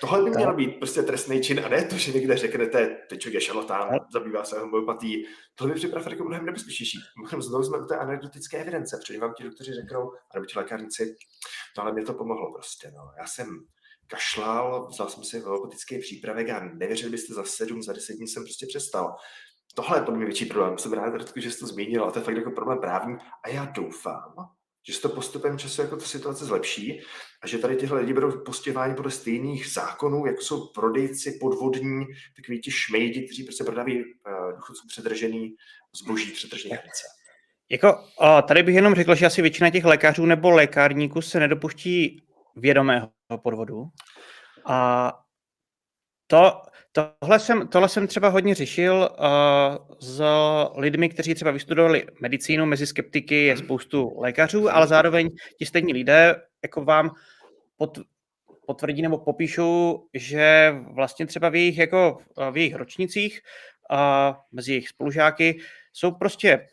Tohle 0.00 0.24
by 0.24 0.30
měl 0.30 0.54
být 0.54 0.78
prostě 0.78 1.02
trestný 1.02 1.42
čin 1.42 1.60
a 1.64 1.68
ne 1.68 1.84
to, 1.84 1.96
že 1.96 2.12
někde 2.12 2.36
řeknete, 2.36 2.96
teď 3.08 3.26
je 3.26 3.40
šalotán, 3.40 3.88
zabývá 4.12 4.44
se 4.44 4.58
homeopatí. 4.58 5.26
Tohle 5.54 5.74
by 5.74 5.78
připravil 5.78 6.12
jako 6.12 6.24
mnohem 6.24 6.46
nebezpečnější. 6.46 6.98
Mnohem 7.18 7.42
znovu 7.42 7.64
jsme 7.64 7.78
u 7.78 7.84
té 7.84 7.96
anekdotické 7.96 8.58
evidence, 8.58 8.96
protože 8.96 9.18
vám 9.18 9.34
ti 9.34 9.44
doktoři 9.44 9.72
řeknou, 9.72 10.12
nebo 10.34 10.46
ti 10.46 10.58
lékárníci, 10.58 11.16
tohle 11.76 11.92
mě 11.92 12.04
to 12.04 12.14
pomohlo 12.14 12.52
prostě. 12.52 12.90
No. 12.90 13.10
Já 13.18 13.26
jsem 13.26 13.46
kašlal, 14.06 14.86
vzal 14.86 15.08
jsem 15.08 15.24
si 15.24 15.40
homeopatický 15.40 15.98
přípravek 15.98 16.50
a 16.50 16.64
nevěřil 16.74 17.10
byste 17.10 17.34
za 17.34 17.44
sedm, 17.44 17.82
za 17.82 17.92
deset 17.92 18.16
dní 18.16 18.28
jsem 18.28 18.44
prostě 18.44 18.66
přestal. 18.66 19.16
Tohle 19.74 19.98
je 19.98 20.02
podle 20.02 20.16
mě 20.16 20.26
větší 20.26 20.46
problém. 20.46 20.78
Jsem 20.78 20.92
rád, 20.92 21.14
že 21.36 21.50
jsi 21.50 21.58
to 21.60 21.66
zmínil, 21.66 22.04
a 22.04 22.10
to 22.10 22.18
je 22.18 22.24
fakt 22.24 22.36
jako 22.36 22.50
problém 22.50 22.78
právní. 22.80 23.16
A 23.44 23.48
já 23.48 23.64
doufám, 23.64 24.34
že 24.86 24.92
se 24.92 25.02
to 25.02 25.08
postupem 25.08 25.58
času 25.58 25.82
jako 25.82 25.96
ta 25.96 26.04
situace 26.04 26.44
zlepší 26.44 27.00
a 27.42 27.46
že 27.46 27.58
tady 27.58 27.76
tyhle 27.76 28.00
lidi 28.00 28.12
budou 28.12 28.30
postěváni 28.44 28.94
podle 28.94 29.10
stejných 29.10 29.68
zákonů, 29.68 30.26
jako 30.26 30.42
jsou 30.42 30.66
prodejci 30.66 31.38
podvodní, 31.40 32.06
takový 32.36 32.60
ti 32.60 32.70
šmejdi, 32.70 33.22
kteří 33.22 33.44
prostě 33.44 33.64
prodávají 33.64 34.04
uh, 34.04 34.52
důchodcům 34.56 34.88
předržený 34.88 35.54
zboží 36.02 36.30
předržený 36.30 36.74
hranice. 36.74 37.06
Jako, 37.68 38.04
o, 38.18 38.42
tady 38.42 38.62
bych 38.62 38.74
jenom 38.74 38.94
řekl, 38.94 39.14
že 39.14 39.26
asi 39.26 39.42
většina 39.42 39.70
těch 39.70 39.84
lékařů 39.84 40.26
nebo 40.26 40.50
lékárníků 40.50 41.22
se 41.22 41.40
nedopuští 41.40 42.22
vědomého 42.56 43.10
podvodu. 43.42 43.84
A 44.66 45.12
to, 46.26 46.62
tohle, 46.94 47.40
jsem, 47.40 47.68
tohle 47.68 47.88
jsem 47.88 48.06
třeba 48.06 48.28
hodně 48.28 48.54
řešil 48.54 49.08
uh, 49.18 49.96
s 50.00 50.22
lidmi, 50.76 51.08
kteří 51.08 51.34
třeba 51.34 51.50
vystudovali 51.50 52.06
medicínu, 52.20 52.66
mezi 52.66 52.86
skeptiky 52.86 53.44
je 53.44 53.56
spoustu 53.56 54.20
lékařů, 54.20 54.70
ale 54.70 54.86
zároveň 54.86 55.30
ti 55.58 55.66
stejní 55.66 55.92
lidé 55.92 56.36
jako 56.62 56.84
vám 56.84 57.10
pot, 57.76 57.98
potvrdí 58.66 59.02
nebo 59.02 59.18
popíšou, 59.18 60.06
že 60.14 60.74
vlastně 60.94 61.26
třeba 61.26 61.48
v 61.48 61.54
jejich, 61.54 61.78
jako, 61.78 62.18
v 62.50 62.56
jejich 62.56 62.74
ročnicích 62.74 63.40
uh, 63.92 64.36
mezi 64.52 64.72
jejich 64.72 64.88
spolužáky 64.88 65.58
jsou 65.92 66.10
prostě 66.10 66.66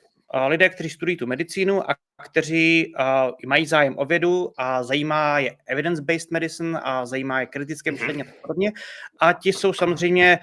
lidé, 0.47 0.69
kteří 0.69 0.89
studují 0.89 1.17
tu 1.17 1.27
medicínu 1.27 1.91
a 1.91 1.95
kteří 2.23 2.93
uh, 2.99 3.31
mají 3.47 3.65
zájem 3.65 3.95
o 3.97 4.05
vědu 4.05 4.51
a 4.57 4.83
zajímá 4.83 5.39
je 5.39 5.55
evidence-based 5.65 6.31
medicine 6.31 6.79
a 6.83 7.05
zajímá 7.05 7.39
je 7.39 7.45
kritické 7.45 7.91
mhm. 7.91 7.99
myšlení 7.99 8.21
a 8.21 8.25
podobně. 8.41 8.71
A 9.19 9.33
ti 9.33 9.53
jsou 9.53 9.73
samozřejmě, 9.73 10.39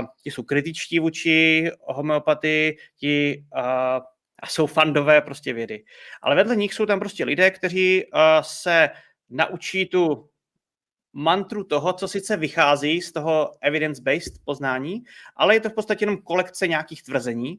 uh, 0.00 0.06
ti 0.22 0.30
jsou 0.30 0.42
kritičtí 0.42 0.98
vůči 0.98 1.70
homeopatii, 1.80 2.76
ti 2.96 3.44
uh, 3.56 3.62
a 4.42 4.46
jsou 4.46 4.66
fandové 4.66 5.20
prostě 5.20 5.52
vědy. 5.52 5.84
Ale 6.22 6.36
vedle 6.36 6.56
nich 6.56 6.74
jsou 6.74 6.86
tam 6.86 6.98
prostě 6.98 7.24
lidé, 7.24 7.50
kteří 7.50 8.04
uh, 8.04 8.20
se 8.40 8.90
naučí 9.30 9.86
tu 9.86 10.28
mantru 11.12 11.64
toho, 11.64 11.92
co 11.92 12.08
sice 12.08 12.36
vychází 12.36 13.00
z 13.00 13.12
toho 13.12 13.52
evidence-based 13.60 14.32
poznání, 14.44 15.02
ale 15.36 15.54
je 15.54 15.60
to 15.60 15.70
v 15.70 15.74
podstatě 15.74 16.02
jenom 16.02 16.22
kolekce 16.22 16.68
nějakých 16.68 17.02
tvrzení. 17.02 17.58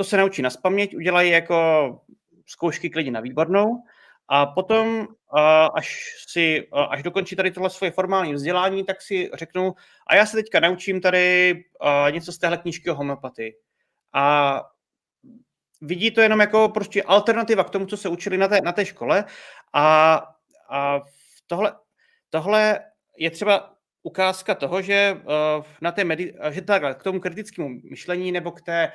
To 0.00 0.04
se 0.04 0.16
naučí 0.16 0.42
na 0.42 0.50
spaměť, 0.50 0.96
udělají 0.96 1.30
jako 1.30 2.00
zkoušky 2.46 2.90
klidně 2.90 3.12
na 3.12 3.20
výbornou 3.20 3.82
a 4.28 4.46
potom, 4.46 5.08
až, 5.74 6.14
si, 6.28 6.68
až 6.72 7.02
dokončí 7.02 7.36
tady 7.36 7.50
tohle 7.50 7.70
svoje 7.70 7.90
formální 7.90 8.34
vzdělání, 8.34 8.84
tak 8.84 9.02
si 9.02 9.30
řeknu, 9.34 9.74
a 10.06 10.14
já 10.14 10.26
se 10.26 10.36
teďka 10.36 10.60
naučím 10.60 11.00
tady 11.00 11.54
něco 12.10 12.32
z 12.32 12.38
téhle 12.38 12.56
knížky 12.58 12.90
o 12.90 12.94
homeopatii. 12.94 13.56
A 14.12 14.62
vidí 15.80 16.10
to 16.10 16.20
jenom 16.20 16.40
jako 16.40 16.68
prostě 16.68 17.02
alternativa 17.02 17.64
k 17.64 17.70
tomu, 17.70 17.86
co 17.86 17.96
se 17.96 18.08
učili 18.08 18.38
na 18.38 18.48
té, 18.48 18.60
na 18.60 18.72
té 18.72 18.86
škole 18.86 19.24
a, 19.72 20.14
a 20.70 21.00
tohle, 21.46 21.72
tohle 22.30 22.80
je 23.18 23.30
třeba 23.30 23.74
ukázka 24.02 24.54
toho, 24.54 24.82
že, 24.82 25.20
na 25.80 25.92
té 25.92 26.04
medi- 26.04 26.50
že 26.50 26.62
takhle, 26.62 26.94
k 26.94 27.02
tomu 27.02 27.20
kritickému 27.20 27.68
myšlení 27.90 28.32
nebo 28.32 28.52
k 28.52 28.62
té 28.62 28.92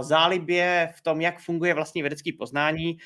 zálibě 0.00 0.92
v 0.96 1.00
tom, 1.02 1.20
jak 1.20 1.38
funguje 1.38 1.74
vlastně 1.74 2.02
vědecké 2.02 2.30
poznání, 2.38 2.96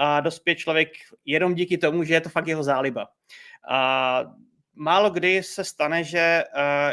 uh, 0.00 0.20
dospěje 0.20 0.54
člověk 0.54 0.88
jenom 1.24 1.54
díky 1.54 1.78
tomu, 1.78 2.04
že 2.04 2.14
je 2.14 2.20
to 2.20 2.28
fakt 2.28 2.46
jeho 2.46 2.62
záliba. 2.62 3.08
Uh, 3.70 4.32
málo 4.74 5.10
kdy 5.10 5.42
se 5.42 5.64
stane, 5.64 6.04
že, 6.04 6.44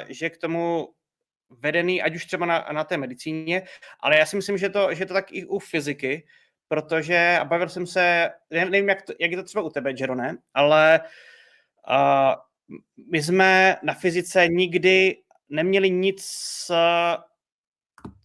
že 0.10 0.30
k 0.30 0.38
tomu 0.38 0.90
vedený, 1.49 2.02
ať 2.02 2.16
už 2.16 2.26
třeba 2.26 2.45
na, 2.45 2.68
na 2.72 2.84
té 2.84 2.98
medicíně, 2.98 3.64
ale 3.99 4.18
já 4.18 4.26
si 4.26 4.36
myslím, 4.36 4.58
že 4.58 4.70
to, 4.70 4.94
že 4.94 5.06
to 5.06 5.14
tak 5.14 5.32
i 5.32 5.45
u 5.45 5.60
fyziky, 5.60 6.26
protože, 6.68 7.38
a 7.41 7.45
bavil 7.45 7.70
jsem 7.70 7.88
se, 7.88 8.30
nevím, 8.52 8.90
jak, 8.90 9.02
to, 9.02 9.14
jak 9.20 9.32
je 9.32 9.38
to 9.38 9.44
třeba 9.44 9.64
u 9.64 9.70
tebe, 9.70 9.94
Jerone, 9.99 10.38
ale 10.54 10.99
uh, 11.90 12.34
my 13.12 13.24
jsme 13.24 13.76
na 13.84 13.94
fyzice 13.94 14.48
nikdy 14.48 15.18
neměli 15.49 15.90
nic, 15.90 16.26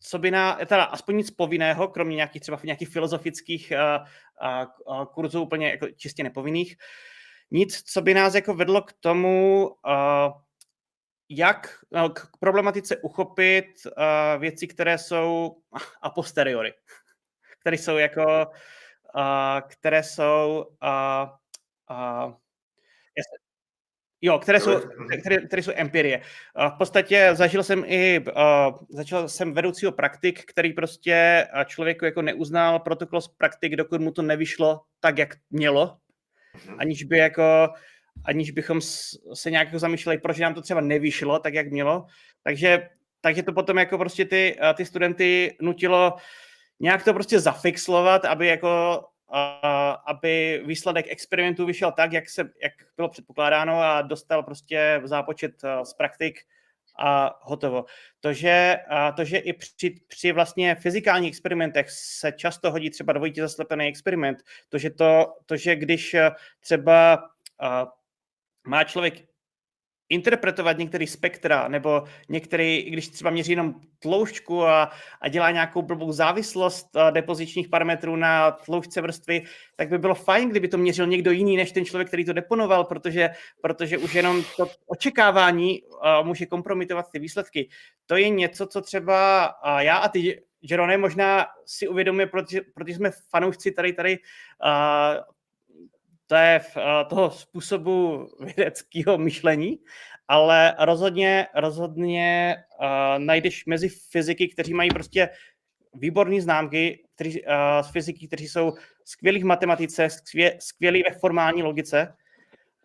co 0.02 0.18
by 0.18 0.30
na, 0.30 0.58
teda 0.66 0.84
aspoň 0.84 1.16
nic 1.16 1.30
povinného, 1.30 1.88
kromě 1.88 2.16
nějakých 2.16 2.42
třeba 2.42 2.58
nějakých 2.64 2.88
filozofických 2.88 3.72
uh, 3.72 4.06
uh, 4.98 5.04
kurzů 5.04 5.42
úplně 5.42 5.70
jako 5.70 5.86
čistě 5.90 6.22
nepovinných, 6.22 6.76
nic, 7.50 7.82
co 7.82 8.02
by 8.02 8.14
nás 8.14 8.34
jako 8.34 8.54
vedlo 8.54 8.82
k 8.82 8.92
tomu, 8.92 9.68
uh, 9.86 10.32
jak 11.28 11.78
no, 11.90 12.10
k 12.10 12.28
problematice 12.38 12.96
uchopit 12.96 13.66
uh, 13.86 14.40
věci, 14.40 14.66
které 14.66 14.98
jsou 14.98 15.56
a 16.02 16.10
posteriori, 16.10 16.72
které 17.60 17.78
jsou 17.78 17.96
jako, 17.96 18.46
uh, 19.16 19.60
které 19.68 20.02
jsou 20.02 20.64
uh, 20.82 21.28
uh, 21.90 22.32
Jo, 24.24 24.38
které 24.38 24.60
jsou, 24.60 24.80
které, 25.20 25.46
které 25.46 25.62
jsou 25.62 25.72
empirie. 25.74 26.20
V 26.74 26.78
podstatě 26.78 27.30
zažil 27.32 27.62
jsem 27.62 27.84
i, 27.86 28.20
uh, 28.20 28.78
začal 28.90 29.28
jsem 29.28 29.52
vedoucího 29.52 29.92
praktik, 29.92 30.44
který 30.44 30.72
prostě 30.72 31.46
člověku 31.66 32.04
jako 32.04 32.22
neuznal 32.22 32.78
protokol 32.78 33.20
z 33.20 33.28
praktik, 33.28 33.76
dokud 33.76 34.00
mu 34.00 34.10
to 34.10 34.22
nevyšlo 34.22 34.80
tak, 35.00 35.18
jak 35.18 35.34
mělo, 35.50 35.96
mhm. 36.66 36.76
aniž 36.78 37.04
by 37.04 37.18
jako 37.18 37.68
aniž 38.24 38.50
bychom 38.50 38.80
se 39.34 39.50
nějak 39.50 39.68
jako 39.68 39.78
zamýšleli, 39.78 40.18
proč 40.18 40.38
nám 40.38 40.54
to 40.54 40.62
třeba 40.62 40.80
nevyšlo 40.80 41.38
tak, 41.38 41.54
jak 41.54 41.70
mělo. 41.70 42.06
Takže, 42.42 42.88
takže 43.20 43.42
to 43.42 43.52
potom 43.52 43.78
jako 43.78 43.98
prostě 43.98 44.24
ty, 44.24 44.56
ty 44.74 44.84
studenty 44.84 45.56
nutilo 45.60 46.16
nějak 46.80 47.04
to 47.04 47.14
prostě 47.14 47.40
zafixlovat, 47.40 48.24
aby 48.24 48.46
jako 48.46 49.00
aby 50.06 50.62
výsledek 50.66 51.06
experimentu 51.08 51.66
vyšel 51.66 51.92
tak, 51.92 52.12
jak, 52.12 52.28
se, 52.28 52.50
jak 52.62 52.72
bylo 52.96 53.08
předpokládáno 53.08 53.80
a 53.80 54.02
dostal 54.02 54.42
prostě 54.42 55.00
zápočet 55.04 55.52
z 55.82 55.94
praktik 55.94 56.40
a 56.98 57.38
hotovo. 57.42 57.84
To, 58.20 58.32
že, 58.32 58.76
to, 59.16 59.24
že 59.24 59.38
i 59.38 59.52
při, 59.52 60.00
při 60.06 60.32
vlastně 60.32 60.74
fyzikálních 60.74 61.28
experimentech 61.28 61.90
se 61.90 62.32
často 62.32 62.70
hodí 62.70 62.90
třeba 62.90 63.12
dvojitě 63.12 63.42
zaslepený 63.42 63.86
experiment, 63.86 64.38
to, 64.68 64.78
že, 64.78 64.90
to, 64.90 65.34
to, 65.46 65.56
že 65.56 65.76
když 65.76 66.16
třeba 66.60 67.24
má 68.66 68.84
člověk 68.84 69.31
interpretovat 70.08 70.78
některý 70.78 71.06
spektra, 71.06 71.68
nebo 71.68 72.04
některý, 72.28 72.82
když 72.90 73.08
třeba 73.08 73.30
měří 73.30 73.52
jenom 73.52 73.74
tloušťku 73.98 74.64
a, 74.64 74.90
a 75.20 75.28
dělá 75.28 75.50
nějakou 75.50 75.82
blbou 75.82 76.12
závislost 76.12 76.86
depozičních 77.10 77.68
parametrů 77.68 78.16
na 78.16 78.50
tloušťce 78.50 79.00
vrstvy, 79.00 79.42
tak 79.76 79.88
by 79.88 79.98
bylo 79.98 80.14
fajn, 80.14 80.48
kdyby 80.48 80.68
to 80.68 80.78
měřil 80.78 81.06
někdo 81.06 81.30
jiný 81.30 81.56
než 81.56 81.72
ten 81.72 81.84
člověk, 81.84 82.08
který 82.08 82.24
to 82.24 82.32
deponoval, 82.32 82.84
protože, 82.84 83.30
protože 83.62 83.98
už 83.98 84.14
jenom 84.14 84.42
to 84.56 84.66
očekávání 84.86 85.82
může 86.22 86.46
kompromitovat 86.46 87.06
ty 87.12 87.18
výsledky. 87.18 87.68
To 88.06 88.16
je 88.16 88.28
něco, 88.28 88.66
co 88.66 88.80
třeba 88.80 89.50
já 89.78 89.96
a 89.96 90.08
ty, 90.08 90.42
Jerone, 90.62 90.98
možná 90.98 91.46
si 91.66 91.88
uvědomuje, 91.88 92.26
protože, 92.26 92.60
protože 92.74 92.94
jsme 92.94 93.10
fanoušci 93.30 93.70
tady, 93.70 93.92
tady 93.92 94.18
to 96.32 96.36
je 96.36 96.58
v 96.58 96.76
eh, 96.76 97.04
toho 97.04 97.30
způsobu 97.30 98.28
vědeckého 98.40 99.18
myšlení, 99.18 99.78
ale 100.28 100.74
rozhodně, 100.78 101.46
rozhodně 101.54 102.56
uh, 102.80 103.18
najdeš 103.18 103.66
mezi 103.66 103.88
fyziky, 103.88 104.48
kteří 104.48 104.74
mají 104.74 104.90
prostě 104.90 105.28
výborné 105.94 106.40
známky, 106.40 107.04
kteří, 107.14 107.42
uh, 107.42 107.48
z 107.82 107.90
fyziky, 107.90 108.26
kteří 108.26 108.48
jsou 108.48 108.72
skvělí 109.04 109.42
v 109.42 109.44
matematice, 109.44 110.10
skvě, 110.10 110.56
skvělí 110.58 111.02
ve 111.08 111.14
formální 111.14 111.62
logice, 111.62 112.14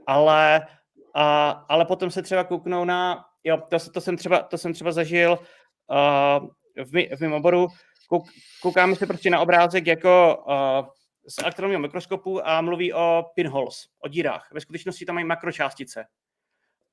ale, 0.07 0.67
uh, 1.15 1.21
ale 1.69 1.85
potom 1.85 2.11
se 2.11 2.21
třeba 2.21 2.43
kouknou 2.43 2.85
na, 2.85 3.25
jo, 3.43 3.57
to, 3.69 3.77
to, 3.79 4.01
jsem, 4.01 4.17
třeba, 4.17 4.39
to 4.39 4.57
jsem 4.57 4.73
třeba 4.73 4.91
zažil 4.91 5.31
uh, 5.31 6.47
v, 6.85 6.93
mý, 6.93 7.09
v 7.15 7.21
mém 7.21 7.33
oboru, 7.33 7.67
kouk, 8.09 8.25
koukáme 8.61 8.95
se 8.95 9.05
prostě 9.05 9.29
na 9.29 9.39
obrázek 9.39 9.87
jako 9.87 10.43
uh, 10.47 10.96
z 11.27 11.37
elektronového 11.37 11.79
mikroskopu 11.79 12.47
a 12.47 12.61
mluví 12.61 12.93
o 12.93 13.23
pinholes, 13.35 13.87
o 13.99 14.07
dírách. 14.07 14.49
Ve 14.51 14.61
skutečnosti 14.61 15.05
tam 15.05 15.15
mají 15.15 15.27
makročástice. 15.27 16.05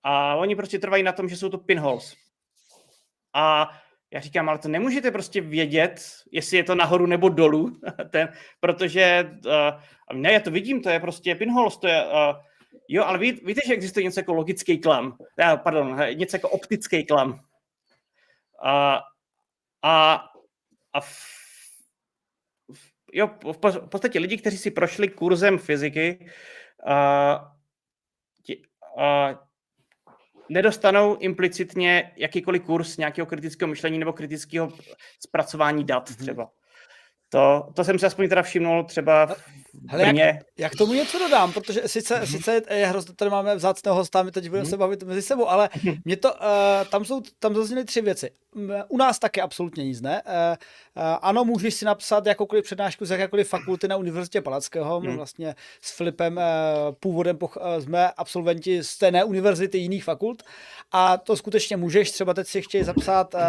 A 0.02 0.34
oni 0.34 0.56
prostě 0.56 0.78
trvají 0.78 1.02
na 1.02 1.12
tom, 1.12 1.28
že 1.28 1.36
jsou 1.36 1.48
to 1.48 1.58
pinholes. 1.58 2.16
A 3.34 3.70
já 4.10 4.20
říkám, 4.20 4.48
ale 4.48 4.58
to 4.58 4.68
nemůžete 4.68 5.10
prostě 5.10 5.40
vědět, 5.40 6.00
jestli 6.32 6.56
je 6.56 6.64
to 6.64 6.74
nahoru 6.74 7.06
nebo 7.06 7.28
dolů, 7.28 7.80
ten, 8.10 8.32
protože 8.60 9.30
uh, 9.46 10.18
ne, 10.20 10.32
já 10.32 10.40
to 10.40 10.50
vidím, 10.50 10.82
to 10.82 10.88
je 10.88 11.00
prostě 11.00 11.34
pinholes, 11.34 11.76
to 11.76 11.88
je, 11.88 12.04
uh, 12.04 12.12
jo, 12.88 13.04
ale 13.04 13.18
ví, 13.18 13.32
víte, 13.32 13.60
že 13.66 13.74
existuje 13.74 14.04
něco 14.04 14.20
jako 14.20 14.34
logický 14.34 14.78
klam, 14.78 15.06
uh, 15.06 15.56
pardon, 15.56 16.00
něco 16.14 16.36
jako 16.36 16.48
optický 16.48 17.06
klam. 17.06 17.30
Uh, 17.30 17.38
a, 19.82 20.24
a 20.92 21.00
jo, 23.14 23.30
v 23.52 23.88
podstatě 23.88 24.18
lidi, 24.18 24.36
kteří 24.36 24.58
si 24.58 24.70
prošli 24.70 25.08
kurzem 25.08 25.58
fyziky, 25.58 26.26
uh, 26.86 27.48
ti, 28.42 28.62
uh, 28.96 29.36
nedostanou 30.48 31.16
implicitně 31.16 32.12
jakýkoliv 32.16 32.62
kurz 32.62 32.96
nějakého 32.96 33.26
kritického 33.26 33.68
myšlení 33.68 33.98
nebo 33.98 34.12
kritického 34.12 34.72
zpracování 35.20 35.84
dat 35.84 36.10
mhm. 36.10 36.18
třeba. 36.18 36.50
To, 37.28 37.72
to 37.76 37.84
jsem 37.84 37.98
si 37.98 38.06
aspoň 38.06 38.28
teda 38.28 38.42
všimnul 38.42 38.84
třeba 38.84 39.26
v 39.26 39.63
Hele, 39.88 40.04
Brně. 40.04 40.22
Jak, 40.22 40.46
jak 40.58 40.74
tomu 40.74 40.92
něco 40.92 41.18
dodám, 41.18 41.52
protože 41.52 41.82
sice, 41.86 42.14
mm-hmm. 42.14 42.36
sice 42.36 42.62
je 42.70 42.86
hrozně, 42.86 43.14
tady 43.14 43.30
máme 43.30 43.56
vzácného 43.56 43.96
hosta, 43.96 44.22
my 44.22 44.30
teď 44.30 44.48
budeme 44.48 44.66
mm-hmm. 44.66 44.70
se 44.70 44.76
bavit 44.76 45.02
mezi 45.02 45.22
sebou, 45.22 45.48
ale 45.48 45.68
mhm. 45.82 45.94
mě 46.04 46.16
to, 46.16 46.32
uh, 46.32 46.38
tam 46.90 47.04
jsou, 47.04 47.22
tam 47.38 47.54
zazněly 47.54 47.84
tři 47.84 48.00
věci. 48.00 48.30
U 48.88 48.96
nás 48.96 49.18
taky 49.18 49.40
absolutně 49.40 49.84
nic, 49.84 50.00
ne? 50.00 50.22
Uh, 50.26 50.32
uh, 50.96 51.18
ano, 51.22 51.44
můžeš 51.44 51.74
si 51.74 51.84
napsat 51.84 52.26
jakoukoliv 52.26 52.64
přednášku 52.64 53.04
z 53.04 53.10
jakékoliv 53.10 53.48
fakulty 53.48 53.88
na 53.88 53.96
Univerzitě 53.96 54.40
Palackého, 54.40 55.00
mm. 55.00 55.16
vlastně 55.16 55.54
s 55.80 55.96
Filipem 55.96 56.36
uh, 56.36 56.42
původem 57.00 57.36
poch- 57.36 57.76
uh, 57.76 57.82
jsme 57.82 58.10
absolventi 58.10 58.84
z 58.84 58.98
té 58.98 59.24
univerzity 59.24 59.78
jiných 59.78 60.04
fakult 60.04 60.42
a 60.92 61.16
to 61.16 61.36
skutečně 61.36 61.76
můžeš, 61.76 62.10
třeba 62.10 62.34
teď 62.34 62.46
si 62.46 62.62
chtějí 62.62 62.84
zapsat 62.84 63.34
uh, 63.34 63.40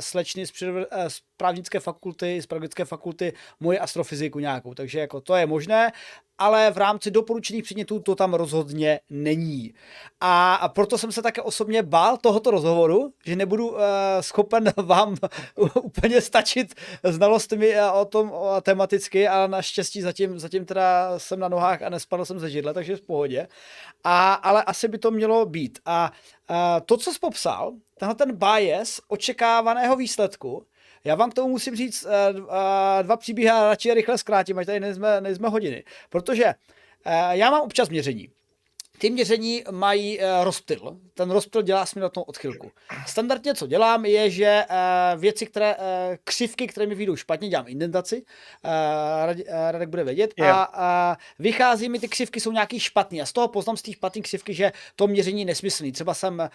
slečny 0.00 0.46
z, 0.46 0.62
uh, 0.62 0.68
z 1.08 1.20
právnické 1.36 1.80
fakulty, 1.80 2.42
z 2.42 2.46
pedagogické 2.46 2.84
fakulty, 2.84 3.32
moje 3.60 3.78
astrofyziku 3.78 4.38
nějakou, 4.38 4.74
takže 4.74 5.00
jako 5.00 5.20
to 5.20 5.34
je 5.36 5.46
možné, 5.48 5.92
ale 6.38 6.70
v 6.70 6.78
rámci 6.78 7.10
doporučených 7.10 7.64
předmětů 7.64 8.00
to 8.00 8.14
tam 8.14 8.34
rozhodně 8.34 9.00
není. 9.10 9.74
A, 10.20 10.68
proto 10.74 10.98
jsem 10.98 11.12
se 11.12 11.22
také 11.22 11.42
osobně 11.42 11.82
bál 11.82 12.16
tohoto 12.16 12.50
rozhovoru, 12.50 13.12
že 13.26 13.36
nebudu 13.36 13.68
uh, 13.68 13.78
schopen 14.20 14.72
vám 14.76 15.16
úplně 15.82 16.20
stačit 16.20 16.74
znalostmi 17.04 17.74
eh, 17.74 17.90
o 17.90 18.04
tom 18.04 18.32
o, 18.32 18.60
tematicky 18.60 19.28
a 19.28 19.46
naštěstí 19.46 20.02
zatím, 20.02 20.38
zatím 20.38 20.64
teda 20.64 21.18
jsem 21.18 21.40
na 21.40 21.48
nohách 21.48 21.82
a 21.82 21.88
nespadl 21.88 22.24
jsem 22.24 22.38
ze 22.38 22.50
židle, 22.50 22.74
takže 22.74 22.96
v 22.96 23.02
pohodě. 23.02 23.48
A, 24.04 24.34
ale 24.34 24.62
asi 24.62 24.88
by 24.88 24.98
to 24.98 25.10
mělo 25.10 25.46
být. 25.46 25.78
A, 25.86 26.12
a 26.48 26.80
to, 26.80 26.96
co 26.96 27.12
jsi 27.12 27.18
popsal, 27.18 27.72
tenhle 27.98 28.14
ten 28.14 28.36
bias 28.36 29.00
očekávaného 29.08 29.96
výsledku, 29.96 30.66
já 31.08 31.14
vám 31.14 31.30
k 31.30 31.34
tomu 31.34 31.48
musím 31.48 31.76
říct 31.76 32.04
uh, 32.04 32.40
uh, 32.40 32.46
dva 33.02 33.16
příběhy 33.16 33.50
a 33.50 33.68
radši 33.68 33.88
je 33.88 33.94
rychle 33.94 34.18
zkrátím, 34.18 34.58
ať 34.58 34.66
tady 34.66 34.80
nejsme, 34.80 35.20
nejsme 35.20 35.48
hodiny. 35.48 35.84
Protože 36.10 36.44
uh, 36.44 36.52
já 37.30 37.50
mám 37.50 37.60
občas 37.60 37.88
měření. 37.88 38.28
ty 38.98 39.10
měření 39.10 39.64
mají 39.70 40.18
uh, 40.18 40.24
rozptyl. 40.42 40.96
Ten 41.14 41.30
rozptyl 41.30 41.62
dělá 41.62 41.86
směrnou 41.86 42.22
odchylku. 42.26 42.70
Standardně, 43.06 43.54
co 43.54 43.66
dělám, 43.66 44.04
je, 44.04 44.30
že 44.30 44.64
uh, 44.70 45.20
věci, 45.20 45.46
které, 45.46 45.76
uh, 45.76 45.82
křivky, 46.24 46.66
které 46.66 46.86
mi 46.86 46.94
vyjdou 46.94 47.16
špatně, 47.16 47.48
dělám 47.48 47.68
indentaci, 47.68 48.22
uh, 48.64 49.42
Radek 49.70 49.88
bude 49.88 50.04
vědět, 50.04 50.34
yeah. 50.38 50.68
a 50.72 51.16
vychází 51.38 51.88
mi, 51.88 51.98
ty 51.98 52.08
křivky 52.08 52.40
jsou 52.40 52.52
nějaký 52.52 52.80
špatný 52.80 53.22
a 53.22 53.26
z 53.26 53.32
toho 53.32 53.48
poznám 53.48 53.76
z 53.76 53.82
těch 53.82 53.94
špatných 53.94 54.24
křivky, 54.24 54.54
že 54.54 54.72
to 54.96 55.06
měření 55.06 55.40
je 55.40 55.46
nesmyslný. 55.46 55.92
Třeba 55.92 56.14
jsem 56.14 56.48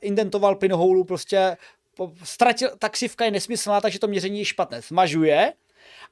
indentoval 0.00 0.54
pinohoulu, 0.54 1.04
prostě 1.04 1.56
ztratil, 2.24 2.70
ta 2.78 2.88
křivka 2.88 3.24
je 3.24 3.30
nesmyslná, 3.30 3.80
takže 3.80 3.98
to 3.98 4.08
měření 4.08 4.38
je 4.38 4.44
špatné. 4.44 4.80
Zmažuje, 4.80 5.52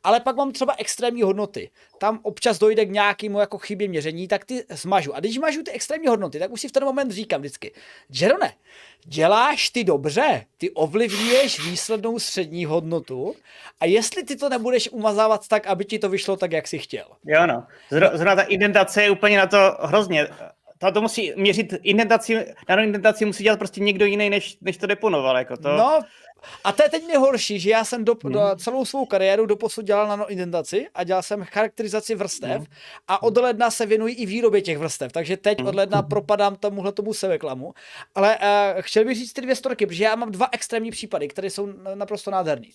ale 0.04 0.20
pak 0.20 0.36
mám 0.36 0.52
třeba 0.52 0.74
extrémní 0.78 1.22
hodnoty. 1.22 1.70
Tam 1.98 2.20
občas 2.22 2.58
dojde 2.58 2.84
k 2.84 2.90
nějakému 2.90 3.40
jako 3.40 3.58
chybě 3.58 3.88
měření, 3.88 4.28
tak 4.28 4.44
ty 4.44 4.64
zmažu. 4.70 5.14
A 5.14 5.20
když 5.20 5.38
mažu 5.38 5.62
ty 5.62 5.70
extrémní 5.70 6.08
hodnoty, 6.08 6.38
tak 6.38 6.50
už 6.50 6.60
si 6.60 6.68
v 6.68 6.72
ten 6.72 6.84
moment 6.84 7.10
říkám 7.10 7.40
vždycky, 7.40 7.72
Jerone, 8.10 8.52
děláš 9.04 9.70
ty 9.70 9.84
dobře, 9.84 10.44
ty 10.58 10.70
ovlivňuješ 10.70 11.60
výslednou 11.64 12.18
střední 12.18 12.64
hodnotu 12.64 13.34
a 13.80 13.84
jestli 13.84 14.24
ty 14.24 14.36
to 14.36 14.48
nebudeš 14.48 14.88
umazávat 14.92 15.48
tak, 15.48 15.66
aby 15.66 15.84
ti 15.84 15.98
to 15.98 16.08
vyšlo 16.08 16.36
tak, 16.36 16.52
jak 16.52 16.68
jsi 16.68 16.78
chtěl. 16.78 17.06
Jo 17.24 17.46
no, 17.46 17.66
zrovna 17.90 18.36
ta 18.36 18.42
indentace 18.42 19.02
je 19.02 19.10
úplně 19.10 19.38
na 19.38 19.46
to 19.46 19.76
hrozně 19.80 20.28
to, 20.78 20.92
to 20.92 21.02
musí 21.02 21.32
měřit 21.36 21.74
indentaci, 21.82 22.46
danou 22.68 22.82
indentaci 22.82 23.24
musí 23.24 23.44
dělat 23.44 23.58
prostě 23.58 23.80
někdo 23.80 24.04
jiný, 24.04 24.30
než, 24.30 24.58
než 24.60 24.76
to 24.76 24.86
deponoval. 24.86 25.36
Jako 25.36 25.56
to. 25.56 25.76
No, 25.76 26.00
a 26.64 26.72
to 26.72 26.82
je 26.82 26.88
teď 26.88 27.06
nejhorší, 27.06 27.60
že 27.60 27.70
já 27.70 27.84
jsem 27.84 28.04
do, 28.04 28.16
hmm. 28.24 28.32
do 28.32 28.40
celou 28.56 28.84
svou 28.84 29.06
kariéru 29.06 29.46
doposud 29.46 29.84
dělal 29.84 30.08
nanoidentaci 30.08 30.86
a 30.94 31.04
dělal 31.04 31.22
jsem 31.22 31.44
charakterizaci 31.44 32.14
vrstev 32.14 32.56
hmm. 32.56 32.66
a 33.08 33.22
od 33.22 33.36
ledna 33.36 33.70
se 33.70 33.86
věnuji 33.86 34.14
i 34.14 34.26
výrobě 34.26 34.62
těch 34.62 34.78
vrstev, 34.78 35.12
takže 35.12 35.36
teď 35.36 35.62
od 35.64 35.74
ledna 35.74 35.98
hmm. 35.98 36.08
propadám 36.08 36.56
tomuhle 36.56 36.92
tomu 36.92 37.14
seveklamu. 37.14 37.74
Ale 38.14 38.38
uh, 38.38 38.82
chtěl 38.82 39.04
bych 39.04 39.16
říct 39.16 39.32
ty 39.32 39.40
dvě 39.40 39.56
storky, 39.56 39.86
protože 39.86 40.04
já 40.04 40.16
mám 40.16 40.32
dva 40.32 40.48
extrémní 40.52 40.90
případy, 40.90 41.28
které 41.28 41.50
jsou 41.50 41.68
naprosto 41.94 42.30
nádherné. 42.30 42.68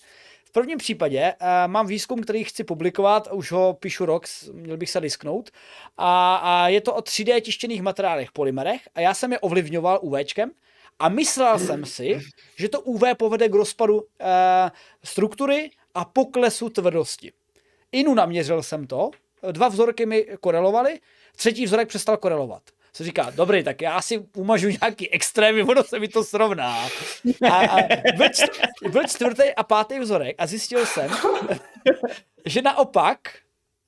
V 0.46 0.52
prvním 0.52 0.78
případě 0.78 1.34
uh, 1.42 1.48
mám 1.68 1.88
výzkum, 1.88 2.22
který 2.22 2.44
chci 2.44 2.64
publikovat, 2.64 3.28
už 3.32 3.52
ho 3.52 3.74
píšu 3.74 4.06
rok, 4.06 4.26
měl 4.54 4.78
bych 4.78 4.90
se 4.90 5.02
disknout, 5.02 5.52
a, 5.98 6.36
a 6.36 6.68
je 6.68 6.82
to 6.82 6.96
o 6.96 7.00
3D 7.00 7.42
tištěných 7.42 7.82
materiálech, 7.82 8.32
polymerech 8.32 8.82
a 8.96 9.02
já 9.02 9.14
jsem 9.14 9.32
je 9.32 9.40
ovlivňoval 9.40 10.00
UVčkem, 10.02 10.52
a 11.02 11.10
myslel 11.10 11.60
jsem 11.60 11.86
si, 11.86 12.20
že 12.56 12.70
to 12.70 12.82
UV 12.82 13.02
povede 13.18 13.50
k 13.50 13.56
rozpadu 13.56 14.02
e, 14.02 14.72
struktury 15.04 15.72
a 15.96 16.06
poklesu 16.06 16.70
tvrdosti. 16.70 17.32
Inu 17.92 18.14
naměřil 18.14 18.64
jsem 18.64 18.88
to, 18.88 19.12
dva 19.52 19.68
vzorky 19.68 20.06
mi 20.06 20.28
korelovaly, 20.40 21.00
třetí 21.36 21.66
vzorek 21.66 21.88
přestal 21.88 22.18
korelovat. 22.18 22.64
Se 22.96 23.04
říká, 23.04 23.30
dobrý, 23.36 23.64
tak 23.64 23.82
já 23.82 24.02
si 24.02 24.20
umažu 24.36 24.68
nějaký 24.68 25.10
extrémy, 25.10 25.64
ono 25.64 25.84
se 25.84 26.00
mi 26.00 26.08
to 26.08 26.24
srovná. 26.24 26.78
A, 27.52 27.56
a 27.56 27.78
byl, 28.18 28.28
byl 28.90 29.04
čtvrtý 29.08 29.54
a 29.58 29.64
pátý 29.64 30.00
vzorek 30.00 30.36
a 30.40 30.48
zjistil 30.48 30.86
jsem, 30.86 31.12
že 32.46 32.62
naopak 32.62 33.20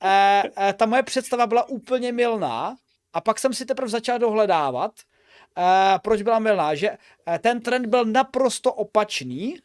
e, 0.02 0.42
e, 0.68 0.72
ta 0.72 0.86
moje 0.86 1.02
představa 1.02 1.46
byla 1.46 1.68
úplně 1.68 2.12
milná 2.12 2.76
a 3.12 3.20
pak 3.20 3.38
jsem 3.38 3.54
si 3.54 3.66
teprve 3.66 3.88
začal 3.88 4.18
dohledávat, 4.18 4.92
Uh, 5.58 5.98
proč 5.98 6.22
byla 6.22 6.38
milná? 6.38 6.74
Že 6.74 6.90
ten 7.38 7.60
trend 7.60 7.86
byl 7.86 8.04
naprosto 8.04 8.72
opačný, 8.72 9.56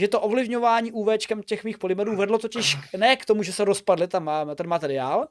že 0.00 0.08
to 0.08 0.20
ovlivňování 0.20 0.92
UVčkem 0.92 1.42
těch 1.42 1.64
mých 1.64 1.78
polymerů 1.78 2.16
vedlo 2.16 2.38
totiž 2.38 2.76
ne 2.96 3.16
k 3.16 3.24
tomu, 3.24 3.42
že 3.42 3.52
se 3.52 3.64
rozpadly 3.64 4.08
tam 4.08 4.30
ten 4.54 4.66
materiál, 4.66 5.28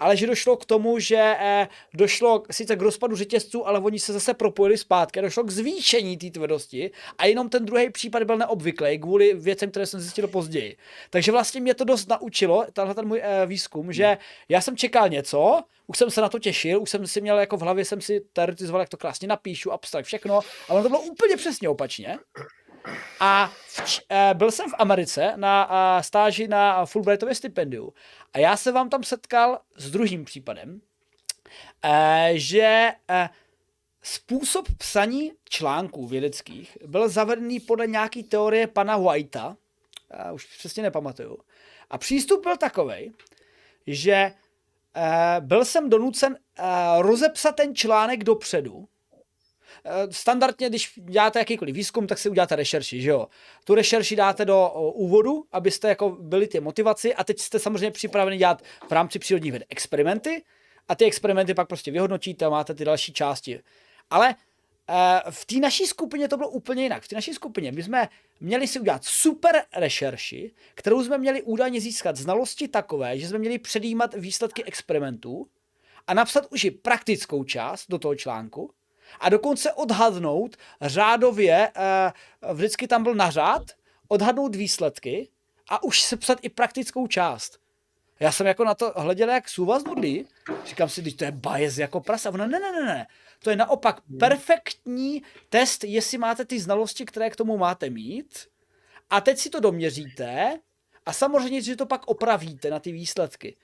ale 0.00 0.16
že 0.16 0.26
došlo 0.26 0.56
k 0.56 0.64
tomu, 0.64 0.98
že 0.98 1.36
eh, 1.40 1.68
došlo 1.94 2.42
sice 2.50 2.76
k 2.76 2.82
rozpadu 2.82 3.16
řetězců, 3.16 3.66
ale 3.66 3.80
oni 3.80 3.98
se 3.98 4.12
zase 4.12 4.34
propojili 4.34 4.78
zpátky, 4.78 5.22
došlo 5.22 5.44
k 5.44 5.50
zvýšení 5.50 6.16
té 6.16 6.30
tvrdosti 6.30 6.90
a 7.18 7.26
jenom 7.26 7.48
ten 7.48 7.64
druhý 7.64 7.90
případ 7.90 8.22
byl 8.22 8.36
neobvyklý 8.36 8.98
kvůli 8.98 9.34
věcem, 9.34 9.70
které 9.70 9.86
jsem 9.86 10.00
zjistil 10.00 10.28
později. 10.28 10.76
Takže 11.10 11.32
vlastně 11.32 11.60
mě 11.60 11.74
to 11.74 11.84
dost 11.84 12.08
naučilo, 12.08 12.64
tenhle 12.72 12.94
ten 12.94 13.06
můj 13.06 13.20
eh, 13.22 13.46
výzkum, 13.46 13.92
že 13.92 14.18
já 14.48 14.60
jsem 14.60 14.76
čekal 14.76 15.08
něco, 15.08 15.62
už 15.86 15.98
jsem 15.98 16.10
se 16.10 16.20
na 16.20 16.28
to 16.28 16.38
těšil, 16.38 16.82
už 16.82 16.90
jsem 16.90 17.06
si 17.06 17.20
měl 17.20 17.38
jako 17.38 17.56
v 17.56 17.60
hlavě, 17.60 17.84
jsem 17.84 18.00
si 18.00 18.20
teoretizoval, 18.32 18.80
jak 18.80 18.88
to 18.88 18.96
krásně 18.96 19.28
napíšu, 19.28 19.72
abstrakt, 19.72 20.06
všechno, 20.06 20.40
ale 20.68 20.82
to 20.82 20.88
bylo 20.88 21.00
úplně 21.00 21.36
přesně 21.36 21.68
opačně. 21.68 22.18
A 23.20 23.46
v, 23.46 24.00
uh, 24.10 24.38
byl 24.38 24.50
jsem 24.50 24.70
v 24.70 24.74
Americe 24.78 25.32
na 25.36 25.70
uh, 25.70 26.02
stáži 26.02 26.48
na 26.48 26.86
Fulbrightově 26.86 27.34
stipendiu 27.34 27.92
a 28.32 28.38
já 28.38 28.56
se 28.56 28.72
vám 28.72 28.88
tam 28.88 29.02
setkal 29.02 29.60
s 29.76 29.90
druhým 29.90 30.24
případem, 30.24 30.80
uh, 31.84 31.90
že 32.32 32.92
způsob 34.02 34.68
psaní 34.78 35.32
článků 35.48 36.06
vědeckých 36.06 36.78
byl 36.86 37.08
zavedený 37.08 37.60
podle 37.60 37.86
nějaký 37.86 38.22
teorie 38.22 38.66
pana 38.66 38.96
Whitea, 38.96 39.46
uh, 39.48 40.34
už 40.34 40.44
přesně 40.58 40.82
nepamatuju. 40.82 41.38
A 41.90 41.98
přístup 41.98 42.42
byl 42.42 42.56
takový, 42.56 43.12
že 43.86 44.32
byl 45.40 45.64
jsem 45.64 45.90
donucen 45.90 46.38
rozepsat 46.98 47.56
ten 47.56 47.74
článek 47.74 48.24
dopředu, 48.24 48.88
Eh, 48.88 48.95
standardně, 50.10 50.68
když 50.68 50.92
děláte 50.96 51.38
jakýkoliv 51.38 51.74
výzkum, 51.74 52.06
tak 52.06 52.18
si 52.18 52.28
uděláte 52.28 52.56
rešerši, 52.56 53.02
že 53.02 53.10
jo. 53.10 53.26
Tu 53.64 53.74
rešerši 53.74 54.16
dáte 54.16 54.44
do 54.44 54.70
úvodu, 54.94 55.44
abyste 55.52 55.88
jako 55.88 56.10
byli 56.20 56.46
ty 56.46 56.60
motivaci 56.60 57.14
a 57.14 57.24
teď 57.24 57.38
jste 57.38 57.58
samozřejmě 57.58 57.90
připraveni 57.90 58.36
dělat 58.36 58.62
v 58.88 58.92
rámci 58.92 59.18
přírodních 59.18 59.52
věd 59.52 59.64
experimenty 59.68 60.42
a 60.88 60.94
ty 60.94 61.04
experimenty 61.04 61.54
pak 61.54 61.68
prostě 61.68 61.90
vyhodnotíte 61.90 62.44
a 62.44 62.48
máte 62.50 62.74
ty 62.74 62.84
další 62.84 63.12
části. 63.12 63.60
Ale 64.10 64.34
eh, 64.88 65.22
v 65.30 65.44
té 65.44 65.56
naší 65.56 65.86
skupině 65.86 66.28
to 66.28 66.36
bylo 66.36 66.48
úplně 66.48 66.82
jinak. 66.82 67.02
V 67.02 67.08
té 67.08 67.14
naší 67.14 67.34
skupině 67.34 67.72
my 67.72 67.82
jsme 67.82 68.08
měli 68.40 68.66
si 68.66 68.80
udělat 68.80 69.04
super 69.04 69.62
rešerši, 69.76 70.52
kterou 70.74 71.04
jsme 71.04 71.18
měli 71.18 71.42
údajně 71.42 71.80
získat 71.80 72.16
znalosti 72.16 72.68
takové, 72.68 73.18
že 73.18 73.28
jsme 73.28 73.38
měli 73.38 73.58
předjímat 73.58 74.14
výsledky 74.14 74.64
experimentů 74.64 75.46
a 76.06 76.14
napsat 76.14 76.46
už 76.50 76.64
i 76.64 76.70
praktickou 76.70 77.44
část 77.44 77.86
do 77.88 77.98
toho 77.98 78.14
článku, 78.14 78.70
a 79.20 79.28
dokonce 79.28 79.72
odhadnout 79.72 80.56
řádově, 80.80 81.70
eh, 81.76 82.12
vždycky 82.52 82.88
tam 82.88 83.02
byl 83.02 83.14
na 83.14 83.30
řád, 83.30 83.62
odhadnout 84.08 84.56
výsledky 84.56 85.28
a 85.68 85.82
už 85.82 86.02
se 86.02 86.16
psat 86.16 86.38
i 86.42 86.48
praktickou 86.48 87.06
část. 87.06 87.58
Já 88.20 88.32
jsem 88.32 88.46
jako 88.46 88.64
na 88.64 88.74
to 88.74 88.92
hleděl 88.96 89.30
jak 89.30 89.48
sůva 89.48 89.78
z 89.78 89.84
modlí. 89.84 90.26
Říkám 90.66 90.88
si, 90.88 91.12
to 91.12 91.24
je 91.24 91.32
bias 91.32 91.78
jako 91.78 92.00
prasa. 92.00 92.30
Ono, 92.30 92.46
ne, 92.46 92.58
ne, 92.58 92.72
ne, 92.72 92.86
ne. 92.86 93.06
To 93.42 93.50
je 93.50 93.56
naopak 93.56 94.00
perfektní 94.18 95.22
test, 95.48 95.84
jestli 95.84 96.18
máte 96.18 96.44
ty 96.44 96.60
znalosti, 96.60 97.04
které 97.04 97.30
k 97.30 97.36
tomu 97.36 97.58
máte 97.58 97.90
mít. 97.90 98.48
A 99.10 99.20
teď 99.20 99.38
si 99.38 99.50
to 99.50 99.60
doměříte 99.60 100.58
a 101.06 101.12
samozřejmě, 101.12 101.62
že 101.62 101.76
to 101.76 101.86
pak 101.86 102.06
opravíte 102.06 102.70
na 102.70 102.80
ty 102.80 102.92
výsledky 102.92 103.56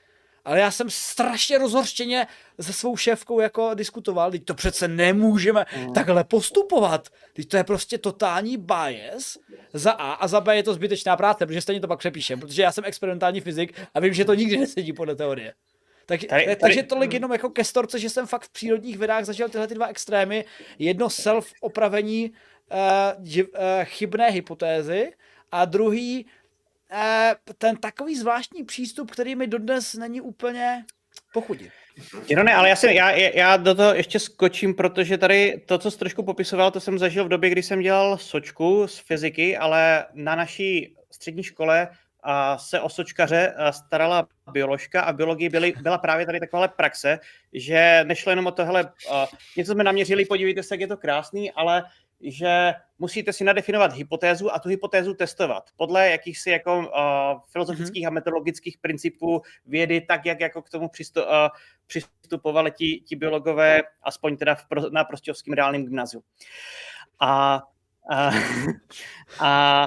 ale 0.45 0.61
já 0.61 0.71
jsem 0.71 0.91
strašně 0.91 1.59
rozhorštěně 1.59 2.27
se 2.61 2.73
svou 2.73 2.97
šéfkou 2.97 3.41
jako 3.41 3.75
diskutoval, 3.75 4.31
teď 4.31 4.45
to 4.45 4.55
přece 4.55 4.89
nemůžeme 4.89 5.67
mm. 5.77 5.93
takhle 5.93 6.25
postupovat, 6.25 7.09
teď 7.33 7.49
to 7.49 7.57
je 7.57 7.65
prostě 7.65 7.99
totální 7.99 8.57
bias 8.57 9.39
za 9.73 9.93
A 9.93 10.13
a 10.13 10.29
za 10.29 10.41
B 10.41 10.57
je 10.57 10.63
to 10.63 10.75
zbytečná 10.75 11.17
práce, 11.17 11.47
protože 11.47 11.61
stejně 11.61 11.81
to 11.81 11.89
pak 11.89 11.99
přepíšem, 11.99 12.41
protože 12.41 12.63
já 12.63 12.73
jsem 12.73 12.85
experimentální 12.85 13.41
fyzik 13.41 13.81
a 13.95 14.01
vím, 14.01 14.15
že 14.15 14.25
to 14.25 14.35
nikdy 14.35 14.57
nesedí 14.57 14.93
podle 14.93 15.17
teorie. 15.17 15.55
Tak, 16.07 16.21
tady, 16.25 16.45
tady, 16.45 16.57
takže 16.57 16.83
tolik 16.83 17.11
mm. 17.11 17.15
jenom 17.15 17.33
jako 17.33 17.51
ke 17.51 17.65
storce, 17.65 17.99
že 17.99 18.11
jsem 18.11 18.27
fakt 18.27 18.43
v 18.43 18.53
přírodních 18.53 18.99
vědách 18.99 19.25
zažil 19.25 19.49
tyhle 19.49 19.67
ty 19.67 19.75
dva 19.75 19.87
extrémy. 19.87 20.45
Jedno 20.79 21.07
self-opravení 21.07 22.33
uh, 23.31 23.39
uh, 23.41 23.45
chybné 23.85 24.31
hypotézy 24.31 25.13
a 25.53 25.65
druhý 25.65 26.27
Eh, 26.27 26.42
ten 27.59 27.77
takový 27.77 28.17
zvláštní 28.17 28.65
přístup, 28.65 29.11
který 29.11 29.35
mi 29.35 29.47
dodnes 29.47 29.95
není 29.95 30.21
úplně 30.21 30.85
pochudí. 31.33 31.71
No 32.37 32.43
ne, 32.43 32.55
ale 32.55 32.69
já, 32.69 32.77
jsem, 32.77 32.91
já, 32.91 33.11
já 33.11 33.57
do 33.57 33.75
toho 33.75 33.95
ještě 33.95 34.19
skočím, 34.19 34.75
protože 34.75 35.19
tady 35.19 35.63
to, 35.67 35.79
co 35.79 35.91
jsi 35.91 35.99
trošku 35.99 36.23
popisoval, 36.23 36.71
to 36.71 36.81
jsem 36.81 36.99
zažil 36.99 37.25
v 37.25 37.29
době, 37.29 37.51
kdy 37.51 37.63
jsem 37.63 37.81
dělal 37.81 38.19
sočku 38.19 38.87
z 38.87 38.99
fyziky, 38.99 39.57
ale 39.57 40.07
na 40.15 40.35
naší 40.35 40.97
střední 41.11 41.43
škole 41.43 41.89
a 42.23 42.59
se 42.59 42.81
o 42.81 42.89
sočkaře 42.89 43.55
starala 43.71 44.29
bioložka 44.53 45.03
a 45.03 45.13
biologii 45.13 45.49
byly, 45.49 45.75
byla 45.83 45.99
právě 45.99 46.27
tady 46.27 46.41
taková 46.41 46.69
praxe, 46.69 47.19
že 47.53 48.05
nešlo 48.05 48.31
jenom 48.31 48.47
o 48.47 48.53
to, 48.53 48.65
hele, 48.65 48.93
něco 49.57 49.73
jsme 49.73 49.85
naměřili, 49.85 50.25
podívejte 50.25 50.63
se, 50.63 50.75
jak 50.75 50.81
je 50.81 50.87
to 50.87 50.97
krásný, 50.97 51.53
ale 51.53 51.85
že 52.23 52.75
musíte 52.99 53.33
si 53.33 53.45
nadefinovat 53.45 53.93
hypotézu 53.93 54.55
a 54.55 54.59
tu 54.59 54.69
hypotézu 54.69 55.15
testovat 55.15 55.71
podle 55.77 56.11
jakýchsi 56.11 56.51
jako 56.51 56.79
uh, 56.79 56.85
filozofických 57.49 58.05
mm-hmm. 58.05 58.09
a 58.09 58.11
metodologických 58.11 58.79
principů 58.79 59.43
vědy, 59.67 60.01
tak 60.01 60.27
jak 60.27 60.41
jako 60.41 60.63
k 60.63 60.71
tomu 60.71 60.89
přistu, 60.89 61.23
uh, 61.23 61.29
přistupovali 61.87 62.71
ti, 62.71 63.03
ti 63.07 63.17
biologové, 63.17 63.83
aspoň 64.03 64.37
teda 64.37 64.55
v, 64.55 64.67
na 64.93 65.05
Prostějovském 65.05 65.55
reálném 65.55 65.85
gymnáziu. 65.85 66.23
A, 67.21 67.63
a, 68.11 68.31
a 69.41 69.87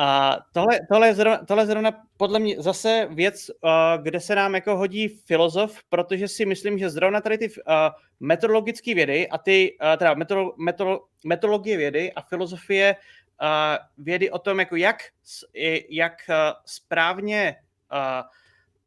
A 0.00 0.38
tohle, 0.52 0.78
tohle, 0.88 1.06
je 1.06 1.14
zrovna, 1.14 1.44
tohle 1.44 1.62
je 1.62 1.66
zrovna 1.66 1.90
podle 2.16 2.38
mě 2.38 2.62
zase 2.62 3.08
věc, 3.10 3.50
uh, 3.50 3.70
kde 4.02 4.20
se 4.20 4.34
nám 4.34 4.54
jako 4.54 4.76
hodí 4.76 5.08
filozof, 5.08 5.78
protože 5.88 6.28
si 6.28 6.46
myslím, 6.46 6.78
že 6.78 6.90
zrovna 6.90 7.20
tady 7.20 7.38
ty 7.38 7.48
uh, 7.48 7.54
metodologické 8.20 8.94
vědy 8.94 9.28
a 9.28 9.38
ty, 9.38 9.76
uh, 9.82 9.96
teda 9.96 10.14
metodolo, 10.14 10.54
metodolo, 10.58 11.04
metodologie 11.24 11.76
vědy 11.76 12.12
a 12.12 12.22
filozofie 12.22 12.96
vědy 13.98 14.30
o 14.30 14.38
tom, 14.38 14.58
jako 14.58 14.76
jak, 14.76 14.96
jak 15.88 16.12
správně 16.66 17.56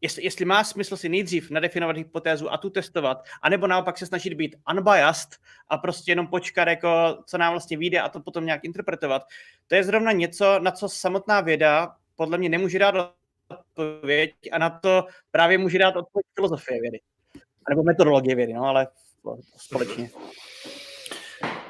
jestli, 0.02 0.23
jestli 0.23 0.45
má 0.45 0.64
smysl 0.64 0.98
si 0.98 1.10
nejdřív 1.10 1.49
nadefinovat 1.49 1.98
hypotézu 1.98 2.53
a 2.53 2.57
tu 2.57 2.69
testovat, 2.69 3.26
anebo 3.41 3.68
naopak 3.68 3.98
se 3.98 4.06
snažit 4.06 4.34
být 4.34 4.56
unbiased 4.72 5.30
a 5.69 5.78
prostě 5.78 6.11
jenom 6.11 6.28
počkat, 6.28 6.68
jako, 6.68 7.18
co 7.26 7.38
nám 7.38 7.53
vlastně 7.53 7.78
vyjde 7.78 8.02
a 8.02 8.10
to 8.10 8.19
potom 8.19 8.45
nějak 8.45 8.64
interpretovat. 8.64 9.22
To 9.68 9.76
je 9.76 9.84
zrovna 9.84 10.11
něco, 10.11 10.60
na 10.60 10.72
co 10.72 10.90
samotná 10.90 11.41
věda 11.41 11.95
podle 12.15 12.38
mě 12.38 12.49
nemůže 12.49 12.80
dát 12.80 13.14
odpověď 13.48 14.34
a 14.52 14.57
na 14.57 14.69
to 14.69 15.06
právě 15.32 15.57
může 15.57 15.80
dát 15.80 15.95
odpověď 15.95 16.26
filozofie 16.36 16.82
vědy. 16.82 16.99
Nebo 17.69 17.84
metodologie 17.84 18.36
vědy, 18.36 18.53
no, 18.53 18.64
ale 18.64 18.88
společně. 19.57 20.10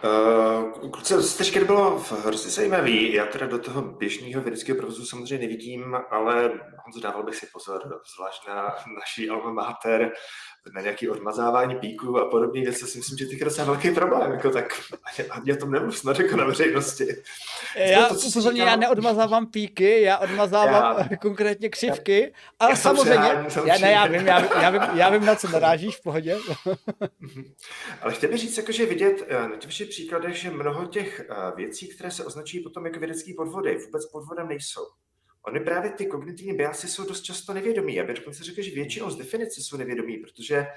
Uh, 0.04 0.90
kluci, 0.92 1.14
to 1.14 1.22
jste 1.22 1.66
bylo 1.66 2.00
hrozně 2.00 2.52
zajímavý. 2.52 3.14
Já 3.14 3.26
teda 3.26 3.48
do 3.48 3.60
toho 3.60 3.82
běžného 3.82 4.42
vědeckého 4.42 4.78
provozu 4.78 5.06
samozřejmě 5.06 5.38
nevidím, 5.38 5.96
ale 6.12 6.52
Honzo, 6.84 7.00
dával 7.02 7.24
bych 7.24 7.36
si 7.36 7.48
pozor, 7.54 8.02
zvlášť 8.16 8.48
na 8.48 8.76
naší 9.00 9.30
alma 9.30 9.52
mater, 9.52 10.12
na 10.74 10.82
nějaké 10.82 11.10
odmazávání 11.10 11.76
píků 11.76 12.18
a 12.18 12.30
podobné 12.30 12.62
věci, 12.62 12.88
si 12.88 12.98
myslím, 12.98 13.18
že 13.18 13.26
ty 13.26 13.40
je 13.58 13.66
velký 13.66 13.92
problém, 13.92 14.32
jako 14.32 14.50
tak 14.50 14.82
a 15.30 15.40
mě 15.40 15.56
tom 15.56 15.72
nemluv 15.72 15.98
snad 15.98 16.20
jako 16.20 16.36
na 16.36 16.46
veřejnosti. 16.46 17.08
Já 17.76 18.08
to, 18.08 18.16
upozorně, 18.16 18.64
já 18.64 18.76
neodmazávám 18.76 19.48
píky, 19.48 20.02
já 20.02 20.18
odmazávám 20.18 20.98
já, 20.98 21.18
konkrétně 21.22 21.70
křivky, 21.70 22.22
já, 22.22 22.30
ale 22.60 22.72
já 22.72 22.76
samozřejmě, 22.76 23.46
přehání, 23.48 23.70
já, 23.70 23.78
ne, 23.78 23.92
já, 23.92 24.06
vím, 24.08 24.28
já, 24.28 24.40
vím, 24.40 24.50
já, 24.62 24.70
vím, 24.70 24.82
já 25.00 25.10
vím, 25.10 25.26
na 25.26 25.36
co 25.36 25.48
narážíš 25.48 25.98
v 25.98 26.04
pohodě. 26.04 26.38
ale 28.02 28.14
chtěl 28.14 28.30
bych 28.30 28.40
říct, 28.40 28.58
jako, 28.58 28.72
že 28.72 28.86
vidět 28.86 29.24
eh, 29.28 29.48
na 29.48 29.56
těch 29.56 29.88
příkladech, 29.88 30.36
že 30.36 30.50
mnoho 30.52 30.86
těch 30.86 31.20
eh, 31.20 31.36
věcí, 31.56 31.88
které 31.88 32.12
se 32.12 32.26
označují 32.26 32.64
potom 32.64 32.86
jako 32.86 33.00
vědecké 33.00 33.32
podvody, 33.38 33.78
vůbec 33.86 34.06
podvodem 34.12 34.48
nejsou. 34.48 34.82
Ony 35.48 35.60
právě 35.60 35.92
ty 35.92 36.06
kognitivní 36.06 36.54
biasy 36.54 36.88
jsou 36.88 37.06
dost 37.06 37.22
často 37.22 37.54
nevědomí. 37.54 37.96
Já 37.96 38.04
bych 38.04 38.16
dokonce 38.16 38.44
řekl, 38.44 38.62
že 38.62 38.72
většinou 38.72 39.10
z 39.10 39.18
definice 39.18 39.62
jsou 39.62 39.78
nevědomí, 39.78 40.18
protože 40.18 40.68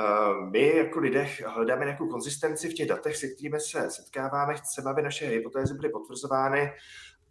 uh, 0.00 0.50
my 0.50 0.76
jako 0.76 0.98
lidé 0.98 1.28
hledáme 1.46 1.84
nějakou 1.84 2.08
konzistenci 2.08 2.68
v 2.68 2.74
těch 2.74 2.88
datech, 2.88 3.16
se 3.16 3.28
kterými 3.28 3.60
se 3.60 3.90
setkáváme, 3.90 4.54
chceme, 4.54 4.90
aby 4.90 5.02
naše 5.02 5.26
hypotézy 5.26 5.74
byly 5.74 5.88
potvrzovány 5.88 6.72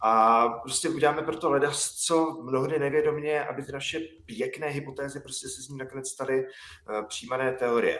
a 0.05 0.47
prostě 0.49 0.89
uděláme 0.89 1.21
pro 1.21 1.37
to 1.37 1.49
leda, 1.49 1.71
co 2.05 2.41
mnohdy 2.43 2.79
nevědomě, 2.79 3.43
aby 3.43 3.63
ty 3.63 3.71
naše 3.71 3.99
pěkné 4.25 4.67
hypotézy 4.67 5.19
prostě 5.19 5.47
se 5.47 5.61
z 5.61 5.69
ní 5.69 5.77
nakonec 5.77 6.09
staly 6.09 6.45
uh, 6.45 7.05
přijímané 7.07 7.51
teorie. 7.51 7.99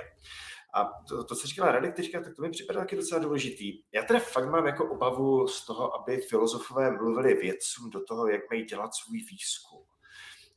A 0.73 0.89
to, 1.07 1.23
to 1.23 1.35
co 1.35 1.47
říkala 1.47 1.71
Radek 1.71 1.95
teďka, 1.95 2.21
tak 2.21 2.35
to 2.35 2.41
mi 2.41 2.49
připadá 2.49 2.79
taky 2.79 2.95
docela 2.95 3.21
důležitý. 3.21 3.81
Já 3.91 4.03
teda 4.03 4.19
fakt 4.19 4.49
mám 4.49 4.65
jako 4.65 4.91
obavu 4.91 5.47
z 5.47 5.65
toho, 5.65 5.95
aby 5.95 6.17
filozofové 6.17 6.91
mluvili 6.91 7.33
vědcům 7.33 7.89
do 7.89 8.03
toho, 8.03 8.27
jak 8.27 8.41
mají 8.49 8.63
dělat 8.63 8.91
svůj 8.95 9.17
výzkum. 9.17 9.83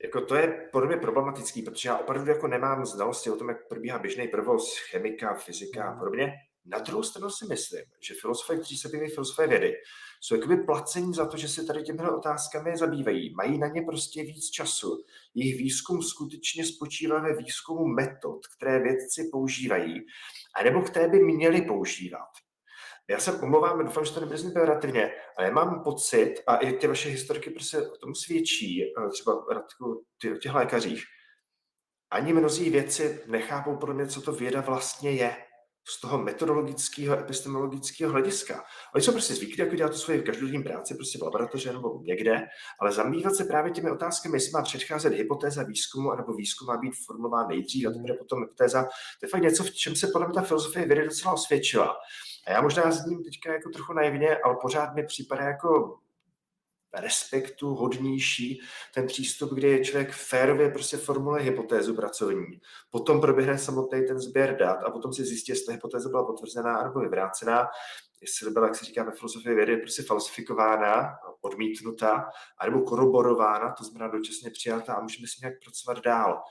Jako 0.02 0.20
to 0.20 0.34
je 0.34 0.68
podle 0.72 0.88
mě 0.88 0.96
problematický, 0.96 1.62
protože 1.62 1.88
já 1.88 1.96
opravdu 1.98 2.30
jako 2.30 2.48
nemám 2.48 2.86
znalosti 2.86 3.30
o 3.30 3.36
tom, 3.36 3.48
jak 3.48 3.68
probíhá 3.68 3.98
běžný 3.98 4.28
provoz, 4.28 4.78
chemika, 4.78 5.34
fyzika 5.34 5.84
a 5.84 5.98
podobně. 5.98 6.32
Na 6.64 6.78
druhou 6.78 7.02
stranu 7.02 7.30
si 7.30 7.46
myslím, 7.46 7.82
že 8.00 8.14
filozofové, 8.20 8.58
kteří 8.58 8.76
se 8.76 8.88
bývají 8.88 9.10
filozofové 9.10 9.48
vědy, 9.48 9.74
jsou 10.20 10.34
jakoby 10.34 10.56
placení 10.56 11.14
za 11.14 11.26
to, 11.26 11.36
že 11.36 11.48
se 11.48 11.64
tady 11.64 11.82
těmi 11.82 12.10
otázkami 12.10 12.76
zabývají. 12.76 13.34
Mají 13.34 13.58
na 13.58 13.66
ně 13.66 13.82
prostě 13.82 14.22
víc 14.22 14.50
času. 14.50 15.04
Jejich 15.34 15.58
výzkum 15.58 16.02
skutečně 16.02 16.64
spočívá 16.64 17.20
ve 17.20 17.36
výzkumu 17.36 17.86
metod, 17.86 18.40
které 18.56 18.82
vědci 18.82 19.28
používají, 19.32 20.00
anebo 20.56 20.82
které 20.82 21.08
by 21.08 21.24
měli 21.24 21.62
používat. 21.62 22.28
Já 23.10 23.18
se 23.18 23.40
omlouvám, 23.40 23.84
doufám, 23.84 24.04
že 24.04 24.12
to 24.12 24.20
nebude 24.20 24.38
znít 24.38 24.52
pejorativně, 24.52 25.12
ale 25.38 25.50
mám 25.50 25.82
pocit, 25.84 26.34
a 26.46 26.56
i 26.56 26.72
ty 26.72 26.86
vaše 26.86 27.08
historiky 27.08 27.50
prostě 27.50 27.78
o 27.78 27.96
tom 27.96 28.14
svědčí, 28.14 28.82
eh, 28.82 29.08
třeba 29.10 29.44
Radku, 29.52 30.04
ty 30.20 30.32
o 30.32 30.36
těch 30.36 30.54
lékařích, 30.54 31.04
ani 32.10 32.32
mnozí 32.32 32.70
věci 32.70 33.22
nechápou 33.26 33.76
podle 33.76 33.94
mě, 33.94 34.06
co 34.06 34.22
to 34.22 34.32
věda 34.32 34.60
vlastně 34.60 35.10
je 35.10 35.36
z 35.88 36.00
toho 36.00 36.18
metodologického, 36.18 37.18
epistemologického 37.18 38.12
hlediska. 38.12 38.64
Oni 38.94 39.04
jsou 39.04 39.12
prostě 39.12 39.34
zvyklí 39.34 39.56
jako 39.58 39.76
dělat 39.76 39.92
tu 39.92 39.98
svoji 39.98 40.22
každodenní 40.22 40.62
práci 40.62 40.94
prostě 40.94 41.18
v 41.18 41.22
laboratoři 41.22 41.72
nebo 41.72 42.00
někde, 42.02 42.46
ale 42.80 42.92
zamývat 42.92 43.34
se 43.34 43.44
právě 43.44 43.72
těmi 43.72 43.90
otázkami, 43.90 44.36
jestli 44.36 44.52
má 44.52 44.62
předcházet 44.62 45.12
hypotéza 45.12 45.62
výzkumu, 45.62 46.10
anebo 46.10 46.32
výzkum 46.32 46.66
má 46.66 46.76
být 46.76 46.92
formulován 47.06 47.48
nejdřív 47.48 47.86
a 47.86 47.90
teprve 47.90 48.18
potom 48.18 48.40
hypotéza. 48.40 48.82
To 48.82 49.26
je 49.26 49.28
fakt 49.28 49.42
něco, 49.42 49.64
v 49.64 49.70
čem 49.70 49.96
se 49.96 50.06
podle 50.06 50.26
mě 50.26 50.34
ta 50.34 50.42
filozofie 50.42 50.86
vědy 50.86 51.04
docela 51.04 51.32
osvědčila. 51.34 51.96
A 52.46 52.50
já 52.52 52.60
možná 52.60 52.90
s 52.90 53.06
ním 53.06 53.24
teďka 53.24 53.52
jako 53.52 53.70
trochu 53.70 53.92
naivně, 53.92 54.36
ale 54.36 54.56
pořád 54.62 54.94
mi 54.94 55.06
připadá 55.06 55.42
jako 55.42 55.98
respektu 57.00 57.74
hodnější 57.74 58.60
ten 58.94 59.06
přístup, 59.06 59.52
kdy 59.54 59.84
člověk 59.84 60.12
férově 60.12 60.70
prostě 60.70 60.96
formuluje 60.96 61.42
hypotézu 61.42 61.94
pracovní, 61.94 62.60
potom 62.90 63.20
proběhne 63.20 63.58
samotný 63.58 64.06
ten 64.06 64.20
sběr 64.20 64.56
dat 64.56 64.78
a 64.84 64.90
potom 64.90 65.12
si 65.12 65.24
zjistí, 65.24 65.52
jestli 65.52 65.74
hypotéza 65.74 66.08
byla 66.08 66.26
potvrzená 66.26 66.82
nebo 66.82 67.00
vyvrácená, 67.00 67.68
jestli 68.20 68.50
byla, 68.50 68.66
jak 68.66 68.76
se 68.76 68.84
říká 68.84 69.04
ve 69.04 69.12
filozofii 69.12 69.54
vědy, 69.54 69.76
prostě 69.76 70.02
falsifikována, 70.02 71.16
odmítnutá, 71.40 72.30
anebo 72.58 72.82
koroborována, 72.82 73.72
to 73.72 73.84
znamená 73.84 74.12
dočasně 74.12 74.50
přijatá 74.50 74.94
a 74.94 75.02
můžeme 75.02 75.28
si 75.28 75.34
nějak 75.40 75.54
pracovat 75.64 76.04
dál. 76.04 76.42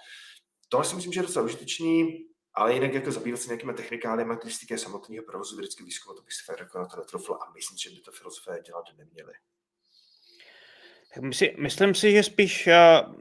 Tohle 0.70 0.86
si 0.86 0.96
myslím, 0.96 1.14
že 1.14 1.20
je 1.20 1.24
docela 1.24 1.46
užitečný, 1.46 2.26
ale 2.54 2.74
jinak 2.74 2.94
jako 2.94 3.12
zabývat 3.12 3.42
se 3.42 3.48
nějakými 3.48 3.74
technikáliemi, 3.74 4.36
které 4.66 4.80
samotného 4.80 5.24
provozu 5.26 5.56
vědeckého 5.56 5.86
výzkumu, 5.86 6.16
to 6.16 6.22
bych 6.22 6.34
si 6.34 6.44
fér 6.46 6.60
jako 6.60 6.80
na 6.80 6.86
to 6.86 6.98
netrofil 6.98 7.36
a 7.36 7.52
myslím, 7.54 7.78
že 7.78 7.90
by 7.90 8.02
to 8.02 8.12
filozofé 8.12 8.62
dělat 8.66 8.86
neměli. 8.98 9.34
Mysli, 11.22 11.56
myslím 11.60 11.96
si, 11.96 12.12
že 12.12 12.24
spíš 12.24 12.68
uh, 12.68 13.16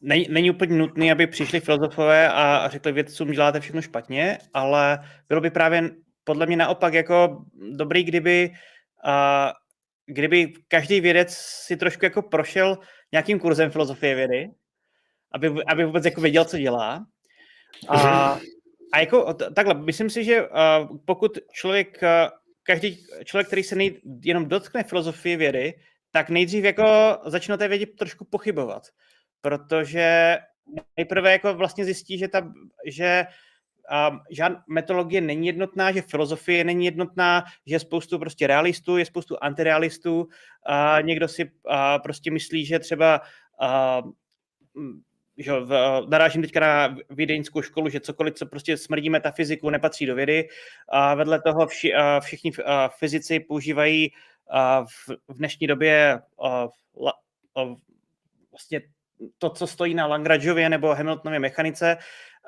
není, 0.00 0.26
není 0.30 0.50
úplně 0.50 0.76
nutný, 0.76 1.12
aby 1.12 1.26
přišli 1.26 1.60
filozofové 1.60 2.28
a, 2.28 2.68
řekli 2.68 2.92
vědcům, 2.92 3.30
děláte 3.30 3.60
všechno 3.60 3.82
špatně, 3.82 4.38
ale 4.54 4.98
bylo 5.28 5.40
by 5.40 5.50
právě 5.50 5.90
podle 6.24 6.46
mě 6.46 6.56
naopak 6.56 6.94
jako 6.94 7.44
dobrý, 7.72 8.04
kdyby 8.04 8.50
uh, 9.04 9.52
kdyby 10.06 10.52
každý 10.68 11.00
vědec 11.00 11.34
si 11.36 11.76
trošku 11.76 12.04
jako 12.04 12.22
prošel 12.22 12.78
nějakým 13.12 13.38
kurzem 13.38 13.70
filozofie 13.70 14.14
vědy, 14.14 14.50
aby, 15.32 15.52
aby 15.66 15.84
vůbec 15.84 16.04
jako 16.04 16.20
věděl, 16.20 16.44
co 16.44 16.58
dělá. 16.58 17.06
A, 17.88 18.38
a 18.92 19.00
jako 19.00 19.34
takhle, 19.34 19.74
myslím 19.74 20.10
si, 20.10 20.24
že 20.24 20.42
uh, 20.42 20.48
pokud 21.04 21.38
člověk, 21.52 22.00
každý 22.62 22.98
člověk, 23.24 23.46
který 23.46 23.62
se 23.62 23.76
nej, 23.76 24.00
jenom 24.24 24.48
dotkne 24.48 24.82
filozofie 24.82 25.36
vědy, 25.36 25.74
tak 26.10 26.30
nejdřív 26.30 26.64
jako 26.64 27.18
začne 27.24 27.58
té 27.58 27.68
vědě 27.68 27.86
trošku 27.86 28.24
pochybovat, 28.24 28.82
protože 29.40 30.38
nejprve 30.96 31.32
jako 31.32 31.54
vlastně 31.54 31.84
zjistí, 31.84 32.18
že, 32.18 32.28
ta, 32.28 32.52
že 32.86 33.26
um, 34.10 34.20
žádná 34.30 34.64
metodologie 34.68 35.20
není 35.20 35.46
jednotná, 35.46 35.92
že 35.92 36.02
filozofie 36.02 36.64
není 36.64 36.84
jednotná, 36.84 37.44
že 37.66 37.74
je 37.74 37.80
spoustu 37.80 38.18
prostě 38.18 38.46
realistů, 38.46 38.96
je 38.96 39.04
spoustu 39.04 39.36
antirealistů, 39.40 40.28
a 40.66 41.00
někdo 41.00 41.28
si 41.28 41.44
uh, 41.44 41.50
prostě 42.02 42.30
myslí, 42.30 42.64
že 42.66 42.78
třeba 42.78 43.20
uh, 43.62 44.10
že 45.38 45.52
v, 45.52 46.02
narážím 46.08 46.42
teďka 46.42 46.60
na 46.60 46.96
vědeňskou 47.10 47.62
školu, 47.62 47.88
že 47.88 48.00
cokoliv, 48.00 48.34
co 48.34 48.46
prostě 48.46 48.76
smrdí 48.76 49.10
metafyziku, 49.10 49.70
nepatří 49.70 50.06
do 50.06 50.14
vědy. 50.14 50.48
A 50.88 51.14
vedle 51.14 51.42
toho 51.42 51.66
vši, 51.66 51.94
a 51.94 52.20
všichni 52.20 52.52
a 52.64 52.88
fyzici 52.88 53.40
používají 53.40 54.12
a 54.12 54.29
v, 54.84 55.08
v 55.28 55.38
dnešní 55.38 55.66
době 55.66 56.20
a, 56.44 56.48
a, 57.56 57.64
vlastně 58.50 58.80
to, 59.38 59.50
co 59.50 59.66
stojí 59.66 59.94
na 59.94 60.06
Lagrangeově 60.06 60.68
nebo 60.68 60.94
Hamiltonově 60.94 61.40
mechanice 61.40 61.96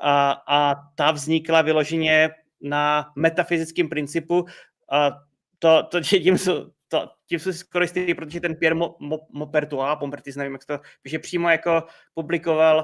a, 0.00 0.42
a 0.48 0.74
ta 0.94 1.10
vznikla 1.10 1.62
vyloženě 1.62 2.30
na 2.60 3.12
metafyzickém 3.16 3.88
principu. 3.88 4.46
A 4.90 5.10
to, 5.58 5.82
to 5.82 6.00
tím, 6.00 6.38
jsou, 6.38 6.70
to, 6.88 7.08
tím 7.26 7.38
jsou 7.38 7.52
skoro 7.52 7.84
jistý, 7.84 8.14
protože 8.14 8.40
ten 8.40 8.56
Pierre 8.56 8.78
Maupertuis, 9.30 9.98
Pompertis, 9.98 10.36
nevím, 10.36 10.52
jak 10.52 10.64
to 10.64 10.78
píše, 11.02 11.18
přímo 11.18 11.50
jako 11.50 11.82
publikoval 12.14 12.76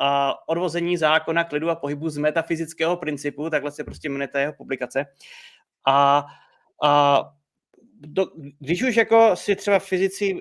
uh, 0.00 0.06
odvození 0.46 0.96
zákona 0.96 1.44
klidu 1.44 1.70
a 1.70 1.76
pohybu 1.76 2.08
z 2.08 2.18
metafyzického 2.18 2.96
principu, 2.96 3.50
takhle 3.50 3.70
se 3.70 3.84
prostě 3.84 4.08
jmenuje 4.08 4.28
ta 4.28 4.40
jeho 4.40 4.52
publikace. 4.52 5.06
A, 5.86 6.26
a 6.82 7.22
do, 8.06 8.26
když 8.58 8.82
už 8.82 8.96
jako 8.96 9.36
si 9.36 9.56
třeba 9.56 9.78
fyzici, 9.78 10.36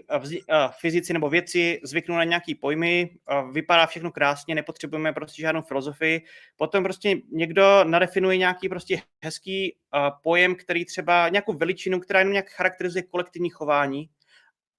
fyzici 0.79 1.13
nebo 1.13 1.29
věci 1.29 1.79
zvyknou 1.83 2.15
na 2.15 2.23
nějaký 2.23 2.55
pojmy, 2.55 3.09
vypadá 3.51 3.85
všechno 3.85 4.11
krásně, 4.11 4.55
nepotřebujeme 4.55 5.13
prostě 5.13 5.41
žádnou 5.41 5.61
filozofii, 5.61 6.21
potom 6.55 6.83
prostě 6.83 7.15
někdo 7.31 7.83
nadefinuje 7.83 8.38
nějaký 8.38 8.69
prostě 8.69 9.01
hezký 9.23 9.75
pojem, 10.23 10.55
který 10.55 10.85
třeba 10.85 11.29
nějakou 11.29 11.53
veličinu, 11.53 11.99
která 11.99 12.19
jenom 12.19 12.33
nějak 12.33 12.49
charakterizuje 12.49 13.03
kolektivní 13.03 13.49
chování 13.49 14.09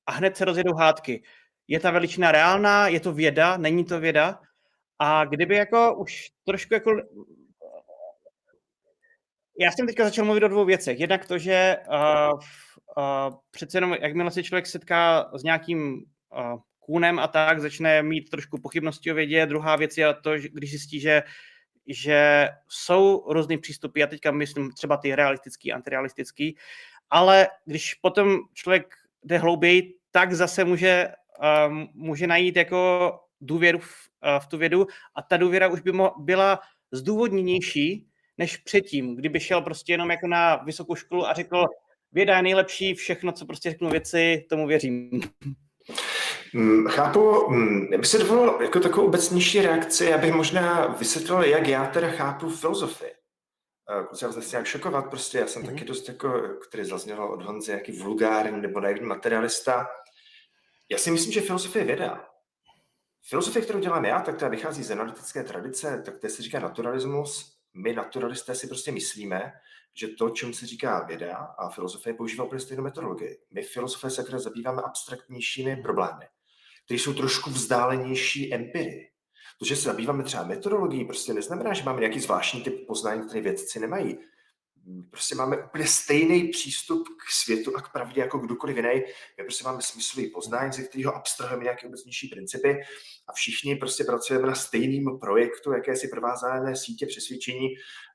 a 0.07 0.13
hned 0.13 0.37
se 0.37 0.45
rozjedou 0.45 0.75
hádky. 0.75 1.23
Je 1.69 1.81
ta 1.81 1.91
veličina 1.91 2.33
reálná, 2.33 2.89
je 2.89 3.01
to 3.01 3.13
věda, 3.13 3.57
není 3.57 3.85
to 3.85 4.01
věda? 4.01 4.41
A 4.99 5.25
kdyby 5.25 5.57
jako 5.57 5.95
už 5.95 6.31
trošku 6.45 6.75
jako... 6.75 6.91
Já 9.59 9.73
jsem 9.73 9.87
teďka 9.87 10.05
začal 10.05 10.25
mluvit 10.25 10.43
o 10.43 10.49
dvou 10.49 10.65
věcech. 10.65 11.01
Jednak 11.01 11.27
to, 11.27 11.39
že 11.39 11.77
uh, 11.89 12.41
přece 13.51 13.77
jenom, 13.77 13.97
jakmile 14.01 14.31
se 14.31 14.43
člověk 14.43 14.67
setká 14.67 15.31
s 15.35 15.43
nějakým 15.43 15.95
uh, 15.95 16.61
kůnem 16.81 17.19
a 17.19 17.29
tak, 17.29 17.61
začne 17.61 18.03
mít 18.03 18.31
trošku 18.31 18.61
pochybnosti 18.61 19.13
o 19.13 19.15
vědě. 19.15 19.47
Druhá 19.47 19.77
věc 19.77 19.99
je 19.99 20.15
to, 20.15 20.39
že 20.39 20.49
když 20.49 20.71
zjistí, 20.71 21.01
že 21.01 21.23
že 21.87 22.49
jsou 22.69 23.25
různý 23.33 23.59
přístupy, 23.59 24.01
já 24.01 24.07
teďka 24.07 24.31
myslím 24.31 24.73
třeba 24.73 24.97
ty 24.97 25.15
realistický, 25.15 25.73
antirealistický, 25.73 26.57
ale 27.11 27.49
když 27.65 27.95
potom 27.95 28.39
člověk 28.55 28.95
jde 29.25 29.39
hlouběji, 29.39 29.95
tak 30.11 30.33
zase 30.33 30.65
může, 30.65 31.09
um, 31.69 31.89
může 31.95 32.27
najít 32.27 32.57
jako 32.57 33.13
důvěru 33.41 33.79
v, 33.79 34.09
uh, 34.25 34.41
v 34.41 34.47
tu 34.47 34.59
vědu 34.59 34.87
a 35.15 35.23
ta 35.23 35.37
důvěra 35.37 35.69
už 35.69 35.81
by 35.81 35.93
mo- 35.93 36.13
byla 36.19 36.61
zdůvodněnější 36.93 38.07
než 38.39 38.57
předtím, 38.57 39.17
kdyby 39.17 39.41
šel 39.41 39.63
prostě 39.63 39.93
jenom 39.93 40.11
jako 40.11 40.27
na 40.27 40.57
vysokou 40.57 40.95
školu 40.95 41.27
a 41.27 41.33
řekl, 41.33 41.67
věda 42.13 42.37
je 42.37 42.43
nejlepší, 42.43 42.95
všechno, 42.95 43.33
co 43.33 43.47
prostě 43.47 43.71
řeknu 43.71 43.91
věci, 43.91 44.47
tomu 44.49 44.67
věřím. 44.67 45.11
Mm, 46.55 46.87
chápu, 46.89 47.51
mm, 47.51 47.89
já 47.93 47.99
bych 47.99 48.07
se 48.07 48.19
dovolil 48.19 48.59
jako 48.63 48.81
takovou 48.81 49.07
obecnější 49.07 49.61
reakci, 49.61 50.05
já 50.05 50.19
bych 50.19 50.33
možná 50.33 50.87
vysvětlil, 50.87 51.43
jak 51.43 51.67
já 51.67 51.87
teda 51.87 52.09
chápu 52.09 52.51
filozofii. 52.51 53.11
Kluci, 54.09 54.25
já 54.25 54.31
nějak 54.51 54.67
šokovat, 54.67 55.11
prostě 55.11 55.39
já 55.39 55.47
jsem 55.47 55.63
mm-hmm. 55.63 55.67
taky 55.67 55.85
dost 55.85 56.09
jako, 56.09 56.43
který 56.69 56.85
zazněl 56.85 57.25
od 57.25 57.43
Honzy, 57.43 57.73
jaký 57.73 57.93
vulgární 57.93 58.61
nebo 58.61 58.81
naivní 58.81 59.07
materialista. 59.07 59.87
Já 60.91 60.99
si 60.99 61.11
myslím, 61.11 61.33
že 61.33 61.41
filozofie 61.41 61.83
je 61.83 61.87
věda. 61.87 62.29
Filozofie, 63.29 63.63
kterou 63.63 63.79
dělám 63.79 64.05
já, 64.05 64.21
tak 64.21 64.37
to 64.37 64.51
vychází 64.51 64.83
z 64.83 64.91
analytické 64.91 65.45
tradice, 65.45 66.03
tak 66.05 66.19
to 66.19 66.29
se 66.29 66.43
říká 66.43 66.61
naturalismus. 66.61 67.62
My 67.75 67.93
naturalisté 67.93 68.55
si 68.55 68.67
prostě 68.67 68.93
myslíme, 68.93 69.53
že 69.95 70.09
to, 70.09 70.31
čemu 70.31 70.53
se 70.53 70.67
říká 70.67 71.05
věda 71.05 71.37
a 71.37 71.69
filozofie, 71.69 72.15
používá 72.15 72.45
úplně 72.45 72.61
stejnou 72.61 72.83
metodologii. 72.83 73.39
My 73.51 73.63
filozofie 73.63 74.11
se 74.11 74.23
které 74.23 74.39
zabýváme 74.39 74.83
abstraktnějšími 74.83 75.77
problémy 75.77 76.25
které 76.85 77.01
jsou 77.01 77.15
trošku 77.15 77.51
vzdálenější 77.51 78.55
empirii. 78.55 79.11
To, 79.59 79.65
že 79.65 79.77
se 79.77 79.83
zabýváme 79.83 80.23
třeba 80.23 80.45
metodologií, 80.45 81.05
prostě 81.05 81.35
neznamená, 81.35 81.73
že 81.73 81.83
máme 81.83 82.01
nějaký 82.01 82.21
zvláštní 82.21 82.63
typ 82.63 82.87
poznání, 82.87 83.29
které 83.29 83.41
vědci 83.41 83.81
nemají. 83.81 84.19
Prostě 85.11 85.35
máme 85.35 85.57
úplně 85.65 85.87
stejný 85.87 86.49
přístup 86.49 87.09
k 87.09 87.33
světu 87.33 87.77
a 87.77 87.83
k 87.83 87.93
pravdě 87.93 88.21
jako 88.21 88.39
kdokoliv 88.39 88.77
jiný. 88.77 89.03
My 89.39 89.45
prostě 89.45 89.65
máme 89.65 89.83
smyslový 89.83 90.31
poznání, 90.31 90.73
ze 90.73 90.83
kterého 90.83 91.15
abstrahujeme 91.15 91.65
nějaké 91.65 91.87
obecnější 91.87 92.29
principy 92.29 92.81
a 93.29 93.33
všichni 93.33 93.77
prostě 93.77 94.05
pracujeme 94.05 94.47
na 94.47 94.55
stejném 94.55 95.19
projektu, 95.19 95.73
jakési 95.73 96.09
provázané 96.09 96.77
sítě 96.77 97.07
přesvědčení. 97.07 97.69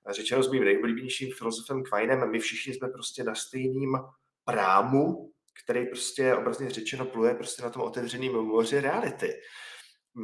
Řečeno 0.09 0.43
s 0.43 0.51
mým 0.51 0.63
nejoblíbenějším 0.63 1.31
filozofem 1.37 1.83
Quinem, 1.83 2.31
my 2.31 2.39
všichni 2.39 2.73
jsme 2.73 2.87
prostě 2.87 3.23
na 3.23 3.35
stejným 3.35 3.97
prámu, 4.43 5.31
který 5.63 5.85
prostě 5.85 6.35
obrazně 6.35 6.69
řečeno 6.69 7.05
pluje 7.05 7.35
prostě 7.35 7.61
na 7.61 7.69
tom 7.69 7.81
otevřeném 7.81 8.33
moři 8.33 8.81
reality. 8.81 9.33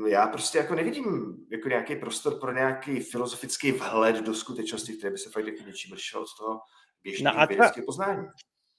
Já 0.07 0.27
prostě 0.27 0.57
jako 0.57 0.75
nevidím 0.75 1.35
jako 1.51 1.69
nějaký 1.69 1.95
prostor 1.95 2.39
pro 2.39 2.53
nějaký 2.53 2.99
filozofický 2.99 3.71
vhled 3.71 4.15
do 4.15 4.33
skutečnosti, 4.33 4.93
který 4.93 5.11
by 5.11 5.17
se 5.17 5.29
fakt 5.29 5.47
jako 5.47 5.63
něčím 5.67 5.93
lišil 5.93 6.19
od 6.19 6.27
toho 6.39 6.59
běžného 7.03 7.39
no 7.39 7.47
vědeckého 7.47 7.85
poznání. 7.85 8.27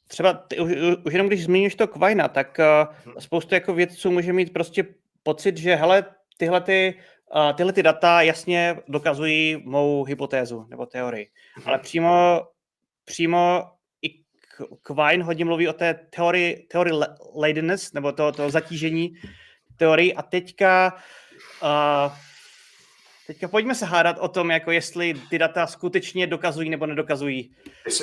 Třeba 0.09 0.33
ty, 0.33 0.61
už, 0.61 0.73
už 1.07 1.13
jenom 1.13 1.27
když 1.27 1.45
zmíníš 1.45 1.75
to 1.75 1.89
Kvajna, 1.89 2.29
tak 2.29 2.59
uh, 2.59 2.95
hmm. 3.05 3.15
spoustu 3.21 3.55
jako 3.55 3.75
vědců 3.75 4.11
může 4.11 4.33
mít 4.33 4.53
prostě 4.53 4.95
pocit, 5.23 5.57
že 5.57 5.75
hele, 5.75 6.05
tyhle 6.37 6.61
ty, 6.61 7.01
uh, 7.37 7.53
tyhle 7.53 7.73
ty 7.73 7.83
data 7.83 8.23
jasně 8.23 8.77
dokazují 8.89 9.63
mou 9.65 10.05
hypotézu 10.05 10.67
nebo 10.71 10.87
teorii. 10.87 11.31
Hmm. 11.55 11.69
Ale 11.69 11.79
přímo, 11.79 12.43
přímo 13.05 13.63
Quine 14.83 15.25
hodně 15.25 15.45
mluví 15.45 15.69
o 15.69 15.73
té 15.73 15.95
teorii, 15.95 16.67
teorii 16.71 16.95
ladeness, 17.37 17.93
nebo 17.93 18.13
to, 18.13 18.33
to 18.33 18.51
zatížení 18.51 19.15
teorii 19.77 20.15
a 20.15 20.23
teďka 20.23 20.95
uh, 21.63 22.13
Teďka 23.27 23.49
pojďme 23.49 23.75
se 23.75 23.87
hádat 23.87 24.17
o 24.19 24.29
tom, 24.29 24.51
jako 24.51 24.71
jestli 24.71 25.15
ty 25.31 25.39
data 25.39 25.67
skutečně 25.67 26.27
dokazují 26.27 26.71
nebo 26.71 26.87
nedokazují. 26.87 27.55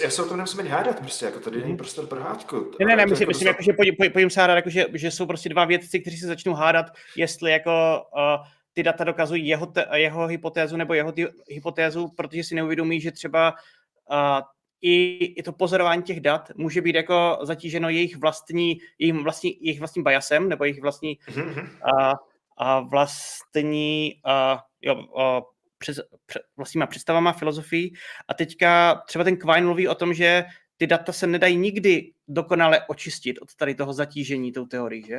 Já 0.04 0.10
se 0.10 0.24
o 0.24 0.28
tom 0.28 0.38
nemusím 0.38 0.68
hádat, 0.68 1.00
prostě, 1.00 1.26
jako 1.26 1.40
tady 1.40 1.62
není 1.62 1.78
prostor 1.78 2.08
pro 2.08 2.22
hádku. 2.22 2.72
Ne, 2.80 2.86
ne, 2.86 2.96
ne, 2.96 3.06
myslím, 3.06 3.22
jako 3.22 3.30
myslím 3.30 3.48
jako, 3.48 3.64
že 3.64 3.74
pojď, 3.74 3.98
pojď, 3.98 4.14
pojďme 4.14 4.30
se 4.30 4.42
hádat, 4.42 4.56
jako, 4.56 4.70
že, 4.70 4.86
že 4.94 5.12
jsou 5.12 5.26
prostě 5.26 5.50
dva 5.50 5.66
vědci, 5.66 6.00
kteří 6.00 6.18
se 6.18 6.28
začnou 6.28 6.54
hádat, 6.54 6.86
jestli 7.16 7.52
jako 7.52 8.02
uh, 8.16 8.46
ty 8.74 8.84
data 8.84 9.04
dokazují 9.04 9.48
jeho, 9.48 9.66
te, 9.66 9.86
jeho 9.94 10.28
hypotézu 10.28 10.78
nebo 10.78 10.94
jeho 10.94 11.12
ty, 11.12 11.28
hypotézu, 11.50 12.08
protože 12.08 12.44
si 12.44 12.56
neuvědomí, 12.56 13.02
že 13.02 13.12
třeba 13.12 13.54
uh, 14.12 14.42
i, 14.82 15.26
i 15.26 15.44
to 15.44 15.52
pozorování 15.52 16.04
těch 16.04 16.20
dat 16.20 16.52
může 16.56 16.82
být 16.82 16.96
jako 16.96 17.40
zatíženo 17.42 17.90
jejich 17.90 18.18
vlastní, 18.18 18.78
jejich 19.00 19.16
vlastní, 19.16 19.58
jejich 19.62 19.80
vlastním 19.80 20.04
biasem, 20.04 20.50
nebo 20.50 20.64
jejich 20.64 20.82
vlastní 20.82 21.18
mm-hmm. 21.28 21.68
a, 21.98 22.14
a 22.58 22.80
vlastní 22.80 24.14
a, 24.26 24.64
jo, 24.82 25.20
a, 25.20 25.42
přes, 25.78 26.00
před, 26.26 26.42
vlastníma 26.58 26.86
představama, 26.86 27.34
filozofií. 27.34 27.94
A 28.28 28.34
teďka 28.34 29.02
třeba 29.08 29.24
ten 29.24 29.38
Quine 29.38 29.62
mluví 29.62 29.88
o 29.88 29.96
tom, 29.96 30.14
že 30.14 30.46
ty 30.82 30.88
data 30.88 31.12
se 31.12 31.28
nedají 31.28 31.58
nikdy 31.58 32.12
dokonale 32.28 32.82
očistit 32.88 33.40
od 33.42 33.56
tady 33.56 33.76
toho 33.76 33.94
zatížení 33.94 34.52
tou 34.52 34.66
teorií, 34.66 35.04
že? 35.04 35.18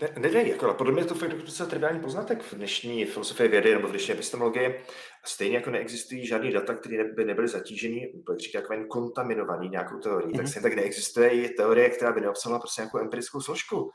Ne, 0.00 0.08
nedají, 0.18 0.48
jako, 0.48 0.74
podle 0.74 0.92
mě 0.92 1.02
je 1.02 1.06
to 1.06 1.14
fakt 1.14 1.30
docela 1.30 1.68
triviální 1.68 2.00
poznatek 2.00 2.42
v 2.42 2.54
dnešní 2.54 3.04
filozofii 3.04 3.48
vědy 3.48 3.74
nebo 3.74 3.88
v 3.88 3.90
dnešní 3.90 4.14
epistemologii. 4.14 4.80
Stejně 5.24 5.56
jako 5.56 5.70
neexistují 5.70 6.26
žádný 6.26 6.52
data, 6.52 6.74
které 6.74 7.04
by 7.04 7.24
nebyly 7.24 7.48
zatíženy, 7.48 8.12
jak 8.30 8.38
říká 8.38 8.58
jako 8.58 8.84
kontaminovaný 8.88 9.68
nějakou 9.68 9.98
teorií, 9.98 10.28
mm-hmm. 10.28 10.36
tak 10.36 10.44
mhm. 10.44 10.52
se 10.52 10.60
tak 10.60 10.74
neexistuje 10.74 11.30
i 11.30 11.48
teorie, 11.48 11.90
která 11.90 12.12
by 12.12 12.20
neobsahovala 12.20 12.60
prostě 12.60 12.82
nějakou 12.82 12.98
empirickou 12.98 13.40
složku. 13.40 13.90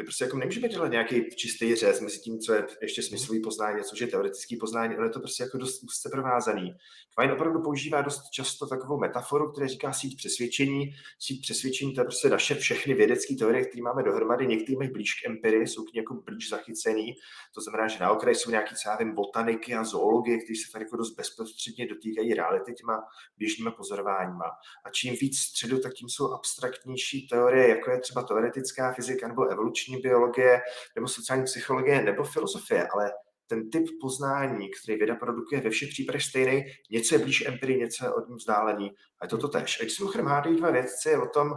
My 0.00 0.04
prostě 0.04 0.24
jako 0.24 0.36
nemůžeme 0.36 0.68
dělat 0.68 0.90
nějaký 0.90 1.30
čistý 1.36 1.74
řez 1.74 2.00
mezi 2.00 2.18
tím, 2.18 2.38
co 2.38 2.54
je 2.54 2.66
ještě 2.82 3.02
smyslový 3.02 3.40
poznání, 3.40 3.84
co 3.84 3.96
je 4.00 4.06
teoretický 4.06 4.56
poznání, 4.56 4.96
ale 4.96 5.06
je 5.06 5.10
to 5.10 5.20
prostě 5.20 5.42
jako 5.42 5.58
dost 5.58 5.82
úzce 5.82 6.08
provázaný. 6.12 6.74
Quine 7.18 7.32
opravdu 7.32 7.62
používá 7.62 8.02
dost 8.02 8.22
často 8.30 8.66
takovou 8.66 8.98
metaforu, 8.98 9.52
která 9.52 9.66
říká 9.66 9.92
síť 9.92 10.16
přesvědčení. 10.16 10.90
Síť 11.18 11.42
přesvědčení 11.42 11.94
to 11.94 12.00
je 12.00 12.04
prostě 12.04 12.28
naše 12.28 12.54
všechny 12.54 12.94
vědecké 12.94 13.34
teorie, 13.34 13.64
které 13.64 13.82
máme 13.82 14.02
dohromady, 14.02 14.46
některé 14.46 14.78
mají 14.78 14.90
blíž 14.90 15.14
k 15.14 15.26
empirii, 15.26 15.66
jsou 15.66 15.84
k 15.84 15.92
ní 15.92 15.98
jako 15.98 16.14
blíž 16.14 16.48
zachycený. 16.48 17.14
To 17.54 17.60
znamená, 17.60 17.88
že 17.88 17.98
na 18.00 18.10
okraji 18.10 18.34
jsou 18.34 18.50
nějaký 18.50 18.74
třeba 18.74 18.96
botaniky 19.14 19.74
a 19.74 19.84
zoologie, 19.84 20.38
které 20.38 20.56
se 20.66 20.72
tady 20.72 20.84
jako 20.84 20.96
dost 20.96 21.14
bezprostředně 21.16 21.86
dotýkají 21.86 22.34
reality 22.34 22.72
těma 22.74 23.02
běžnými 23.38 23.70
pozorováníma. 23.76 24.44
A 24.84 24.90
čím 24.90 25.14
víc 25.20 25.38
středu, 25.38 25.78
tak 25.78 25.92
tím 25.94 26.08
jsou 26.08 26.32
abstraktnější 26.32 27.28
teorie, 27.28 27.68
jako 27.68 27.90
je 27.90 28.00
třeba 28.00 28.22
teoretická 28.22 28.92
fyzika 28.92 29.28
nebo 29.28 29.48
evoluční 29.48 29.89
evoluční 29.90 29.96
biologie, 30.02 30.60
nebo 30.96 31.08
sociální 31.08 31.44
psychologie, 31.44 32.02
nebo 32.02 32.24
filozofie, 32.24 32.88
ale 32.94 33.12
ten 33.46 33.70
typ 33.70 33.86
poznání, 34.00 34.70
který 34.70 34.98
věda 34.98 35.16
produkuje 35.16 35.60
ve 35.60 35.70
všech 35.70 35.88
případech 35.88 36.22
stejný, 36.22 36.64
něco 36.90 37.14
je 37.14 37.18
blíž 37.18 37.46
empirii, 37.46 37.78
něco 37.78 38.04
je 38.04 38.12
od 38.12 38.28
ní 38.28 38.36
vzdálený. 38.36 38.90
A 39.20 39.24
je 39.24 39.28
to 39.28 39.38
to 39.38 39.48
tež. 39.48 39.80
A 39.80 39.82
když 39.82 39.98
mimochodem 39.98 40.26
hádají 40.26 40.56
dva 40.56 40.70
vědci 40.70 41.16
o 41.16 41.26
tom, 41.26 41.52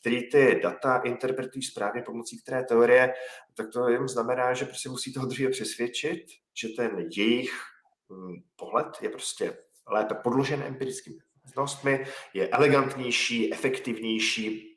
který 0.00 0.30
ty 0.30 0.60
data 0.62 0.98
interpretují 0.98 1.62
správně 1.62 2.02
pomocí 2.02 2.42
které 2.42 2.64
teorie, 2.64 3.14
tak 3.54 3.66
to 3.72 3.88
jen 3.88 4.08
znamená, 4.08 4.54
že 4.54 4.64
prostě 4.64 4.88
musí 4.88 5.12
toho 5.12 5.26
druhého 5.26 5.50
přesvědčit, 5.50 6.26
že 6.54 6.68
ten 6.68 7.06
jejich 7.16 7.52
hm, 8.10 8.34
pohled 8.56 8.86
je 9.00 9.08
prostě 9.08 9.58
lépe 9.86 10.14
podložen 10.14 10.62
empirickými 10.62 11.16
znalostmi, 11.44 12.06
je 12.34 12.48
elegantnější, 12.48 13.52
efektivnější, 13.52 14.72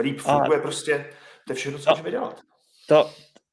líp 0.00 0.20
funguje 0.20 0.58
a... 0.58 0.62
prostě 0.62 1.10
to 1.48 1.52
je 1.52 1.56
všechno, 1.56 1.78
co 1.78 1.90
no, 1.90 1.96
můžeme 1.96 2.10
dělat. 2.10 2.40
To, 2.86 3.10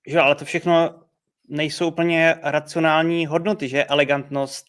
že, 0.08 0.20
ale 0.20 0.36
to 0.36 0.46
všechno 0.46 1.02
nejsou 1.48 1.88
úplně 1.88 2.36
racionální 2.44 3.26
hodnoty, 3.26 3.68
že? 3.68 3.86
Elegantnost. 3.86 4.68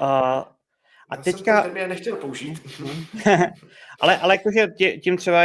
Uh, 0.00 0.06
a 0.06 1.16
Já 1.16 1.22
teďka... 1.22 1.62
Jsem 1.62 1.74
to 1.74 1.86
nechtěl 1.86 2.16
použít. 2.16 2.80
ale, 4.00 4.18
ale 4.18 4.34
jakože 4.34 4.66
tím 5.02 5.16
třeba 5.16 5.42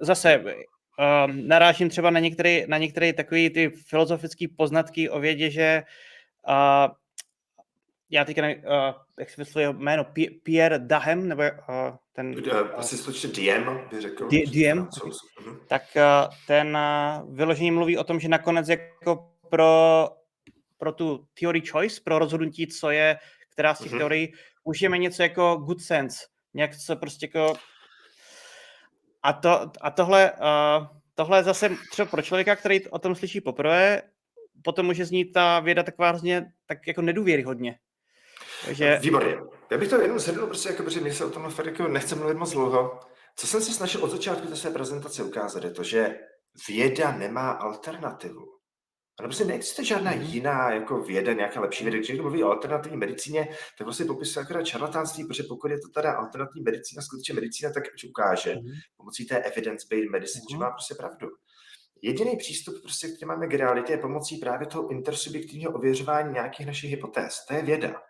zase 0.00 0.38
uh, 0.38 1.32
narážím 1.32 1.88
třeba 1.88 2.10
na 2.10 2.20
některé, 2.20 2.66
na 2.66 2.78
některé 2.78 3.12
takové 3.12 3.50
ty 3.50 3.72
filozofické 3.88 4.46
poznatky 4.56 5.10
o 5.10 5.20
vědě, 5.20 5.50
že 5.50 5.82
uh, 6.48 6.94
já 8.10 8.24
teďka 8.24 8.42
nevím, 8.42 8.64
uh, 8.64 8.94
jak 9.18 9.30
se 9.30 9.40
vyslovuje 9.40 9.72
jméno, 9.72 10.06
Pierre 10.42 10.78
Dahem, 10.78 11.28
nebo 11.28 11.42
uh, 11.42 11.96
ten... 12.12 12.34
Uh, 12.52 12.58
asi 12.76 12.96
se 12.96 13.28
to 13.28 13.40
DM, 13.40 13.88
by 13.90 14.00
řekl. 14.00 14.28
D- 14.28 14.46
DM, 14.46 14.78
uh-huh. 14.78 15.58
tak 15.68 15.82
uh, 15.96 16.34
ten 16.46 16.76
uh, 16.76 17.34
vyloženě 17.36 17.72
mluví 17.72 17.98
o 17.98 18.04
tom, 18.04 18.20
že 18.20 18.28
nakonec 18.28 18.68
jako 18.68 19.32
pro, 19.50 20.08
pro 20.78 20.92
tu 20.92 21.26
theory 21.40 21.60
choice, 21.60 22.00
pro 22.04 22.18
rozhodnutí, 22.18 22.66
co 22.66 22.90
je, 22.90 23.18
která 23.52 23.74
z 23.74 23.78
těch 23.78 23.92
uh-huh. 23.92 23.98
teorií, 23.98 24.32
užijeme 24.64 24.98
něco 24.98 25.22
jako 25.22 25.56
good 25.56 25.82
sense, 25.82 26.26
nějak 26.54 26.76
co 26.76 26.96
prostě 26.96 27.26
jako... 27.26 27.54
A, 29.22 29.32
to, 29.32 29.70
a 29.80 29.90
tohle, 29.90 30.32
uh, 30.32 30.86
tohle 31.14 31.44
zase 31.44 31.70
třeba 31.90 32.06
pro 32.06 32.22
člověka, 32.22 32.56
který 32.56 32.88
o 32.88 32.98
tom 32.98 33.14
slyší 33.14 33.40
poprvé, 33.40 34.02
potom 34.62 34.86
může 34.86 35.04
znít 35.04 35.32
ta 35.32 35.60
věda 35.60 35.82
taková 35.82 36.08
hrozně 36.08 36.52
tak 36.66 36.86
jako 36.86 37.02
nedůvěryhodně. 37.02 37.78
Takže... 38.66 38.98
Výborně. 39.02 39.36
Já 39.70 39.78
bych 39.78 39.88
to 39.88 40.00
jenom 40.00 40.18
zhrnul, 40.18 40.46
prostě, 40.46 40.68
jako, 40.68 40.82
protože 40.82 41.00
my 41.00 41.12
se 41.12 41.24
o 41.24 41.30
tom 41.30 41.50
fakt 41.50 41.66
jako 41.66 41.88
nechce 41.88 42.14
mluvit 42.14 42.36
moc 42.36 42.52
dlouho. 42.52 43.00
Co 43.36 43.46
jsem 43.46 43.60
se 43.60 43.72
snažil 43.72 44.04
od 44.04 44.10
začátku 44.10 44.48
té 44.48 44.56
své 44.56 44.70
prezentace 44.70 45.22
ukázat, 45.22 45.64
je 45.64 45.70
to, 45.70 45.82
že 45.82 46.18
věda 46.68 47.12
nemá 47.12 47.50
alternativu. 47.50 48.46
Ale 49.18 49.28
prostě 49.28 49.44
neexistuje 49.44 49.86
žádná 49.86 50.10
mm. 50.10 50.22
jiná 50.22 50.72
jako 50.72 51.02
věda, 51.02 51.32
nějaká 51.32 51.60
lepší 51.60 51.84
věda. 51.84 51.96
Když 51.96 52.08
někdo 52.08 52.22
mluví 52.22 52.44
o 52.44 52.50
alternativní 52.50 52.96
medicíně, 52.96 53.48
tak 53.78 53.84
vlastně 53.84 54.06
popisuje 54.06 54.44
akorát 54.44 54.62
čarlatánství, 54.62 55.24
protože 55.24 55.42
pokud 55.42 55.70
je 55.70 55.78
to 55.78 55.88
teda 55.88 56.12
alternativní 56.12 56.62
medicína, 56.62 57.02
skutečně 57.02 57.34
medicína, 57.34 57.72
tak 57.72 57.84
ukáže 58.08 58.54
mm. 58.54 58.62
pomocí 58.96 59.26
té 59.26 59.38
evidence-based 59.38 60.10
medicine, 60.10 60.42
mm. 60.42 60.54
že 60.54 60.58
má 60.58 60.70
prostě 60.70 60.94
pravdu. 60.94 61.28
Jediný 62.02 62.36
přístup, 62.36 62.82
prostě, 62.82 63.08
který 63.08 63.26
máme 63.26 63.46
k 63.46 63.54
realitě, 63.54 63.92
je 63.92 63.98
pomocí 63.98 64.36
právě 64.36 64.66
toho 64.66 64.90
intersubjektivního 64.90 65.72
ověřování 65.72 66.32
nějakých 66.32 66.66
našich 66.66 66.90
hypotéz. 66.90 67.34
To 67.48 67.54
je 67.54 67.62
věda 67.62 68.02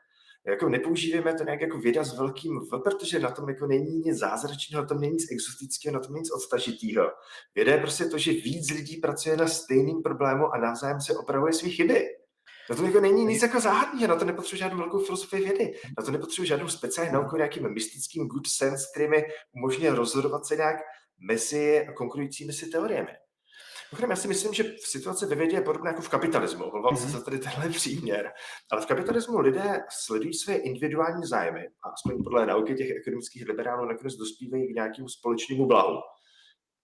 jako 0.47 0.69
nepoužíváme 0.69 1.35
to 1.35 1.45
nějak 1.45 1.61
jako 1.61 1.79
věda 1.79 2.05
s 2.05 2.19
velkým 2.19 2.61
V, 2.61 2.79
protože 2.85 3.19
na 3.19 3.31
tom 3.31 3.49
jako 3.49 3.67
není 3.67 3.99
nic 3.99 4.19
zázračného, 4.19 4.83
na 4.83 4.89
tom 4.89 5.01
není 5.01 5.12
nic 5.12 5.31
exotického, 5.31 5.95
na 5.95 6.01
tom 6.01 6.17
nic 6.17 6.31
odstažitého. 6.31 7.11
Věda 7.55 7.73
je 7.73 7.81
prostě 7.81 8.05
to, 8.05 8.19
že 8.19 8.33
víc 8.33 8.71
lidí 8.71 8.97
pracuje 8.97 9.37
na 9.37 9.49
stejným 9.49 10.03
problému 10.03 10.55
a 10.55 10.59
navzájem 10.59 11.01
se 11.01 11.17
opravuje 11.17 11.53
své 11.53 11.69
chyby. 11.69 12.09
Na 12.71 12.77
to 12.77 12.85
jako 12.85 13.01
není 13.01 13.25
nic 13.25 13.43
jako 13.43 13.61
záhadného, 13.61 14.07
na 14.07 14.17
to 14.17 14.25
nepotřebuje 14.25 14.59
žádnou 14.59 14.79
velkou 14.79 14.99
filozofii 14.99 15.45
vědy, 15.45 15.75
na 15.99 16.05
to 16.05 16.11
nepotřebuje 16.11 16.47
žádnou 16.49 16.69
speciální 16.69 17.12
nauku 17.12 17.37
nějakým 17.37 17.75
mystickým 17.75 18.27
good 18.27 18.47
sense, 18.47 18.87
který 18.95 19.09
mi 19.09 19.25
umožňuje 19.53 19.95
rozhodovat 19.95 20.47
se 20.47 20.57
nějak 20.57 20.77
mezi 21.29 21.87
konkurujícími 21.97 22.53
si 22.53 22.67
teoriemi. 22.67 23.11
Mimochodem, 23.93 24.11
já 24.11 24.17
si 24.17 24.29
myslím, 24.29 24.55
že 24.55 24.62
v 24.62 24.87
situaci 24.87 25.27
ve 25.27 25.37
vědě 25.37 25.57
je 25.57 25.61
podobná 25.61 25.91
jako 25.91 26.03
v 26.03 26.09
kapitalismu. 26.09 26.65
Omlouvám 26.65 26.95
mm-hmm. 26.95 27.07
se 27.07 27.09
za 27.09 27.25
tady 27.25 27.39
tenhle 27.39 27.69
příměr. 27.69 28.33
Ale 28.71 28.83
v 28.83 28.87
kapitalismu 28.87 29.39
lidé 29.39 29.81
sledují 29.91 30.35
své 30.35 30.55
individuální 30.55 31.27
zájmy, 31.27 31.69
a 31.85 31.89
aspoň 31.89 32.25
podle 32.25 32.47
nauky 32.47 32.75
těch 32.75 32.91
ekonomických 32.91 33.49
liberálů 33.49 33.89
nakonec 33.89 34.15
dospívají 34.15 34.73
k 34.73 34.75
nějakému 34.75 35.09
společnému 35.09 35.67
blahu. 35.67 35.97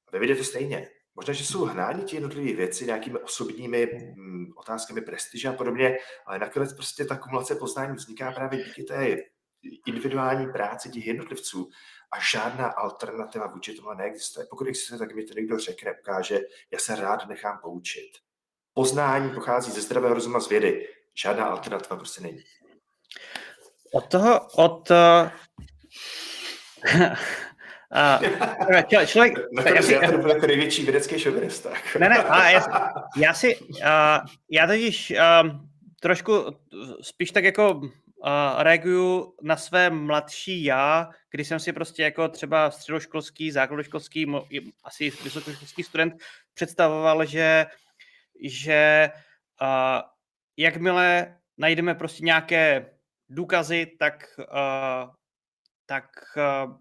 A 0.09 0.11
ve 0.12 0.19
vědě 0.19 0.37
to 0.37 0.45
stejně. 0.45 0.89
Možná, 1.15 1.35
že 1.35 1.45
jsou 1.45 1.65
hnáni 1.65 2.05
ti 2.05 2.16
jednotlivé 2.16 2.53
věci 2.53 2.87
nějakými 2.87 3.19
osobními 3.19 3.87
mm, 4.16 4.47
otázkami 4.57 5.01
prestiže 5.01 5.49
a 5.49 5.53
podobně, 5.53 5.99
ale 6.27 6.39
nakonec 6.39 6.74
prostě 6.74 7.05
ta 7.05 7.16
kumulace 7.16 7.55
poznání 7.55 7.97
vzniká 7.97 8.33
právě 8.33 8.65
díky 8.65 8.83
té 8.83 9.16
individuální 9.87 10.53
práci 10.53 10.91
těch 10.91 11.07
jednotlivců 11.07 11.69
a 12.12 12.20
žádná 12.33 12.66
alternativa 12.66 13.47
vůči 13.47 13.74
tomu 13.74 13.95
neexistuje. 13.95 14.47
Pokud 14.51 14.69
existuje, 14.69 14.99
tak 14.99 15.15
mi 15.15 15.24
to 15.24 15.35
někdo 15.35 15.59
řekne, 15.59 15.95
ukáže, 16.01 16.41
já 16.70 16.78
se 16.78 16.97
rád 16.97 17.27
nechám 17.28 17.59
poučit. 17.62 18.11
Poznání 18.74 19.35
pochází 19.35 19.70
ze 19.70 19.81
zdravého 19.81 20.15
rozuma 20.15 20.41
z 20.41 20.49
vědy. 20.49 20.89
Žádná 21.15 21.45
alternativa 21.45 21.97
prostě 21.97 22.20
není. 22.20 22.43
Od 23.93 24.07
toho, 24.07 24.41
od 24.55 24.91
uh... 24.91 25.31
Uh, 27.91 29.07
člověk... 29.07 29.35
já, 29.74 29.83
si, 29.83 29.93
já 29.93 30.11
to 30.12 30.19
byl 30.19 30.31
jako 30.31 30.47
největší 30.47 30.83
vědecký 30.83 31.19
šovinista. 31.19 31.70
Ne, 31.99 32.09
ne, 32.09 32.16
a 32.16 32.51
já, 32.51 32.66
já 33.16 33.35
si, 33.35 33.57
uh, 33.57 34.27
já 34.51 34.66
totiž 34.66 35.12
uh, 35.43 35.51
trošku 36.01 36.45
spíš 37.03 37.31
tak 37.31 37.45
jako 37.45 37.81
uh, 38.17 38.63
reaguju 38.63 39.35
na 39.43 39.57
své 39.57 39.91
mladší 39.91 40.65
já, 40.65 41.11
kdy 41.31 41.45
jsem 41.45 41.61
si 41.61 41.73
prostě 41.73 42.03
jako 42.03 42.29
třeba 42.29 42.71
středoškolský, 42.71 43.51
základoškolský, 43.51 44.27
asi 44.85 45.11
vysokoškolský 45.11 45.83
student 45.83 46.15
představoval, 46.55 47.25
že, 47.25 47.67
že 48.43 49.11
uh, 49.63 50.01
jakmile 50.57 51.37
najdeme 51.59 51.95
prostě 51.95 52.25
nějaké 52.25 52.91
důkazy, 53.29 53.87
tak, 53.99 54.25
uh, 54.39 55.11
tak 55.87 56.05
uh, 56.37 56.77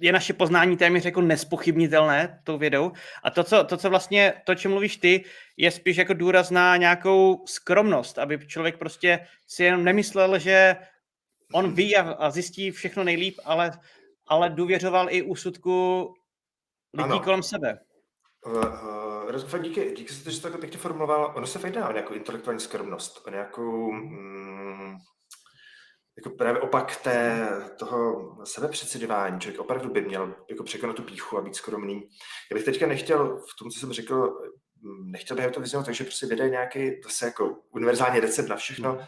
je 0.00 0.12
naše 0.12 0.32
poznání 0.32 0.76
téměř 0.76 1.04
jako 1.04 1.20
nespochybnitelné 1.20 2.40
tou 2.44 2.58
vědou. 2.58 2.92
A 3.22 3.30
to 3.30 3.44
co, 3.44 3.64
to, 3.64 3.76
co 3.76 3.90
vlastně, 3.90 4.34
to, 4.44 4.54
čem 4.54 4.70
mluvíš 4.70 4.96
ty, 4.96 5.24
je 5.56 5.70
spíš 5.70 5.96
jako 5.96 6.14
důraz 6.14 6.50
na 6.50 6.76
nějakou 6.76 7.44
skromnost, 7.46 8.18
aby 8.18 8.46
člověk 8.46 8.78
prostě 8.78 9.26
si 9.46 9.64
jenom 9.64 9.84
nemyslel, 9.84 10.38
že 10.38 10.76
on 11.52 11.74
ví 11.74 11.96
a, 11.96 12.10
a 12.12 12.30
zjistí 12.30 12.70
všechno 12.70 13.04
nejlíp, 13.04 13.38
ale, 13.44 13.70
ale 14.26 14.50
důvěřoval 14.50 15.06
i 15.10 15.22
úsudku 15.22 16.08
lidí 16.94 17.10
ano. 17.10 17.20
kolem 17.20 17.42
sebe. 17.42 17.78
Uh, 18.46 19.54
uh, 19.54 19.62
díky, 19.62 19.94
díky 19.96 20.14
za 20.14 20.24
to, 20.24 20.30
že 20.30 20.36
jsi 20.36 20.42
to 20.42 20.58
pěkně 20.58 20.78
formuloval. 20.78 21.32
Ono 21.36 21.46
se 21.46 21.58
fakt 21.58 21.76
o 21.88 21.92
nějakou 21.92 22.14
intelektuální 22.14 22.60
skromnost, 22.60 23.26
o 23.26 23.30
nějakou 23.30 23.92
mm, 23.92 24.96
jako 26.16 26.30
právě 26.30 26.60
opak 26.60 26.96
té, 26.96 27.48
toho 27.78 28.30
sebepředsedování. 28.44 29.40
Člověk 29.40 29.60
opravdu 29.60 29.88
by 29.88 30.02
měl 30.02 30.34
jako 30.50 30.64
překonat 30.64 30.96
tu 30.96 31.02
píchu 31.02 31.38
a 31.38 31.42
být 31.42 31.56
skromný. 31.56 32.02
Já 32.50 32.54
bych 32.54 32.64
teďka 32.64 32.86
nechtěl, 32.86 33.38
v 33.38 33.58
tom, 33.58 33.70
co 33.70 33.80
jsem 33.80 33.92
řekl, 33.92 34.34
nechtěl 35.04 35.36
bych 35.36 35.46
to 35.46 35.60
vyzvat, 35.60 35.84
takže 35.84 36.04
prostě 36.04 36.26
vydají 36.26 36.50
nějaký 36.50 36.90
zase 37.04 37.26
jako 37.26 37.56
univerzální 37.70 38.20
recept 38.20 38.48
na 38.48 38.56
všechno, 38.56 38.98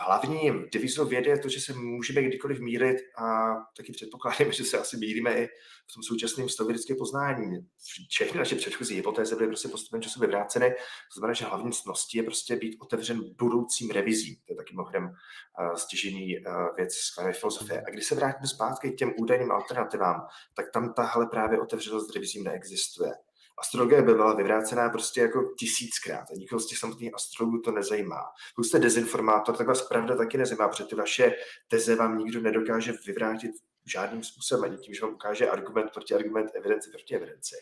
hlavní 0.00 0.50
devizou 0.72 1.04
vědy 1.04 1.30
je 1.30 1.38
to, 1.38 1.48
že 1.48 1.60
se 1.60 1.72
můžeme 1.72 2.22
kdykoliv 2.22 2.60
mírit 2.60 2.96
a 3.18 3.54
taky 3.76 3.92
předpokládáme, 3.92 4.52
že 4.52 4.64
se 4.64 4.78
asi 4.78 4.96
míríme 4.96 5.34
i 5.34 5.46
v 5.90 5.94
tom 5.94 6.02
současném 6.02 6.48
stavu 6.48 6.66
vědeckého 6.66 6.98
poznání. 6.98 7.68
Všechny 8.08 8.38
naše 8.38 8.56
předchozí 8.56 8.94
hypotézy 8.94 9.36
byly 9.36 9.48
prostě 9.48 9.68
postupem 9.68 10.02
času 10.02 10.20
vyvráceny. 10.20 10.70
To 10.70 11.18
znamená, 11.18 11.34
že 11.34 11.44
hlavní 11.44 11.72
cností 11.72 12.18
je 12.18 12.22
prostě 12.22 12.56
být 12.56 12.76
otevřen 12.80 13.20
budoucím 13.38 13.90
revizím. 13.90 14.36
To 14.46 14.52
je 14.52 14.56
taky 14.56 14.72
mimochodem 14.72 15.04
uh, 15.04 15.74
stěžený 15.74 16.38
uh, 16.38 16.76
věc 16.76 16.94
z 16.94 17.14
filozofie. 17.40 17.82
A 17.86 17.90
když 17.90 18.06
se 18.06 18.14
vrátíme 18.14 18.46
zpátky 18.46 18.90
k 18.90 18.96
těm 18.96 19.12
údajným 19.18 19.52
alternativám, 19.52 20.26
tak 20.54 20.66
tam 20.72 20.92
tahle 20.92 21.26
právě 21.26 21.60
otevřenost 21.60 22.14
revizím 22.14 22.44
neexistuje 22.44 23.12
astrologie 23.60 24.02
by 24.02 24.14
byla 24.14 24.34
vyvrácená 24.34 24.88
prostě 24.88 25.20
jako 25.20 25.54
tisíckrát 25.58 26.30
a 26.30 26.34
nikoho 26.34 26.60
z 26.60 26.66
těch 26.66 26.78
samotných 26.78 27.14
astrologů 27.14 27.58
to 27.58 27.72
nezajímá. 27.72 28.22
Pokud 28.56 28.64
jste 28.64 28.78
dezinformátor, 28.78 29.56
tak 29.56 29.66
vás 29.66 29.82
pravda 29.82 30.16
taky 30.16 30.38
nezajímá, 30.38 30.68
protože 30.68 30.84
ty 30.84 30.94
vaše 30.94 31.32
teze 31.68 31.96
vám 31.96 32.18
nikdo 32.18 32.40
nedokáže 32.40 32.92
vyvrátit 33.06 33.50
žádným 33.86 34.22
způsobem, 34.22 34.64
ani 34.64 34.78
tím, 34.78 34.94
že 34.94 35.00
vám 35.00 35.14
ukáže 35.14 35.50
argument 35.50 35.90
proti 35.94 36.14
argument, 36.14 36.50
evidenci 36.54 36.90
proti 36.90 37.14
evidenci 37.14 37.56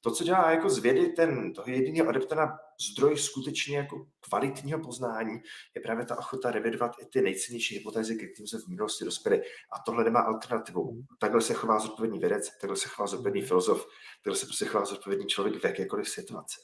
to, 0.00 0.10
co 0.10 0.24
dělá 0.24 0.50
jako 0.50 0.70
z 0.70 0.78
vědy 0.78 1.08
ten, 1.08 1.52
toho 1.52 1.68
jediného 1.68 2.08
adepta 2.08 2.34
na 2.34 2.58
zdroj 2.90 3.18
skutečně 3.18 3.76
jako 3.76 4.06
kvalitního 4.20 4.78
poznání, 4.78 5.40
je 5.76 5.82
právě 5.82 6.04
ta 6.04 6.18
ochota 6.18 6.50
revidovat 6.50 6.92
i 7.02 7.06
ty 7.06 7.22
nejcennější 7.22 7.74
hypotézy, 7.74 8.16
ke 8.16 8.26
kterým 8.26 8.46
se 8.46 8.58
v 8.58 8.68
minulosti 8.68 9.04
dospěli. 9.04 9.42
A 9.72 9.82
tohle 9.86 10.04
nemá 10.04 10.20
alternativu. 10.20 10.90
Hmm. 10.90 11.02
Takhle 11.18 11.40
se 11.40 11.54
chová 11.54 11.78
zodpovědný 11.78 12.18
vědec, 12.18 12.48
takhle 12.60 12.76
se 12.76 12.88
chová 12.88 13.06
zodpovědný 13.06 13.42
filozof, 13.42 13.86
takhle 14.24 14.36
se 14.36 14.46
prostě 14.46 14.64
chová 14.64 14.84
zodpovědný 14.84 15.26
člověk 15.26 15.60
v 15.60 15.64
jakékoliv 15.64 16.08
situaci. 16.08 16.60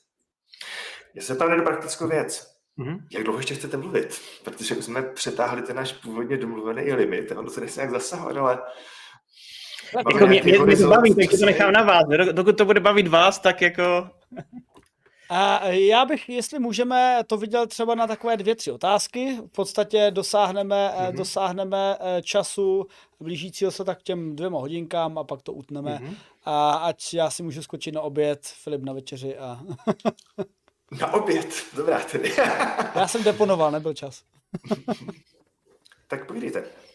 Já 1.15 1.23
se 1.23 1.37
tam 1.37 1.65
praktickou 1.65 2.09
věc. 2.09 2.57
Mm-hmm. 2.79 2.99
Jak 3.13 3.25
dlouho 3.25 3.39
ještě 3.39 3.55
chcete 3.55 3.77
mluvit? 3.77 4.21
Protože 4.45 4.77
už 4.77 4.85
jsme 4.85 5.03
přetáhli 5.03 5.63
ten 5.63 5.77
náš 5.77 5.93
původně 5.93 6.37
domluvený 6.37 6.93
limit, 6.93 7.33
ono 7.33 7.51
se 7.51 7.61
nechce 7.61 7.81
nějak 7.81 7.91
zasahovat, 7.91 8.37
ale 8.37 8.63
jako 9.95 10.27
mě, 10.27 10.43
mě, 10.43 10.59
mě 10.59 10.77
to 10.77 10.89
baví, 10.89 11.15
takže 11.15 11.39
to 11.39 11.47
nechám 11.47 11.73
na 11.73 11.83
vás. 11.83 12.05
Dokud 12.33 12.57
to 12.59 12.65
bude 12.65 12.81
bavit 12.81 13.09
vás, 13.09 13.39
tak 13.39 13.63
jako... 13.63 14.11
A 15.31 15.67
já 15.67 16.05
bych, 16.05 16.29
jestli 16.29 16.59
můžeme, 16.59 17.21
to 17.27 17.37
viděl 17.37 17.67
třeba 17.67 17.95
na 17.95 18.07
takové 18.07 18.37
dvě, 18.37 18.55
tři 18.55 18.71
otázky. 18.71 19.37
V 19.47 19.49
podstatě 19.49 20.11
dosáhneme, 20.11 20.95
mm-hmm. 20.97 21.17
dosáhneme 21.17 21.97
eh, 22.01 22.23
času 22.23 22.87
blížícího 23.21 23.71
se 23.71 23.85
tak 23.85 23.99
k 23.99 24.03
těm 24.03 24.37
dvěma 24.37 24.59
hodinkám 24.59 25.19
a 25.19 25.25
pak 25.25 25.43
to 25.43 25.53
utneme. 25.53 25.99
Mm-hmm. 26.03 26.15
A 26.45 26.73
ať 26.73 27.15
já 27.15 27.31
si 27.31 27.43
můžu 27.43 27.63
skočit 27.63 27.95
na 27.95 28.01
oběd, 28.01 28.47
Filip 28.47 28.83
na 28.83 28.93
večeři 28.93 29.39
a... 29.39 29.61
na 31.01 31.13
oběd, 31.13 31.49
dobrá 31.77 32.01
tedy. 32.01 32.33
já 32.95 33.09
jsem 33.09 33.23
deponoval, 33.23 33.71
nebyl 33.71 33.95
čas. 33.95 34.23
tak 36.09 36.27
povídejte. 36.27 36.86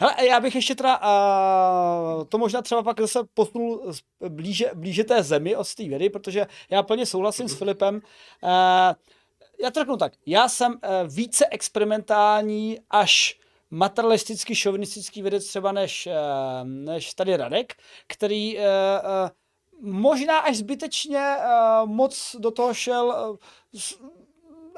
Hele, 0.00 0.26
já 0.26 0.40
bych 0.40 0.54
ještě 0.54 0.74
teda, 0.74 0.98
uh, 0.98 2.24
to 2.24 2.38
možná 2.38 2.62
třeba 2.62 2.82
pak 2.82 3.00
zase 3.00 3.20
posunul 3.34 3.92
blíže, 4.28 4.70
blíže 4.74 5.04
té 5.04 5.22
zemi 5.22 5.56
od 5.56 5.74
té 5.74 5.84
vědy, 5.84 6.10
protože 6.10 6.46
já 6.70 6.82
plně 6.82 7.06
souhlasím 7.06 7.48
s 7.48 7.52
mhm. 7.52 7.58
Filipem. 7.58 7.94
Uh, 7.94 8.50
já 9.62 9.70
to 9.70 9.80
řeknu 9.80 9.96
tak, 9.96 10.12
já 10.26 10.48
jsem 10.48 10.72
uh, 10.72 10.78
více 11.14 11.46
experimentální 11.46 12.78
až 12.90 13.40
materialistický, 13.70 14.54
šovinistický 14.54 15.22
vědec 15.22 15.46
třeba 15.46 15.72
než, 15.72 16.06
uh, 16.06 16.68
než 16.68 17.14
tady 17.14 17.36
Radek, 17.36 17.74
který 18.06 18.56
uh, 18.56 18.62
uh, 18.62 19.92
možná 19.92 20.38
až 20.38 20.56
zbytečně 20.56 21.36
uh, 21.38 21.88
moc 21.88 22.36
do 22.38 22.50
toho 22.50 22.74
šel 22.74 23.30
uh, 23.30 23.36
s, 23.80 23.98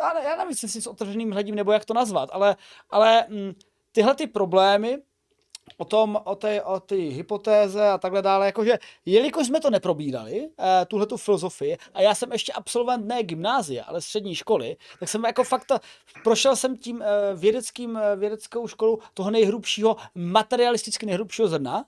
já 0.01 0.37
nevím, 0.37 0.57
jestli 0.63 0.83
s 0.83 0.87
otevřeným 0.87 1.31
hledím, 1.31 1.55
nebo 1.55 1.73
jak 1.73 1.85
to 1.85 1.95
nazvat, 1.95 2.29
ale, 2.33 2.57
ale 2.91 3.27
mm, 3.29 3.53
tyhle 3.93 4.15
ty 4.15 4.27
problémy 4.27 4.99
o 5.77 5.85
tom, 5.85 6.19
o 6.25 6.35
té, 6.35 6.63
o 6.63 6.81
ty 6.81 6.97
hypotéze 6.97 7.89
a 7.89 7.99
takhle 7.99 8.23
dále, 8.23 8.47
jakože 8.47 8.79
jelikož 9.07 9.47
jsme 9.47 9.61
to 9.61 9.71
neprobírali, 9.71 10.49
eh, 10.59 10.87
tuhle 10.87 11.07
tu 11.07 11.17
filozofii, 11.17 11.77
a 11.95 12.01
já 12.01 12.15
jsem 12.15 12.33
ještě 12.33 12.53
absolvent 12.53 13.07
ne 13.07 13.23
gymnázia, 13.23 13.85
ale 13.85 14.01
střední 14.01 14.35
školy, 14.35 14.77
tak 15.01 15.09
jsem 15.09 15.25
jako 15.25 15.45
fakt, 15.45 15.73
prošel 16.25 16.57
jsem 16.57 16.77
tím 16.77 17.03
eh, 17.03 17.07
vědeckým, 17.35 17.97
eh, 17.97 18.17
vědeckou 18.17 18.69
školu 18.69 18.99
toho 19.15 19.31
nejhrubšího, 19.31 19.97
materialisticky 20.15 21.07
nejhrubšího 21.07 21.49
zrna, 21.49 21.85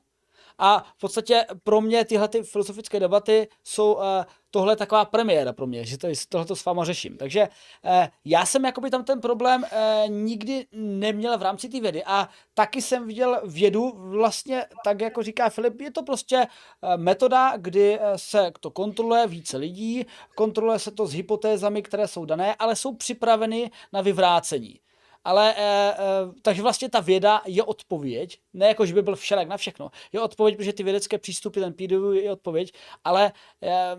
a 0.58 0.84
v 0.96 1.00
podstatě 1.00 1.44
pro 1.64 1.80
mě 1.80 2.04
tyhle 2.04 2.28
ty 2.28 2.42
filozofické 2.42 3.00
debaty 3.00 3.48
jsou 3.64 3.94
uh, 3.94 4.02
tohle 4.50 4.76
taková 4.76 5.04
premiéra 5.04 5.52
pro 5.52 5.66
mě, 5.66 5.84
že 5.84 5.98
to, 5.98 6.08
tohle 6.28 6.46
to 6.46 6.56
s 6.56 6.64
váma 6.64 6.84
řeším. 6.84 7.16
Takže 7.16 7.42
uh, 7.42 7.90
já 8.24 8.46
jsem 8.46 8.64
jakoby 8.64 8.90
tam 8.90 9.04
ten 9.04 9.20
problém 9.20 9.62
uh, 9.62 10.10
nikdy 10.10 10.66
neměl 10.72 11.38
v 11.38 11.42
rámci 11.42 11.68
té 11.68 11.80
vědy 11.80 12.04
a 12.04 12.28
taky 12.54 12.82
jsem 12.82 13.06
viděl 13.06 13.40
vědu 13.44 13.92
vlastně, 13.96 14.64
tak 14.84 15.00
jako 15.00 15.22
říká 15.22 15.48
Filip, 15.48 15.80
je 15.80 15.90
to 15.90 16.02
prostě 16.02 16.36
uh, 16.36 16.96
metoda, 16.96 17.56
kdy 17.56 17.98
uh, 17.98 18.04
se 18.16 18.52
to 18.60 18.70
kontroluje 18.70 19.26
více 19.26 19.56
lidí, 19.56 20.06
kontroluje 20.34 20.78
se 20.78 20.90
to 20.90 21.06
s 21.06 21.12
hypotézami, 21.12 21.82
které 21.82 22.08
jsou 22.08 22.24
dané, 22.24 22.54
ale 22.54 22.76
jsou 22.76 22.94
připraveny 22.94 23.70
na 23.92 24.00
vyvrácení 24.00 24.80
ale 25.24 25.54
e, 25.54 25.62
e, 25.62 25.94
takže 26.42 26.62
vlastně 26.62 26.88
ta 26.88 27.00
věda 27.00 27.42
je 27.46 27.62
odpověď, 27.62 28.38
ne 28.52 28.66
jako, 28.66 28.86
že 28.86 28.94
by 28.94 29.02
byl 29.02 29.16
všelek 29.16 29.48
na 29.48 29.56
všechno, 29.56 29.90
je 30.12 30.20
odpověď, 30.20 30.56
protože 30.56 30.72
ty 30.72 30.82
vědecké 30.82 31.18
přístupy, 31.18 31.60
ten 31.60 31.72
PW 31.72 32.14
je 32.14 32.32
odpověď, 32.32 32.72
ale 33.04 33.32
e, 33.62 33.96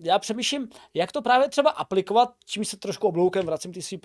já 0.00 0.18
přemýšlím, 0.18 0.68
jak 0.94 1.12
to 1.12 1.22
právě 1.22 1.48
třeba 1.48 1.70
aplikovat, 1.70 2.34
čím 2.46 2.64
se 2.64 2.76
trošku 2.76 3.08
obloukem 3.08 3.46
vracím 3.46 3.72
ty 3.72 3.82
svý, 3.82 4.00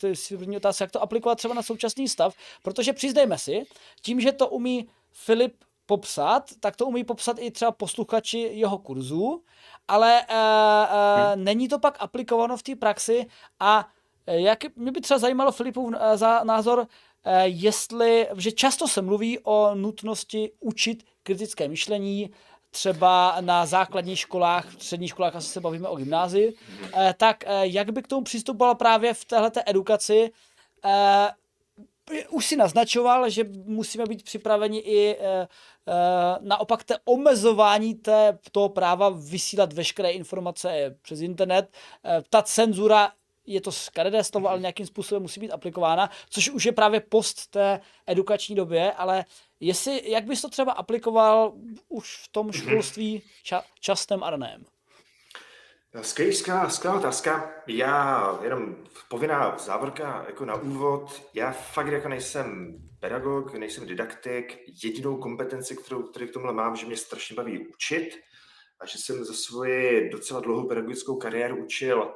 ty 0.00 0.16
svý 0.16 0.36
první 0.36 0.56
otázky, 0.56 0.82
jak 0.82 0.90
to 0.90 1.02
aplikovat 1.02 1.34
třeba 1.34 1.54
na 1.54 1.62
současný 1.62 2.08
stav, 2.08 2.34
protože 2.62 2.92
přiznejme 2.92 3.38
si, 3.38 3.62
tím, 4.02 4.20
že 4.20 4.32
to 4.32 4.48
umí 4.48 4.88
Filip 5.12 5.54
popsat, 5.86 6.50
tak 6.60 6.76
to 6.76 6.86
umí 6.86 7.04
popsat 7.04 7.36
i 7.40 7.50
třeba 7.50 7.72
posluchači 7.72 8.38
jeho 8.38 8.78
kurzů, 8.78 9.42
ale 9.88 10.20
e, 10.20 10.24
e, 10.28 11.34
hmm. 11.34 11.44
není 11.44 11.68
to 11.68 11.78
pak 11.78 11.96
aplikováno 12.00 12.56
v 12.56 12.62
té 12.62 12.76
praxi 12.76 13.26
a 13.60 13.88
jak, 14.28 14.76
mě 14.76 14.92
by 14.92 15.00
třeba 15.00 15.18
zajímalo 15.18 15.52
Filipův 15.52 15.94
eh, 15.98 16.16
za 16.16 16.44
názor, 16.44 16.86
eh, 17.24 17.46
jestli, 17.46 18.28
že 18.36 18.52
často 18.52 18.88
se 18.88 19.02
mluví 19.02 19.38
o 19.38 19.74
nutnosti 19.74 20.50
učit 20.60 21.04
kritické 21.22 21.68
myšlení, 21.68 22.30
třeba 22.70 23.36
na 23.40 23.66
základních 23.66 24.18
školách, 24.18 24.66
v 24.76 24.82
středních 24.84 25.10
školách, 25.10 25.36
asi 25.36 25.48
se 25.48 25.60
bavíme 25.60 25.88
o 25.88 25.96
gymnázii, 25.96 26.54
tak 27.16 27.44
jak 27.60 27.90
by 27.90 28.02
k 28.02 28.06
tomu 28.06 28.22
přistupoval 28.22 28.74
právě 28.74 29.14
v 29.14 29.24
této 29.24 29.60
edukaci? 29.66 30.30
Už 32.30 32.46
si 32.46 32.56
naznačoval, 32.56 33.30
že 33.30 33.44
musíme 33.64 34.06
být 34.06 34.22
připraveni 34.22 34.78
i 34.78 35.18
naopak 36.40 36.84
té 36.84 36.96
omezování 37.04 37.94
té, 37.94 38.38
toho 38.52 38.68
práva 38.68 39.08
vysílat 39.08 39.72
veškeré 39.72 40.10
informace 40.10 40.96
přes 41.02 41.20
internet. 41.20 41.70
Ta 42.30 42.42
cenzura 42.42 43.12
je 43.48 43.60
to 43.60 43.72
skaredé 43.72 44.24
slovo, 44.24 44.48
ale 44.48 44.60
nějakým 44.60 44.86
způsobem 44.86 45.22
musí 45.22 45.40
být 45.40 45.52
aplikována, 45.52 46.10
což 46.30 46.50
už 46.50 46.64
je 46.64 46.72
právě 46.72 47.00
post 47.00 47.50
té 47.50 47.80
edukační 48.06 48.54
době, 48.54 48.92
ale 48.92 49.24
jestli, 49.60 50.10
jak 50.10 50.24
bys 50.24 50.42
to 50.42 50.48
třeba 50.48 50.72
aplikoval 50.72 51.52
už 51.88 52.16
v 52.16 52.28
tom 52.32 52.52
školství 52.52 53.22
ča, 53.42 53.62
častém 53.80 54.24
a 54.24 54.30
raném? 54.30 54.64
Skvělá, 56.02 56.70
skvělá 56.70 56.98
otázka. 56.98 57.50
Já 57.66 58.38
jenom 58.42 58.76
povinná 59.08 59.58
závorka 59.58 60.24
jako 60.26 60.44
na 60.44 60.54
úvod. 60.54 61.22
Já 61.34 61.52
fakt 61.52 61.86
jako 61.86 62.08
nejsem 62.08 62.78
pedagog, 63.00 63.54
nejsem 63.54 63.86
didaktik. 63.86 64.58
Jedinou 64.84 65.16
kompetenci, 65.16 65.76
kterou, 65.76 66.02
kterou 66.02 66.26
k 66.26 66.32
tomuhle 66.32 66.54
mám, 66.54 66.76
že 66.76 66.86
mě 66.86 66.96
strašně 66.96 67.36
baví 67.36 67.66
učit 67.68 68.16
a 68.80 68.86
že 68.86 68.98
jsem 68.98 69.24
za 69.24 69.34
svoji 69.34 70.10
docela 70.10 70.40
dlouhou 70.40 70.68
pedagogickou 70.68 71.16
kariéru 71.16 71.64
učil 71.64 72.14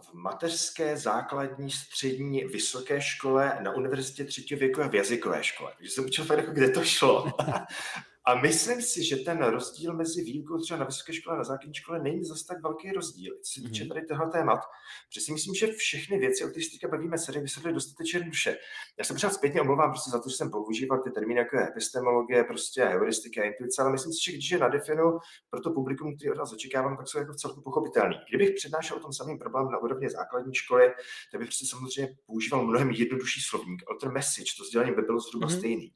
v 0.00 0.14
mateřské, 0.14 0.96
základní, 0.96 1.70
střední, 1.70 2.44
vysoké 2.44 3.00
škole, 3.00 3.58
na 3.60 3.72
univerzitě 3.72 4.24
třetího 4.24 4.60
věku 4.60 4.82
a 4.82 4.88
v 4.88 4.94
jazykové 4.94 5.44
škole. 5.44 5.72
Takže 5.78 5.90
jsem 5.90 6.04
učil 6.04 6.26
jako, 6.36 6.52
kde 6.52 6.70
to 6.70 6.84
šlo. 6.84 7.32
A 8.24 8.34
myslím 8.34 8.82
si, 8.82 9.04
že 9.04 9.16
ten 9.16 9.44
rozdíl 9.44 9.94
mezi 9.94 10.22
výukou 10.22 10.58
třeba 10.58 10.78
na 10.80 10.86
vysoké 10.86 11.12
škole 11.12 11.36
a 11.36 11.38
na 11.38 11.44
základní 11.44 11.74
škole 11.74 12.02
není 12.02 12.24
zase 12.24 12.46
tak 12.46 12.62
velký 12.62 12.92
rozdíl, 12.92 13.34
co 13.42 13.52
se 13.52 13.68
týče 13.68 13.86
tady 13.86 14.06
tohle 14.06 14.30
témat. 14.30 14.60
Protože 15.08 15.20
si 15.20 15.32
myslím, 15.32 15.54
že 15.54 15.66
všechny 15.66 16.18
věci, 16.18 16.44
o 16.44 16.48
kterých 16.48 16.64
se 16.64 16.70
teďka 16.70 16.88
bavíme, 16.88 17.18
se 17.18 17.32
dají 17.32 17.42
vysvětlit 17.42 17.72
dostatečně 17.72 18.16
jednoduše. 18.16 18.56
Já 18.98 19.04
jsem 19.04 19.16
třeba 19.16 19.32
zpětně 19.32 19.60
omlouvám 19.60 19.90
prostě 19.90 20.10
za 20.10 20.20
to, 20.20 20.28
že 20.28 20.36
jsem 20.36 20.50
používal 20.50 20.98
ty 20.98 21.10
termíny 21.10 21.40
jako 21.40 21.56
je 21.56 21.68
epistemologie, 21.68 22.44
prostě 22.44 22.84
heuristika 22.84 23.42
a 23.42 23.44
intuice, 23.44 23.82
ale 23.82 23.92
myslím 23.92 24.12
si, 24.12 24.24
že 24.24 24.32
když 24.32 24.50
je 24.50 24.58
nadefinu 24.58 25.18
pro 25.50 25.60
to 25.60 25.70
publikum, 25.70 26.16
který 26.16 26.30
od 26.30 26.38
nás 26.38 26.52
očekávám, 26.52 26.96
tak 26.96 27.08
jsou 27.08 27.18
jako 27.18 27.34
celku 27.34 27.62
pochopitelný. 27.62 28.16
Kdybych 28.28 28.50
přednášel 28.54 28.96
o 28.96 29.00
tom 29.00 29.12
samým 29.12 29.38
problém 29.38 29.70
na 29.70 29.78
úrovni 29.78 30.10
základní 30.10 30.54
školy, 30.54 30.92
tak 31.32 31.40
bych 31.40 31.48
prostě 31.48 31.66
samozřejmě 31.66 32.16
používal 32.26 32.66
mnohem 32.66 32.90
jednodušší 32.90 33.40
slovník, 33.40 33.82
ale 33.88 33.98
ten 34.00 34.12
message, 34.12 34.52
to 34.58 34.64
sdělení 34.64 34.92
by 34.94 35.02
bylo 35.02 35.20
zhruba 35.20 35.46
mm-hmm. 35.46 35.58
stejný. 35.58 35.92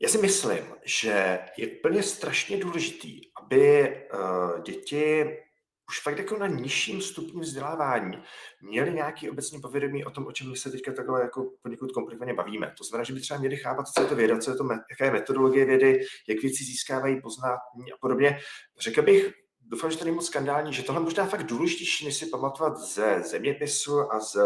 Já 0.00 0.08
si 0.08 0.18
myslím, 0.18 0.64
že 0.84 1.38
je 1.56 1.66
plně 1.66 2.02
strašně 2.02 2.56
důležitý, 2.56 3.20
aby 3.42 3.88
uh, 4.14 4.62
děti 4.62 5.24
už 5.88 6.00
fakt 6.00 6.18
jako 6.18 6.38
na 6.38 6.46
nižším 6.46 7.02
stupni 7.02 7.40
vzdělávání 7.40 8.22
měli 8.62 8.92
nějaký 8.92 9.30
obecně 9.30 9.58
povědomí 9.60 10.04
o 10.04 10.10
tom, 10.10 10.26
o 10.26 10.32
čem 10.32 10.50
my 10.50 10.56
se 10.56 10.70
teďka 10.70 10.92
takhle 10.92 11.20
jako 11.20 11.50
poněkud 11.62 11.92
komplikovaně 11.92 12.34
bavíme. 12.34 12.74
To 12.78 12.84
znamená, 12.84 13.04
že 13.04 13.12
by 13.12 13.20
třeba 13.20 13.40
měli 13.40 13.56
chápat, 13.56 13.88
co 13.88 14.02
je 14.02 14.06
to 14.08 14.14
věda, 14.14 14.38
co 14.38 14.50
je 14.50 14.56
to, 14.56 14.68
jaká 14.90 15.04
je 15.04 15.10
metodologie 15.10 15.64
vědy, 15.64 16.00
jak 16.28 16.42
věci 16.42 16.64
získávají 16.64 17.20
poznání 17.20 17.92
a 17.94 17.96
podobně. 18.00 18.38
Řekl 18.80 19.02
bych, 19.02 19.32
doufám, 19.60 19.90
že 19.90 19.98
to 19.98 20.04
není 20.04 20.14
moc 20.14 20.26
skandální, 20.26 20.72
že 20.72 20.82
tohle 20.82 21.00
možná 21.00 21.26
fakt 21.26 21.42
důležitější, 21.42 22.04
než 22.04 22.16
si 22.16 22.26
pamatovat 22.26 22.78
ze 22.78 23.22
zeměpisu 23.22 24.12
a 24.12 24.20
z, 24.20 24.36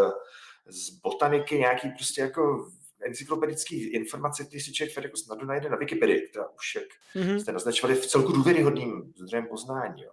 z 0.66 0.90
botaniky 0.90 1.58
nějaký 1.58 1.90
prostě 1.90 2.20
jako 2.20 2.70
encyklopedické 3.06 3.76
informace, 3.76 4.44
které 4.44 4.60
si 4.60 4.72
člověk 4.72 4.96
jako 5.04 5.16
snadno 5.16 5.44
najde 5.46 5.68
na 5.68 5.76
Wikipedii, 5.76 6.28
která 6.28 6.48
už, 6.48 6.74
jak 6.74 6.84
mm-hmm. 7.14 7.36
jste 7.36 7.52
naznačovali, 7.52 8.00
v 8.00 8.06
celku 8.06 8.32
důvěryhodným 8.32 9.12
zdrojem 9.16 9.46
poznání. 9.46 10.02
Jo. 10.02 10.10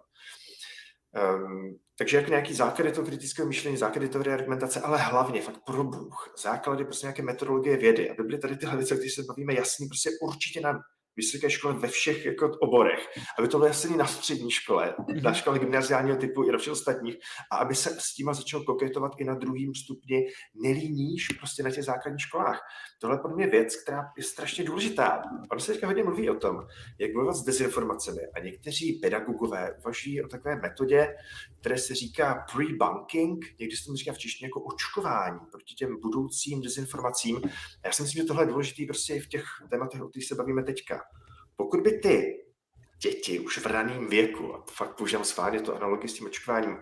Um, 1.36 1.78
takže 1.98 2.16
jako 2.16 2.30
nějaký 2.30 2.54
základy 2.54 2.92
toho 2.92 3.06
kritického 3.06 3.48
myšlení, 3.48 3.76
základy 3.76 4.08
teorie 4.08 4.34
argumentace, 4.34 4.80
ale 4.80 4.98
hlavně 4.98 5.42
fakt 5.42 5.60
pro 5.66 5.84
Bůh, 5.84 6.34
základy 6.42 6.84
prostě 6.84 7.06
nějaké 7.06 7.22
metodologie 7.22 7.76
vědy, 7.76 8.10
aby 8.10 8.22
byly 8.22 8.38
tady 8.38 8.56
tyhle 8.56 8.76
věci, 8.76 8.94
o 8.94 8.96
kterých 8.96 9.12
se 9.12 9.22
bavíme, 9.22 9.54
jasný, 9.54 9.88
prostě 9.88 10.10
určitě 10.22 10.60
na 10.60 10.80
vysoké 11.16 11.50
škole 11.50 11.74
ve 11.74 11.88
všech 11.88 12.26
jako 12.26 12.50
oborech, 12.60 13.08
aby 13.38 13.48
to 13.48 13.58
bylo 13.58 13.66
jasný 13.66 13.96
na 13.96 14.06
střední 14.06 14.50
škole, 14.50 14.94
na 15.22 15.30
mhm. 15.30 15.34
škole 15.34 15.58
gymnaziálního 15.58 16.16
typu 16.16 16.42
i 16.42 16.52
na 16.52 16.58
všech 16.58 16.72
ostatních, 16.72 17.16
a 17.52 17.56
aby 17.56 17.74
se 17.74 17.96
s 18.00 18.14
tím 18.14 18.34
začal 18.34 18.60
koketovat 18.60 19.12
i 19.18 19.24
na 19.24 19.34
druhém 19.34 19.74
stupni, 19.74 20.26
nelíníš 20.54 21.28
prostě 21.28 21.62
na 21.62 21.70
těch 21.70 21.84
základních 21.84 22.22
školách. 22.22 22.60
Tohle 22.98 23.16
je 23.16 23.20
pro 23.20 23.36
mě 23.36 23.46
věc, 23.46 23.76
která 23.82 24.02
je 24.16 24.22
strašně 24.22 24.64
důležitá. 24.64 25.22
On 25.52 25.60
se 25.60 25.72
teďka 25.72 25.86
hodně 25.86 26.04
mluví 26.04 26.30
o 26.30 26.34
tom, 26.34 26.56
jak 26.98 27.12
bojovat 27.12 27.36
s 27.36 27.44
dezinformacemi 27.44 28.20
a 28.34 28.40
někteří 28.40 28.92
pedagogové 28.92 29.74
uvažují 29.78 30.22
o 30.22 30.28
takové 30.28 30.56
metodě, 30.56 31.08
které 31.60 31.78
se 31.78 31.94
říká 31.94 32.44
pre-bunking, 32.52 33.38
někdy 33.60 33.76
se 33.76 33.86
to 33.86 33.96
říká 33.96 34.12
v 34.12 34.18
češtině 34.18 34.46
jako 34.46 34.60
očkování 34.60 35.40
proti 35.52 35.74
těm 35.74 36.00
budoucím 36.00 36.60
dezinformacím. 36.60 37.40
A 37.82 37.86
já 37.86 37.92
si 37.92 38.02
myslím, 38.02 38.22
že 38.22 38.26
tohle 38.26 38.42
je 38.42 38.46
důležité 38.46 38.82
prostě 38.86 39.14
i 39.14 39.20
v 39.20 39.28
těch 39.28 39.44
tématech, 39.70 40.02
o 40.02 40.08
kterých 40.08 40.28
se 40.28 40.34
bavíme 40.34 40.62
teďka. 40.62 41.05
Pokud 41.56 41.80
by 41.80 41.98
ty 41.98 42.42
děti 43.02 43.40
už 43.40 43.58
v 43.58 43.66
raném 43.66 44.08
věku, 44.08 44.54
a 44.54 44.64
fakt 44.70 44.96
používám 44.96 45.24
schválně 45.24 45.60
to 45.60 45.76
analogii 45.76 46.08
s 46.08 46.14
tím 46.14 46.26
očkováním, 46.26 46.76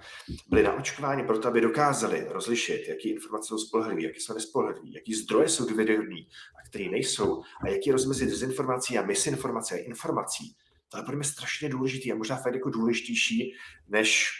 byly 0.48 0.62
na 0.62 0.74
očkování 0.74 1.26
proto, 1.26 1.48
aby 1.48 1.60
dokázali 1.60 2.26
rozlišit, 2.28 2.88
jaký 2.88 3.08
informace 3.10 3.48
jsou 3.48 3.58
spolehlivé, 3.58 4.02
jaké 4.02 4.20
jsou 4.20 4.34
nespolehlivé, 4.34 4.88
jaký 4.94 5.14
zdroje 5.14 5.48
jsou 5.48 5.66
důvěryhodné 5.66 6.20
a 6.60 6.68
které 6.68 6.88
nejsou, 6.90 7.42
a 7.64 7.68
jaký 7.68 7.92
mezi 7.92 8.26
dezinformací 8.26 8.98
a 8.98 9.06
misinformací 9.06 9.74
a 9.74 9.78
informací. 9.78 10.56
To 10.88 10.96
je 10.98 11.02
pro 11.02 11.16
mě 11.16 11.24
strašně 11.24 11.68
důležitý 11.68 12.12
a 12.12 12.14
možná 12.14 12.36
fakt 12.36 12.54
jako 12.54 12.70
důležitější, 12.70 13.52
než 13.88 14.30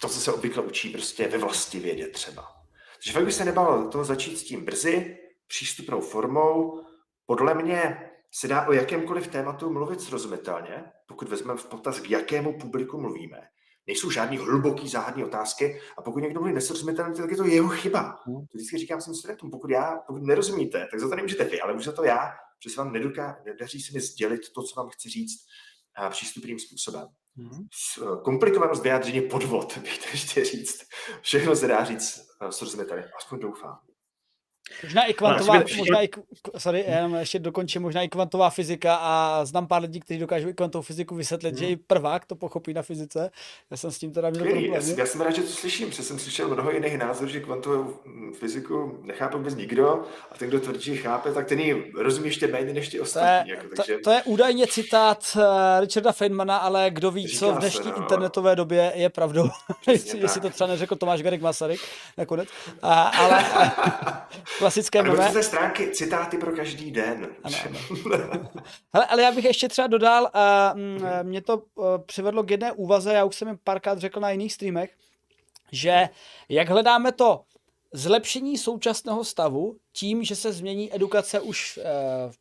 to, 0.00 0.08
co 0.08 0.20
se 0.20 0.32
obvykle 0.32 0.62
učí 0.62 0.90
prostě 0.90 1.28
ve 1.28 1.38
vlasti 1.38 1.80
vědě 1.80 2.08
třeba. 2.08 2.44
Takže 2.94 3.12
fakt 3.12 3.24
bych 3.24 3.34
se 3.34 3.44
nebal 3.44 3.88
toho 3.90 4.04
začít 4.04 4.38
s 4.38 4.44
tím 4.44 4.64
brzy, 4.64 5.16
přístupnou 5.46 6.00
formou. 6.00 6.80
Podle 7.26 7.54
mě 7.54 8.10
se 8.30 8.48
dá 8.48 8.66
o 8.68 8.72
jakémkoliv 8.72 9.28
tématu 9.28 9.70
mluvit 9.70 10.00
srozumitelně, 10.00 10.84
pokud 11.06 11.28
vezmeme 11.28 11.60
v 11.60 11.66
potaz, 11.66 12.00
k 12.00 12.10
jakému 12.10 12.58
publiku 12.58 13.00
mluvíme. 13.00 13.40
Nejsou 13.86 14.10
žádný 14.10 14.38
hluboký 14.38 14.88
záhadní 14.88 15.24
otázky 15.24 15.80
a 15.98 16.02
pokud 16.02 16.18
někdo 16.18 16.40
mluví 16.40 16.54
nesrozumitelně, 16.54 17.14
tak 17.14 17.30
je 17.30 17.36
to 17.36 17.46
jeho 17.46 17.68
chyba. 17.68 18.00
Hmm. 18.26 18.46
To 18.46 18.58
vždycky 18.58 18.78
říkám 18.78 19.00
svým 19.00 19.14
studentům, 19.14 19.50
pokud, 19.50 19.70
já, 19.70 19.98
pokud 20.06 20.22
nerozumíte, 20.22 20.86
tak 20.90 21.00
za 21.00 21.08
to 21.08 21.16
nemůžete 21.16 21.44
vy, 21.44 21.60
ale 21.60 21.74
může 21.74 21.92
to 21.92 22.04
já, 22.04 22.30
protože 22.58 22.74
se 22.74 22.80
vám 22.80 22.92
nedoká, 22.92 23.42
nedaří 23.44 23.80
se 23.80 23.92
mi 23.92 24.00
sdělit 24.00 24.40
to, 24.54 24.62
co 24.62 24.80
vám 24.80 24.88
chci 24.88 25.08
říct 25.08 25.46
přístupným 26.10 26.58
způsobem. 26.58 27.06
Mm-hmm. 27.38 28.22
Komplikovanost 28.22 28.82
vyjádření 28.82 29.20
podvod, 29.20 29.78
bych 29.82 29.98
to 29.98 30.04
ještě 30.12 30.44
říct. 30.44 30.82
Všechno 31.20 31.56
se 31.56 31.66
dá 31.66 31.84
říct 31.84 32.20
srozumitelně, 32.50 33.04
aspoň 33.18 33.38
doufám. 33.38 33.78
Možná 34.82 35.04
i 35.04 35.14
kvantová, 35.14 35.62
možná 35.76 36.02
i, 36.02 36.08
sorry, 36.58 36.84
jenom 36.88 37.14
ještě 37.14 37.38
dokončím, 37.38 37.82
možná 37.82 38.02
i 38.02 38.08
kvantová 38.08 38.50
fyzika 38.50 38.96
a 38.96 39.44
znám 39.44 39.66
pár 39.66 39.82
lidí, 39.82 40.00
kteří 40.00 40.20
dokážou 40.20 40.48
i 40.48 40.54
kvantovou 40.54 40.82
fyziku 40.82 41.14
vysvětlit, 41.14 41.50
hmm. 41.50 41.58
že 41.58 41.66
i 41.66 41.76
prvák 41.76 42.24
to 42.24 42.36
pochopí 42.36 42.74
na 42.74 42.82
fyzice. 42.82 43.30
Já 43.70 43.76
jsem 43.76 43.90
s 43.90 43.98
tím 43.98 44.12
teda 44.12 44.30
měl 44.30 44.44
problém. 44.44 44.64
Já, 44.64 44.80
já, 44.96 45.06
jsem 45.06 45.20
rád, 45.20 45.34
že 45.34 45.42
to 45.42 45.48
slyším, 45.48 45.88
protože 45.88 46.02
jsem 46.02 46.18
slyšel 46.18 46.48
mnoho 46.48 46.70
jiných 46.70 46.98
názorů, 46.98 47.30
že 47.30 47.40
kvantovou 47.40 47.94
fyziku 48.38 48.98
nechápe 49.02 49.36
vůbec 49.36 49.54
nikdo 49.54 50.02
a 50.32 50.38
ten, 50.38 50.48
kdo 50.48 50.60
tvrdí, 50.60 50.82
že 50.82 50.96
chápe, 50.96 51.32
tak 51.32 51.46
ten 51.46 51.60
ji 51.60 51.92
rozumí 51.98 52.28
ještě 52.28 52.46
méně 52.46 52.72
než 52.72 52.88
ti 52.88 53.00
ostatní. 53.00 53.44
To 53.44 53.50
je, 53.50 53.56
jako, 53.56 53.76
takže... 53.76 53.94
to, 53.94 54.00
to 54.02 54.10
je 54.10 54.22
údajně 54.22 54.66
citát 54.66 55.36
uh, 55.36 55.42
Richarda 55.80 56.12
Feynmana, 56.12 56.56
ale 56.56 56.90
kdo 56.90 57.10
ví, 57.10 57.26
Říká 57.26 57.38
co 57.38 57.52
v 57.52 57.58
dnešní 57.58 57.84
se, 57.84 57.90
no. 57.90 57.96
internetové 57.96 58.56
době 58.56 58.92
je 58.94 59.10
pravdou. 59.10 59.48
Jestli 60.14 60.40
to 60.40 60.50
třeba 60.50 60.68
neřekl 60.68 60.96
Tomáš 60.96 61.22
Garik 61.22 61.42
Masaryk 61.42 61.80
nakonec. 62.18 62.48
Uh, 62.82 62.90
ale 62.90 63.44
klasické. 64.58 65.00
A 65.00 65.42
stránky 65.42 65.90
citáty 65.90 66.38
pro 66.38 66.52
každý 66.52 66.90
den. 66.90 67.28
Ano, 67.42 67.56
ano. 67.64 67.78
Hele, 68.94 69.06
ale 69.06 69.22
já 69.22 69.32
bych 69.32 69.44
ještě 69.44 69.68
třeba 69.68 69.86
dodal, 69.86 70.30
uh, 70.34 70.80
mě 71.22 71.42
to 71.42 71.56
uh, 71.56 71.84
přivedlo 72.06 72.42
k 72.42 72.50
jedné 72.50 72.72
úvaze, 72.72 73.12
já 73.12 73.24
už 73.24 73.36
jsem 73.36 73.48
jim 73.48 73.58
párkrát 73.64 73.98
řekl 73.98 74.20
na 74.20 74.30
jiných 74.30 74.52
streamech, 74.52 74.90
že 75.72 76.08
jak 76.48 76.68
hledáme 76.68 77.12
to 77.12 77.44
zlepšení 77.92 78.58
současného 78.58 79.24
stavu 79.24 79.76
tím, 79.92 80.24
že 80.24 80.36
se 80.36 80.52
změní 80.52 80.94
edukace 80.94 81.40
už 81.40 81.78
uh, 81.78 82.32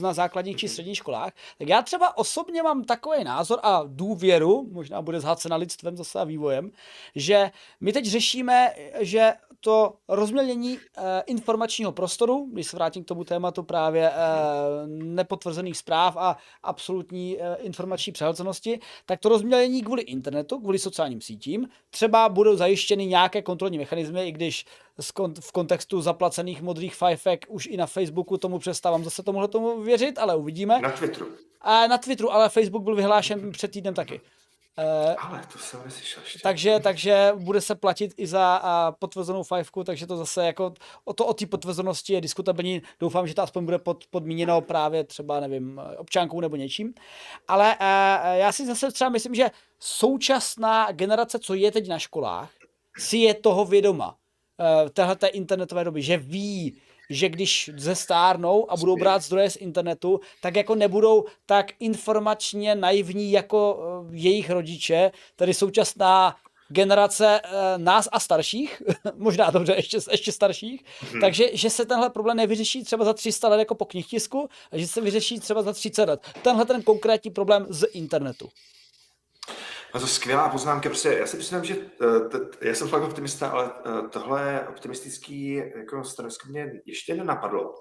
na 0.00 0.12
základních 0.12 0.56
či 0.56 0.68
středních 0.68 0.96
školách, 0.96 1.32
tak 1.58 1.68
já 1.68 1.82
třeba 1.82 2.18
osobně 2.18 2.62
mám 2.62 2.84
takový 2.84 3.24
názor 3.24 3.58
a 3.62 3.82
důvěru, 3.86 4.68
možná 4.72 5.02
bude 5.02 5.20
zhácena 5.20 5.56
lidstvem 5.56 5.96
zase 5.96 6.20
a 6.20 6.24
vývojem, 6.24 6.70
že 7.14 7.50
my 7.80 7.92
teď 7.92 8.06
řešíme, 8.06 8.74
že 9.00 9.32
to 9.64 9.94
rozmělnění 10.08 10.78
eh, 10.78 11.22
informačního 11.26 11.92
prostoru, 11.92 12.48
když 12.52 12.66
se 12.66 12.76
vrátím 12.76 13.04
k 13.04 13.08
tomu 13.08 13.24
tématu 13.24 13.62
právě 13.62 14.10
eh, 14.10 14.16
nepotvrzených 14.86 15.76
zpráv 15.76 16.16
a 16.16 16.36
absolutní 16.62 17.40
eh, 17.40 17.56
informační 17.56 18.12
přehlcenosti, 18.12 18.80
tak 19.06 19.20
to 19.20 19.28
rozmělnění 19.28 19.82
kvůli 19.82 20.02
internetu, 20.02 20.58
kvůli 20.58 20.78
sociálním 20.78 21.20
sítím, 21.20 21.68
třeba 21.90 22.28
budou 22.28 22.56
zajištěny 22.56 23.06
nějaké 23.06 23.42
kontrolní 23.42 23.78
mechanismy, 23.78 24.28
i 24.28 24.32
když 24.32 24.64
v 25.40 25.52
kontextu 25.52 26.00
zaplacených 26.00 26.62
modrých 26.62 26.94
fajfek 26.94 27.44
už 27.48 27.66
i 27.66 27.76
na 27.76 27.86
Facebooku 27.86 28.36
tomu 28.36 28.58
přestávám 28.58 29.04
zase 29.04 29.22
tomuhle 29.22 29.48
tomu 29.48 29.82
věřit, 29.82 30.18
ale 30.18 30.36
uvidíme. 30.36 30.80
Na 30.80 30.90
Twitteru. 30.90 31.26
A 31.60 31.86
na 31.86 31.98
Twitteru, 31.98 32.32
ale 32.32 32.48
Facebook 32.48 32.82
byl 32.82 32.94
vyhlášen 32.94 33.52
před 33.52 33.70
týdnem 33.70 33.94
taky. 33.94 34.20
Uh, 34.78 35.14
Ale 35.18 35.42
to 35.52 35.58
jsem 35.58 35.80
neslyšel 35.84 36.22
ještě. 36.22 36.38
Takže, 36.42 36.80
takže 36.82 37.32
bude 37.34 37.60
se 37.60 37.74
platit 37.74 38.14
i 38.16 38.26
za 38.26 38.62
uh, 38.62 38.96
potvrzenou 38.98 39.42
fajfku, 39.42 39.84
takže 39.84 40.06
to 40.06 40.16
zase 40.16 40.46
jako 40.46 40.74
o 41.04 41.12
to 41.12 41.26
o 41.26 41.34
té 41.34 41.46
potvrzenosti 41.46 42.12
je 42.12 42.20
diskutabilní. 42.20 42.82
Doufám, 43.00 43.26
že 43.26 43.34
to 43.34 43.42
aspoň 43.42 43.64
bude 43.64 43.78
pod, 43.78 44.04
podmíněno 44.10 44.60
právě 44.60 45.04
třeba, 45.04 45.40
nevím, 45.40 45.80
občankou 45.98 46.40
nebo 46.40 46.56
něčím. 46.56 46.94
Ale 47.48 47.76
uh, 47.80 47.86
já 48.32 48.52
si 48.52 48.66
zase 48.66 48.92
třeba 48.92 49.10
myslím, 49.10 49.34
že 49.34 49.50
současná 49.78 50.92
generace, 50.92 51.38
co 51.38 51.54
je 51.54 51.72
teď 51.72 51.88
na 51.88 51.98
školách, 51.98 52.50
si 52.98 53.16
je 53.16 53.34
toho 53.34 53.64
vědoma. 53.64 54.16
Uh, 54.58 54.88
téhle 54.88 55.16
internetové 55.32 55.84
doby, 55.84 56.02
že 56.02 56.16
ví, 56.16 56.76
že 57.10 57.28
když 57.28 57.70
zestárnou 57.76 58.72
a 58.72 58.76
budou 58.76 58.96
brát 58.96 59.22
zdroje 59.22 59.50
z 59.50 59.56
internetu, 59.56 60.20
tak 60.40 60.56
jako 60.56 60.74
nebudou 60.74 61.24
tak 61.46 61.66
informačně 61.80 62.74
naivní 62.74 63.32
jako 63.32 63.82
eh, 63.82 64.16
jejich 64.16 64.50
rodiče, 64.50 65.12
tedy 65.36 65.54
současná 65.54 66.36
generace 66.72 67.40
e, 67.40 67.78
nás 67.78 68.08
a 68.12 68.20
starších, 68.20 68.82
možná 69.16 69.50
dobře, 69.50 69.74
ještě, 69.76 69.98
ještě 70.10 70.32
starších, 70.32 70.84
hmm. 71.00 71.20
takže 71.20 71.48
že 71.52 71.70
se 71.70 71.84
tenhle 71.84 72.10
problém 72.10 72.36
nevyřeší 72.36 72.84
třeba 72.84 73.04
za 73.04 73.12
300 73.12 73.48
let 73.48 73.58
jako 73.58 73.74
po 73.74 73.84
knihtisku, 73.84 74.48
a 74.72 74.78
že 74.78 74.86
se 74.86 75.00
vyřeší 75.00 75.40
třeba 75.40 75.62
za 75.62 75.72
30 75.72 76.08
let. 76.08 76.20
Tenhle 76.42 76.64
ten 76.64 76.82
konkrétní 76.82 77.30
problém 77.30 77.66
z 77.68 77.86
internetu. 77.92 78.48
No 79.94 80.00
to 80.00 80.06
skvělá 80.06 80.48
poznámka, 80.48 80.88
prostě 80.88 81.08
já 81.08 81.26
si 81.26 81.36
myslím, 81.36 81.64
že 81.64 81.76
uh, 81.76 82.28
t- 82.28 82.38
já 82.60 82.74
jsem 82.74 82.88
fakt 82.88 83.02
optimista, 83.02 83.50
ale 83.50 83.64
uh, 83.64 84.08
tohle 84.08 84.68
optimistický 84.68 85.54
jako 85.54 86.04
stanovisko 86.04 86.48
mě 86.48 86.72
ještě 86.86 87.14
nenapadlo. 87.14 87.74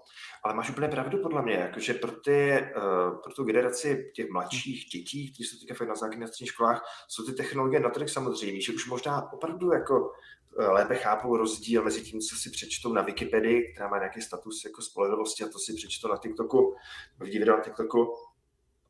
Ale 0.43 0.53
máš 0.53 0.69
úplně 0.69 0.87
pravdu 0.87 1.17
podle 1.17 1.41
mě, 1.41 1.53
jakože 1.53 1.93
pro, 1.93 2.11
ty, 2.11 2.65
uh, 2.77 3.21
pro 3.23 3.33
tu 3.35 3.43
generaci 3.43 4.11
těch 4.15 4.29
mladších 4.29 4.85
dětí, 4.85 5.33
kteří 5.33 5.49
jsou 5.49 5.67
teďka 5.67 5.85
na 5.85 5.95
základních 5.95 6.27
středních 6.27 6.51
školách, 6.51 6.83
jsou 7.07 7.25
ty 7.25 7.33
technologie 7.33 7.79
natolik 7.79 8.09
samozřejmé, 8.09 8.61
že 8.61 8.73
už 8.73 8.87
možná 8.87 9.33
opravdu 9.33 9.73
jako 9.73 10.11
lépe 10.57 10.95
chápou 10.95 11.37
rozdíl 11.37 11.83
mezi 11.83 12.01
tím, 12.01 12.19
co 12.19 12.35
si 12.35 12.49
přečtou 12.49 12.93
na 12.93 13.01
Wikipedii, 13.01 13.73
která 13.73 13.89
má 13.89 13.97
nějaký 13.97 14.21
status 14.21 14.65
jako 14.65 14.81
spolehlivosti 14.81 15.43
a 15.43 15.47
to 15.47 15.59
si 15.59 15.73
přečtou 15.73 16.07
na 16.07 16.17
TikToku, 16.17 16.75
vidí 17.19 17.39
video 17.39 17.57
na 17.57 17.63
TikToku, 17.63 18.13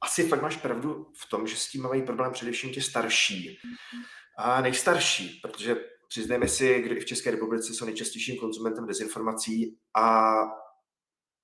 asi 0.02 0.28
fakt 0.28 0.42
máš 0.42 0.58
pravdu 0.58 1.12
v 1.18 1.30
tom, 1.30 1.48
že 1.48 1.56
s 1.56 1.68
tím 1.68 1.82
mají 1.82 2.02
problém 2.02 2.32
především 2.32 2.72
ti 2.72 2.82
starší 2.82 3.60
a 4.38 4.62
nejstarší, 4.62 5.40
protože 5.44 5.76
přiznejme 6.08 6.48
si, 6.48 6.82
kdy 6.82 7.00
v 7.00 7.06
České 7.06 7.32
republice 7.32 7.74
jsou 7.74 7.86
nejčastějším 7.86 8.38
konzumentem 8.38 8.88
dezinformací 8.88 9.78
a 9.98 10.34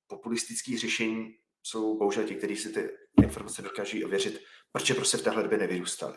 populistických 0.08 0.80
řešení 0.80 1.36
jsou 1.64 1.98
bohužel 1.98 2.24
ti, 2.24 2.36
kteří 2.36 2.56
si 2.56 2.70
ty 2.74 2.90
informace 3.24 3.62
dokáží 3.62 4.06
ověřit, 4.06 4.42
proč 4.72 4.92
prostě 4.92 5.18
v 5.18 5.22
téhle 5.22 5.44
době 5.44 5.58
nevyrůstali. 5.58 6.16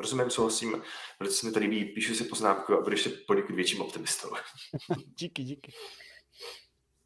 Rozumím, 0.00 0.30
souhlasím, 0.30 0.82
velice 1.20 1.38
se 1.38 1.46
mi 1.46 1.52
to 1.52 1.58
líbí, 1.58 1.84
píšu 1.84 2.14
si 2.14 2.24
poznámku 2.24 2.74
a 2.74 2.82
budeš 2.82 3.02
se 3.02 3.10
poněkud 3.26 3.54
větším 3.54 3.80
optimistou. 3.80 4.30
díky, 5.18 5.42
díky. 5.42 5.72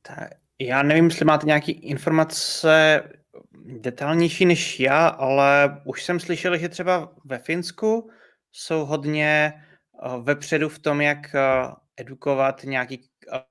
Tak, 0.02 0.28
já 0.58 0.82
nevím, 0.82 1.04
jestli 1.04 1.24
máte 1.24 1.46
nějaké 1.46 1.72
informace 1.72 3.02
detailnější 3.64 4.46
než 4.46 4.80
já, 4.80 5.08
ale 5.08 5.82
už 5.86 6.04
jsem 6.04 6.20
slyšel, 6.20 6.56
že 6.56 6.68
třeba 6.68 7.12
ve 7.24 7.38
Finsku 7.38 8.10
jsou 8.52 8.84
hodně 8.84 9.52
eh, 9.54 10.18
vepředu 10.22 10.68
v 10.68 10.78
tom, 10.78 11.00
jak 11.00 11.34
eh, 11.34 11.40
edukovat 11.96 12.64
nějaký... 12.64 13.10
Eh, 13.32 13.44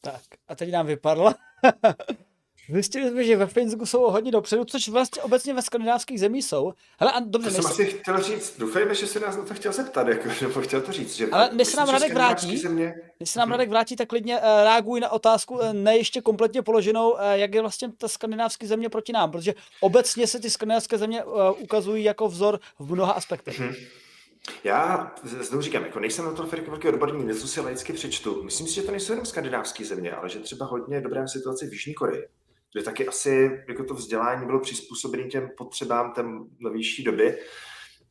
tak, 0.00 0.22
a 0.48 0.54
teď 0.54 0.72
nám 0.72 0.86
vypadla. 0.86 1.34
Zjistili 2.68 3.10
jsme, 3.10 3.24
že 3.24 3.36
ve 3.36 3.46
Finsku 3.46 3.86
jsou 3.86 4.10
hodně 4.10 4.30
dopředu, 4.30 4.64
což 4.64 4.88
vlastně 4.88 5.22
obecně 5.22 5.54
ve 5.54 5.62
skandinávských 5.62 6.20
zemích 6.20 6.44
jsou. 6.44 6.72
Hele, 6.98 7.12
a 7.12 7.20
dobře, 7.20 7.48
to 7.48 7.54
jsem 7.54 7.66
asi 7.66 7.84
chtěl 7.86 8.22
říct, 8.22 8.58
doufejme, 8.58 8.94
že 8.94 9.06
se 9.06 9.20
nás 9.20 9.36
na 9.36 9.44
to 9.44 9.54
chtěl 9.54 9.72
zeptat, 9.72 10.08
jako, 10.08 10.28
nebo 10.42 10.60
chtěl 10.60 10.80
to 10.80 10.92
říct. 10.92 11.16
Že 11.16 11.26
Ale 11.32 11.50
než 11.52 11.68
se 11.68 11.76
nám 11.76 11.88
Radek 11.88 12.14
vrátí, 12.14 12.58
země... 12.58 12.94
než 13.20 13.30
se 13.30 13.38
nám 13.38 13.50
Radek 13.50 13.68
vrátí, 13.68 13.96
tak 13.96 14.08
klidně 14.08 14.38
uh, 14.38 14.42
reaguj 14.44 15.00
na 15.00 15.08
otázku 15.08 15.54
uh, 15.54 15.72
ne 15.72 15.96
ještě 15.96 16.20
kompletně 16.20 16.62
položenou, 16.62 17.10
uh, 17.10 17.18
jak 17.32 17.54
je 17.54 17.60
vlastně 17.60 17.92
ta 17.98 18.08
skandinávské 18.08 18.66
země 18.66 18.88
proti 18.88 19.12
nám, 19.12 19.30
protože 19.30 19.54
obecně 19.80 20.26
se 20.26 20.40
ty 20.40 20.50
skandinávské 20.50 20.98
země 20.98 21.24
uh, 21.24 21.32
ukazují 21.58 22.04
jako 22.04 22.28
vzor 22.28 22.60
v 22.78 22.92
mnoha 22.92 23.12
aspektech. 23.12 23.60
Mm-hmm. 23.60 23.74
Já 24.64 25.14
znovu 25.40 25.62
říkám, 25.62 25.82
jako 25.82 26.00
nejsem 26.00 26.24
na 26.24 26.32
to 26.32 26.42
velký 26.42 26.88
odborník, 26.88 27.26
něco 27.26 27.48
si 27.48 27.60
laicky 27.60 27.92
přečtu. 27.92 28.42
Myslím 28.42 28.66
si, 28.66 28.74
že 28.74 28.82
to 28.82 28.90
nejsou 28.90 29.12
jenom 29.12 29.26
skandinávské 29.26 29.84
země, 29.84 30.12
ale 30.12 30.28
že 30.28 30.38
třeba 30.38 30.66
hodně 30.66 31.00
dobré 31.00 31.28
situace 31.28 31.66
v 31.66 31.72
Jižní 31.72 31.94
Koreji 31.94 32.24
kde 32.74 32.82
taky 32.82 33.08
asi 33.08 33.64
jako 33.68 33.84
to 33.84 33.94
vzdělání 33.94 34.46
bylo 34.46 34.60
přizpůsobené 34.60 35.24
těm 35.24 35.50
potřebám 35.56 36.12
té 36.12 36.24
novější 36.58 37.04
doby. 37.04 37.38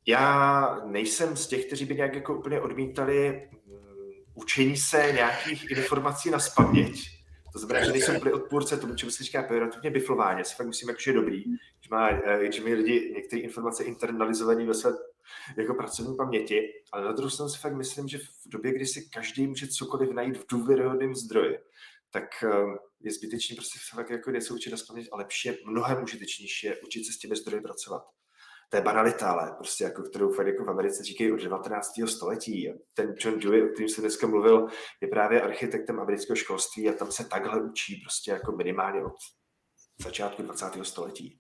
Já 0.05 0.81
nejsem 0.85 1.35
z 1.35 1.47
těch, 1.47 1.65
kteří 1.65 1.85
by 1.85 1.95
nějak 1.95 2.15
jako 2.15 2.37
úplně 2.37 2.61
odmítali 2.61 3.49
mm, 3.67 4.11
učení 4.35 4.77
se 4.77 5.11
nějakých 5.13 5.71
informací 5.71 6.29
na 6.29 6.39
spaměť. 6.39 7.03
To 7.53 7.59
znamená, 7.59 7.85
že 7.85 7.91
nejsem 7.91 8.15
úplně 8.17 8.33
odpůrce 8.33 8.77
tomu, 8.77 8.95
čemu 8.95 9.11
se 9.11 9.23
říká 9.23 9.43
pejorativně 9.43 9.91
biflování. 9.91 10.45
Si 10.45 10.55
fakt 10.55 10.67
myslím, 10.67 10.89
jako, 10.89 11.01
že 11.01 11.11
je 11.11 11.15
dobrý, 11.15 11.43
že, 11.81 11.89
má, 11.91 12.09
eh, 12.09 12.51
že 12.51 12.61
mají 12.61 12.73
lidi 12.73 13.13
některé 13.15 13.41
informace 13.41 13.83
internalizované 13.83 14.65
ve 14.65 14.73
své 14.73 14.91
jako 15.57 15.73
pracovní 15.73 16.15
paměti, 16.17 16.61
ale 16.91 17.05
na 17.05 17.11
druhou 17.11 17.29
stranu 17.29 17.49
si 17.49 17.59
fakt 17.59 17.75
myslím, 17.75 18.07
že 18.07 18.17
v 18.17 18.49
době, 18.49 18.73
kdy 18.73 18.85
si 18.85 19.09
každý 19.09 19.47
může 19.47 19.67
cokoliv 19.67 20.11
najít 20.11 20.37
v 20.37 20.45
důvěryhodném 20.51 21.15
zdroji, 21.15 21.57
tak 22.13 22.43
eh, 22.43 22.49
je 23.01 23.11
zbytečný 23.11 23.55
prostě 23.55 23.79
fakt 23.95 24.09
jako 24.09 24.31
něco 24.31 24.53
učit 24.53 24.69
na 24.69 24.77
ale 25.11 25.23
lepší 25.23 25.47
je 25.47 25.57
mnohem 25.65 26.03
užitečnější 26.03 26.67
je 26.67 26.77
učit 26.85 27.05
se 27.05 27.13
s 27.13 27.17
těmi 27.17 27.35
zdroji 27.35 27.61
pracovat. 27.61 28.03
To 28.69 28.77
je 28.77 28.81
banalita, 28.81 29.31
ale 29.31 29.53
prostě 29.57 29.83
jako, 29.83 30.03
kterou 30.03 30.31
fakt 30.31 30.47
jako 30.47 30.63
v 30.63 30.69
Americe 30.69 31.03
říkají 31.03 31.31
od 31.31 31.41
19. 31.41 31.91
století. 32.05 32.73
Ten 32.93 33.15
John 33.19 33.39
Dewey, 33.39 33.63
o 33.63 33.67
kterým 33.67 33.89
jsem 33.89 34.01
dneska 34.01 34.27
mluvil, 34.27 34.67
je 35.01 35.07
právě 35.07 35.41
architektem 35.41 35.99
amerického 35.99 36.35
školství 36.35 36.89
a 36.89 36.93
tam 36.93 37.11
se 37.11 37.25
takhle 37.25 37.61
učí 37.61 38.01
prostě 38.05 38.31
jako 38.31 38.51
minimálně 38.51 39.03
od 39.03 39.13
začátku 40.03 40.43
20. 40.43 40.65
století. 40.83 41.39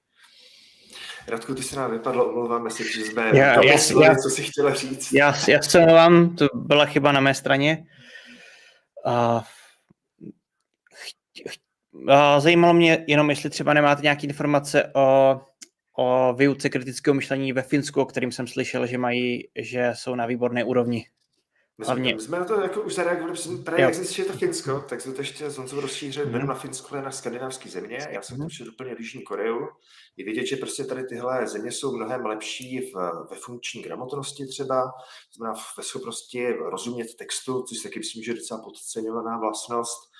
Radku, 1.27 1.55
ty 1.55 1.63
se 1.63 1.75
nám 1.75 1.91
vypadlo, 1.91 2.29
omlouváme 2.29 2.69
se, 2.69 2.83
že 2.83 3.05
jsme 3.05 3.27
já, 3.27 3.63
já, 3.63 3.73
já, 4.03 4.15
co 4.15 4.29
si 4.29 4.43
chtěla 4.43 4.73
říct. 4.73 5.13
Já, 5.13 5.33
já 5.47 5.61
se 5.61 5.79
omlouvám, 5.79 6.35
to 6.35 6.47
byla 6.53 6.85
chyba 6.85 7.11
na 7.11 7.19
mé 7.19 7.33
straně. 7.33 7.85
Uh, 9.05 9.41
Zajímalo 12.37 12.73
mě 12.73 13.05
jenom, 13.07 13.29
jestli 13.29 13.49
třeba 13.49 13.73
nemáte 13.73 14.01
nějaké 14.01 14.27
informace 14.27 14.91
o, 14.95 15.39
o 15.97 16.33
výuce 16.33 16.69
kritického 16.69 17.13
myšlení 17.13 17.53
ve 17.53 17.61
Finsku, 17.61 18.01
o 18.01 18.05
kterým 18.05 18.31
jsem 18.31 18.47
slyšel, 18.47 18.87
že 18.87 18.97
mají, 18.97 19.49
že 19.55 19.91
jsou 19.95 20.15
na 20.15 20.25
výborné 20.25 20.63
úrovni. 20.63 21.05
My 21.77 21.85
jsme, 21.85 21.93
Hlavně... 21.93 22.15
my 22.15 22.21
jsme 22.21 22.39
na 22.39 22.45
to 22.45 22.61
jako 22.61 22.81
už 22.81 22.95
zareagovali, 22.95 23.31
protože 23.31 23.49
právě 23.63 23.85
jak 23.85 23.93
zjistil, 23.93 24.25
to 24.25 24.33
Finsko, 24.33 24.79
tak 24.89 25.01
jsme 25.01 25.13
to 25.13 25.21
ještě 25.21 25.49
s 25.49 25.57
Honzou 25.57 25.81
rozšířili 25.81 26.25
mm. 26.25 26.47
na 26.47 26.53
Finsko, 26.53 26.87
ale 26.91 27.03
na 27.03 27.11
skandinávské 27.11 27.69
země. 27.69 28.07
Já 28.09 28.21
jsem 28.21 28.37
mm. 28.37 28.47
to 28.47 28.71
úplně 28.71 28.95
Jižní 28.99 29.21
Koreu. 29.21 29.67
Je 30.17 30.25
vidět, 30.25 30.45
že 30.45 30.55
prostě 30.55 30.83
tady 30.83 31.03
tyhle 31.03 31.47
země 31.47 31.71
jsou 31.71 31.95
mnohem 31.95 32.25
lepší 32.25 32.79
v, 32.79 32.93
ve 33.31 33.37
funkční 33.37 33.81
gramotnosti 33.81 34.45
třeba, 34.45 34.91
znamená 35.35 35.59
ve 35.77 35.83
schopnosti 35.83 36.53
rozumět 36.53 37.15
textu, 37.15 37.63
což 37.63 37.77
si 37.77 37.83
taky 37.83 37.99
myslím, 37.99 38.23
že 38.23 38.31
je 38.31 38.35
docela 38.35 38.61
podceňovaná 38.63 39.37
vlastnost. 39.37 40.11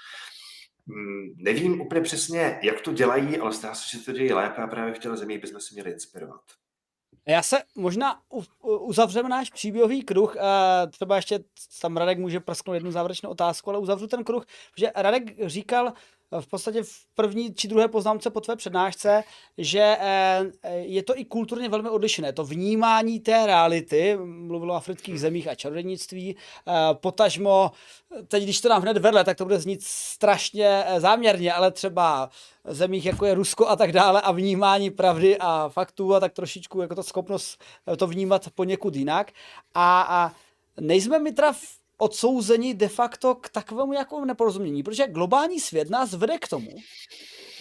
Hmm, 0.87 1.33
nevím 1.35 1.81
úplně 1.81 2.01
přesně, 2.01 2.59
jak 2.63 2.81
to 2.81 2.93
dělají, 2.93 3.37
ale 3.37 3.53
zdá 3.53 3.75
se, 3.75 3.97
že 3.97 4.05
to 4.05 4.11
dělají 4.11 4.33
lépe 4.33 4.61
a 4.61 4.67
právě 4.67 4.93
v 4.93 4.99
těchto 4.99 5.17
zemích 5.17 5.41
bychom 5.41 5.59
se 5.59 5.73
měli 5.73 5.91
inspirovat. 5.91 6.41
Já 7.27 7.43
se 7.43 7.57
možná 7.75 8.21
uzavřeme 8.61 9.29
náš 9.29 9.49
příběhový 9.49 10.03
kruh, 10.03 10.35
třeba 10.91 11.15
ještě 11.15 11.39
tam 11.81 11.97
Radek 11.97 12.17
může 12.17 12.39
prsknout 12.39 12.73
jednu 12.73 12.91
závěrečnou 12.91 13.29
otázku, 13.29 13.69
ale 13.69 13.79
uzavřu 13.79 14.07
ten 14.07 14.23
kruh, 14.23 14.45
protože 14.73 14.91
Radek 14.95 15.49
říkal, 15.49 15.93
v 16.41 16.47
podstatě 16.47 16.83
v 16.83 17.05
první 17.15 17.53
či 17.53 17.67
druhé 17.67 17.87
poznámce 17.87 18.29
po 18.29 18.41
tvé 18.41 18.55
přednášce, 18.55 19.23
že 19.57 19.97
eh, 19.99 20.51
je 20.77 21.03
to 21.03 21.19
i 21.19 21.25
kulturně 21.25 21.69
velmi 21.69 21.89
odlišné. 21.89 22.33
To 22.33 22.45
vnímání 22.45 23.19
té 23.19 23.45
reality, 23.45 24.17
mluvilo 24.23 24.73
o 24.73 24.77
afrických 24.77 25.19
zemích 25.19 25.47
a 25.47 25.55
čarodějnictví, 25.55 26.35
eh, 26.35 26.71
potažmo, 26.93 27.71
teď 28.27 28.43
když 28.43 28.61
to 28.61 28.69
nám 28.69 28.81
hned 28.81 28.97
vedle, 28.97 29.23
tak 29.23 29.37
to 29.37 29.45
bude 29.45 29.59
znít 29.59 29.83
strašně 29.83 30.83
eh, 30.85 30.99
záměrně, 30.99 31.53
ale 31.53 31.71
třeba 31.71 32.29
zemích, 32.67 33.05
jako 33.05 33.25
je 33.25 33.33
Rusko 33.33 33.67
a 33.67 33.75
tak 33.75 33.91
dále 33.91 34.21
a 34.21 34.31
vnímání 34.31 34.91
pravdy 34.91 35.37
a 35.39 35.69
faktů 35.69 36.15
a 36.15 36.19
tak 36.19 36.33
trošičku 36.33 36.81
jako 36.81 36.95
to 36.95 37.03
schopnost 37.03 37.61
to 37.97 38.07
vnímat 38.07 38.49
poněkud 38.55 38.95
jinak. 38.95 39.31
A, 39.73 40.01
a 40.01 40.31
nejsme 40.79 41.19
my 41.19 41.31
teda 41.31 41.53
odsouzení 41.97 42.73
de 42.73 42.87
facto 42.87 43.35
k 43.35 43.49
takovému 43.49 43.91
nějakému 43.91 44.25
neporozumění, 44.25 44.83
protože 44.83 45.07
globální 45.07 45.59
svět 45.59 45.89
nás 45.89 46.13
vede 46.13 46.37
k 46.37 46.47
tomu, 46.47 46.69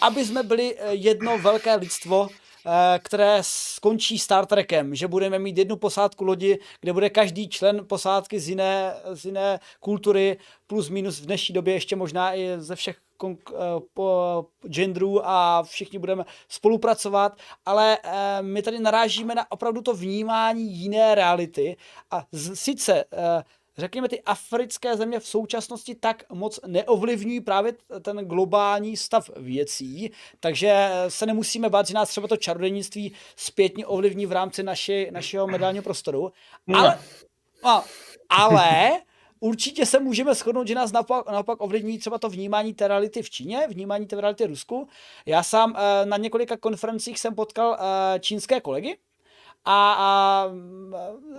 aby 0.01 0.25
jsme 0.25 0.43
byli 0.43 0.77
eh, 0.79 0.95
jedno 0.95 1.39
velké 1.39 1.75
lidstvo, 1.75 2.29
eh, 2.67 2.99
které 2.99 3.39
skončí 3.41 4.19
Star 4.19 4.47
Trekem, 4.47 4.95
že 4.95 5.09
budeme 5.09 5.39
mít 5.39 5.59
jednu 5.59 5.77
posádku 5.77 6.25
lodi, 6.25 6.59
kde 6.81 6.93
bude 6.93 7.11
každý 7.11 7.49
člen 7.49 7.87
posádky 7.87 8.41
z 8.41 8.49
jiné, 8.49 8.95
z 9.13 9.25
jiné 9.25 9.61
kultury, 9.81 10.39
plus 10.67 10.89
minus 10.89 11.21
v 11.21 11.27
dnešní 11.27 11.53
době 11.53 11.75
ještě 11.75 11.97
možná 11.97 12.35
i 12.35 12.49
ze 12.59 12.77
všech 12.77 12.97
eh, 13.25 13.35
po 13.95 14.47
genderů 14.69 15.29
a 15.29 15.63
všichni 15.63 15.99
budeme 15.99 16.25
spolupracovat, 16.49 17.39
ale 17.65 17.99
my 18.41 18.63
tady 18.63 18.79
narážíme 18.79 19.35
na 19.35 19.53
opravdu 19.53 19.83
to 19.83 19.95
vnímání 19.95 20.73
jiné 20.73 21.15
reality 21.15 21.77
a 22.11 22.25
sice 22.55 23.05
řekněme, 23.79 24.09
ty 24.09 24.23
africké 24.23 24.97
země 24.97 25.21
v 25.21 25.27
současnosti 25.27 25.95
tak 25.95 26.25
moc 26.33 26.61
neovlivňují 26.67 27.41
právě 27.41 27.73
ten 28.03 28.17
globální 28.17 28.97
stav 28.97 29.31
věcí, 29.37 30.11
takže 30.41 30.91
se 31.09 31.27
nemusíme 31.27 31.69
bát, 31.69 31.87
že 31.87 31.95
nás 31.95 32.09
třeba 32.09 32.29
to 32.29 32.37
čarodějnictví 32.37 33.13
zpětně 33.37 33.87
ovlivní 33.87 34.27
v 34.27 34.33
rámci 34.33 34.63
naši, 34.63 35.09
našeho 35.11 35.47
mediálního 35.47 35.83
prostoru. 35.83 36.33
Ale, 36.75 36.99
a, 37.63 37.85
ale 38.29 38.91
určitě 39.41 39.87
se 39.87 40.01
můžeme 40.01 40.35
shodnout, 40.35 40.69
že 40.69 40.75
nás 40.75 40.93
naopak, 40.93 41.27
naopak 41.31 41.61
ovlivní 41.61 41.99
třeba 41.99 42.19
to 42.19 42.29
vnímání 42.29 42.75
té 42.75 42.89
reality 42.89 43.23
v 43.23 43.31
Číně, 43.31 43.67
vnímání 43.69 44.07
té 44.07 44.21
reality 44.21 44.45
v 44.45 44.51
Rusku. 44.51 44.89
Já 45.27 45.43
sám 45.43 45.77
eh, 45.77 46.07
na 46.07 46.17
několika 46.17 46.57
konferencích 46.57 47.19
jsem 47.19 47.35
potkal 47.35 47.79
eh, 47.81 48.21
čínské 48.21 48.61
kolegy, 48.61 48.97
a, 49.65 49.93
a 49.99 50.47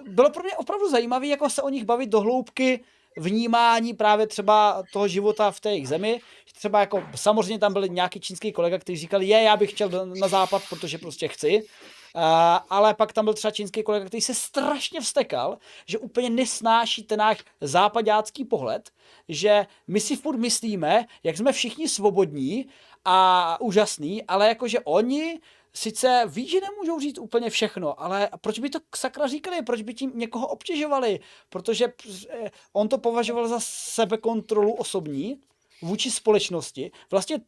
bylo 0.09 0.29
pro 0.29 0.43
mě 0.43 0.57
opravdu 0.57 0.89
zajímavé, 0.89 1.27
jako 1.27 1.49
se 1.49 1.61
o 1.61 1.69
nich 1.69 1.85
bavit 1.85 2.09
do 2.09 2.19
hloubky 2.19 2.83
vnímání 3.17 3.93
právě 3.93 4.27
třeba 4.27 4.83
toho 4.93 5.07
života 5.07 5.51
v 5.51 5.59
té 5.59 5.69
jejich 5.69 5.87
zemi. 5.87 6.21
Třeba 6.53 6.79
jako 6.79 7.03
samozřejmě 7.15 7.59
tam 7.59 7.73
byl 7.73 7.87
nějaký 7.87 8.19
čínský 8.19 8.51
kolega, 8.51 8.77
který 8.79 8.97
říkal, 8.97 9.21
je, 9.21 9.41
já 9.41 9.57
bych 9.57 9.71
chtěl 9.71 9.89
na 10.05 10.27
západ, 10.27 10.63
protože 10.69 10.97
prostě 10.97 11.27
chci. 11.27 11.63
Uh, 12.15 12.21
ale 12.69 12.93
pak 12.93 13.13
tam 13.13 13.25
byl 13.25 13.33
třeba 13.33 13.51
čínský 13.51 13.83
kolega, 13.83 14.05
který 14.05 14.21
se 14.21 14.33
strašně 14.33 15.01
vstekal, 15.01 15.57
že 15.85 15.97
úplně 15.97 16.29
nesnáší 16.29 17.03
ten 17.03 17.19
náš 17.19 17.43
západácký 17.61 18.45
pohled, 18.45 18.91
že 19.29 19.65
my 19.87 19.99
si 19.99 20.15
furt 20.15 20.37
myslíme, 20.37 21.05
jak 21.23 21.37
jsme 21.37 21.51
všichni 21.51 21.89
svobodní 21.89 22.67
a 23.05 23.57
úžasný, 23.61 24.23
ale 24.23 24.47
jakože 24.47 24.79
oni 24.79 25.39
sice 25.75 26.23
ví, 26.27 26.47
že 26.47 26.61
nemůžou 26.61 26.99
říct 26.99 27.19
úplně 27.19 27.49
všechno, 27.49 28.01
ale 28.01 28.29
proč 28.41 28.59
by 28.59 28.69
to 28.69 28.79
sakra 28.95 29.27
říkali, 29.27 29.61
proč 29.61 29.81
by 29.81 29.93
tím 29.93 30.11
někoho 30.15 30.47
obtěžovali, 30.47 31.19
protože 31.49 31.93
eh, 32.29 32.51
on 32.73 32.89
to 32.89 32.97
považoval 32.97 33.47
za 33.47 33.59
sebekontrolu 33.59 34.73
osobní 34.73 35.41
vůči 35.81 36.11
společnosti. 36.11 36.91
Vlastně 37.11 37.39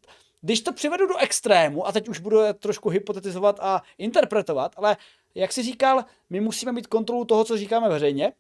když 0.42 0.62
to 0.62 0.74
přivedu 0.74 1.08
do 1.08 1.18
extrému, 1.18 1.88
a 1.88 1.92
teď 1.92 2.10
už 2.10 2.20
budu 2.20 2.38
trošku 2.60 2.90
hypotetizovat 2.90 3.60
a 3.60 3.82
interpretovat, 3.98 4.74
ale 4.78 4.98
jak 5.36 5.54
si 5.54 5.64
říkal, 5.64 6.06
my 6.30 6.40
musíme 6.40 6.72
mít 6.72 6.88
kontrolu 6.88 7.26
toho, 7.26 7.44
co 7.44 7.58
říkáme 7.58 7.90
veřejně, 7.90 8.34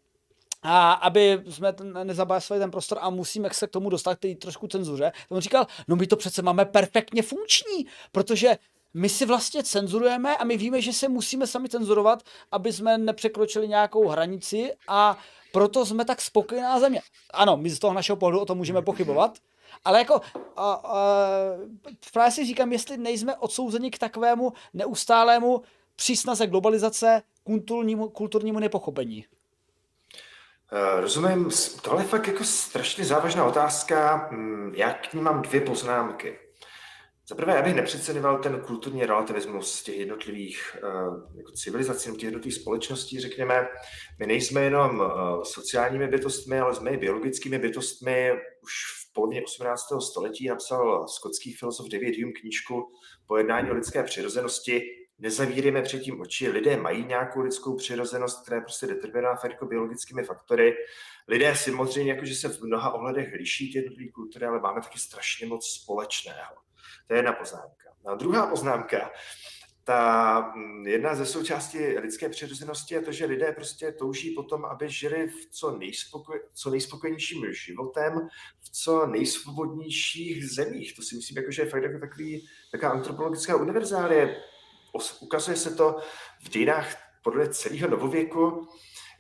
a 0.62 0.92
aby 0.92 1.42
jsme 1.50 1.74
nezabásili 2.04 2.60
ten 2.60 2.72
prostor 2.72 2.98
a 3.02 3.10
musíme 3.10 3.50
se 3.52 3.68
k 3.68 3.72
tomu 3.72 3.90
dostat 3.90 4.16
k 4.16 4.36
trošku 4.42 4.68
cenzuře. 4.68 5.12
On 5.30 5.42
říkal, 5.42 5.68
no 5.88 5.96
my 5.96 6.08
to 6.08 6.16
přece 6.16 6.42
máme 6.42 6.66
perfektně 6.66 7.22
funkční, 7.22 7.86
protože 8.12 8.58
my 8.96 9.10
si 9.10 9.26
vlastně 9.26 9.64
cenzurujeme 9.64 10.38
a 10.38 10.44
my 10.44 10.58
víme, 10.58 10.82
že 10.82 10.94
se 10.94 11.10
musíme 11.10 11.48
sami 11.48 11.70
cenzurovat, 11.70 12.24
aby 12.52 12.74
jsme 12.74 12.98
nepřekročili 12.98 13.68
nějakou 13.68 14.08
hranici 14.08 14.74
a 14.88 15.18
proto 15.52 15.86
jsme 15.86 16.06
tak 16.06 16.22
spokojená 16.22 16.80
země. 16.80 17.02
Ano, 17.34 17.58
my 17.58 17.70
z 17.70 17.80
toho 17.80 17.94
našeho 17.94 18.16
pohledu 18.16 18.40
o 18.40 18.46
tom 18.46 18.58
můžeme 18.58 18.82
pochybovat, 18.82 19.38
ale 19.86 20.00
jako 20.00 20.22
a, 20.56 20.72
a, 20.74 20.96
právě 22.14 22.32
si 22.32 22.46
říkám, 22.46 22.72
jestli 22.72 22.98
nejsme 22.98 23.36
odsouzeni 23.36 23.92
k 23.92 24.00
takovému 24.00 24.54
neustálému 24.74 25.62
přísnaze 25.96 26.48
globalizace 26.48 27.22
kulturnímu, 27.44 28.10
kulturnímu 28.10 28.60
nepochopení. 28.60 29.26
Uh, 30.72 31.02
rozumím, 31.02 31.50
tohle 31.82 32.02
je 32.02 32.08
fakt 32.08 32.28
jako 32.28 32.44
strašně 32.44 33.06
závažná 33.06 33.46
otázka. 33.46 34.28
Mm, 34.32 34.74
já 34.76 34.94
k 34.94 35.14
ní 35.14 35.22
mám 35.22 35.42
dvě 35.42 35.62
poznámky. 35.62 36.45
Za 37.28 37.36
prvé, 37.36 37.60
abych 37.60 37.76
nepřeceňoval 37.76 38.40
ten 38.40 38.62
kulturní 38.62 39.06
relativismus 39.06 39.84
těch 39.84 39.98
jednotlivých 39.98 40.78
uh, 40.84 41.38
jako 41.38 41.52
civilizací, 41.52 42.12
těch 42.12 42.24
jednotlivých 42.24 42.62
společností, 42.62 43.20
řekněme. 43.20 43.68
My 44.20 44.28
nejsme 44.28 44.62
jenom 44.62 45.00
uh, 45.00 45.44
sociálními 45.44 46.08
bytostmi, 46.08 46.60
ale 46.60 46.76
jsme 46.76 46.92
i 46.92 46.98
biologickými 46.98 47.60
bytostmi. 47.60 48.32
Už 48.64 48.72
v 49.02 49.14
polovině 49.14 49.44
18. 49.44 49.82
století 50.02 50.48
napsal 50.48 51.08
skotský 51.08 51.54
filozof 51.54 51.88
David 51.90 52.16
Hume 52.18 52.32
knížku 52.42 52.92
Pojednání 53.28 53.72
o 53.72 53.74
lidské 53.74 54.04
přirozenosti. 54.04 54.82
Nezavíríme 55.20 55.82
předtím 55.82 56.22
oči, 56.22 56.50
lidé 56.50 56.78
mají 56.78 57.06
nějakou 57.06 57.42
lidskou 57.42 57.76
přirozenost, 57.76 58.42
která 58.42 58.58
je 58.58 58.62
prostě 58.62 58.88
determinovaná 58.88 59.40
jako 59.44 59.66
biologickými 59.66 60.24
faktory. 60.24 60.76
Lidé 61.28 61.56
samozřejmě, 61.56 62.12
jakože 62.14 62.36
se 62.36 62.50
v 62.50 62.62
mnoha 62.62 62.94
ohledech 62.94 63.34
liší 63.34 63.72
ty 63.72 63.78
jednotlivé 63.78 64.12
kultury, 64.12 64.46
ale 64.46 64.60
máme 64.60 64.82
taky 64.82 65.00
strašně 65.00 65.48
moc 65.48 65.68
společného. 65.68 66.65
To 67.08 67.14
je 67.14 67.18
jedna 67.18 67.34
poznámka. 67.34 67.86
A 68.06 68.16
druhá 68.16 68.48
poznámka, 68.48 69.12
ta 69.86 70.40
mm, 70.56 70.88
jedna 70.88 71.16
ze 71.16 71.26
součástí 71.26 71.78
lidské 71.78 72.30
přirozenosti 72.30 72.94
je 72.94 73.02
to, 73.02 73.12
že 73.12 73.26
lidé 73.26 73.52
prostě 73.52 73.92
touží 73.92 74.32
potom, 74.32 74.66
aby 74.66 74.90
žili 74.90 75.28
v 75.28 75.50
co, 75.52 75.78
nejspokoj, 75.78 76.40
co 76.54 76.70
nejspokojenějším 76.70 77.54
životem, 77.54 78.28
v 78.62 78.70
co 78.70 79.06
nejsvobodnějších 79.06 80.50
zemích. 80.50 80.96
To 80.96 81.02
si 81.02 81.16
myslím, 81.16 81.38
jako, 81.38 81.52
že 81.52 81.62
je 81.62 81.70
fakt 81.70 81.84
jako 81.84 82.00
takový, 82.00 82.48
taková 82.72 82.92
antropologická 82.92 83.56
univerzálie. 83.56 84.42
Ukazuje 85.22 85.58
se 85.58 85.76
to 85.76 85.96
v 86.44 86.50
dějinách 86.50 86.96
podle 87.24 87.50
celého 87.50 87.90
novověku, 87.90 88.68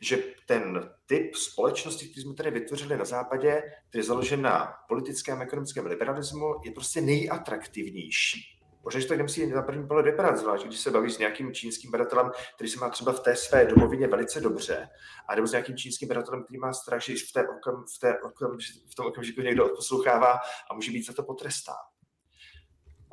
že 0.02 0.18
ten 0.46 0.90
typ 1.06 1.36
společnosti, 1.36 2.08
který 2.08 2.24
jsme 2.24 2.34
tady 2.34 2.52
vytvořili 2.52 2.98
na 2.98 3.06
západě, 3.06 3.64
který 3.90 4.00
je 4.00 4.04
založen 4.04 4.42
na 4.42 4.74
politickém 4.88 5.40
a 5.40 5.44
ekonomickém 5.44 5.86
liberalismu, 5.86 6.56
je 6.66 6.72
prostě 6.72 7.02
nejatraktivnější. 7.02 8.42
Možná, 8.84 9.00
že 9.00 9.08
to 9.08 9.16
nemusí 9.16 9.48
na 9.48 9.62
první 9.62 9.88
pohled 9.88 10.06
vypadat, 10.06 10.38
zvlášť 10.38 10.66
když 10.66 10.80
se 10.80 10.92
baví 10.92 11.12
s 11.12 11.18
nějakým 11.18 11.54
čínským 11.54 11.92
badatelem, 11.92 12.32
který 12.56 12.70
se 12.70 12.80
má 12.80 12.90
třeba 12.90 13.14
v 13.14 13.20
té 13.20 13.36
své 13.36 13.66
domovině 13.66 14.08
velice 14.08 14.42
dobře, 14.42 14.90
a 15.28 15.36
nebo 15.36 15.48
s 15.48 15.52
nějakým 15.52 15.78
čínským 15.78 16.08
badatelem, 16.08 16.44
který 16.44 16.60
má 16.60 16.74
strach, 16.74 17.02
že 17.02 17.14
v, 17.14 17.32
té 17.34 17.48
okam, 17.48 17.86
v, 17.96 18.00
té 18.00 18.20
okam, 18.22 18.58
v 18.92 18.96
tom 18.96 19.06
okamžiku 19.06 19.42
někdo 19.42 19.66
odposlouchává 19.66 20.40
a 20.72 20.74
může 20.74 20.92
být 20.92 21.06
za 21.06 21.14
to 21.14 21.24
potrestán. 21.24 21.76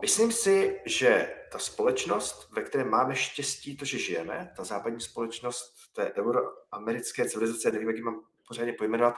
Myslím 0.03 0.33
si, 0.33 0.81
že 0.87 1.35
ta 1.53 1.59
společnost, 1.59 2.49
ve 2.57 2.63
které 2.63 2.85
máme 2.85 3.17
štěstí 3.17 3.77
to, 3.77 3.85
že 3.85 3.99
žijeme, 3.99 4.53
ta 4.57 4.65
západní 4.65 5.01
společnost 5.01 5.75
té 5.93 6.13
euroamerické 6.15 7.29
civilizace, 7.29 7.71
nevím, 7.71 7.89
jak 7.89 7.97
ji 7.97 8.03
mám 8.03 8.21
pořádně 8.49 8.73
pojmenovat, 8.73 9.15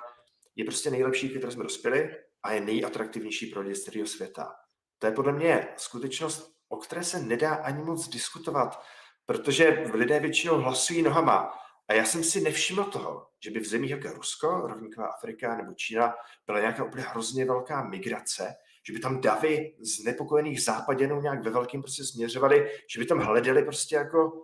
je 0.56 0.64
prostě 0.64 0.90
nejlepší, 0.90 1.28
které 1.28 1.52
jsme 1.52 1.62
dospěli 1.62 2.16
a 2.42 2.52
je 2.52 2.60
nejatraktivnější 2.60 3.46
pro 3.46 3.60
lidi 3.60 3.74
z 3.74 3.84
celého 3.84 4.06
světa. 4.06 4.54
To 4.98 5.06
je 5.06 5.12
podle 5.12 5.32
mě 5.32 5.68
skutečnost, 5.76 6.54
o 6.68 6.76
které 6.76 7.04
se 7.04 7.20
nedá 7.20 7.54
ani 7.54 7.82
moc 7.82 8.08
diskutovat, 8.08 8.82
protože 9.26 9.84
lidé 9.94 10.20
většinou 10.20 10.54
hlasují 10.54 11.02
nohama 11.02 11.52
A 11.88 11.94
já 11.94 12.04
jsem 12.04 12.24
si 12.24 12.40
nevšiml 12.40 12.84
toho, 12.84 13.26
že 13.44 13.50
by 13.50 13.60
v 13.60 13.66
zemích 13.66 13.90
jako 13.90 14.08
Rusko, 14.08 14.48
rovníková 14.66 15.06
Afrika 15.06 15.56
nebo 15.56 15.74
Čína 15.74 16.14
byla 16.46 16.60
nějaká 16.60 16.84
úplně 16.84 17.02
hrozně 17.02 17.44
velká 17.44 17.88
migrace, 17.88 18.54
že 18.86 18.92
by 18.92 18.98
tam 18.98 19.20
davy 19.20 19.76
z 19.80 20.04
nepokojených 20.04 20.62
západěnů 20.62 21.20
nějak 21.20 21.44
ve 21.44 21.50
velkým 21.50 21.82
prostě 21.82 22.04
směřovali, 22.04 22.70
že 22.94 23.00
by 23.00 23.06
tam 23.06 23.18
hledali 23.18 23.62
prostě 23.62 23.96
jako, 23.96 24.42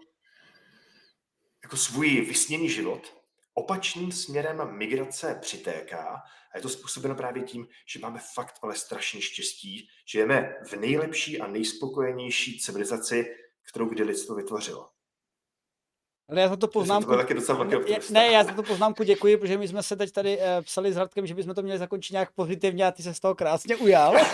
jako 1.71 1.77
svůj 1.77 2.21
vysněný 2.21 2.69
život. 2.69 3.15
Opačným 3.55 4.13
směrem 4.13 4.77
migrace 4.77 5.39
přitéká 5.41 6.23
a 6.53 6.59
je 6.59 6.63
to 6.63 6.69
způsobeno 6.69 7.15
právě 7.15 7.43
tím, 7.43 7.67
že 7.87 7.99
máme 7.99 8.21
fakt 8.35 8.59
ale 8.63 8.75
strašně 8.75 9.23
štěstí, 9.23 9.79
že 9.79 9.87
žijeme 10.11 10.55
v 10.69 10.73
nejlepší 10.73 11.41
a 11.41 11.47
nejspokojenější 11.47 12.61
civilizaci, 12.61 13.27
kterou 13.73 13.89
kdy 13.89 14.03
lidstvo 14.03 14.35
vytvořilo. 14.35 14.89
Ale 16.29 16.41
já 16.41 16.49
za 16.49 16.57
to 16.57 16.69
poznámku... 16.69 17.11
To 17.11 17.17
taky 17.17 17.35
docela 17.35 17.65
velký 17.65 17.95
ne, 18.11 18.27
já 18.27 18.45
za 18.45 18.53
to 18.53 18.63
poznámku 18.63 19.03
děkuji, 19.03 19.37
protože 19.37 19.59
my 19.59 19.69
jsme 19.69 19.83
se 19.83 19.97
teď 19.97 20.13
tady 20.13 20.39
uh, 20.39 20.45
psali 20.63 20.93
s 20.93 20.97
Hradkem, 20.97 21.27
že 21.27 21.35
bychom 21.35 21.55
to 21.55 21.63
měli 21.63 21.79
zakončit 21.79 22.13
nějak 22.13 22.31
pozitivně 22.33 22.87
a 22.87 22.93
ty 22.93 23.03
se 23.03 23.15
z 23.15 23.21
toho 23.21 23.35
krásně 23.35 23.77
ujal. 23.77 24.15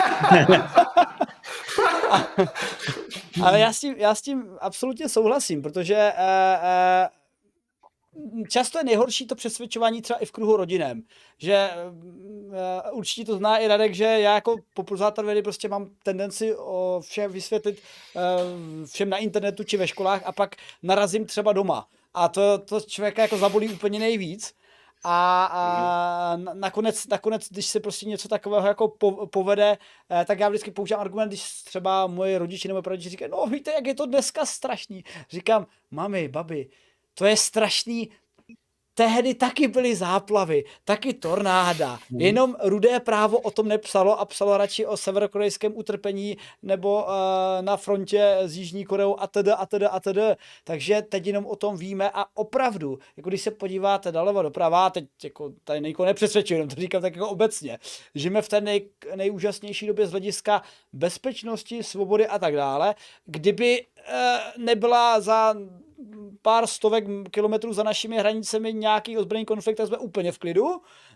ale 3.43 3.61
já 3.61 3.73
s, 3.73 3.81
tím, 3.81 3.95
já 3.99 4.15
s 4.15 4.23
tím 4.23 4.59
absolutně 4.61 5.09
souhlasím, 5.09 5.63
protože 5.63 6.13
uh, 6.19 6.23
uh, 6.23 7.26
často 8.49 8.79
je 8.79 8.85
nejhorší 8.85 9.27
to 9.27 9.35
přesvědčování 9.35 10.03
třeba 10.03 10.19
i 10.19 10.27
v 10.27 10.33
kruhu 10.33 10.57
rodinem, 10.57 11.03
že 11.39 11.71
uh, 12.91 12.99
určitě 12.99 13.25
to 13.25 13.37
zná 13.37 13.59
i 13.59 13.69
Radek, 13.69 13.95
že 13.95 14.05
já 14.05 14.35
jako 14.35 14.57
popularizátor 14.75 15.25
vědy 15.25 15.43
prostě 15.43 15.69
mám 15.69 15.91
tendenci 16.03 16.57
o 16.57 17.01
všem 17.05 17.33
vysvětlit 17.33 17.83
uh, 18.15 18.23
všem 18.87 19.11
na 19.11 19.17
internetu 19.17 19.65
či 19.65 19.77
ve 19.77 19.89
školách 19.89 20.23
a 20.25 20.33
pak 20.33 20.57
narazím 20.83 21.27
třeba 21.27 21.53
doma. 21.53 21.89
A 22.15 22.29
to, 22.29 22.59
to 22.59 22.81
člověka 22.81 23.23
jako 23.23 23.39
zabolí 23.39 23.69
úplně 23.69 23.99
nejvíc. 23.99 24.55
A, 25.05 25.45
a 25.53 26.37
nakonec, 26.37 27.07
nakonec, 27.07 27.49
když 27.51 27.67
se 27.67 27.81
prostě 27.81 28.07
něco 28.07 28.29
takového 28.29 28.67
jako 28.67 28.89
po, 28.89 29.27
povede, 29.27 29.79
eh, 30.11 30.25
tak 30.25 30.41
já 30.41 30.49
vždycky 30.49 30.71
používám 30.71 31.01
argument, 31.01 31.29
když 31.29 31.63
třeba 31.63 32.07
moje 32.07 32.39
rodiče 32.39 32.69
nebo 32.69 32.81
rodiče 32.81 33.11
říkají, 33.11 33.31
no 33.31 33.47
víte, 33.47 33.73
jak 33.73 33.87
je 33.87 33.95
to 33.95 34.07
dneska 34.07 34.47
strašný. 34.47 35.05
Říkám, 35.31 35.67
mami, 35.91 36.29
babi, 36.29 36.69
to 37.19 37.25
je 37.25 37.37
strašný, 37.37 38.11
tehdy 38.95 39.35
taky 39.35 39.69
byly 39.69 39.97
záplavy, 39.97 40.65
taky 40.85 41.15
tornáda. 41.15 41.99
Hmm. 42.11 42.21
Jenom 42.21 42.57
rudé 42.63 43.01
právo 43.01 43.39
o 43.39 43.51
tom 43.51 43.69
nepsalo 43.69 44.21
a 44.21 44.25
psalo 44.25 44.57
radši 44.57 44.87
o 44.87 44.97
severokorejském 44.97 45.77
utrpení 45.77 46.37
nebo 46.63 47.05
uh, 47.05 47.11
na 47.61 47.77
frontě 47.77 48.37
s 48.41 48.57
Jižní 48.57 48.85
Koreou 48.85 49.21
a 49.21 49.27
teda 49.27 49.55
a 49.55 49.67
teda 49.67 49.89
a 49.89 50.01
teda. 50.01 50.37
Takže 50.65 51.03
teď 51.03 51.27
jenom 51.27 51.47
o 51.47 51.57
tom 51.57 51.77
víme 51.77 52.11
a 52.15 52.25
opravdu, 52.35 52.99
jako 53.17 53.29
když 53.29 53.43
se 53.43 53.51
podíváte 53.51 54.13
doleva 54.13 54.43
doprava, 54.43 54.91
teď 54.91 55.05
jako 55.25 55.53
tady 55.65 55.81
nejko 55.81 56.05
nepřesvědčuji, 56.05 56.55
jenom 56.55 56.69
to 56.69 56.81
říkám 56.81 57.03
tak 57.03 57.17
jako 57.17 57.29
obecně, 57.29 57.79
žijeme 58.15 58.43
v 58.43 58.49
té 58.49 58.61
nej, 58.61 58.89
nejúžasnější 59.15 59.87
době 59.87 60.07
z 60.07 60.11
hlediska 60.11 60.63
bezpečnosti, 60.93 61.83
svobody 61.83 62.27
a 62.27 62.39
tak 62.39 62.55
dále. 62.55 62.95
Kdyby 63.27 63.87
uh, 63.87 64.65
nebyla 64.65 65.21
za 65.21 65.55
pár 66.43 66.67
stovek 66.67 67.05
kilometrů 67.31 67.73
za 67.73 67.83
našimi 67.83 68.19
hranicemi 68.19 68.73
nějaký 68.73 69.19
ozbrojený 69.19 69.45
konflikt, 69.45 69.77
tak 69.77 69.87
jsme 69.87 69.99
úplně 69.99 70.33
v 70.33 70.39
klidu. 70.39 70.67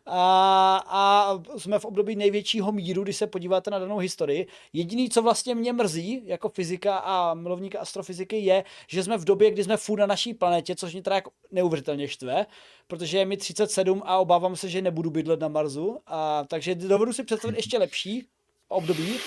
A, 0.07 0.85
a 0.87 1.35
jsme 1.57 1.79
v 1.79 1.85
období 1.85 2.17
největšího 2.17 2.73
míru, 2.73 3.03
když 3.03 3.17
se 3.17 3.27
podíváte 3.27 3.71
na 3.71 3.79
danou 3.79 3.99
historii. 3.99 4.47
Jediný, 4.73 5.11
co 5.11 5.23
vlastně 5.23 5.55
mě 5.55 5.73
mrzí, 5.73 6.23
jako 6.25 6.49
fyzika 6.49 6.97
a 6.97 7.35
milovníka 7.35 7.81
astrofyziky, 7.81 8.39
je, 8.39 8.65
že 8.89 9.03
jsme 9.03 9.19
v 9.19 9.25
době, 9.25 9.51
kdy 9.51 9.65
jsme 9.65 9.77
furt 9.77 10.01
na 10.01 10.07
naší 10.07 10.35
planetě, 10.35 10.77
což 10.77 10.93
mě 10.93 11.03
teda 11.03 11.17
jako 11.17 11.31
neuvěřitelně 11.51 12.09
štve, 12.09 12.47
protože 12.87 13.19
je 13.19 13.27
mi 13.27 13.37
37 13.37 14.03
a 14.05 14.19
obávám 14.19 14.57
se, 14.57 14.69
že 14.69 14.83
nebudu 14.83 15.11
bydlet 15.11 15.41
na 15.41 15.49
Marsu. 15.49 15.99
A, 16.07 16.45
takže 16.49 16.75
dovedu 16.75 17.13
si 17.13 17.25
představit 17.25 17.57
ještě 17.57 17.79
lepší 17.79 18.27
období, 18.71 19.19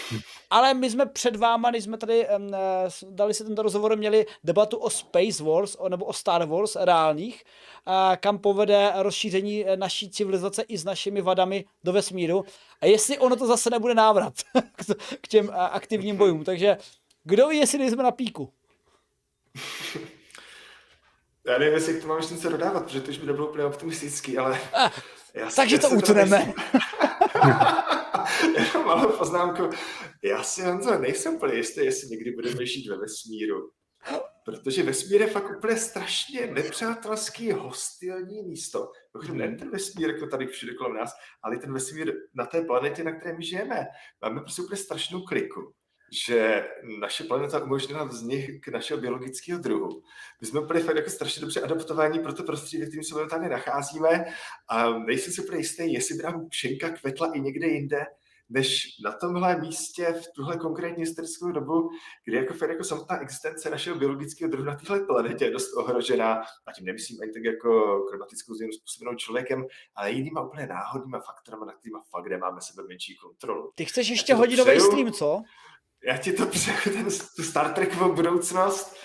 ale 0.50 0.74
my 0.74 0.90
jsme 0.90 1.06
před 1.06 1.36
váma, 1.36 1.70
když 1.70 1.84
jsme 1.84 1.98
tady 1.98 2.28
um, 2.28 2.52
dali 3.10 3.34
si 3.34 3.44
tento 3.44 3.62
rozhovor, 3.62 3.98
měli 3.98 4.26
debatu 4.44 4.78
o 4.78 4.90
Space 4.90 5.44
Wars, 5.44 5.76
o, 5.80 5.90
nebo 5.90 6.06
o 6.06 6.14
Star 6.14 6.46
Wars 6.46 6.76
reálných, 6.76 7.44
kam 8.20 8.40
povede 8.40 8.92
rozšíření 8.96 9.66
eh, 9.66 9.78
naší 9.78 10.10
civilizace 10.10 10.62
i 10.62 10.78
s 10.78 10.84
našimi 10.84 11.22
vadami 11.22 11.66
do 11.84 11.94
vesmíru. 11.94 12.46
A 12.82 12.86
jestli 12.86 13.18
ono 13.18 13.36
to 13.36 13.48
zase 13.48 13.70
nebude 13.70 13.94
návrat 13.94 14.34
k 15.22 15.28
těm 15.28 15.48
uh, 15.48 15.56
aktivním 15.56 16.16
bojům. 16.16 16.44
Takže 16.44 16.78
kdo 17.24 17.48
ví, 17.48 17.58
jestli 17.58 17.92
jsme 17.92 18.04
na 18.04 18.12
píku? 18.12 18.54
Já 21.48 21.58
nevím, 21.58 21.74
jestli 21.74 21.94
k 21.94 22.02
tomu 22.02 22.08
mám 22.08 22.18
ještě 22.18 22.34
něco 22.34 22.50
dodávat, 22.50 22.84
protože 22.84 23.02
to 23.02 23.12
už 23.12 23.18
by 23.18 23.28
nebylo 23.28 23.48
úplně 23.48 23.66
optimistický, 23.66 24.38
ale... 24.38 24.60
Ah, 24.74 24.90
já 25.34 25.50
takže 25.56 25.80
to 25.80 25.90
utneme. 25.90 26.54
Jenom 28.58 28.86
malou 28.86 29.18
poznámku. 29.18 29.70
Já 30.24 30.44
si, 30.44 30.62
Honzo, 30.62 31.00
nejsem 31.00 31.36
úplně 31.36 31.56
jistý, 31.56 31.86
jestli 31.86 32.10
někdy 32.10 32.32
budeme 32.32 32.66
žít 32.66 32.90
ve 32.90 32.98
vesmíru. 32.98 33.72
Protože 34.46 34.84
vesmír 34.84 35.22
je 35.22 35.28
fakt 35.28 35.58
úplně 35.58 35.78
strašně 35.78 36.48
nepřátelský, 36.48 37.52
hostilní 37.52 38.44
místo. 38.44 38.92
Mimochodem, 39.14 39.38
ne 39.38 39.58
ten 39.58 39.70
vesmír 39.70 40.10
jako 40.10 40.28
tady 40.28 40.48
všude 40.48 40.74
kolem 40.74 40.94
nás, 40.94 41.12
ale 41.44 41.58
ten 41.58 41.74
vesmír 41.74 42.14
na 42.34 42.46
té 42.46 42.62
planetě, 42.62 43.04
na 43.04 43.12
které 43.12 43.38
my 43.38 43.44
žijeme. 43.46 43.86
Máme 44.22 44.42
prostě 44.42 44.62
úplně 44.62 44.78
strašnou 44.78 45.22
kliku 45.22 45.74
že 46.14 46.66
naše 47.00 47.24
planeta 47.24 47.64
umožnila 47.64 48.04
vznik 48.04 48.68
našeho 48.68 49.02
biologického 49.02 49.60
druhu. 49.60 50.02
My 50.42 50.48
jsme 50.48 50.62
byli 50.62 50.82
fakt 50.82 50.96
jako 50.96 51.10
strašně 51.10 51.42
dobře 51.42 51.62
adaptováni 51.62 52.20
pro 52.20 52.34
to 52.34 52.44
prostředí, 52.44 52.84
v 52.84 53.04
se 53.04 53.14
momentálně 53.14 53.50
nacházíme 53.50 54.26
a 54.68 55.00
nejsem 55.00 55.34
si 55.34 55.42
úplně 55.42 55.58
jistý, 55.58 55.94
jestli 55.94 56.16
by 56.16 56.24
nám 56.24 56.50
pšenka 56.50 56.90
kvetla 56.90 57.32
i 57.34 57.42
někde 57.42 57.68
jinde, 57.68 58.06
než 58.54 59.00
na 59.04 59.12
tomhle 59.12 59.62
místě 59.62 60.14
v 60.14 60.28
tuhle 60.36 60.58
konkrétní 60.58 61.04
historickou 61.04 61.52
dobu, 61.52 61.90
kdy 62.26 62.38
jako, 62.38 62.66
jako 62.66 62.84
samotná 62.84 63.20
existence 63.22 63.70
našeho 63.70 63.98
biologického 63.98 64.52
druhu 64.52 64.66
na 64.66 64.76
téhle 64.76 65.00
planetě 65.00 65.46
je 65.46 65.52
dost 65.52 65.74
ohrožená, 65.74 66.42
a 66.68 66.72
tím 66.76 66.86
nemyslím 66.86 67.22
ani 67.22 67.32
tak 67.32 67.44
jako 67.44 68.02
klimatickou 68.10 68.54
změnu 68.54 68.74
způsobenou 68.74 69.16
člověkem, 69.16 69.66
ale 69.96 70.12
jinýma 70.12 70.42
úplně 70.42 70.68
náhodnýma 70.68 71.20
faktorama, 71.20 71.66
na 71.66 71.74
kterýma 71.74 72.04
fakt 72.12 72.28
nemáme 72.28 72.62
sebe 72.62 72.84
menší 72.88 73.16
kontrolu. 73.16 73.72
Ty 73.76 73.86
chceš 73.86 74.10
ještě 74.10 74.34
hodinový 74.34 74.80
stream, 74.80 75.12
co? 75.12 75.42
já 76.04 76.18
ti 76.18 76.34
to 76.34 76.46
přeju, 76.46 76.78
ten, 76.84 77.08
tu 77.36 77.44
Star 77.44 77.74
Trekovou 77.74 78.14
budoucnost. 78.16 78.96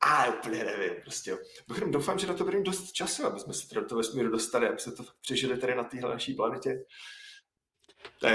A 0.00 0.26
úplně 0.26 0.64
nevím, 0.64 0.92
prostě. 1.02 1.38
Mimochodem 1.68 1.92
doufám, 1.92 2.18
že 2.18 2.26
na 2.26 2.34
to 2.34 2.44
bude 2.44 2.62
dost 2.62 2.92
času, 2.92 3.26
aby 3.26 3.40
jsme 3.40 3.54
se 3.54 3.74
do 3.74 3.84
toho 3.84 3.98
vesmíru 3.98 4.30
dostali, 4.30 4.68
aby 4.68 4.78
se 4.78 4.92
to 4.92 5.04
přežili 5.20 5.58
tady 5.58 5.74
na 5.74 5.84
téhle 5.84 6.10
naší 6.10 6.34
planetě. 6.34 6.84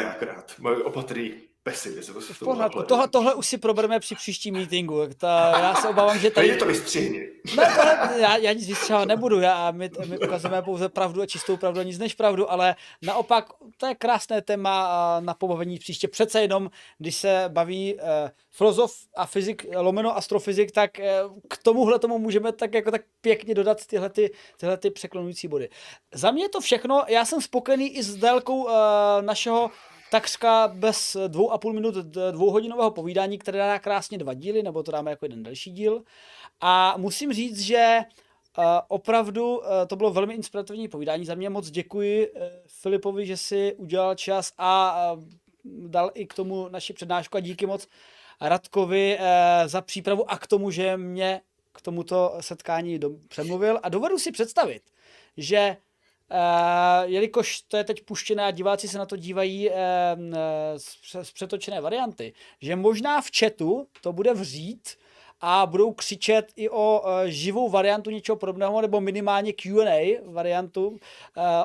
Akorát 0.10 0.56
moje 0.60 0.84
opatrný 0.84 1.49
pesimismus. 1.64 2.30
V 2.30 2.40
pořádku, 2.40 2.84
tohle, 2.84 3.08
tohle 3.08 3.34
už 3.34 3.48
si 3.48 3.58
probereme 3.58 4.00
při 4.00 4.16
příštím 4.16 4.54
meetingu. 4.54 5.02
Ta, 5.18 5.60
já 5.60 5.76
se 5.76 5.88
obávám, 5.88 6.20
že 6.20 6.32
tady... 6.32 6.58
To 6.58 6.66
vystřihni. 6.66 7.30
Ne, 7.58 7.66
tohle, 7.76 8.20
já, 8.20 8.38
já 8.38 8.54
nic 8.54 8.68
vystřihovat 8.68 9.08
nebudu, 9.08 9.40
já, 9.40 9.72
my, 9.72 9.90
my 10.06 10.20
ukazujeme 10.20 10.62
pouze 10.62 10.90
pravdu 10.90 11.22
a 11.22 11.26
čistou 11.26 11.58
pravdu, 11.58 11.82
nic 11.82 12.00
než 12.00 12.14
pravdu, 12.14 12.52
ale 12.52 12.76
naopak 13.02 13.50
to 13.78 13.86
je 13.86 13.96
krásné 13.96 14.42
téma 14.42 15.20
na 15.20 15.34
pobavení 15.34 15.80
příště. 15.80 16.08
Přece 16.08 16.42
jenom, 16.42 16.70
když 16.98 17.16
se 17.16 17.46
baví 17.48 17.96
uh, 17.96 18.02
filozof 18.52 18.96
a 19.16 19.26
fyzik, 19.26 19.66
lomeno 19.76 20.18
astrofyzik, 20.18 20.72
tak 20.72 20.92
uh, 21.00 21.40
k 21.50 21.58
tomuhle 21.58 22.00
tomu 22.00 22.20
můžeme 22.20 22.52
tak 22.52 22.74
jako 22.74 22.92
tak 22.92 23.02
pěkně 23.22 23.56
dodat 23.56 23.86
tyhle, 23.86 24.10
ty, 24.10 24.32
tyhle 24.58 24.78
ty 24.78 24.90
překlonující 24.90 25.48
body. 25.48 25.70
Za 26.14 26.32
mě 26.32 26.44
je 26.44 26.50
to 26.50 26.62
všechno, 26.62 27.04
já 27.08 27.26
jsem 27.26 27.42
spokojený 27.42 27.98
i 27.98 28.04
s 28.04 28.16
délkou 28.16 28.64
uh, 28.64 28.72
našeho 29.22 29.72
takřka 30.12 30.68
bez 30.68 31.18
dvou 31.28 31.52
a 31.52 31.58
půl 31.58 31.74
minut 31.74 31.96
dvouhodinového 32.32 32.92
povídání, 32.92 33.38
které 33.38 33.60
dá 33.60 33.80
krásně 33.80 34.18
dva 34.18 34.34
díly, 34.34 34.64
nebo 34.64 34.84
to 34.84 34.92
dáme 34.92 35.12
jako 35.12 35.26
jeden 35.26 35.44
další 35.44 35.72
díl. 35.72 36.04
A 36.62 36.94
musím 36.98 37.34
říct, 37.34 37.60
že 37.60 38.00
Uh, 38.58 38.66
opravdu 38.88 39.58
uh, 39.58 39.66
to 39.88 39.96
bylo 39.96 40.14
velmi 40.14 40.34
inspirativní 40.34 40.88
povídání. 40.88 41.26
Za 41.26 41.36
mě 41.36 41.50
moc 41.50 41.70
děkuji 41.70 42.30
uh, 42.30 42.42
Filipovi, 42.68 43.26
že 43.26 43.38
si 43.38 43.76
udělal 43.78 44.16
čas 44.16 44.54
a 44.58 45.16
dal 45.66 46.12
i 46.14 46.26
k 46.26 46.34
tomu 46.34 46.70
naši 46.70 46.94
přednášku 46.94 47.38
a 47.38 47.40
díky 47.40 47.66
moc 47.66 47.88
Radkovi 48.42 49.20
za 49.66 49.82
přípravu 49.82 50.32
a 50.32 50.38
k 50.38 50.48
tomu, 50.48 50.72
že 50.72 50.98
mě 50.98 51.42
k 51.72 51.82
tomuto 51.82 52.38
setkání 52.40 53.00
přemluvil. 53.28 53.80
A 53.84 53.90
dovedu 53.90 54.20
si 54.20 54.32
představit, 54.32 54.82
že 55.38 55.78
Uh, 56.32 57.10
jelikož 57.10 57.62
to 57.62 57.78
je 57.78 57.84
teď 57.84 58.06
puštěné 58.06 58.46
a 58.46 58.52
diváci 58.52 58.88
se 58.88 58.98
na 58.98 59.06
to 59.06 59.16
dívají 59.16 59.70
uh, 59.70 59.76
z, 60.78 60.98
z 61.24 61.32
přetočené 61.32 61.82
varianty, 61.82 62.34
že 62.62 62.76
možná 62.76 63.22
v 63.22 63.30
chatu 63.40 63.88
to 64.02 64.14
bude 64.14 64.34
vřít 64.34 64.90
a 65.42 65.66
budou 65.66 65.94
křičet 65.94 66.52
i 66.56 66.70
o 66.70 67.02
uh, 67.02 67.10
živou 67.26 67.70
variantu 67.70 68.10
něčeho 68.10 68.36
podobného, 68.36 68.82
nebo 68.82 69.02
minimálně 69.02 69.54
Q&A 69.54 70.22
variantu 70.26 70.88
uh, 70.88 70.98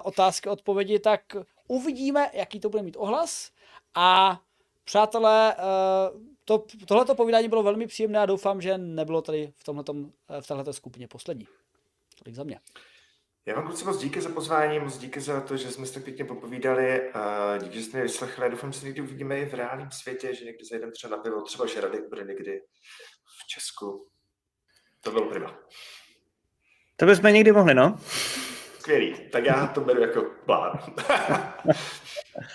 otázky, 0.02 0.48
odpovědi, 0.48 0.98
tak 0.98 1.36
uvidíme, 1.68 2.30
jaký 2.32 2.60
to 2.60 2.68
bude 2.68 2.82
mít 2.82 2.96
ohlas 2.98 3.50
a 3.94 4.40
přátelé, 4.84 5.56
uh, 5.56 6.20
to, 6.44 6.64
tohleto 6.86 7.14
povídání 7.14 7.48
bylo 7.48 7.62
velmi 7.62 7.86
příjemné 7.86 8.18
a 8.18 8.26
doufám, 8.26 8.60
že 8.60 8.78
nebylo 8.78 9.22
tady 9.22 9.52
v, 9.56 9.64
tomhletom, 9.64 10.12
v 10.40 10.46
této 10.46 10.72
skupině 10.72 11.08
poslední. 11.08 11.46
Tolik 12.18 12.34
za 12.34 12.44
mě. 12.44 12.60
Já 13.46 13.54
vám 13.54 13.66
kluci 13.66 13.84
moc 13.84 13.98
díky 13.98 14.20
za 14.20 14.28
pozvání, 14.28 14.78
moc 14.78 14.98
díky 14.98 15.20
za 15.20 15.40
to, 15.40 15.56
že 15.56 15.70
jsme 15.70 15.86
se 15.86 15.94
tak 15.94 16.04
pěkně 16.04 16.24
popovídali. 16.24 17.12
A 17.12 17.56
díky, 17.58 17.74
že 17.78 17.82
jste 17.82 17.96
mě 17.96 18.02
vyslechli. 18.02 18.50
Doufám, 18.50 18.72
že 18.72 18.78
se 18.80 18.86
někdy 18.86 19.00
uvidíme 19.00 19.38
i 19.38 19.46
v 19.46 19.54
reálném 19.54 19.90
světě, 19.90 20.34
že 20.34 20.44
někdy 20.44 20.64
zajdeme 20.64 20.92
třeba 20.92 21.16
na 21.16 21.22
pivo, 21.22 21.42
třeba 21.42 21.66
že 21.66 21.80
Radek 21.80 22.08
bude 22.08 22.24
někdy 22.24 22.60
v 23.24 23.46
Česku. 23.46 24.08
To 25.00 25.10
bylo 25.10 25.30
prima. 25.30 25.58
To 26.96 27.06
bychom 27.06 27.32
někdy 27.32 27.52
mohli, 27.52 27.74
no. 27.74 27.98
Skvělý. 28.78 29.30
Tak 29.32 29.44
já 29.44 29.66
to 29.66 29.80
beru 29.80 30.00
jako 30.00 30.22
plán. 30.46 30.78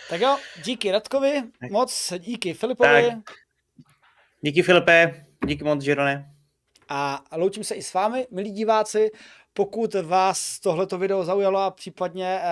tak 0.09 0.21
jo, 0.21 0.37
díky 0.63 0.91
Radkovi 0.91 1.43
moc, 1.71 2.13
díky 2.19 2.53
Filipovi. 2.53 3.09
Tak. 3.09 3.35
Díky 4.41 4.61
Filipe, 4.61 5.25
díky 5.45 5.63
moc 5.63 5.81
Žirone. 5.81 6.33
A 6.89 7.23
loučím 7.35 7.63
se 7.63 7.75
i 7.75 7.83
s 7.83 7.93
vámi, 7.93 8.27
milí 8.31 8.51
diváci. 8.51 9.11
Pokud 9.53 9.93
vás 9.93 10.59
tohleto 10.59 10.97
video 10.97 11.23
zaujalo 11.23 11.59
a 11.59 11.71
případně 11.71 12.39
e, 12.43 12.51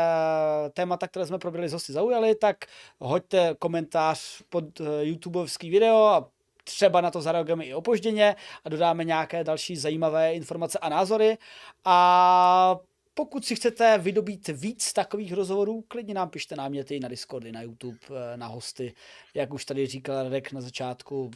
témata, 0.69 1.07
které 1.07 1.25
jsme 1.25 1.39
probrali 1.39 1.69
z 1.69 1.73
hosty 1.73 1.93
zaujaly, 1.93 2.35
tak 2.35 2.57
hoďte 2.99 3.55
komentář 3.59 4.41
pod 4.49 4.81
e, 4.81 5.05
YouTubeovský 5.05 5.69
video 5.69 5.97
a 5.97 6.29
třeba 6.63 7.01
na 7.01 7.11
to 7.11 7.21
zareagujeme 7.21 7.65
i 7.65 7.73
opožděně 7.73 8.35
a 8.63 8.69
dodáme 8.69 9.03
nějaké 9.03 9.43
další 9.43 9.75
zajímavé 9.77 10.33
informace 10.33 10.79
a 10.79 10.89
názory. 10.89 11.37
A 11.85 12.79
pokud 13.13 13.45
si 13.45 13.55
chcete 13.55 13.97
vydobít 13.97 14.47
víc 14.47 14.93
takových 14.93 15.33
rozhovorů, 15.33 15.83
klidně 15.87 16.13
nám 16.13 16.29
pište 16.29 16.55
náměty 16.55 16.99
na 16.99 17.07
Discordy, 17.07 17.51
na 17.51 17.61
YouTube, 17.61 17.97
eh, 18.09 18.37
na 18.37 18.47
hosty. 18.47 18.93
Jak 19.33 19.53
už 19.53 19.65
tady 19.65 19.87
říkal 19.87 20.23
Radek 20.23 20.51
na 20.51 20.61
začátku, 20.61 21.31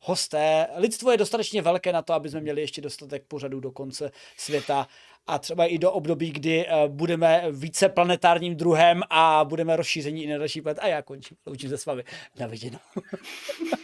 hosté. 0.00 0.66
Lidstvo 0.76 1.10
je 1.10 1.16
dostatečně 1.16 1.62
velké 1.62 1.92
na 1.92 2.02
to, 2.02 2.12
aby 2.12 2.28
jsme 2.28 2.40
měli 2.40 2.60
ještě 2.60 2.80
dostatek 2.80 3.24
pořadů 3.28 3.60
do 3.60 3.70
konce 3.70 4.10
světa 4.36 4.88
a 5.26 5.38
třeba 5.38 5.66
i 5.66 5.78
do 5.78 5.92
období, 5.92 6.30
kdy 6.30 6.66
eh, 6.66 6.88
budeme 6.88 7.44
více 7.50 7.88
planetárním 7.88 8.56
druhem 8.56 9.02
a 9.10 9.44
budeme 9.44 9.76
rozšíření 9.76 10.24
i 10.24 10.26
na 10.26 10.38
další 10.38 10.60
planet. 10.60 10.78
A 10.78 10.86
já 10.86 11.02
končím. 11.02 11.36
Loučím 11.46 11.70
se 11.70 11.78
s 11.78 11.86
vámi. 11.86 12.04
Na 12.38 12.46
viděnou. 12.46 12.78